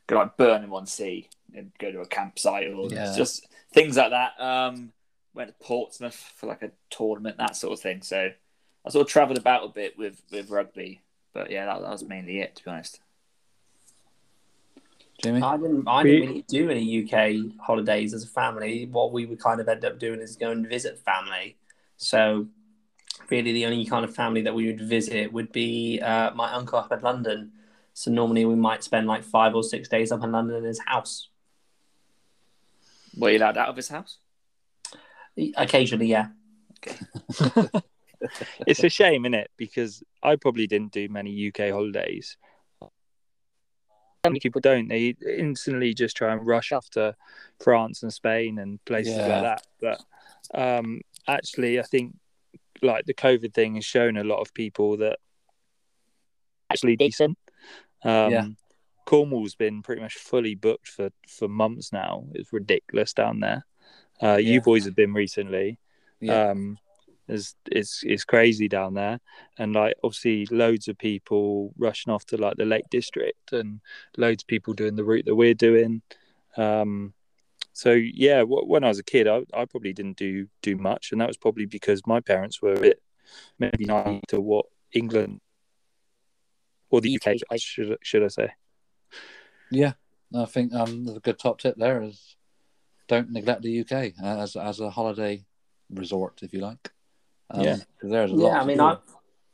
go 0.07 0.17
like 0.17 0.37
Burnham 0.37 0.73
on 0.73 0.87
Sea 0.87 1.29
and 1.55 1.73
go 1.79 1.91
to 1.91 2.01
a 2.01 2.07
campsite 2.07 2.73
or 2.73 2.91
Yeah. 2.91 3.15
just 3.17 3.47
things 3.73 3.97
like 3.97 4.11
that. 4.11 4.41
Um, 4.41 4.93
went 5.35 5.49
to 5.49 5.65
Portsmouth 5.65 6.33
for 6.37 6.47
like 6.47 6.63
a 6.63 6.71
tournament, 6.91 7.39
that 7.39 7.57
sort 7.57 7.73
of 7.73 7.81
thing. 7.81 8.03
So 8.03 8.31
I 8.85 8.91
sort 8.91 9.07
of 9.07 9.13
travelled 9.13 9.39
about 9.39 9.65
a 9.65 9.69
bit 9.69 9.97
with 9.99 10.23
with 10.31 10.51
rugby, 10.51 11.01
but 11.33 11.51
yeah, 11.51 11.67
that, 11.67 11.83
that 11.83 11.91
was 11.91 12.05
mainly 12.05 12.41
it 12.41 12.57
to 12.57 12.65
be 12.65 12.71
honest. 12.71 13.01
Jimmy? 15.23 15.43
I 15.43 15.57
didn't. 15.57 15.87
I 15.87 16.03
didn't 16.03 16.29
really 16.29 16.45
do 16.49 16.71
any 16.71 17.03
UK 17.05 17.61
holidays 17.61 18.15
as 18.15 18.25
a 18.25 18.29
family. 18.29 18.87
What 18.91 19.13
we 19.13 19.27
would 19.27 19.39
kind 19.39 19.61
of 19.61 19.69
end 19.69 19.85
up 19.85 19.99
doing 19.99 20.21
is 20.21 20.37
go 20.37 20.51
and 20.51 20.67
visit 20.67 20.99
family. 20.99 21.57
So, 21.99 22.47
really, 23.29 23.53
the 23.53 23.67
only 23.67 23.85
kind 23.85 24.05
of 24.05 24.15
family 24.15 24.41
that 24.43 24.55
we 24.55 24.67
would 24.67 24.81
visit 24.81 25.31
would 25.33 25.53
be 25.53 26.01
uh, 26.01 26.31
my 26.35 26.51
uncle 26.53 26.79
up 26.79 26.91
in 26.93 27.01
London. 27.03 27.53
So 27.95 28.11
normally 28.11 28.45
we 28.45 28.55
might 28.55 28.83
spend 28.85 29.07
like 29.07 29.25
five 29.25 29.55
or 29.55 29.63
six 29.63 29.89
days 29.89 30.13
up 30.13 30.25
in 30.25 30.33
London 30.33 30.57
in 30.57 30.65
his 30.65 30.81
house. 30.85 31.29
Were 33.17 33.31
you 33.31 33.39
allowed 33.39 33.57
out 33.59 33.69
of 33.69 33.77
his 33.77 33.89
house? 33.89 34.19
Occasionally, 35.57 36.07
yeah. 36.07 36.29
it's 38.67 38.85
a 38.85 38.89
shame, 38.89 39.25
isn't 39.25 39.35
it? 39.35 39.51
Because 39.57 40.03
I 40.23 40.37
probably 40.37 40.67
didn't 40.67 40.93
do 40.93 41.09
many 41.09 41.49
UK 41.49 41.71
holidays. 41.71 42.37
Many 44.25 44.41
people 44.41 44.61
don't. 44.61 44.89
They 44.89 45.17
instantly 45.27 45.95
just 45.95 46.17
try 46.17 46.33
and 46.33 46.47
rush 46.47 46.73
after 46.73 47.17
France 47.63 48.03
and 48.03 48.13
Spain 48.13 48.59
and 48.59 48.83
places 48.85 49.17
Yeah. 49.17 49.41
like 49.41 49.43
that. 49.43 49.67
But 49.81 50.59
um, 50.79 51.01
actually, 51.27 51.81
I 51.81 51.83
think 51.83 52.17
like 52.83 53.07
the 53.07 53.15
COVID 53.15 53.55
thing 53.55 53.77
has 53.77 53.85
shown 53.85 54.17
a 54.17 54.25
lot 54.25 54.41
of 54.41 54.53
people 54.53 54.99
that 54.99 55.19
actually 56.71 56.97
decent. 56.97 57.39
Um, 58.03 58.33
Yeah. 58.33 58.47
Cornwall's 59.07 59.57
been 59.57 59.83
pretty 59.83 60.01
much 60.03 60.15
fully 60.15 60.55
booked 60.55 60.89
for 60.89 61.11
for 61.29 61.49
months 61.49 61.93
now. 61.93 62.27
It's 62.35 62.53
ridiculous 62.53 63.13
down 63.13 63.41
there. 63.41 63.67
Uh, 64.23 64.37
Yeah. 64.37 64.53
You 64.55 64.61
boys 64.61 64.85
have 64.85 64.95
been 64.95 65.13
recently. 65.15 65.79
Yeah. 66.21 66.51
Um, 66.51 66.79
it's 67.27 67.55
it's 67.71 68.03
it's 68.05 68.25
crazy 68.25 68.69
down 68.69 68.95
there, 68.95 69.21
and 69.59 69.73
like 69.73 69.95
obviously 70.03 70.47
loads 70.47 70.89
of 70.89 70.99
people 70.99 71.73
rushing 71.79 72.13
off 72.13 72.25
to 72.27 72.37
like 72.37 72.57
the 72.57 72.65
Lake 72.65 72.89
District, 72.91 73.53
and 73.53 73.81
loads 74.17 74.43
of 74.43 74.49
people 74.49 74.75
doing 74.75 74.97
the 74.97 75.05
route 75.05 75.27
that 75.27 75.37
we're 75.37 75.55
doing. 75.55 76.03
Um, 76.57 77.15
so 77.73 77.93
yeah, 77.93 78.41
w- 78.41 78.67
when 78.67 78.83
I 78.85 78.89
was 78.89 78.99
a 78.99 79.05
kid, 79.05 79.29
I, 79.29 79.45
I 79.55 79.65
probably 79.65 79.93
didn't 79.93 80.17
do 80.17 80.49
do 80.61 80.77
much, 80.77 81.13
and 81.13 81.21
that 81.21 81.29
was 81.29 81.37
probably 81.37 81.67
because 81.67 82.03
my 82.07 82.21
parents 82.21 82.61
were 82.61 82.75
a 82.75 82.81
bit 82.81 83.03
maybe 83.59 83.85
naive 83.85 84.23
to 84.29 84.41
what 84.41 84.67
England 84.93 85.41
or 86.91 87.01
the 87.01 87.17
UK 87.19 87.37
should 87.59 87.97
should 88.03 88.23
I 88.25 88.29
say? 88.29 88.51
Yeah, 89.71 89.93
I 90.35 90.45
think 90.47 90.75
um, 90.75 91.05
the 91.05 91.21
good 91.21 91.39
top 91.39 91.59
tip 91.61 91.77
there 91.77 92.03
is 92.03 92.37
don't 93.09 93.31
neglect 93.31 93.63
the 93.63 93.81
UK 93.81 94.13
as 94.23 94.57
as 94.57 94.81
a 94.81 94.91
holiday 94.91 95.45
resort, 95.91 96.41
if 96.43 96.53
you 96.53 96.61
like. 96.61 96.91
Um, 97.51 97.65
Yeah. 97.65 97.77
'cause 98.01 98.11
there's 98.11 98.31
a 98.31 98.35
lot. 98.35 98.49
Yeah, 98.49 98.61
I 98.61 98.65
mean, 98.65 98.79
do. 98.79 98.85
I, 98.85 98.97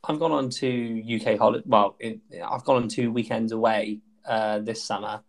I've 0.04 0.18
gone 0.18 0.32
on 0.32 0.50
to 0.50 1.02
UK 1.20 1.38
holiday. 1.38 1.64
Well, 1.66 1.96
it, 1.98 2.20
I've 2.46 2.64
gone 2.64 2.82
on 2.82 2.88
two 2.88 3.10
weekends 3.10 3.52
away 3.52 4.00
uh, 4.24 4.58
this 4.60 4.82
summer 4.84 5.22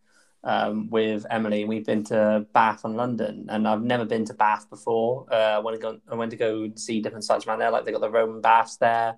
um, 0.44 0.90
with 0.90 1.26
Emily. 1.30 1.66
We've 1.66 1.86
been 1.86 2.04
to 2.06 2.46
Bath 2.54 2.84
and 2.86 2.96
London, 2.96 3.48
and 3.50 3.68
I've 3.68 3.82
never 3.84 4.06
been 4.06 4.26
to 4.26 4.34
Bath 4.34 4.70
before. 4.70 5.26
Uh, 5.32 5.36
I 5.36 5.60
went 5.60 5.76
to 5.80 5.82
go, 5.82 6.00
I 6.12 6.16
went 6.16 6.32
to 6.32 6.38
go 6.38 6.70
see 6.76 7.02
different 7.02 7.24
sites 7.26 7.48
around 7.48 7.60
there. 7.60 7.72
Like 7.72 7.86
they 7.86 7.92
got 7.92 8.02
the 8.02 8.10
Roman 8.10 8.42
baths 8.42 8.78
there. 8.78 9.18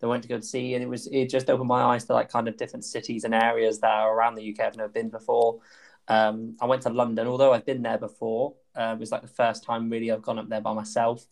They 0.00 0.06
went 0.06 0.22
to 0.22 0.28
go 0.28 0.40
see, 0.40 0.74
and 0.74 0.82
it 0.82 0.88
was 0.88 1.06
it 1.08 1.28
just 1.28 1.50
opened 1.50 1.68
my 1.68 1.82
eyes 1.82 2.04
to 2.06 2.14
like 2.14 2.30
kind 2.30 2.48
of 2.48 2.56
different 2.56 2.84
cities 2.84 3.24
and 3.24 3.34
areas 3.34 3.80
that 3.80 3.90
are 3.90 4.14
around 4.14 4.34
the 4.34 4.50
UK 4.50 4.60
I've 4.66 4.76
never 4.76 4.88
been 4.88 5.10
before. 5.10 5.60
Um, 6.08 6.56
I 6.60 6.66
went 6.66 6.82
to 6.82 6.90
London, 6.90 7.26
although 7.26 7.52
I've 7.52 7.66
been 7.66 7.82
there 7.82 7.98
before. 7.98 8.54
Uh, 8.74 8.94
it 8.96 8.98
was 8.98 9.12
like 9.12 9.22
the 9.22 9.28
first 9.28 9.62
time 9.62 9.90
really 9.90 10.10
I've 10.10 10.22
gone 10.22 10.38
up 10.38 10.48
there 10.48 10.60
by 10.60 10.72
myself. 10.72 11.24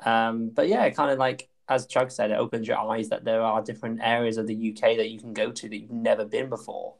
Um, 0.00 0.50
but 0.50 0.68
yeah, 0.68 0.88
kind 0.90 1.10
of 1.10 1.18
like 1.18 1.48
as 1.68 1.86
Chug 1.86 2.10
said, 2.12 2.30
it 2.30 2.38
opens 2.38 2.68
your 2.68 2.78
eyes 2.78 3.08
that 3.08 3.24
there 3.24 3.42
are 3.42 3.60
different 3.60 4.00
areas 4.02 4.36
of 4.36 4.46
the 4.46 4.70
UK 4.70 4.96
that 4.98 5.10
you 5.10 5.18
can 5.18 5.32
go 5.32 5.50
to 5.50 5.68
that 5.68 5.76
you've 5.76 5.90
never 5.90 6.24
been 6.24 6.48
before. 6.48 6.94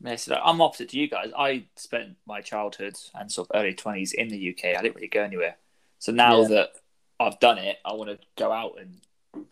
Yeah, 0.00 0.16
so 0.16 0.34
I'm 0.34 0.60
opposite 0.60 0.88
to 0.90 0.98
you 0.98 1.08
guys. 1.08 1.30
I 1.36 1.66
spent 1.76 2.16
my 2.26 2.40
childhood 2.40 2.96
and 3.14 3.30
sort 3.30 3.50
of 3.50 3.60
early 3.60 3.74
twenties 3.74 4.12
in 4.12 4.28
the 4.28 4.50
UK. 4.50 4.76
I 4.76 4.82
didn't 4.82 4.96
really 4.96 5.08
go 5.08 5.22
anywhere. 5.22 5.56
So 5.98 6.12
now 6.12 6.42
Yeah. 6.42 6.48
that 6.48 6.72
I've 7.20 7.38
done 7.40 7.58
it, 7.58 7.78
I 7.84 7.92
want 7.94 8.10
to 8.10 8.18
go 8.36 8.50
out 8.52 8.78
and 8.80 9.00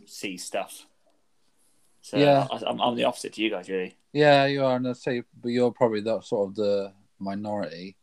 see 0.07 0.37
stuff. 0.37 0.87
So 2.03 2.17
Yeah. 2.19 2.47
I, 2.51 2.63
I'm, 2.67 2.81
I'm 2.81 2.97
the 2.97 3.05
opposite 3.05 3.35
to 3.35 3.43
you 3.43 3.51
guys, 3.51 3.69
really. 3.69 3.97
Yeah, 4.13 4.47
you 4.47 4.65
are, 4.65 4.77
and 4.77 4.89
I'd 4.89 4.97
say, 4.97 5.23
but 5.41 5.51
you're 5.51 5.71
probably 5.71 6.01
that 6.01 6.25
sort 6.25 6.49
of 6.49 6.55
the 6.57 6.93
minority. 7.19 7.97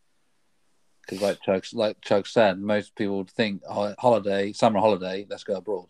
Because, 1.02 1.22
like 1.22 1.42
Chug, 1.42 1.66
like 1.74 2.02
Chug 2.02 2.28
said, 2.28 2.60
most 2.60 2.96
people 2.96 3.18
would 3.18 3.30
think 3.30 3.62
oh, 3.68 3.96
holiday, 3.98 4.52
summer 4.54 4.80
holiday, 4.80 5.26
let's 5.30 5.44
go 5.44 5.56
abroad. 5.56 5.88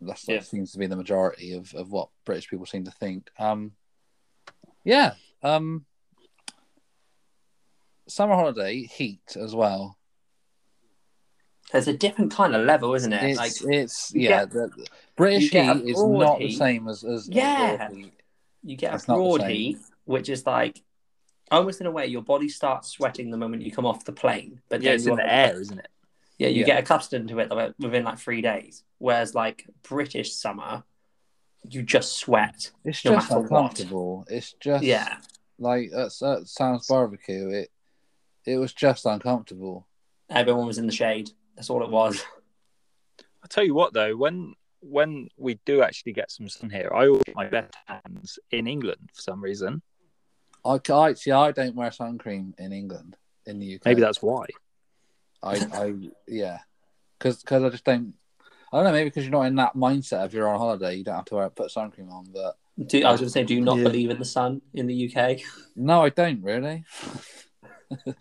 That's, 0.00 0.24
that 0.26 0.32
Yeah. 0.32 0.40
seems 0.40 0.72
to 0.72 0.78
be 0.78 0.86
the 0.86 0.96
majority 0.96 1.52
of, 1.54 1.74
of 1.74 1.90
what 1.90 2.08
British 2.24 2.48
people 2.48 2.66
seem 2.66 2.84
to 2.84 2.90
think. 2.90 3.28
Um, 3.38 3.72
yeah, 4.82 5.14
um, 5.42 5.84
summer 8.08 8.34
holiday 8.34 8.82
heat 8.82 9.36
as 9.36 9.54
well. 9.54 9.96
There's 11.72 11.88
a 11.88 11.96
different 11.96 12.32
kind 12.32 12.54
of 12.54 12.64
level, 12.66 12.94
isn't 12.94 13.12
it? 13.12 13.22
It's 13.22 13.38
like 13.38 13.74
it's 13.74 14.12
yeah, 14.14 14.28
get- 14.44 14.50
the, 14.52 14.68
the 14.76 14.86
British 15.16 15.44
you 15.44 15.50
get 15.50 15.76
a 15.76 15.78
heat 15.80 15.90
is 15.90 16.02
not 16.02 16.38
the 16.38 16.52
same 16.52 16.88
as 16.88 17.04
as 17.04 17.28
Yeah. 17.28 17.90
Heat. 17.90 18.12
you 18.62 18.76
get 18.76 18.92
That's 18.92 19.04
a 19.04 19.06
broad 19.14 19.42
heat, 19.44 19.78
which 20.04 20.28
is 20.28 20.46
like 20.46 20.82
almost 21.50 21.80
in 21.80 21.86
a 21.86 21.90
way 21.90 22.06
your 22.06 22.22
body 22.22 22.48
starts 22.48 22.88
sweating 22.90 23.30
the 23.30 23.36
moment 23.36 23.62
you 23.62 23.72
come 23.72 23.86
off 23.86 24.04
the 24.04 24.12
plane. 24.12 24.60
But 24.68 24.82
Yeah, 24.82 24.90
then 24.90 24.94
it's 24.96 25.06
in 25.06 25.16
the 25.16 25.32
air, 25.34 25.60
isn't 25.60 25.78
it? 25.78 25.88
Yeah, 26.38 26.48
you 26.48 26.60
Yeah. 26.60 26.66
get 26.66 26.78
accustomed 26.82 27.28
to 27.28 27.38
it 27.40 27.74
within 27.78 28.04
like 28.04 28.18
three 28.18 28.40
days. 28.40 28.82
Whereas 28.98 29.34
like 29.34 29.66
British 29.82 30.32
summer, 30.34 30.84
you 31.68 31.82
just 31.82 32.18
sweat. 32.18 32.70
It's 32.84 33.04
No 33.04 33.12
just 33.12 33.30
matter 33.30 33.40
what. 33.40 33.50
uncomfortable. 33.50 34.26
It's 34.28 34.52
just 34.60 34.84
Yeah. 34.84 35.18
like 35.58 35.90
uh, 35.94 36.02
that's 36.02 36.18
that 36.20 36.46
sounds 36.48 36.86
barbecue. 36.86 37.48
It 37.48 37.70
it 38.44 38.58
was 38.58 38.72
just 38.74 39.06
uncomfortable. 39.06 39.86
Everyone 40.28 40.66
was 40.66 40.78
in 40.78 40.86
the 40.86 40.92
shade. 40.92 41.30
That's 41.56 41.70
all 41.70 41.82
it 41.82 41.90
was. 41.90 42.24
I 43.42 43.46
tell 43.48 43.64
you 43.64 43.74
what, 43.74 43.92
though, 43.92 44.16
when 44.16 44.54
when 44.80 45.28
we 45.38 45.58
do 45.64 45.82
actually 45.82 46.12
get 46.12 46.30
some 46.30 46.48
sun 46.48 46.70
here, 46.70 46.90
I 46.94 47.06
always 47.06 47.22
get 47.24 47.36
my 47.36 47.46
best 47.48 47.74
hands 47.86 48.38
in 48.50 48.66
England 48.66 49.10
for 49.14 49.22
some 49.22 49.42
reason. 49.42 49.82
I, 50.64 50.78
I 50.92 51.12
see. 51.14 51.30
I 51.30 51.52
don't 51.52 51.74
wear 51.74 51.90
sun 51.90 52.18
cream 52.18 52.54
in 52.58 52.72
England. 52.72 53.16
In 53.46 53.58
the 53.58 53.74
UK, 53.74 53.84
Maybe 53.84 54.00
that's 54.00 54.22
why. 54.22 54.46
I 55.42 55.60
I 55.72 55.94
yeah, 56.26 56.58
because 57.18 57.42
because 57.42 57.62
I 57.62 57.68
just 57.68 57.84
don't. 57.84 58.14
I 58.72 58.78
don't 58.78 58.84
know. 58.86 58.92
Maybe 58.92 59.10
because 59.10 59.24
you're 59.24 59.32
not 59.32 59.42
in 59.42 59.54
that 59.56 59.74
mindset. 59.76 60.24
If 60.26 60.32
you're 60.32 60.48
on 60.48 60.58
holiday, 60.58 60.94
you 60.96 61.04
don't 61.04 61.16
have 61.16 61.24
to 61.26 61.34
wear 61.36 61.50
put 61.50 61.70
sun 61.70 61.90
cream 61.90 62.08
on. 62.10 62.26
But 62.32 62.56
Do, 62.88 63.04
I 63.04 63.12
was 63.12 63.20
going 63.20 63.28
to 63.28 63.32
say, 63.32 63.44
do 63.44 63.54
you 63.54 63.60
not 63.60 63.76
Yeah. 63.76 63.84
believe 63.84 64.10
in 64.10 64.18
the 64.18 64.24
sun 64.24 64.62
in 64.72 64.86
the 64.86 65.14
UK? 65.14 65.40
no, 65.76 66.02
I 66.02 66.08
don't 66.08 66.42
really. 66.42 66.84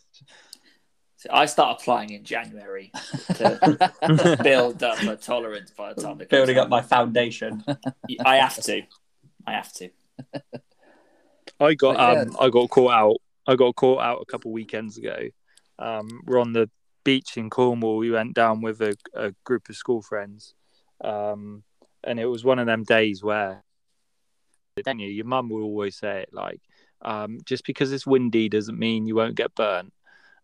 So 1.24 1.30
I 1.32 1.46
start 1.46 1.80
applying 1.80 2.10
in 2.10 2.26
January 2.26 2.92
to 3.36 4.40
build 4.44 4.84
up 4.84 5.02
a 5.04 5.16
tolerance 5.16 5.72
by 5.72 5.94
the 5.94 6.02
time 6.02 6.20
it 6.20 6.30
comes 6.30 6.32
Building 6.32 6.58
up 6.58 6.66
out. 6.66 6.70
my 6.70 6.82
foundation. 6.82 7.64
I 8.26 8.36
have 8.36 8.62
to. 8.64 8.82
I 9.48 9.54
have 9.54 9.72
to. 9.76 9.90
I 11.62 11.76
got 11.76 11.96
yeah. 11.96 12.24
um 12.24 12.36
I 12.42 12.50
got 12.50 12.70
caught 12.70 12.92
out. 12.92 13.16
I 13.48 13.56
got 13.56 13.74
caught 13.78 14.02
out 14.02 14.20
a 14.22 14.26
couple 14.26 14.52
weekends 14.52 14.98
ago. 14.98 15.18
Um, 15.80 16.10
we're 16.26 16.42
on 16.42 16.52
the 16.52 16.70
beach 17.06 17.38
in 17.38 17.50
Cornwall. 17.50 17.96
We 17.96 18.12
went 18.12 18.34
down 18.34 18.60
with 18.60 18.82
a, 18.82 18.98
a 19.14 19.34
group 19.46 19.70
of 19.70 19.78
school 19.78 20.02
friends, 20.02 20.54
um, 21.00 21.64
and 22.04 22.20
it 22.20 22.26
was 22.26 22.44
one 22.44 22.60
of 22.60 22.66
them 22.66 22.84
days 22.84 23.24
where, 23.24 23.64
don't 24.84 25.00
you? 25.00 25.08
Your 25.08 25.26
mum 25.26 25.48
will 25.48 25.64
always 25.64 25.96
say 25.96 26.24
it 26.24 26.34
like, 26.34 26.60
um, 27.02 27.40
just 27.46 27.66
because 27.66 27.94
it's 27.94 28.06
windy 28.06 28.50
doesn't 28.50 28.78
mean 28.78 29.08
you 29.08 29.16
won't 29.16 29.36
get 29.36 29.56
burnt. 29.56 29.94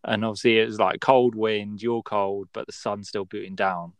And 0.04 0.24
obviously, 0.24 0.58
it 0.58 0.66
was 0.66 0.78
like 0.78 1.00
cold 1.00 1.34
wind. 1.34 1.82
You're 1.82 2.02
cold, 2.02 2.48
but 2.52 2.66
the 2.66 2.72
sun's 2.72 3.08
still 3.08 3.24
beating 3.24 3.54
down, 3.54 3.92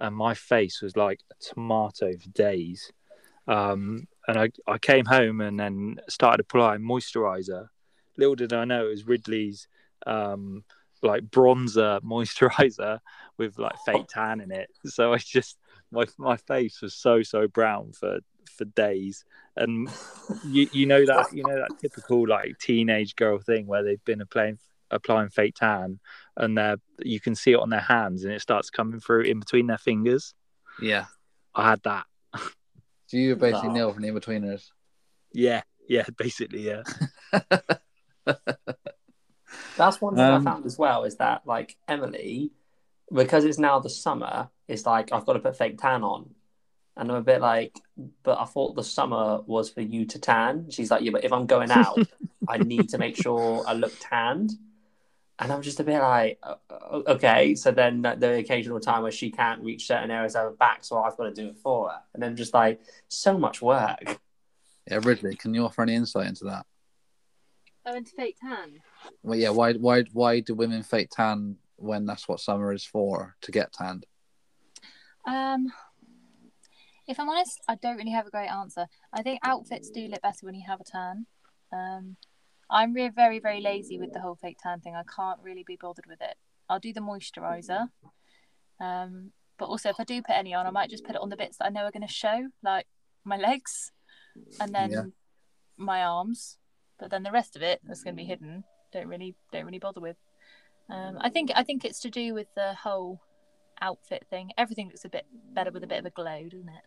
and 0.00 0.14
my 0.14 0.34
face 0.34 0.82
was 0.82 0.96
like 0.96 1.20
a 1.30 1.34
tomato 1.42 2.16
for 2.16 2.28
days. 2.30 2.92
Um, 3.48 4.08
and 4.26 4.38
I, 4.38 4.50
I 4.66 4.78
came 4.78 5.04
home 5.04 5.40
and 5.40 5.58
then 5.58 6.00
started 6.08 6.40
applying 6.40 6.80
moisturizer. 6.80 7.68
Little 8.16 8.34
did 8.34 8.52
I 8.52 8.64
know 8.64 8.86
it 8.86 8.90
was 8.90 9.06
Ridley's 9.06 9.68
um, 10.06 10.64
like 11.02 11.24
bronzer 11.24 12.00
moisturizer 12.04 13.00
with 13.38 13.58
like 13.58 13.78
fake 13.84 14.06
tan 14.08 14.40
in 14.40 14.50
it. 14.50 14.70
So 14.86 15.12
I 15.12 15.18
just 15.18 15.58
my 15.90 16.06
my 16.18 16.36
face 16.36 16.82
was 16.82 16.94
so 16.94 17.22
so 17.22 17.46
brown 17.46 17.92
for 17.92 18.18
for 18.56 18.64
days. 18.64 19.24
And 19.56 19.88
you 20.44 20.68
you 20.72 20.86
know 20.86 21.04
that 21.06 21.32
you 21.32 21.42
know 21.44 21.56
that 21.56 21.78
typical 21.80 22.26
like 22.26 22.58
teenage 22.58 23.16
girl 23.16 23.38
thing 23.38 23.66
where 23.66 23.82
they've 23.82 24.04
been 24.04 24.20
applying 24.20 24.58
applying 24.90 25.28
fake 25.28 25.54
tan 25.56 25.98
and 26.36 26.56
they 26.56 26.74
you 27.02 27.20
can 27.20 27.34
see 27.34 27.52
it 27.52 27.58
on 27.60 27.70
their 27.70 27.80
hands 27.80 28.24
and 28.24 28.32
it 28.32 28.40
starts 28.40 28.70
coming 28.70 29.00
through 29.00 29.22
in 29.22 29.40
between 29.40 29.66
their 29.66 29.78
fingers. 29.78 30.34
Yeah, 30.80 31.06
I 31.54 31.70
had 31.70 31.82
that. 31.84 32.06
So 33.06 33.16
you're 33.16 33.36
basically 33.36 33.68
No. 33.68 33.74
Neil 33.74 33.92
from 33.92 34.02
the 34.02 34.08
Inbetweeners. 34.08 34.70
Yeah, 35.32 35.62
yeah, 35.88 36.04
basically, 36.18 36.66
yeah. 36.66 36.82
That's 39.76 40.00
one 40.00 40.14
thing 40.16 40.24
Um, 40.24 40.40
I 40.40 40.44
found 40.50 40.66
as 40.66 40.78
well 40.78 41.04
is 41.04 41.16
that 41.16 41.42
like 41.46 41.76
Emily, 41.86 42.52
because 43.12 43.44
it's 43.44 43.58
now 43.58 43.78
the 43.78 43.90
summer, 43.90 44.48
it's 44.68 44.86
like 44.86 45.12
I've 45.12 45.24
got 45.24 45.34
to 45.34 45.38
put 45.38 45.56
fake 45.56 45.78
tan 45.78 46.02
on. 46.02 46.30
And 46.98 47.10
I'm 47.10 47.18
a 47.18 47.22
bit 47.22 47.42
like, 47.42 47.78
but 48.22 48.38
I 48.38 48.46
thought 48.46 48.74
the 48.74 48.82
summer 48.82 49.40
was 49.42 49.68
for 49.68 49.82
you 49.82 50.06
to 50.06 50.18
tan. 50.18 50.70
She's 50.70 50.90
like, 50.90 51.02
yeah, 51.02 51.10
but 51.10 51.24
if 51.24 51.32
I'm 51.32 51.44
going 51.46 51.70
out, 51.70 51.98
I 52.48 52.56
need 52.56 52.88
to 52.90 52.98
make 52.98 53.16
sure 53.16 53.64
I 53.66 53.74
look 53.74 53.92
tanned. 54.00 54.52
And 55.38 55.52
I'm 55.52 55.60
just 55.60 55.80
a 55.80 55.84
bit 55.84 56.00
like, 56.00 56.38
okay. 56.70 57.54
So 57.54 57.70
then 57.70 58.02
the- 58.02 58.16
the 58.16 58.38
occasional 58.38 58.80
time 58.80 59.02
where 59.02 59.12
she 59.12 59.30
can't 59.30 59.62
reach 59.62 59.86
certain 59.86 60.10
areas 60.10 60.34
of 60.34 60.42
her 60.44 60.50
back, 60.52 60.82
so 60.82 61.02
I've 61.02 61.16
got 61.16 61.24
to 61.24 61.34
do 61.34 61.48
it 61.48 61.58
for 61.58 61.90
her. 61.90 62.02
And 62.14 62.22
then 62.22 62.36
just 62.36 62.54
like, 62.54 62.80
so 63.08 63.36
much 63.36 63.60
work. 63.60 64.18
Yeah, 64.90 65.00
Ridley, 65.02 65.36
can 65.36 65.52
you 65.52 65.64
offer 65.64 65.82
any 65.82 65.94
insight 65.94 66.26
into 66.28 66.44
that? 66.44 66.64
Oh, 67.84 67.94
into 67.94 68.12
fake 68.12 68.36
tan. 68.40 68.80
Well, 69.22 69.38
yeah, 69.38 69.50
why 69.50 69.74
why 69.74 70.02
why 70.12 70.40
do 70.40 70.54
women 70.54 70.82
fake 70.82 71.10
tan 71.10 71.56
when 71.76 72.06
that's 72.06 72.26
what 72.26 72.40
summer 72.40 72.72
is 72.72 72.84
for 72.84 73.36
to 73.42 73.52
get 73.52 73.72
tanned? 73.72 74.06
Um, 75.26 75.72
if 77.06 77.20
I'm 77.20 77.28
honest, 77.28 77.60
I 77.68 77.76
don't 77.76 77.96
really 77.96 78.10
have 78.10 78.26
a 78.26 78.30
great 78.30 78.48
answer. 78.48 78.86
I 79.12 79.22
think 79.22 79.40
outfits 79.42 79.90
do 79.90 80.08
look 80.08 80.22
better 80.22 80.46
when 80.46 80.54
you 80.54 80.64
have 80.66 80.80
a 80.80 80.84
tan. 80.84 81.26
Um, 81.72 82.16
I'm 82.70 82.92
re- 82.92 83.08
very, 83.08 83.38
very 83.38 83.60
lazy 83.60 83.98
with 83.98 84.12
the 84.12 84.20
whole 84.20 84.34
fake 84.36 84.58
tan 84.62 84.80
thing. 84.80 84.94
I 84.94 85.02
can't 85.14 85.38
really 85.42 85.64
be 85.66 85.76
bothered 85.80 86.06
with 86.06 86.20
it. 86.20 86.36
I'll 86.68 86.80
do 86.80 86.92
the 86.92 87.00
moisturizer. 87.00 87.88
Um, 88.80 89.30
but 89.58 89.66
also, 89.66 89.88
if 89.88 90.00
I 90.00 90.04
do 90.04 90.20
put 90.22 90.36
any 90.36 90.52
on, 90.52 90.66
I 90.66 90.70
might 90.70 90.90
just 90.90 91.04
put 91.04 91.14
it 91.14 91.20
on 91.22 91.30
the 91.30 91.36
bits 91.36 91.58
that 91.58 91.66
I 91.66 91.68
know 91.70 91.84
are 91.84 91.90
going 91.92 92.06
to 92.06 92.12
show, 92.12 92.48
like 92.62 92.86
my 93.24 93.36
legs 93.36 93.92
and 94.60 94.74
then 94.74 94.90
Yeah. 94.90 95.02
my 95.76 96.02
arms. 96.02 96.58
But 96.98 97.10
then 97.10 97.22
the 97.22 97.30
rest 97.30 97.56
of 97.56 97.62
it 97.62 97.80
that's 97.84 98.02
going 98.02 98.14
to 98.16 98.22
be 98.22 98.26
hidden. 98.26 98.64
Don't 98.92 99.06
really, 99.06 99.34
don't 99.52 99.64
really 99.64 99.78
bother 99.78 100.00
with. 100.00 100.16
Um, 100.90 101.18
I 101.20 101.30
think, 101.30 101.50
I 101.54 101.62
think 101.62 101.84
it's 101.84 102.00
to 102.00 102.10
do 102.10 102.34
with 102.34 102.48
the 102.54 102.74
whole 102.74 103.20
outfit 103.80 104.26
thing. 104.30 104.50
Everything 104.58 104.88
looks 104.88 105.04
a 105.04 105.08
bit 105.08 105.26
better 105.52 105.70
with 105.70 105.84
a 105.84 105.86
bit 105.86 105.98
of 105.98 106.06
a 106.06 106.10
glow, 106.10 106.44
doesn't 106.44 106.68
it? 106.68 106.84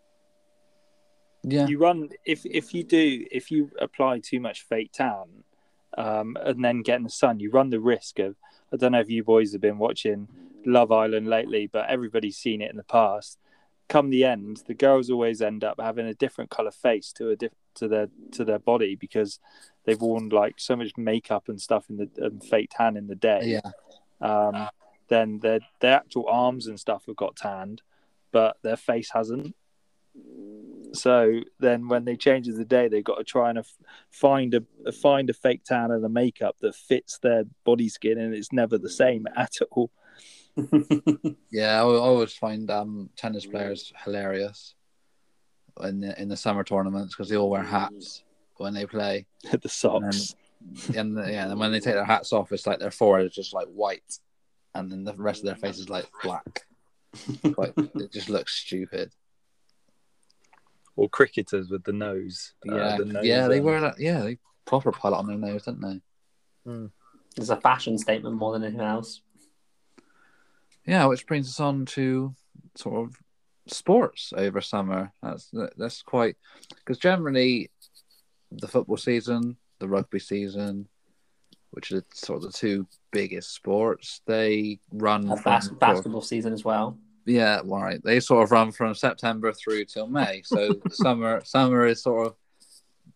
Yeah, 1.44 1.68
You 1.68 1.80
run 1.80 2.10
if 2.26 2.46
if 2.46 2.74
you 2.74 2.84
do 2.84 3.26
if 3.32 3.50
you 3.50 3.72
apply 3.80 4.20
too 4.20 4.42
much 4.42 4.64
fake 4.64 4.92
tan, 4.92 5.44
um, 5.98 6.38
and 6.44 6.64
then 6.64 6.82
get 6.82 6.98
in 6.98 7.04
the 7.04 7.10
sun, 7.10 7.40
you 7.40 7.52
run 7.52 7.70
the 7.70 7.80
risk 7.80 8.20
of. 8.20 8.36
I 8.72 8.78
don't 8.78 8.92
know 8.92 9.00
if 9.00 9.10
you 9.10 9.24
boys 9.24 9.52
have 9.54 9.62
been 9.62 9.80
watching 9.80 10.28
Love 10.66 10.92
Island 10.92 11.28
lately, 11.28 11.68
but 11.68 11.90
everybody's 11.90 12.38
seen 12.38 12.62
it 12.62 12.72
in 12.72 12.78
the 12.78 12.84
past. 12.84 13.40
Come 13.88 14.12
the 14.12 14.24
end, 14.24 14.62
the 14.68 14.76
girls 14.76 15.10
always 15.10 15.42
end 15.42 15.64
up 15.64 15.80
having 15.80 16.06
a 16.06 16.14
different 16.14 16.52
color 16.52 16.72
face 16.72 17.12
to 17.14 17.30
a 17.30 17.36
diff- 17.36 17.54
to 17.76 17.88
their 17.88 18.10
to 18.34 18.46
their 18.46 18.60
body 18.60 18.96
because 18.96 19.40
they've 19.86 20.00
worn 20.00 20.30
like 20.30 20.60
so 20.60 20.76
much 20.76 20.92
makeup 20.96 21.50
and 21.50 21.60
stuff 21.60 21.90
in 21.90 21.98
the 21.98 22.10
and 22.18 22.44
fake 22.44 22.70
tan 22.76 22.96
in 22.96 23.08
the 23.08 23.16
day. 23.16 23.60
yeah, 23.64 23.72
um, 24.22 24.70
then 25.08 25.40
their 25.40 25.60
their 25.80 25.96
actual 25.96 26.28
arms 26.28 26.68
and 26.68 26.80
stuff 26.80 27.06
have 27.08 27.16
got 27.16 27.36
tanned, 27.36 27.82
but 28.32 28.58
their 28.62 28.78
face 28.78 29.10
hasn't. 29.12 29.56
So 30.94 31.42
then, 31.60 31.88
when 31.88 32.06
they 32.06 32.16
change 32.16 32.48
the 32.48 32.66
day, 32.66 32.88
they've 32.88 33.04
got 33.04 33.18
to 33.18 33.24
try 33.24 33.50
and 33.50 33.64
find 34.12 34.54
a 34.54 34.92
find 34.92 35.30
a 35.30 35.34
fake 35.34 35.64
tan 35.64 35.92
and 35.92 36.04
a 36.04 36.10
makeup 36.10 36.58
that 36.62 36.76
fits 36.76 37.20
their 37.20 37.44
body 37.64 37.90
skin, 37.90 38.18
and 38.18 38.34
it's 38.34 38.52
never 38.52 38.78
the 38.78 38.90
same 38.90 39.28
at 39.36 39.56
all. 39.72 39.92
yeah. 41.52 41.76
I 41.76 41.80
al- 41.80 42.00
always 42.00 42.34
find 42.34 42.70
um 42.70 43.10
tennis 43.16 43.46
players 43.46 43.94
hilarious 44.04 44.76
in 45.82 46.02
the, 46.02 46.22
in 46.22 46.28
the 46.28 46.38
summer 46.38 46.64
tournaments 46.64 47.16
because 47.16 47.30
they 47.30 47.38
all 47.38 47.50
wear 47.50 47.64
hats 47.64 48.24
when 48.58 48.74
they 48.74 48.86
play, 48.86 49.26
the 49.62 49.70
socks. 49.70 50.36
and 50.96 51.18
yeah, 51.18 51.50
and 51.50 51.60
when 51.60 51.72
they 51.72 51.80
take 51.80 51.94
their 51.94 52.04
hats 52.04 52.34
off, 52.34 52.52
it's 52.52 52.68
like 52.68 52.80
their 52.80 52.92
forehead 52.92 53.28
is 53.28 53.34
just 53.36 53.54
like 53.54 53.68
white, 53.68 54.20
and 54.76 54.92
then 54.92 55.04
the 55.04 55.14
rest 55.14 55.42
of 55.42 55.46
their 55.46 55.56
face 55.56 55.80
is 55.80 55.90
like 55.90 56.06
black. 56.24 56.66
Quite, 57.54 57.74
it 57.78 58.12
just 58.12 58.30
looks 58.30 58.54
stupid. 58.54 59.12
Or 61.00 61.08
cricketers 61.08 61.70
with 61.70 61.86
the 61.86 61.94
nose. 61.94 62.56
uh, 62.70 62.76
Yeah, 62.76 62.98
the 62.98 63.06
nose, 63.06 63.26
yeah, 63.26 63.48
they 63.48 63.60
um, 63.60 63.64
wear 63.64 63.80
that. 63.80 64.02
Yeah, 64.02 64.20
they 64.20 64.38
proper 64.66 64.92
pilot 64.92 65.20
on 65.20 65.28
their 65.28 65.38
nose, 65.38 65.64
don't 65.64 65.80
they? 65.80 66.02
It's 67.38 67.48
a 67.48 67.56
fashion 67.56 67.98
statement 67.98 68.36
more 68.36 68.52
than 68.52 68.66
anything 68.66 68.82
else. 68.82 69.22
Yeah, 70.86 71.06
which 71.06 71.26
brings 71.26 71.48
us 71.48 71.62
on 71.62 71.86
to 71.96 72.36
sort 72.76 73.08
of 73.08 73.16
sports 73.68 74.34
over 74.36 74.60
summer. 74.60 75.14
That's 75.24 75.50
that's 75.78 76.02
quite 76.02 76.36
because 76.76 76.98
generally 76.98 77.72
the 78.52 78.68
football 78.68 78.98
season, 78.98 79.56
the 79.80 79.88
rugby 79.88 80.20
season, 80.20 80.90
which 81.72 81.94
are 81.94 82.04
sort 82.14 82.44
of 82.44 82.52
the 82.52 82.58
two 82.58 82.86
biggest 83.14 83.54
sports, 83.56 84.20
they 84.28 84.82
run 84.92 85.30
A 85.30 85.38
bas- 85.38 85.70
basketball 85.70 86.22
season 86.22 86.52
as 86.52 86.66
well. 86.66 86.98
Yeah, 87.30 87.62
right. 87.64 88.02
They 88.04 88.20
sort 88.20 88.44
of 88.44 88.52
run 88.52 88.72
from 88.72 88.94
September 88.96 89.54
through 89.54 89.86
till 89.86 90.08
May. 90.08 90.42
So 90.44 90.82
summer 90.92 91.42
summer 91.46 91.86
is 91.86 92.02
sort 92.04 92.28
of 92.28 92.36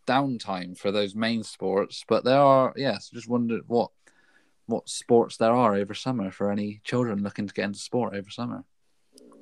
downtime 0.07 0.77
for 0.77 0.91
those 0.91 1.15
main 1.15 1.44
sports. 1.44 2.03
But 2.07 2.23
there 2.23 2.40
are 2.40 2.73
yes, 2.76 3.10
just 3.10 3.27
wondered 3.27 3.64
what 3.68 3.91
what 4.65 4.88
sports 4.88 5.38
there 5.38 5.52
are 5.52 5.76
over 5.76 5.94
summer 5.94 6.31
for 6.31 6.52
any 6.52 6.80
children 6.84 7.23
looking 7.23 7.48
to 7.48 7.53
get 7.53 7.65
into 7.65 7.80
sport 7.80 8.15
over 8.15 8.30
summer. 8.30 8.64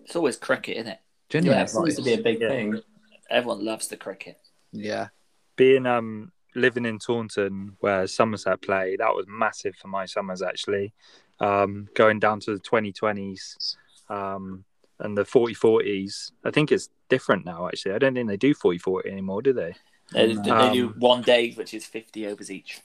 It's 0.06 0.16
always 0.16 0.38
cricket, 0.38 0.78
isn't 0.78 0.92
it? 0.94 1.00
Genuine 1.30 1.58
yeah, 1.60 1.64
it 1.64 1.70
seems 1.70 1.96
to 1.96 2.02
be 2.02 2.14
a 2.14 2.22
big 2.22 2.42
Yeah. 2.42 2.50
thing. 2.50 2.82
Everyone 3.30 3.64
loves 3.64 3.88
the 3.88 3.98
cricket. 3.98 4.40
Yeah. 4.72 5.10
being 5.58 5.86
um 5.86 6.32
living 6.56 6.86
in 6.86 7.00
Taunton 7.00 7.78
where 7.80 8.06
Somerset 8.08 8.62
play, 8.62 8.96
that 8.98 9.14
was 9.16 9.26
massive 9.28 9.76
for 9.76 9.88
my 9.88 10.06
summers 10.06 10.42
actually. 10.42 10.94
Um, 11.40 11.88
going 11.96 12.20
down 12.20 12.40
to 12.42 12.54
the 12.54 12.60
2020s 12.60 13.76
um, 14.12 14.64
and 15.00 15.18
the 15.18 15.26
40 15.26 15.56
40s. 15.56 16.32
I 16.44 16.52
think 16.52 16.72
it's 16.72 16.90
different 17.10 17.46
now 17.46 17.68
actually. 17.68 17.94
I 17.94 17.98
don't 17.98 18.14
think 18.14 18.28
they 18.28 18.38
do 18.38 18.54
40 18.54 18.78
40 18.78 19.10
anymore, 19.10 19.42
do 19.42 19.54
they? 19.54 19.74
They, 20.14 20.34
Um, 20.34 20.74
do 20.74 20.88
one 20.98 21.22
day, 21.22 21.52
which 21.54 21.74
is 21.74 21.86
50 21.86 22.28
overs 22.28 22.52
each. 22.52 22.82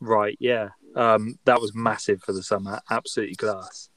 Right, 0.00 0.36
yeah. 0.38 0.68
Um, 0.94 1.38
that 1.46 1.60
was 1.60 1.74
massive 1.74 2.22
for 2.22 2.32
the 2.32 2.42
summer. 2.42 2.80
Absolutely 2.90 3.36
class. 3.36 3.88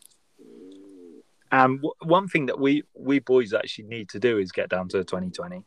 And 1.52 1.80
w- 1.80 1.94
one 2.04 2.28
thing 2.28 2.46
that 2.46 2.60
we 2.60 2.84
we 2.94 3.20
boys 3.20 3.54
actually 3.54 3.86
need 3.86 4.10
to 4.10 4.20
do 4.20 4.38
is 4.38 4.52
get 4.52 4.70
down 4.70 4.88
to 4.90 5.04
2020. 5.04 5.66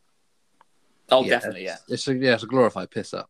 Oh, 1.09 1.23
Yeah, 1.23 1.29
definitely, 1.29 1.65
yeah. 1.65 1.77
It's 1.89 2.07
a 2.07 2.15
yeah, 2.15 2.33
it's 2.35 2.43
a 2.43 2.47
glorified 2.47 2.89
piss 2.89 3.13
up. 3.13 3.29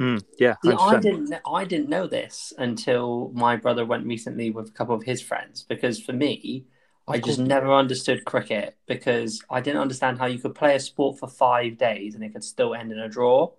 Mm, 0.00 0.24
yeah, 0.38 0.54
Yeah, 0.64 0.76
I 0.78 0.98
didn't. 0.98 1.34
I 1.46 1.64
didn't 1.64 1.88
know 1.88 2.06
this 2.06 2.52
until 2.58 3.30
my 3.34 3.56
brother 3.56 3.84
went 3.84 4.06
recently 4.06 4.50
with 4.50 4.68
a 4.68 4.72
couple 4.72 4.94
of 4.94 5.02
his 5.02 5.20
friends. 5.20 5.64
Because 5.68 6.00
for 6.00 6.12
me, 6.12 6.66
I 7.06 7.18
just 7.18 7.38
never 7.38 7.72
understood 7.72 8.24
cricket 8.24 8.76
because 8.86 9.42
I 9.50 9.60
didn't 9.60 9.80
understand 9.80 10.18
how 10.18 10.26
you 10.26 10.38
could 10.38 10.54
play 10.54 10.76
a 10.76 10.80
sport 10.80 11.18
for 11.18 11.28
five 11.28 11.78
days 11.78 12.14
and 12.14 12.24
it 12.24 12.32
could 12.32 12.44
still 12.44 12.74
end 12.74 12.92
in 12.92 12.98
a 12.98 13.08
draw. 13.08 13.50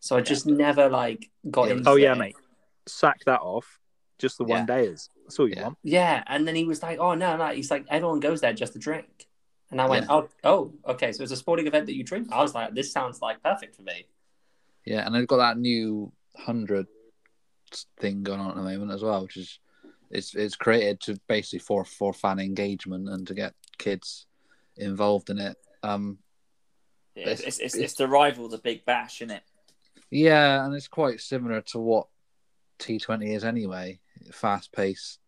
So 0.00 0.16
I 0.16 0.20
just 0.20 0.46
never 0.46 0.88
like 0.88 1.30
got 1.50 1.68
Yeah. 1.68 1.74
into 1.74 1.90
Oh 1.90 1.96
yeah, 1.96 2.14
it. 2.14 2.18
mate. 2.18 2.36
Sack 2.86 3.24
that 3.26 3.40
off. 3.40 3.78
Just 4.18 4.38
the 4.38 4.44
one 4.44 4.66
Yeah. 4.66 4.66
dayers. 4.66 5.10
That's 5.24 5.38
all 5.38 5.48
you 5.48 5.54
Yeah. 5.56 5.64
want. 5.64 5.78
Yeah, 5.82 6.24
and 6.26 6.48
then 6.48 6.56
he 6.56 6.64
was 6.64 6.82
like, 6.82 6.98
"Oh 6.98 7.14
no, 7.14 7.36
no!" 7.36 7.48
He's 7.48 7.70
like, 7.70 7.84
"Everyone 7.88 8.20
goes 8.20 8.40
there 8.40 8.52
just 8.52 8.72
to 8.72 8.78
drink," 8.78 9.28
and 9.70 9.80
I 9.80 9.86
went, 9.86 10.06
"Oh, 10.08 10.28
oh, 10.44 10.72
okay." 10.86 11.12
So 11.12 11.22
it's 11.22 11.32
a 11.32 11.36
sporting 11.36 11.66
event 11.66 11.86
that 11.86 11.94
you 11.94 12.02
drink. 12.04 12.28
I 12.32 12.42
was 12.42 12.54
like, 12.54 12.74
"This 12.74 12.90
sounds 12.90 13.20
like 13.22 13.42
perfect 13.42 13.76
for 13.76 13.82
me." 13.82 14.06
Yeah, 14.88 15.04
and 15.04 15.14
they've 15.14 15.26
got 15.26 15.36
that 15.36 15.58
new 15.58 16.10
hundred 16.34 16.86
thing 18.00 18.22
going 18.22 18.40
on 18.40 18.48
at 18.48 18.56
the 18.56 18.62
moment 18.62 18.90
as 18.90 19.02
well, 19.02 19.20
which 19.20 19.36
is 19.36 19.58
it's 20.10 20.34
it's 20.34 20.56
created 20.56 20.98
to 21.00 21.20
basically 21.28 21.58
for 21.58 21.84
for 21.84 22.14
fan 22.14 22.38
engagement 22.38 23.06
and 23.06 23.26
to 23.26 23.34
get 23.34 23.52
kids 23.76 24.24
involved 24.78 25.28
in 25.28 25.38
it. 25.40 25.58
Um, 25.82 26.16
yeah 27.14 27.28
it's, 27.28 27.42
it's, 27.42 27.58
it's, 27.58 27.74
it's 27.74 27.94
the 27.94 28.08
rival, 28.08 28.48
the 28.48 28.56
Big 28.56 28.86
Bash, 28.86 29.20
isn't 29.20 29.36
it? 29.36 29.42
yeah, 30.10 30.64
and 30.64 30.74
it's 30.74 30.88
quite 30.88 31.20
similar 31.20 31.60
to 31.60 31.78
what 31.78 32.06
T 32.78 32.98
Twenty 32.98 33.34
is 33.34 33.44
anyway. 33.44 34.00
Fast 34.32 34.72
paced, 34.72 35.18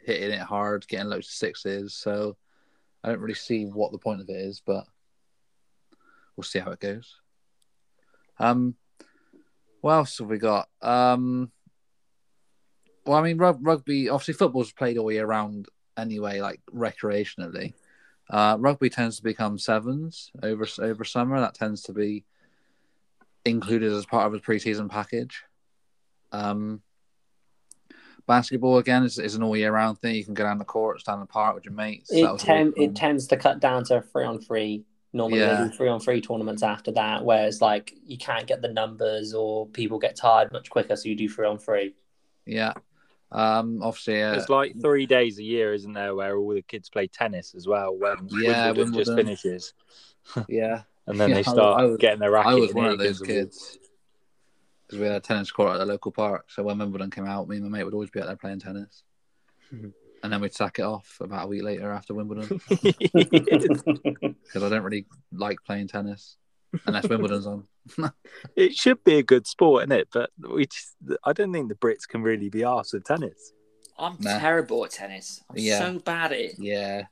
hitting 0.00 0.30
it 0.30 0.40
hard, 0.40 0.88
getting 0.88 1.08
loads 1.08 1.28
of 1.28 1.34
sixes. 1.34 1.92
So 1.92 2.38
I 3.04 3.10
don't 3.10 3.20
really 3.20 3.34
see 3.34 3.66
what 3.66 3.92
the 3.92 3.98
point 3.98 4.22
of 4.22 4.30
it 4.30 4.36
is, 4.36 4.62
but 4.64 4.86
we'll 6.34 6.44
see 6.44 6.60
how 6.60 6.70
it 6.70 6.80
goes. 6.80 7.16
Um, 8.38 8.74
what 9.82 9.92
else 9.94 10.18
have 10.18 10.28
we 10.28 10.38
got? 10.38 10.68
Um, 10.80 11.50
well, 13.04 13.18
I 13.18 13.22
mean, 13.22 13.36
rug- 13.36 13.58
rugby. 13.60 14.08
Obviously, 14.08 14.34
football's 14.34 14.72
played 14.72 14.96
all 14.96 15.12
year 15.12 15.26
round 15.26 15.66
anyway, 15.96 16.40
like 16.40 16.60
recreationally. 16.72 17.74
Uh, 18.30 18.56
rugby 18.58 18.88
tends 18.88 19.16
to 19.16 19.22
become 19.24 19.58
sevens 19.58 20.30
over 20.42 20.66
over 20.80 21.04
summer. 21.04 21.40
That 21.40 21.54
tends 21.54 21.82
to 21.82 21.92
be 21.92 22.24
included 23.44 23.92
as 23.92 24.06
part 24.06 24.26
of 24.26 24.34
a 24.34 24.38
preseason 24.38 24.88
package. 24.88 25.42
Um, 26.30 26.80
basketball 28.28 28.78
again 28.78 29.02
is, 29.02 29.18
is 29.18 29.34
an 29.34 29.42
all 29.42 29.56
year 29.56 29.72
round 29.72 29.98
thing. 29.98 30.14
You 30.14 30.24
can 30.24 30.34
go 30.34 30.44
down 30.44 30.58
the 30.58 30.64
court, 30.64 31.00
stand 31.00 31.16
in 31.16 31.20
the 31.22 31.26
park 31.26 31.56
with 31.56 31.64
your 31.64 31.74
mates. 31.74 32.10
It 32.12 32.38
ten- 32.38 32.72
it 32.76 32.94
tends 32.94 33.26
to 33.26 33.36
cut 33.36 33.58
down 33.58 33.82
to 33.86 33.96
a 33.96 34.00
three 34.00 34.24
on 34.24 34.40
three 34.40 34.84
Normally 35.14 35.40
Yeah. 35.40 35.62
they 35.64 35.68
do 35.68 35.76
three 35.76 35.88
on 35.88 36.00
three 36.00 36.20
tournaments 36.20 36.62
after 36.62 36.90
that, 36.92 37.24
whereas 37.24 37.60
like 37.60 37.94
you 38.04 38.16
can't 38.16 38.46
get 38.46 38.62
the 38.62 38.68
numbers 38.72 39.34
or 39.34 39.66
people 39.68 39.98
get 39.98 40.16
tired 40.16 40.50
much 40.52 40.70
quicker, 40.70 40.96
so 40.96 41.08
you 41.08 41.14
do 41.14 41.28
three 41.28 41.46
on 41.46 41.58
three. 41.58 41.94
Yeah. 42.46 42.72
Um, 43.30 43.82
obviously, 43.82 44.22
uh, 44.22 44.32
There's 44.32 44.48
like 44.48 44.78
three 44.80 45.06
days 45.06 45.38
a 45.38 45.42
year, 45.42 45.72
isn't 45.74 45.92
there, 45.92 46.14
where 46.14 46.36
all 46.36 46.48
the 46.54 46.62
kids 46.62 46.88
play 46.90 47.06
tennis 47.06 47.54
as 47.54 47.66
well 47.66 47.94
when 47.96 48.16
Yeah, 48.30 48.72
Wimbledon, 48.72 48.94
just 48.94 49.14
finishes, 49.14 49.74
yeah. 50.48 50.82
and 51.06 51.18
then 51.20 51.30
Yeah, 51.30 51.34
they 51.36 51.42
start 51.42 51.80
I 51.80 51.84
was- 51.84 51.96
getting 51.98 52.18
their 52.20 52.30
racket. 52.30 52.52
I 52.52 52.54
was 52.56 52.74
one 52.74 52.86
of 52.86 52.98
those 52.98 53.20
against 53.20 53.24
the 53.26 53.34
wall. 53.34 53.42
kids 53.44 53.78
because 54.86 54.98
we 55.00 55.06
had 55.06 55.16
a 55.16 55.20
tennis 55.20 55.50
court 55.50 55.72
at 55.74 55.78
the 55.78 55.86
local 55.86 56.12
park. 56.12 56.50
So 56.50 56.62
when 56.62 56.78
Wimbledon 56.78 57.10
came 57.10 57.26
out, 57.26 57.48
me 57.48 57.56
and 57.56 57.64
my 57.70 57.78
mate 57.78 57.84
would 57.84 57.94
always 57.94 58.10
be 58.10 58.20
out 58.20 58.26
there 58.26 58.36
playing 58.36 58.60
tennis, 58.60 59.02
Mhm. 59.72 59.92
And 60.22 60.32
then 60.32 60.40
we'd 60.40 60.54
sack 60.54 60.78
it 60.78 60.82
off 60.82 61.18
about 61.20 61.44
a 61.46 61.48
week 61.48 61.62
later 61.62 61.90
after 61.90 62.14
Wimbledon 62.14 62.60
because 62.70 64.62
I 64.62 64.68
don't 64.68 64.82
really 64.82 65.06
like 65.32 65.58
playing 65.64 65.88
tennis 65.88 66.36
unless 66.86 67.08
Wimbledon's 67.08 67.46
on. 67.46 67.64
it 68.56 68.74
should 68.74 69.02
be 69.04 69.16
a 69.18 69.22
good 69.22 69.46
sport, 69.46 69.82
isn't 69.82 69.92
it? 69.92 70.08
But 70.12 70.30
we 70.48 70.66
just, 70.66 70.94
I 71.24 71.32
don't 71.32 71.52
think 71.52 71.68
the 71.68 71.74
Brits 71.74 72.06
can 72.08 72.22
really 72.22 72.48
be 72.48 72.64
asked 72.64 72.92
with 72.92 73.04
tennis. 73.04 73.52
I'm 73.98 74.16
Nah. 74.20 74.38
terrible 74.38 74.84
at 74.84 74.90
tennis. 74.92 75.42
I'm 75.50 75.56
Yeah. 75.58 75.78
so 75.78 75.98
bad 75.98 76.32
at 76.32 76.38
it. 76.38 76.54
Yeah, 76.58 77.06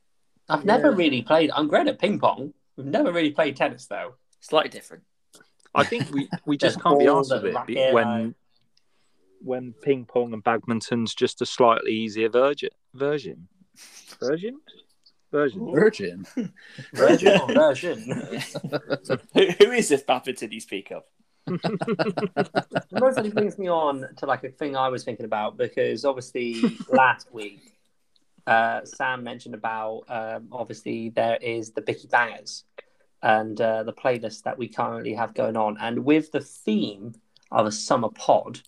I've 0.49 0.65
never 0.65 0.91
really 0.91 1.21
played. 1.21 1.51
I'm 1.55 1.67
great 1.67 1.87
at 1.87 1.99
ping 1.99 2.19
pong. 2.19 2.53
We've 2.75 2.87
never 2.87 3.11
really 3.11 3.31
played 3.31 3.55
tennis 3.55 3.85
though. 3.85 4.15
Slightly 4.39 4.69
different. 4.69 5.03
I 5.73 5.83
think 5.85 6.11
we, 6.11 6.27
we 6.45 6.57
just 6.57 6.81
can't 6.81 6.99
be 6.99 7.05
balls 7.05 7.31
asked 7.31 7.43
with 7.43 7.55
it 7.69 7.93
when 7.93 8.35
when 9.43 9.73
ping 9.81 10.05
pong 10.05 10.33
and 10.33 10.43
badminton's 10.43 11.13
just 11.13 11.41
a 11.41 11.45
slightly 11.45 11.91
easier 11.91 12.29
version. 12.29 12.69
Version. 12.93 13.47
Version. 14.19 14.59
Version. 15.31 15.71
Virgin. 15.73 16.27
Version 16.93 17.41
or 17.41 17.47
version. 17.53 18.43
who, 19.33 19.45
who 19.59 19.71
is 19.71 19.87
this 19.87 20.01
badminton 20.03 20.51
you 20.51 20.59
speak 20.59 20.91
of? 20.91 21.03
It 22.93 22.99
mostly 22.99 23.29
brings 23.29 23.57
me 23.57 23.69
on 23.69 24.05
to 24.17 24.25
like 24.25 24.43
a 24.43 24.49
thing 24.49 24.75
I 24.75 24.89
was 24.89 25.05
thinking 25.05 25.25
about 25.25 25.57
because 25.57 26.03
obviously 26.03 26.61
last 26.89 27.33
week 27.33 27.73
uh, 28.45 28.81
Sam 28.83 29.23
mentioned 29.23 29.55
about 29.55 30.03
um, 30.09 30.49
obviously 30.51 31.09
there 31.09 31.37
is 31.41 31.71
the 31.71 31.81
Bicky 31.81 32.07
Bangers 32.07 32.65
and 33.21 33.59
uh, 33.61 33.83
the 33.83 33.93
playlist 33.93 34.43
that 34.43 34.57
we 34.57 34.67
currently 34.67 35.13
have 35.13 35.33
going 35.33 35.55
on, 35.55 35.77
and 35.79 36.03
with 36.03 36.31
the 36.31 36.41
theme 36.41 37.13
of 37.51 37.67
a 37.67 37.71
summer 37.71 38.09
pod, 38.09 38.61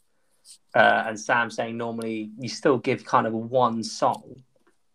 uh, 0.75 1.03
and 1.07 1.19
Sam 1.19 1.49
saying 1.51 1.77
normally 1.77 2.31
you 2.39 2.49
still 2.49 2.77
give 2.77 3.05
kind 3.05 3.27
of 3.27 3.33
one 3.33 3.83
song 3.83 4.43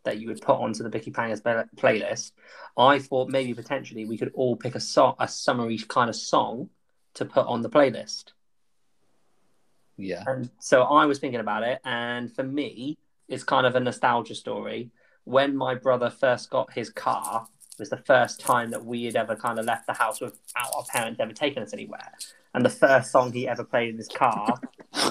that 0.04 0.18
you 0.18 0.28
would 0.28 0.40
put 0.40 0.58
onto 0.58 0.82
the 0.82 0.88
Bicky 0.88 1.10
Bangers 1.10 1.40
play- 1.40 1.64
playlist. 1.76 2.32
I 2.76 2.98
thought 2.98 3.28
maybe 3.28 3.54
potentially 3.54 4.04
we 4.04 4.18
could 4.18 4.32
all 4.34 4.56
pick 4.56 4.74
a 4.74 4.80
song, 4.80 5.14
a 5.18 5.28
summary 5.28 5.78
kind 5.78 6.08
of 6.08 6.16
song 6.16 6.70
to 7.14 7.24
put 7.24 7.46
on 7.46 7.62
the 7.62 7.70
playlist. 7.70 8.32
Yeah. 9.96 10.22
And 10.26 10.48
so 10.60 10.82
I 10.82 11.06
was 11.06 11.18
thinking 11.18 11.40
about 11.40 11.64
it, 11.64 11.80
and 11.84 12.32
for 12.34 12.44
me, 12.44 12.96
it's 13.28 13.44
kind 13.44 13.66
of 13.66 13.74
a 13.74 13.80
nostalgia 13.80 14.34
story. 14.34 14.90
When 15.24 15.56
my 15.56 15.74
brother 15.74 16.08
first 16.08 16.48
got 16.50 16.72
his 16.72 16.88
car, 16.88 17.46
it 17.72 17.80
was 17.80 17.90
the 17.90 17.98
first 17.98 18.40
time 18.40 18.70
that 18.70 18.84
we 18.84 19.04
had 19.04 19.16
ever 19.16 19.36
kind 19.36 19.58
of 19.58 19.66
left 19.66 19.86
the 19.86 19.92
house 19.92 20.20
without 20.20 20.74
our 20.74 20.84
parents 20.84 21.20
ever 21.20 21.32
taking 21.32 21.62
us 21.62 21.72
anywhere. 21.72 22.12
And 22.58 22.64
the 22.64 22.70
first 22.70 23.12
song 23.12 23.32
he 23.32 23.46
ever 23.46 23.62
played 23.62 23.90
in 23.90 23.96
his 23.96 24.08
car 24.08 24.52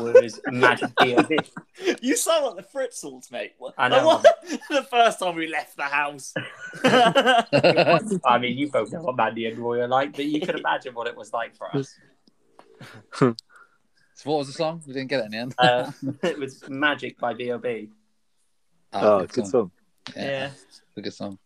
was 0.01 0.37
Magic 0.47 0.89
B.O.B. 1.01 1.37
You 2.01 2.17
sound 2.17 2.45
like 2.45 2.57
the 2.57 2.77
Fritzls, 2.77 3.31
mate. 3.31 3.53
What- 3.57 3.73
I 3.77 3.87
know. 3.87 4.21
the 4.69 4.85
first 4.91 5.19
time 5.19 5.33
we 5.33 5.47
left 5.47 5.77
the 5.77 5.83
house. 5.83 6.33
I 6.83 8.37
mean, 8.37 8.57
you 8.57 8.69
both 8.69 8.91
know 8.91 9.01
what 9.01 9.15
Mandy 9.15 9.45
and 9.45 9.57
Roy 9.59 9.79
are 9.79 9.87
like, 9.87 10.13
but 10.13 10.25
you 10.25 10.41
can 10.41 10.57
imagine 10.57 10.93
what 10.93 11.07
it 11.07 11.15
was 11.15 11.31
like 11.31 11.55
for 11.55 11.73
us. 11.73 11.95
So 13.13 13.33
what 14.25 14.39
was 14.39 14.47
the 14.47 14.53
song? 14.53 14.83
We 14.85 14.91
didn't 14.91 15.07
get 15.07 15.21
it 15.21 15.25
in 15.27 15.31
the 15.31 15.37
end. 15.37 15.55
Uh, 15.57 15.91
it 16.23 16.37
was 16.37 16.67
Magic 16.67 17.17
by 17.17 17.33
B.O.B. 17.33 17.91
Oh, 18.91 19.25
good 19.25 19.47
song. 19.47 19.71
Yeah, 20.17 20.25
yeah. 20.25 20.49
it's 20.67 20.81
a 20.97 21.01
good 21.01 21.13
song. 21.13 21.39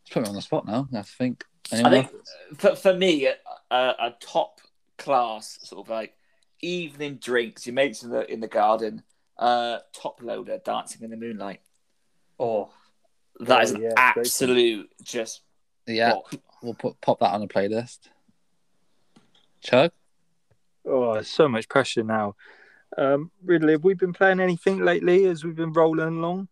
Let's 0.00 0.10
put 0.10 0.22
me 0.22 0.28
on 0.30 0.34
the 0.36 0.40
spot 0.40 0.66
now. 0.66 0.88
I 0.90 0.96
have 0.96 1.06
to 1.06 1.16
think. 1.16 1.44
I 1.70 1.90
think 1.90 2.10
for, 2.56 2.74
for 2.76 2.94
me, 2.94 3.28
a, 3.70 3.76
a, 3.76 3.94
a 4.00 4.16
top 4.20 4.60
class 4.96 5.58
sort 5.62 5.86
of 5.86 5.90
like 5.90 6.14
evening 6.60 7.16
drinks, 7.16 7.66
your 7.66 7.74
mates 7.74 8.02
in 8.02 8.10
the 8.10 8.30
in 8.30 8.40
the 8.40 8.48
garden, 8.48 9.02
uh, 9.38 9.78
Toploader 9.96 10.62
dancing 10.64 11.02
in 11.02 11.10
the 11.10 11.16
moonlight. 11.16 11.60
Oh, 12.40 12.70
That 13.40 13.58
Oh, 13.58 13.62
is 13.62 13.70
an 13.72 13.82
yeah, 13.82 13.88
great 14.14 14.26
absolute 14.26 14.90
just 15.02 15.42
Yeah, 15.86 16.12
bop. 16.14 16.34
we'll 16.62 16.74
put 16.74 17.00
pop 17.00 17.20
that 17.20 17.32
on 17.32 17.40
the 17.40 17.48
playlist. 17.48 18.08
Chug. 19.60 19.92
Oh, 20.84 21.20
so 21.22 21.48
much 21.48 21.68
pressure 21.68 22.04
now. 22.04 22.34
Um, 22.96 23.30
Ridley, 23.44 23.72
have 23.72 23.84
we 23.84 23.94
been 23.94 24.12
playing 24.12 24.40
anything 24.40 24.78
lately 24.84 25.26
as 25.26 25.44
we've 25.44 25.54
been 25.54 25.72
rolling 25.72 26.18
along? 26.18 26.48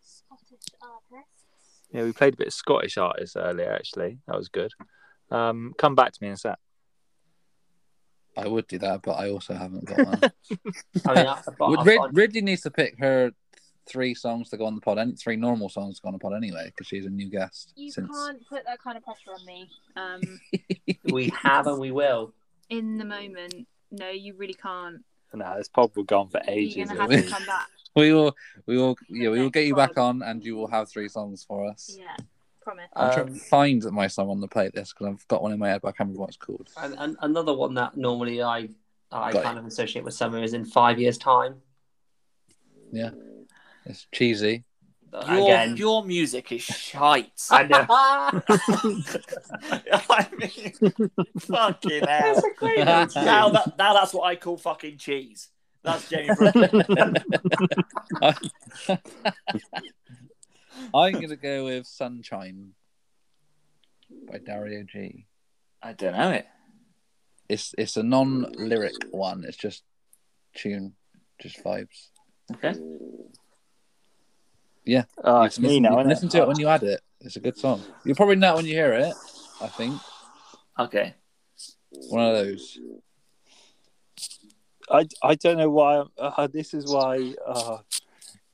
Scottish 0.00 0.58
artists. 0.80 1.44
Yeah, 1.92 2.04
we 2.04 2.12
played 2.12 2.34
a 2.34 2.36
bit 2.36 2.46
of 2.46 2.52
Scottish 2.54 2.96
artists 2.96 3.36
earlier, 3.36 3.70
actually. 3.72 4.18
That 4.26 4.36
was 4.36 4.48
good. 4.48 4.72
Um, 5.30 5.74
come 5.78 5.94
back 5.94 6.12
to 6.12 6.18
me 6.22 6.28
in 6.28 6.34
a 6.34 6.36
sec. 6.36 6.58
I 8.36 8.46
would 8.46 8.66
do 8.68 8.78
that, 8.78 9.02
but 9.02 9.12
I 9.12 9.30
also 9.30 9.54
haven't 9.54 9.84
got 9.84 9.98
one. 10.06 10.20
I 11.06 11.14
mean, 11.14 11.26
I, 11.26 11.42
but 11.58 11.68
Would 11.68 11.86
Rid- 11.86 12.00
Ridley 12.16 12.40
needs 12.40 12.62
to 12.62 12.70
pick 12.70 12.98
her 13.00 13.32
three 13.86 14.14
songs 14.14 14.48
to 14.50 14.56
go 14.56 14.66
on 14.66 14.74
the 14.76 14.80
pod, 14.80 14.98
and 14.98 15.18
three 15.18 15.36
normal 15.36 15.68
songs 15.68 15.96
to 15.96 16.02
go 16.02 16.08
on 16.08 16.12
the 16.14 16.18
pod 16.18 16.34
anyway, 16.34 16.66
because 16.66 16.86
she's 16.86 17.06
a 17.06 17.10
new 17.10 17.28
guest. 17.28 17.72
You 17.76 17.90
since 17.90 18.08
can't 18.08 18.46
put 18.48 18.64
that 18.66 18.80
kind 18.82 18.96
of 18.96 19.02
pressure 19.04 19.32
on 19.34 19.44
me. 19.44 19.68
Um, 19.96 20.40
we 21.12 21.32
have 21.42 21.66
and 21.66 21.78
we 21.80 21.90
will. 21.90 22.32
in 22.68 22.98
the 22.98 23.04
moment, 23.04 23.66
no, 23.90 24.08
you 24.08 24.34
really 24.36 24.54
can't. 24.54 25.02
No, 25.34 25.56
this 25.58 25.68
pod 25.68 25.90
will 25.94 26.04
go 26.04 26.20
on 26.20 26.28
for 26.28 26.40
You're 26.46 26.54
ages. 26.56 26.88
gonna 26.88 27.00
have 27.02 27.12
isn't 27.12 27.26
to 27.28 27.32
come 27.34 27.46
back. 27.46 27.68
we 27.96 28.12
will, 28.12 28.34
we 28.66 28.76
will, 28.76 28.96
yeah, 29.08 29.30
we 29.30 29.40
will 29.40 29.50
get 29.50 29.66
you 29.66 29.74
back 29.74 29.98
on, 29.98 30.22
and 30.22 30.44
you 30.44 30.54
will 30.56 30.68
have 30.68 30.88
three 30.88 31.08
songs 31.08 31.44
for 31.44 31.68
us. 31.68 31.96
Yeah, 31.98 32.16
promise. 32.70 32.90
I'm 32.96 33.12
trying 33.12 33.28
Um, 33.28 33.34
to 33.34 33.40
find 33.40 33.84
my 33.92 34.06
song 34.06 34.30
on 34.30 34.40
the 34.40 34.48
playlist 34.48 34.94
because 34.94 35.06
I've 35.06 35.28
got 35.28 35.42
one 35.42 35.52
in 35.52 35.58
my 35.58 35.68
head, 35.68 35.82
but 35.82 35.88
I 35.88 35.92
can't 35.92 36.08
remember 36.08 36.20
what 36.20 36.28
it's 36.30 36.38
called. 36.38 36.68
And, 36.76 36.94
and 36.98 37.16
another 37.22 37.52
one 37.54 37.74
that 37.74 37.96
normally 37.96 38.42
I 38.42 38.68
I 39.12 39.32
Got 39.32 39.42
kind 39.42 39.58
of 39.58 39.66
associate 39.66 40.04
with 40.04 40.14
summer 40.14 40.40
is 40.42 40.54
in 40.54 40.64
five 40.64 40.98
years' 41.00 41.18
time. 41.18 41.56
Yeah, 42.92 43.10
it's 43.84 44.06
cheesy. 44.12 44.62
Your, 45.12 45.42
Again, 45.42 45.76
your 45.76 46.04
music 46.04 46.52
is 46.52 46.62
shite. 46.62 47.32
I 47.50 47.64
know. 47.64 47.84
I 47.90 48.30
mean, 50.38 50.72
fucking 51.40 52.04
hell. 52.06 52.34
That's 52.34 52.46
a 52.46 52.50
great 52.56 52.78
one. 52.86 53.08
Now, 53.16 53.48
that, 53.48 53.76
now 53.76 53.94
that's 53.94 54.14
what 54.14 54.22
I 54.22 54.36
call 54.36 54.56
fucking 54.56 54.98
cheese. 54.98 55.48
That's 55.82 56.08
genuine. 56.08 56.52
I'm 60.94 61.20
gonna 61.20 61.36
go 61.36 61.64
with 61.64 61.86
"Sunshine" 61.86 62.72
by 64.30 64.38
Dario 64.38 64.82
G. 64.84 65.26
I 65.82 65.92
don't 65.92 66.16
know 66.16 66.30
it. 66.30 66.46
It's 67.48 67.74
it's 67.78 67.96
a 67.96 68.02
non-lyric 68.02 68.94
one. 69.10 69.44
It's 69.46 69.56
just 69.56 69.82
tune, 70.54 70.94
just 71.40 71.62
vibes. 71.64 72.08
Okay. 72.52 72.74
Yeah. 74.84 75.04
Oh, 75.22 75.40
You 75.40 75.46
it's 75.46 75.54
can 75.56 75.62
me 75.62 75.68
listen, 75.68 75.82
now. 75.82 75.90
you 75.90 75.96
can 75.98 76.06
innit? 76.06 76.08
listen 76.10 76.28
to 76.30 76.38
it 76.42 76.48
when 76.48 76.58
you 76.58 76.68
add 76.68 76.82
it. 76.82 77.00
It's 77.20 77.36
a 77.36 77.40
good 77.40 77.56
song. 77.58 77.82
You'll 78.04 78.16
probably 78.16 78.36
know 78.36 78.54
it 78.54 78.56
when 78.56 78.66
you 78.66 78.74
hear 78.74 78.92
it. 78.92 79.14
I 79.60 79.68
think 79.68 80.00
Okay. 80.78 81.14
one 82.08 82.24
of 82.26 82.34
those. 82.34 82.78
I, 84.90 85.06
I 85.22 85.34
don't 85.36 85.58
know 85.58 85.70
why. 85.70 86.04
Uh, 86.18 86.46
this 86.48 86.74
is 86.74 86.86
why. 86.86 87.34
Uh, 87.46 87.78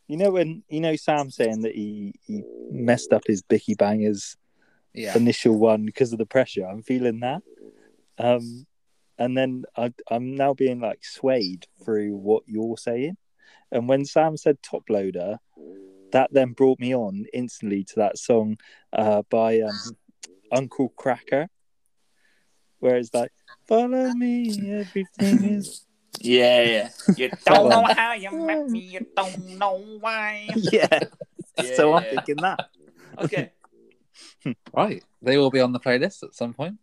you 0.08 0.16
know 0.16 0.30
when 0.30 0.62
you 0.68 0.80
know 0.80 0.96
Sam 0.96 1.30
saying 1.30 1.62
that 1.62 1.74
he, 1.74 2.14
he 2.22 2.42
messed 2.70 3.12
up 3.12 3.22
his 3.26 3.42
Bicky 3.42 3.74
Bangers 3.74 4.36
Yeah, 4.94 5.16
initial 5.16 5.58
one 5.58 5.84
because 5.84 6.12
of 6.12 6.18
the 6.18 6.26
pressure. 6.26 6.64
I'm 6.66 6.82
feeling 6.82 7.20
that. 7.20 7.42
Um, 8.18 8.66
and 9.18 9.36
then 9.36 9.64
I, 9.76 9.92
I'm 10.10 10.34
now 10.34 10.54
being 10.54 10.80
like 10.80 11.04
swayed 11.04 11.66
through 11.84 12.16
what 12.16 12.44
you're 12.46 12.76
saying. 12.76 13.16
And 13.72 13.88
when 13.88 14.04
Sam 14.04 14.36
said 14.36 14.58
Toploader, 14.62 15.38
that 16.12 16.32
then 16.32 16.52
brought 16.52 16.78
me 16.78 16.94
on 16.94 17.26
instantly 17.32 17.84
to 17.84 17.94
that 17.96 18.18
song 18.18 18.58
uh, 18.92 19.22
by 19.28 19.60
um, 19.60 19.80
Uncle 20.52 20.92
Kracker, 20.96 21.48
where 22.78 22.96
it's 22.96 23.12
like, 23.12 23.32
"Follow 23.66 24.12
me, 24.12 24.70
everything 24.70 25.44
is." 25.44 25.85
Yeah, 26.20 26.62
yeah. 26.62 26.88
You 27.16 27.30
don't 27.46 27.68
know 27.68 27.84
how 27.84 28.14
you 28.14 28.30
met 28.32 28.68
me. 28.68 28.80
You 28.80 29.06
don't 29.16 29.58
know 29.58 29.84
why. 30.00 30.48
yeah. 30.54 31.00
so 31.74 31.94
I'm 31.94 32.04
thinking 32.04 32.36
that. 32.36 32.68
Okay. 33.18 33.52
right. 34.74 35.02
They 35.22 35.36
will 35.38 35.50
be 35.50 35.60
on 35.60 35.72
the 35.72 35.80
playlist 35.80 36.22
at 36.22 36.34
some 36.34 36.54
point. 36.54 36.76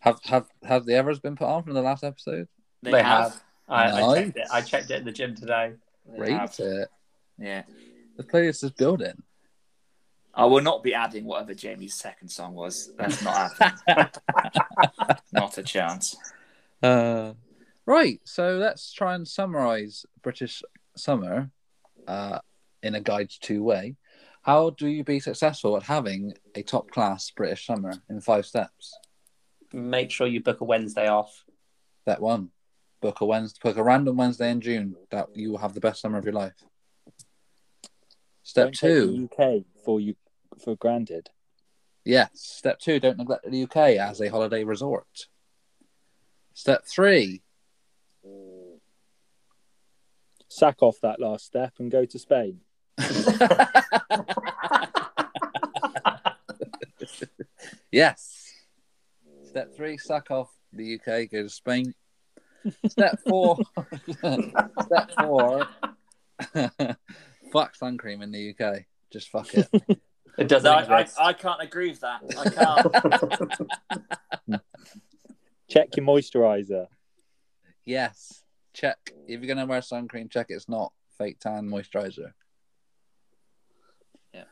Have 0.00 0.20
have 0.24 0.46
have 0.62 0.86
the 0.86 0.98
others 0.98 1.18
been 1.18 1.36
put 1.36 1.46
on 1.48 1.62
from 1.64 1.74
the 1.74 1.82
last 1.82 2.04
episode? 2.04 2.48
They, 2.82 2.92
They 2.92 3.02
have. 3.02 3.32
have. 3.32 3.42
I, 3.68 3.90
I 3.90 4.14
checked 4.14 4.36
it. 4.36 4.48
I 4.50 4.60
checked 4.62 4.90
it 4.90 4.94
at 4.94 5.04
the 5.04 5.12
gym 5.12 5.34
today. 5.34 5.72
They 6.10 6.20
Rate 6.20 6.32
have. 6.32 6.54
it. 6.58 6.88
Yeah. 7.38 7.62
The 8.16 8.22
playlist 8.22 8.64
is 8.64 8.70
building. 8.70 9.22
I 10.34 10.44
will 10.44 10.62
not 10.62 10.82
be 10.84 10.94
adding 10.94 11.24
whatever 11.24 11.52
Jamie's 11.52 11.94
second 11.94 12.28
song 12.28 12.54
was. 12.54 12.92
That's 12.96 13.22
not 13.22 13.50
happening. 13.58 14.06
not 15.32 15.58
a 15.58 15.62
chance. 15.64 16.16
Uh, 16.80 17.32
right, 17.88 18.20
so 18.24 18.56
let's 18.56 18.92
try 18.92 19.14
and 19.14 19.26
summarize 19.26 20.04
British 20.22 20.62
summer 20.94 21.50
uh, 22.06 22.38
in 22.82 22.94
a 22.94 23.00
guide 23.00 23.30
to 23.40 23.62
way. 23.62 23.96
How 24.42 24.70
do 24.70 24.86
you 24.86 25.04
be 25.04 25.20
successful 25.20 25.76
at 25.76 25.82
having 25.82 26.34
a 26.54 26.62
top 26.62 26.90
class 26.90 27.30
British 27.30 27.66
summer 27.66 27.94
in 28.08 28.20
five 28.20 28.46
steps? 28.46 28.96
Make 29.72 30.10
sure 30.10 30.26
you 30.26 30.42
book 30.42 30.60
a 30.60 30.64
Wednesday 30.64 31.08
off. 31.08 31.44
That 32.04 32.20
one, 32.20 32.50
book 33.00 33.20
a 33.20 33.26
Wednesday, 33.26 33.58
book 33.62 33.76
a 33.76 33.82
random 33.82 34.16
Wednesday 34.16 34.50
in 34.50 34.60
June. 34.60 34.94
That 35.10 35.28
you 35.34 35.50
will 35.50 35.58
have 35.58 35.74
the 35.74 35.80
best 35.80 36.00
summer 36.00 36.18
of 36.18 36.24
your 36.24 36.34
life. 36.34 36.54
Step 38.42 38.66
Don't 38.66 38.74
take 38.74 38.90
two, 38.90 39.28
the 39.36 39.44
UK 39.44 39.62
for 39.84 40.00
you 40.00 40.14
for 40.62 40.76
granted. 40.76 41.28
yes. 42.04 42.30
Step 42.34 42.78
two, 42.78 43.00
don't 43.00 43.18
neglect 43.18 43.50
the 43.50 43.62
UK 43.64 43.76
as 43.96 44.20
a 44.20 44.28
holiday 44.28 44.64
resort. 44.64 45.26
Step 46.54 46.84
three, 46.86 47.42
Sack 50.48 50.82
off 50.82 50.96
that 51.02 51.20
last 51.20 51.44
step 51.46 51.74
and 51.78 51.90
go 51.90 52.04
to 52.04 52.18
Spain. 52.18 52.60
yes. 57.92 58.52
Step 59.44 59.74
three, 59.76 59.96
sack 59.98 60.30
off 60.30 60.50
the 60.72 60.94
UK, 60.94 61.30
go 61.30 61.42
to 61.42 61.48
Spain. 61.48 61.94
Step 62.88 63.18
four, 63.26 63.56
step 64.82 65.10
four, 65.18 65.66
fuck 67.52 67.74
sun 67.76 67.96
cream 67.96 68.20
in 68.20 68.30
the 68.32 68.54
UK. 68.54 68.84
Just 69.12 69.30
fuck 69.30 69.54
it. 69.54 69.68
It 70.36 70.48
doesn't 70.48 70.70
No, 70.70 70.76
I, 70.76 71.00
I. 71.00 71.06
I 71.28 71.32
can't 71.32 71.62
agree 71.62 71.90
with 71.90 72.00
that. 72.00 72.20
I 72.38 72.50
can't. 74.50 74.62
Check 75.68 75.96
your 75.96 76.06
moisturizer. 76.06 76.86
yes. 77.84 78.42
Check 78.78 79.10
if 79.26 79.40
you're 79.40 79.48
gonna 79.52 79.66
wear 79.66 79.82
sun 79.82 80.06
cream, 80.06 80.28
check 80.28 80.46
it's 80.50 80.68
not 80.68 80.92
fake 81.18 81.40
tan 81.40 81.68
moisturizer. 81.68 82.32
Yeah. 84.32 84.44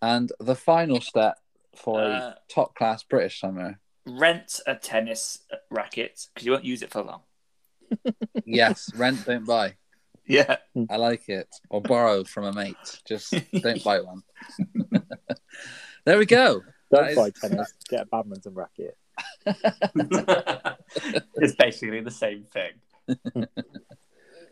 And 0.00 0.32
the 0.40 0.54
final 0.54 1.02
step 1.02 1.36
for 1.76 2.00
Uh, 2.00 2.08
a 2.30 2.36
top 2.48 2.74
class 2.74 3.02
British 3.02 3.38
summer. 3.40 3.78
Rent 4.06 4.60
a 4.66 4.74
tennis 4.74 5.40
racket 5.70 6.28
because 6.32 6.46
you 6.46 6.52
won't 6.52 6.64
use 6.64 6.82
it 6.82 6.90
for 6.90 7.02
long. 7.02 7.22
Yes, 8.46 8.90
rent, 8.94 9.24
don't 9.26 9.44
buy. 9.44 9.76
Yeah. 10.26 10.56
I 10.88 10.96
like 10.96 11.28
it. 11.28 11.48
Or 11.68 11.82
borrow 11.82 12.24
from 12.24 12.44
a 12.44 12.52
mate. 12.54 12.76
Just 13.06 13.34
don't 13.52 13.82
buy 13.84 14.00
one. 14.00 14.22
there 16.06 16.16
we 16.18 16.24
go. 16.26 16.62
Don't 16.90 17.02
That 17.04 17.10
is- 17.10 17.16
buy 17.16 17.30
tennis. 17.30 17.74
Get 17.90 18.02
a 18.02 18.06
badminton 18.06 18.54
racket. 18.54 18.96
it's 21.36 21.54
basically 21.56 22.00
the 22.00 22.10
same 22.10 22.44
thing. 22.44 22.72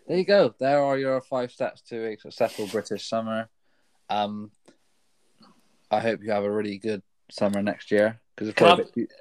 There 0.07 0.19
you 0.19 0.25
go. 0.27 0.55
There 0.59 0.83
are 0.85 0.99
your 0.99 1.19
five 1.23 1.51
steps 1.51 1.81
to 1.89 2.09
a 2.13 2.19
successful 2.19 2.67
British 2.67 3.09
summer. 3.09 3.49
Um, 4.11 4.51
I 5.91 6.01
hope 6.01 6.23
you 6.23 6.31
have 6.31 6.45
a 6.45 6.51
really 6.51 6.77
good 6.77 7.03
summer 7.31 7.63
next 7.63 7.91
year 7.91 8.21
because 8.37 8.49
it's 8.49 8.57
Can 8.59 8.67
probably 8.67 8.85
I- 8.85 8.89
a 8.89 8.93
bit 8.97 9.13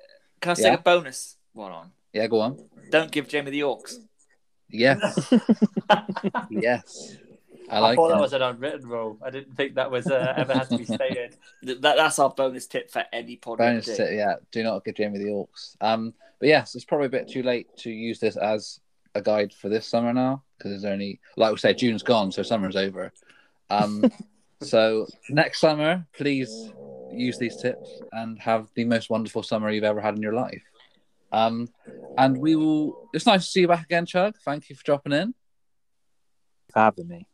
Can 0.42 0.50
I 0.50 0.52
Yeah. 0.52 0.56
stick 0.56 0.80
a 0.80 0.84
bonus 0.84 1.38
one 1.54 1.72
on? 1.72 1.92
yeah. 2.12 2.28
Go 2.28 2.42
on. 2.42 2.70
Don't 2.90 3.12
give 3.12 3.30
Jamie 3.30 3.52
the 3.52 3.62
Orcs. 3.62 3.94
Yes, 4.70 5.32
yes. 6.50 7.16
I 7.70 7.78
I, 7.78 7.80
like 7.80 7.96
thought 7.96 8.08
it. 8.10 8.16
that 8.16 8.22
was 8.22 8.34
an 8.34 8.42
unwritten 8.42 8.88
rule. 8.90 9.18
I 9.24 9.30
didn't 9.30 9.56
think 9.56 9.76
that 9.76 9.90
was 9.90 10.08
uh, 10.08 10.34
ever 10.36 10.54
had 10.54 10.70
to 10.70 10.78
be 10.78 10.86
stated. 10.86 11.38
That, 11.64 11.80
that's 11.82 12.20
our 12.20 12.30
bonus 12.30 12.68
tip 12.68 12.92
for 12.92 13.06
any 13.14 13.38
pod. 13.38 13.60
we 13.60 13.66
Bonus 13.66 13.86
tip, 13.86 14.10
yeah. 14.12 14.36
Do 14.52 14.64
not 14.64 14.84
give 14.84 14.96
Jamie 14.96 15.20
the 15.20 15.26
Orcs. 15.30 15.78
Um, 15.80 16.14
but 16.40 16.50
yes, 16.50 16.76
it's 16.76 16.84
probably 16.84 17.06
a 17.08 17.10
bit 17.10 17.30
too 17.30 17.42
late 17.44 17.68
to 17.78 17.90
use 17.90 18.20
this 18.20 18.36
as 18.36 18.82
a 19.15 19.22
guide 19.22 19.53
for 19.53 19.69
this 19.69 19.88
summer 19.88 20.14
now 20.14 20.44
because 20.57 20.72
there's 20.72 20.91
only, 20.91 21.19
like 21.38 21.52
we 21.52 21.57
said, 21.57 21.77
June's 21.77 22.03
gone, 22.03 22.31
so 22.31 22.44
summer's 22.44 22.76
over. 22.76 23.11
Um, 23.69 24.06
so 24.61 25.07
next 25.30 25.60
summer, 25.60 26.06
please 26.14 26.72
use 27.11 27.38
these 27.38 27.57
tips 27.57 28.02
and 28.11 28.40
have 28.40 28.69
the 28.76 28.85
most 28.85 29.10
wonderful 29.10 29.44
summer 29.44 29.69
you've 29.69 29.84
ever 29.84 30.02
had 30.02 30.15
in 30.15 30.22
your 30.22 30.34
life. 30.34 30.64
Um, 31.31 31.68
and 32.18 32.38
we 32.38 32.56
will. 32.56 33.10
It's 33.14 33.26
nice 33.26 33.45
to 33.45 33.52
see 33.52 33.61
you 33.61 33.68
back 33.68 33.85
again, 33.85 34.06
Chug. 34.06 34.35
Thank 34.45 34.69
you 34.69 34.76
for 34.76 34.84
dropping 34.84 35.14
in. 35.14 35.34
For 36.72 36.80
having 36.80 37.07
me. 37.07 37.27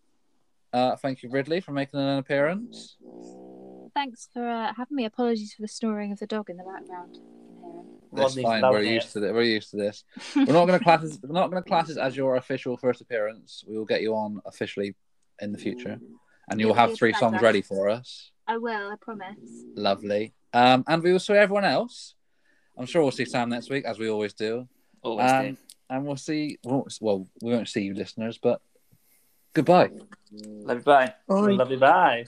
Uh, 0.71 0.95
thank 0.95 1.21
you, 1.21 1.29
Ridley, 1.29 1.59
for 1.59 1.71
making 1.71 1.99
an 1.99 2.17
appearance. 2.17 2.95
Thanks 3.93 4.29
for 4.31 4.47
uh, 4.47 4.73
having 4.75 4.95
me. 4.95 5.05
Apologies 5.05 5.53
for 5.53 5.63
the 5.63 5.67
snoring 5.67 6.11
of 6.11 6.19
the 6.19 6.27
dog 6.27 6.49
in 6.49 6.57
the 6.57 6.63
background. 6.63 7.17
It's 8.11 8.19
Rodney's 8.21 8.43
fine. 8.43 8.61
We're 8.61 8.81
used 8.81 9.09
it. 9.09 9.11
to 9.13 9.19
this. 9.19 9.31
We're 9.31 9.41
used 9.43 9.69
to 9.71 9.77
this. 9.77 10.03
We're 10.35 10.45
not 10.45 10.65
going 10.65 10.79
to 10.79 10.83
class. 10.83 11.01
This, 11.01 11.19
we're 11.21 11.33
not 11.33 11.51
going 11.51 11.61
to 11.61 11.67
class 11.67 11.87
this 11.87 11.97
as 11.97 12.15
your 12.17 12.35
official 12.37 12.75
first 12.77 13.01
appearance. 13.01 13.63
We 13.67 13.77
will 13.77 13.85
get 13.85 14.01
you 14.01 14.15
on 14.15 14.41
officially 14.45 14.95
in 15.41 15.51
the 15.51 15.57
future, 15.57 15.99
and 16.49 16.59
you'll 16.59 16.73
have 16.73 16.95
three 16.97 17.13
songs 17.13 17.33
pleasure. 17.33 17.43
ready 17.45 17.61
for 17.61 17.87
us. 17.89 18.31
I 18.47 18.57
will. 18.57 18.91
I 18.91 18.95
promise. 18.99 19.37
Lovely. 19.75 20.33
Um, 20.53 20.83
and 20.87 21.03
we 21.03 21.11
will 21.11 21.19
see 21.19 21.33
everyone 21.33 21.65
else. 21.65 22.15
I'm 22.77 22.87
sure 22.87 23.01
we'll 23.03 23.11
see 23.11 23.25
Sam 23.25 23.49
next 23.49 23.69
week, 23.69 23.85
as 23.85 23.99
we 23.99 24.09
always 24.09 24.33
do. 24.33 24.67
Always 25.03 25.31
Um, 25.31 25.45
do. 25.51 25.57
and 25.91 26.05
we'll 26.05 26.15
see. 26.17 26.57
Well, 26.63 26.87
well, 27.01 27.27
we 27.43 27.51
won't 27.51 27.69
see 27.69 27.81
you, 27.83 27.93
listeners, 27.93 28.39
but 28.41 28.61
goodbye. 29.53 29.91
Love 30.31 30.77
you. 30.77 30.83
Bye. 30.83 31.13
Love 31.27 31.71
you. 31.71 31.77
Bye. 31.77 32.25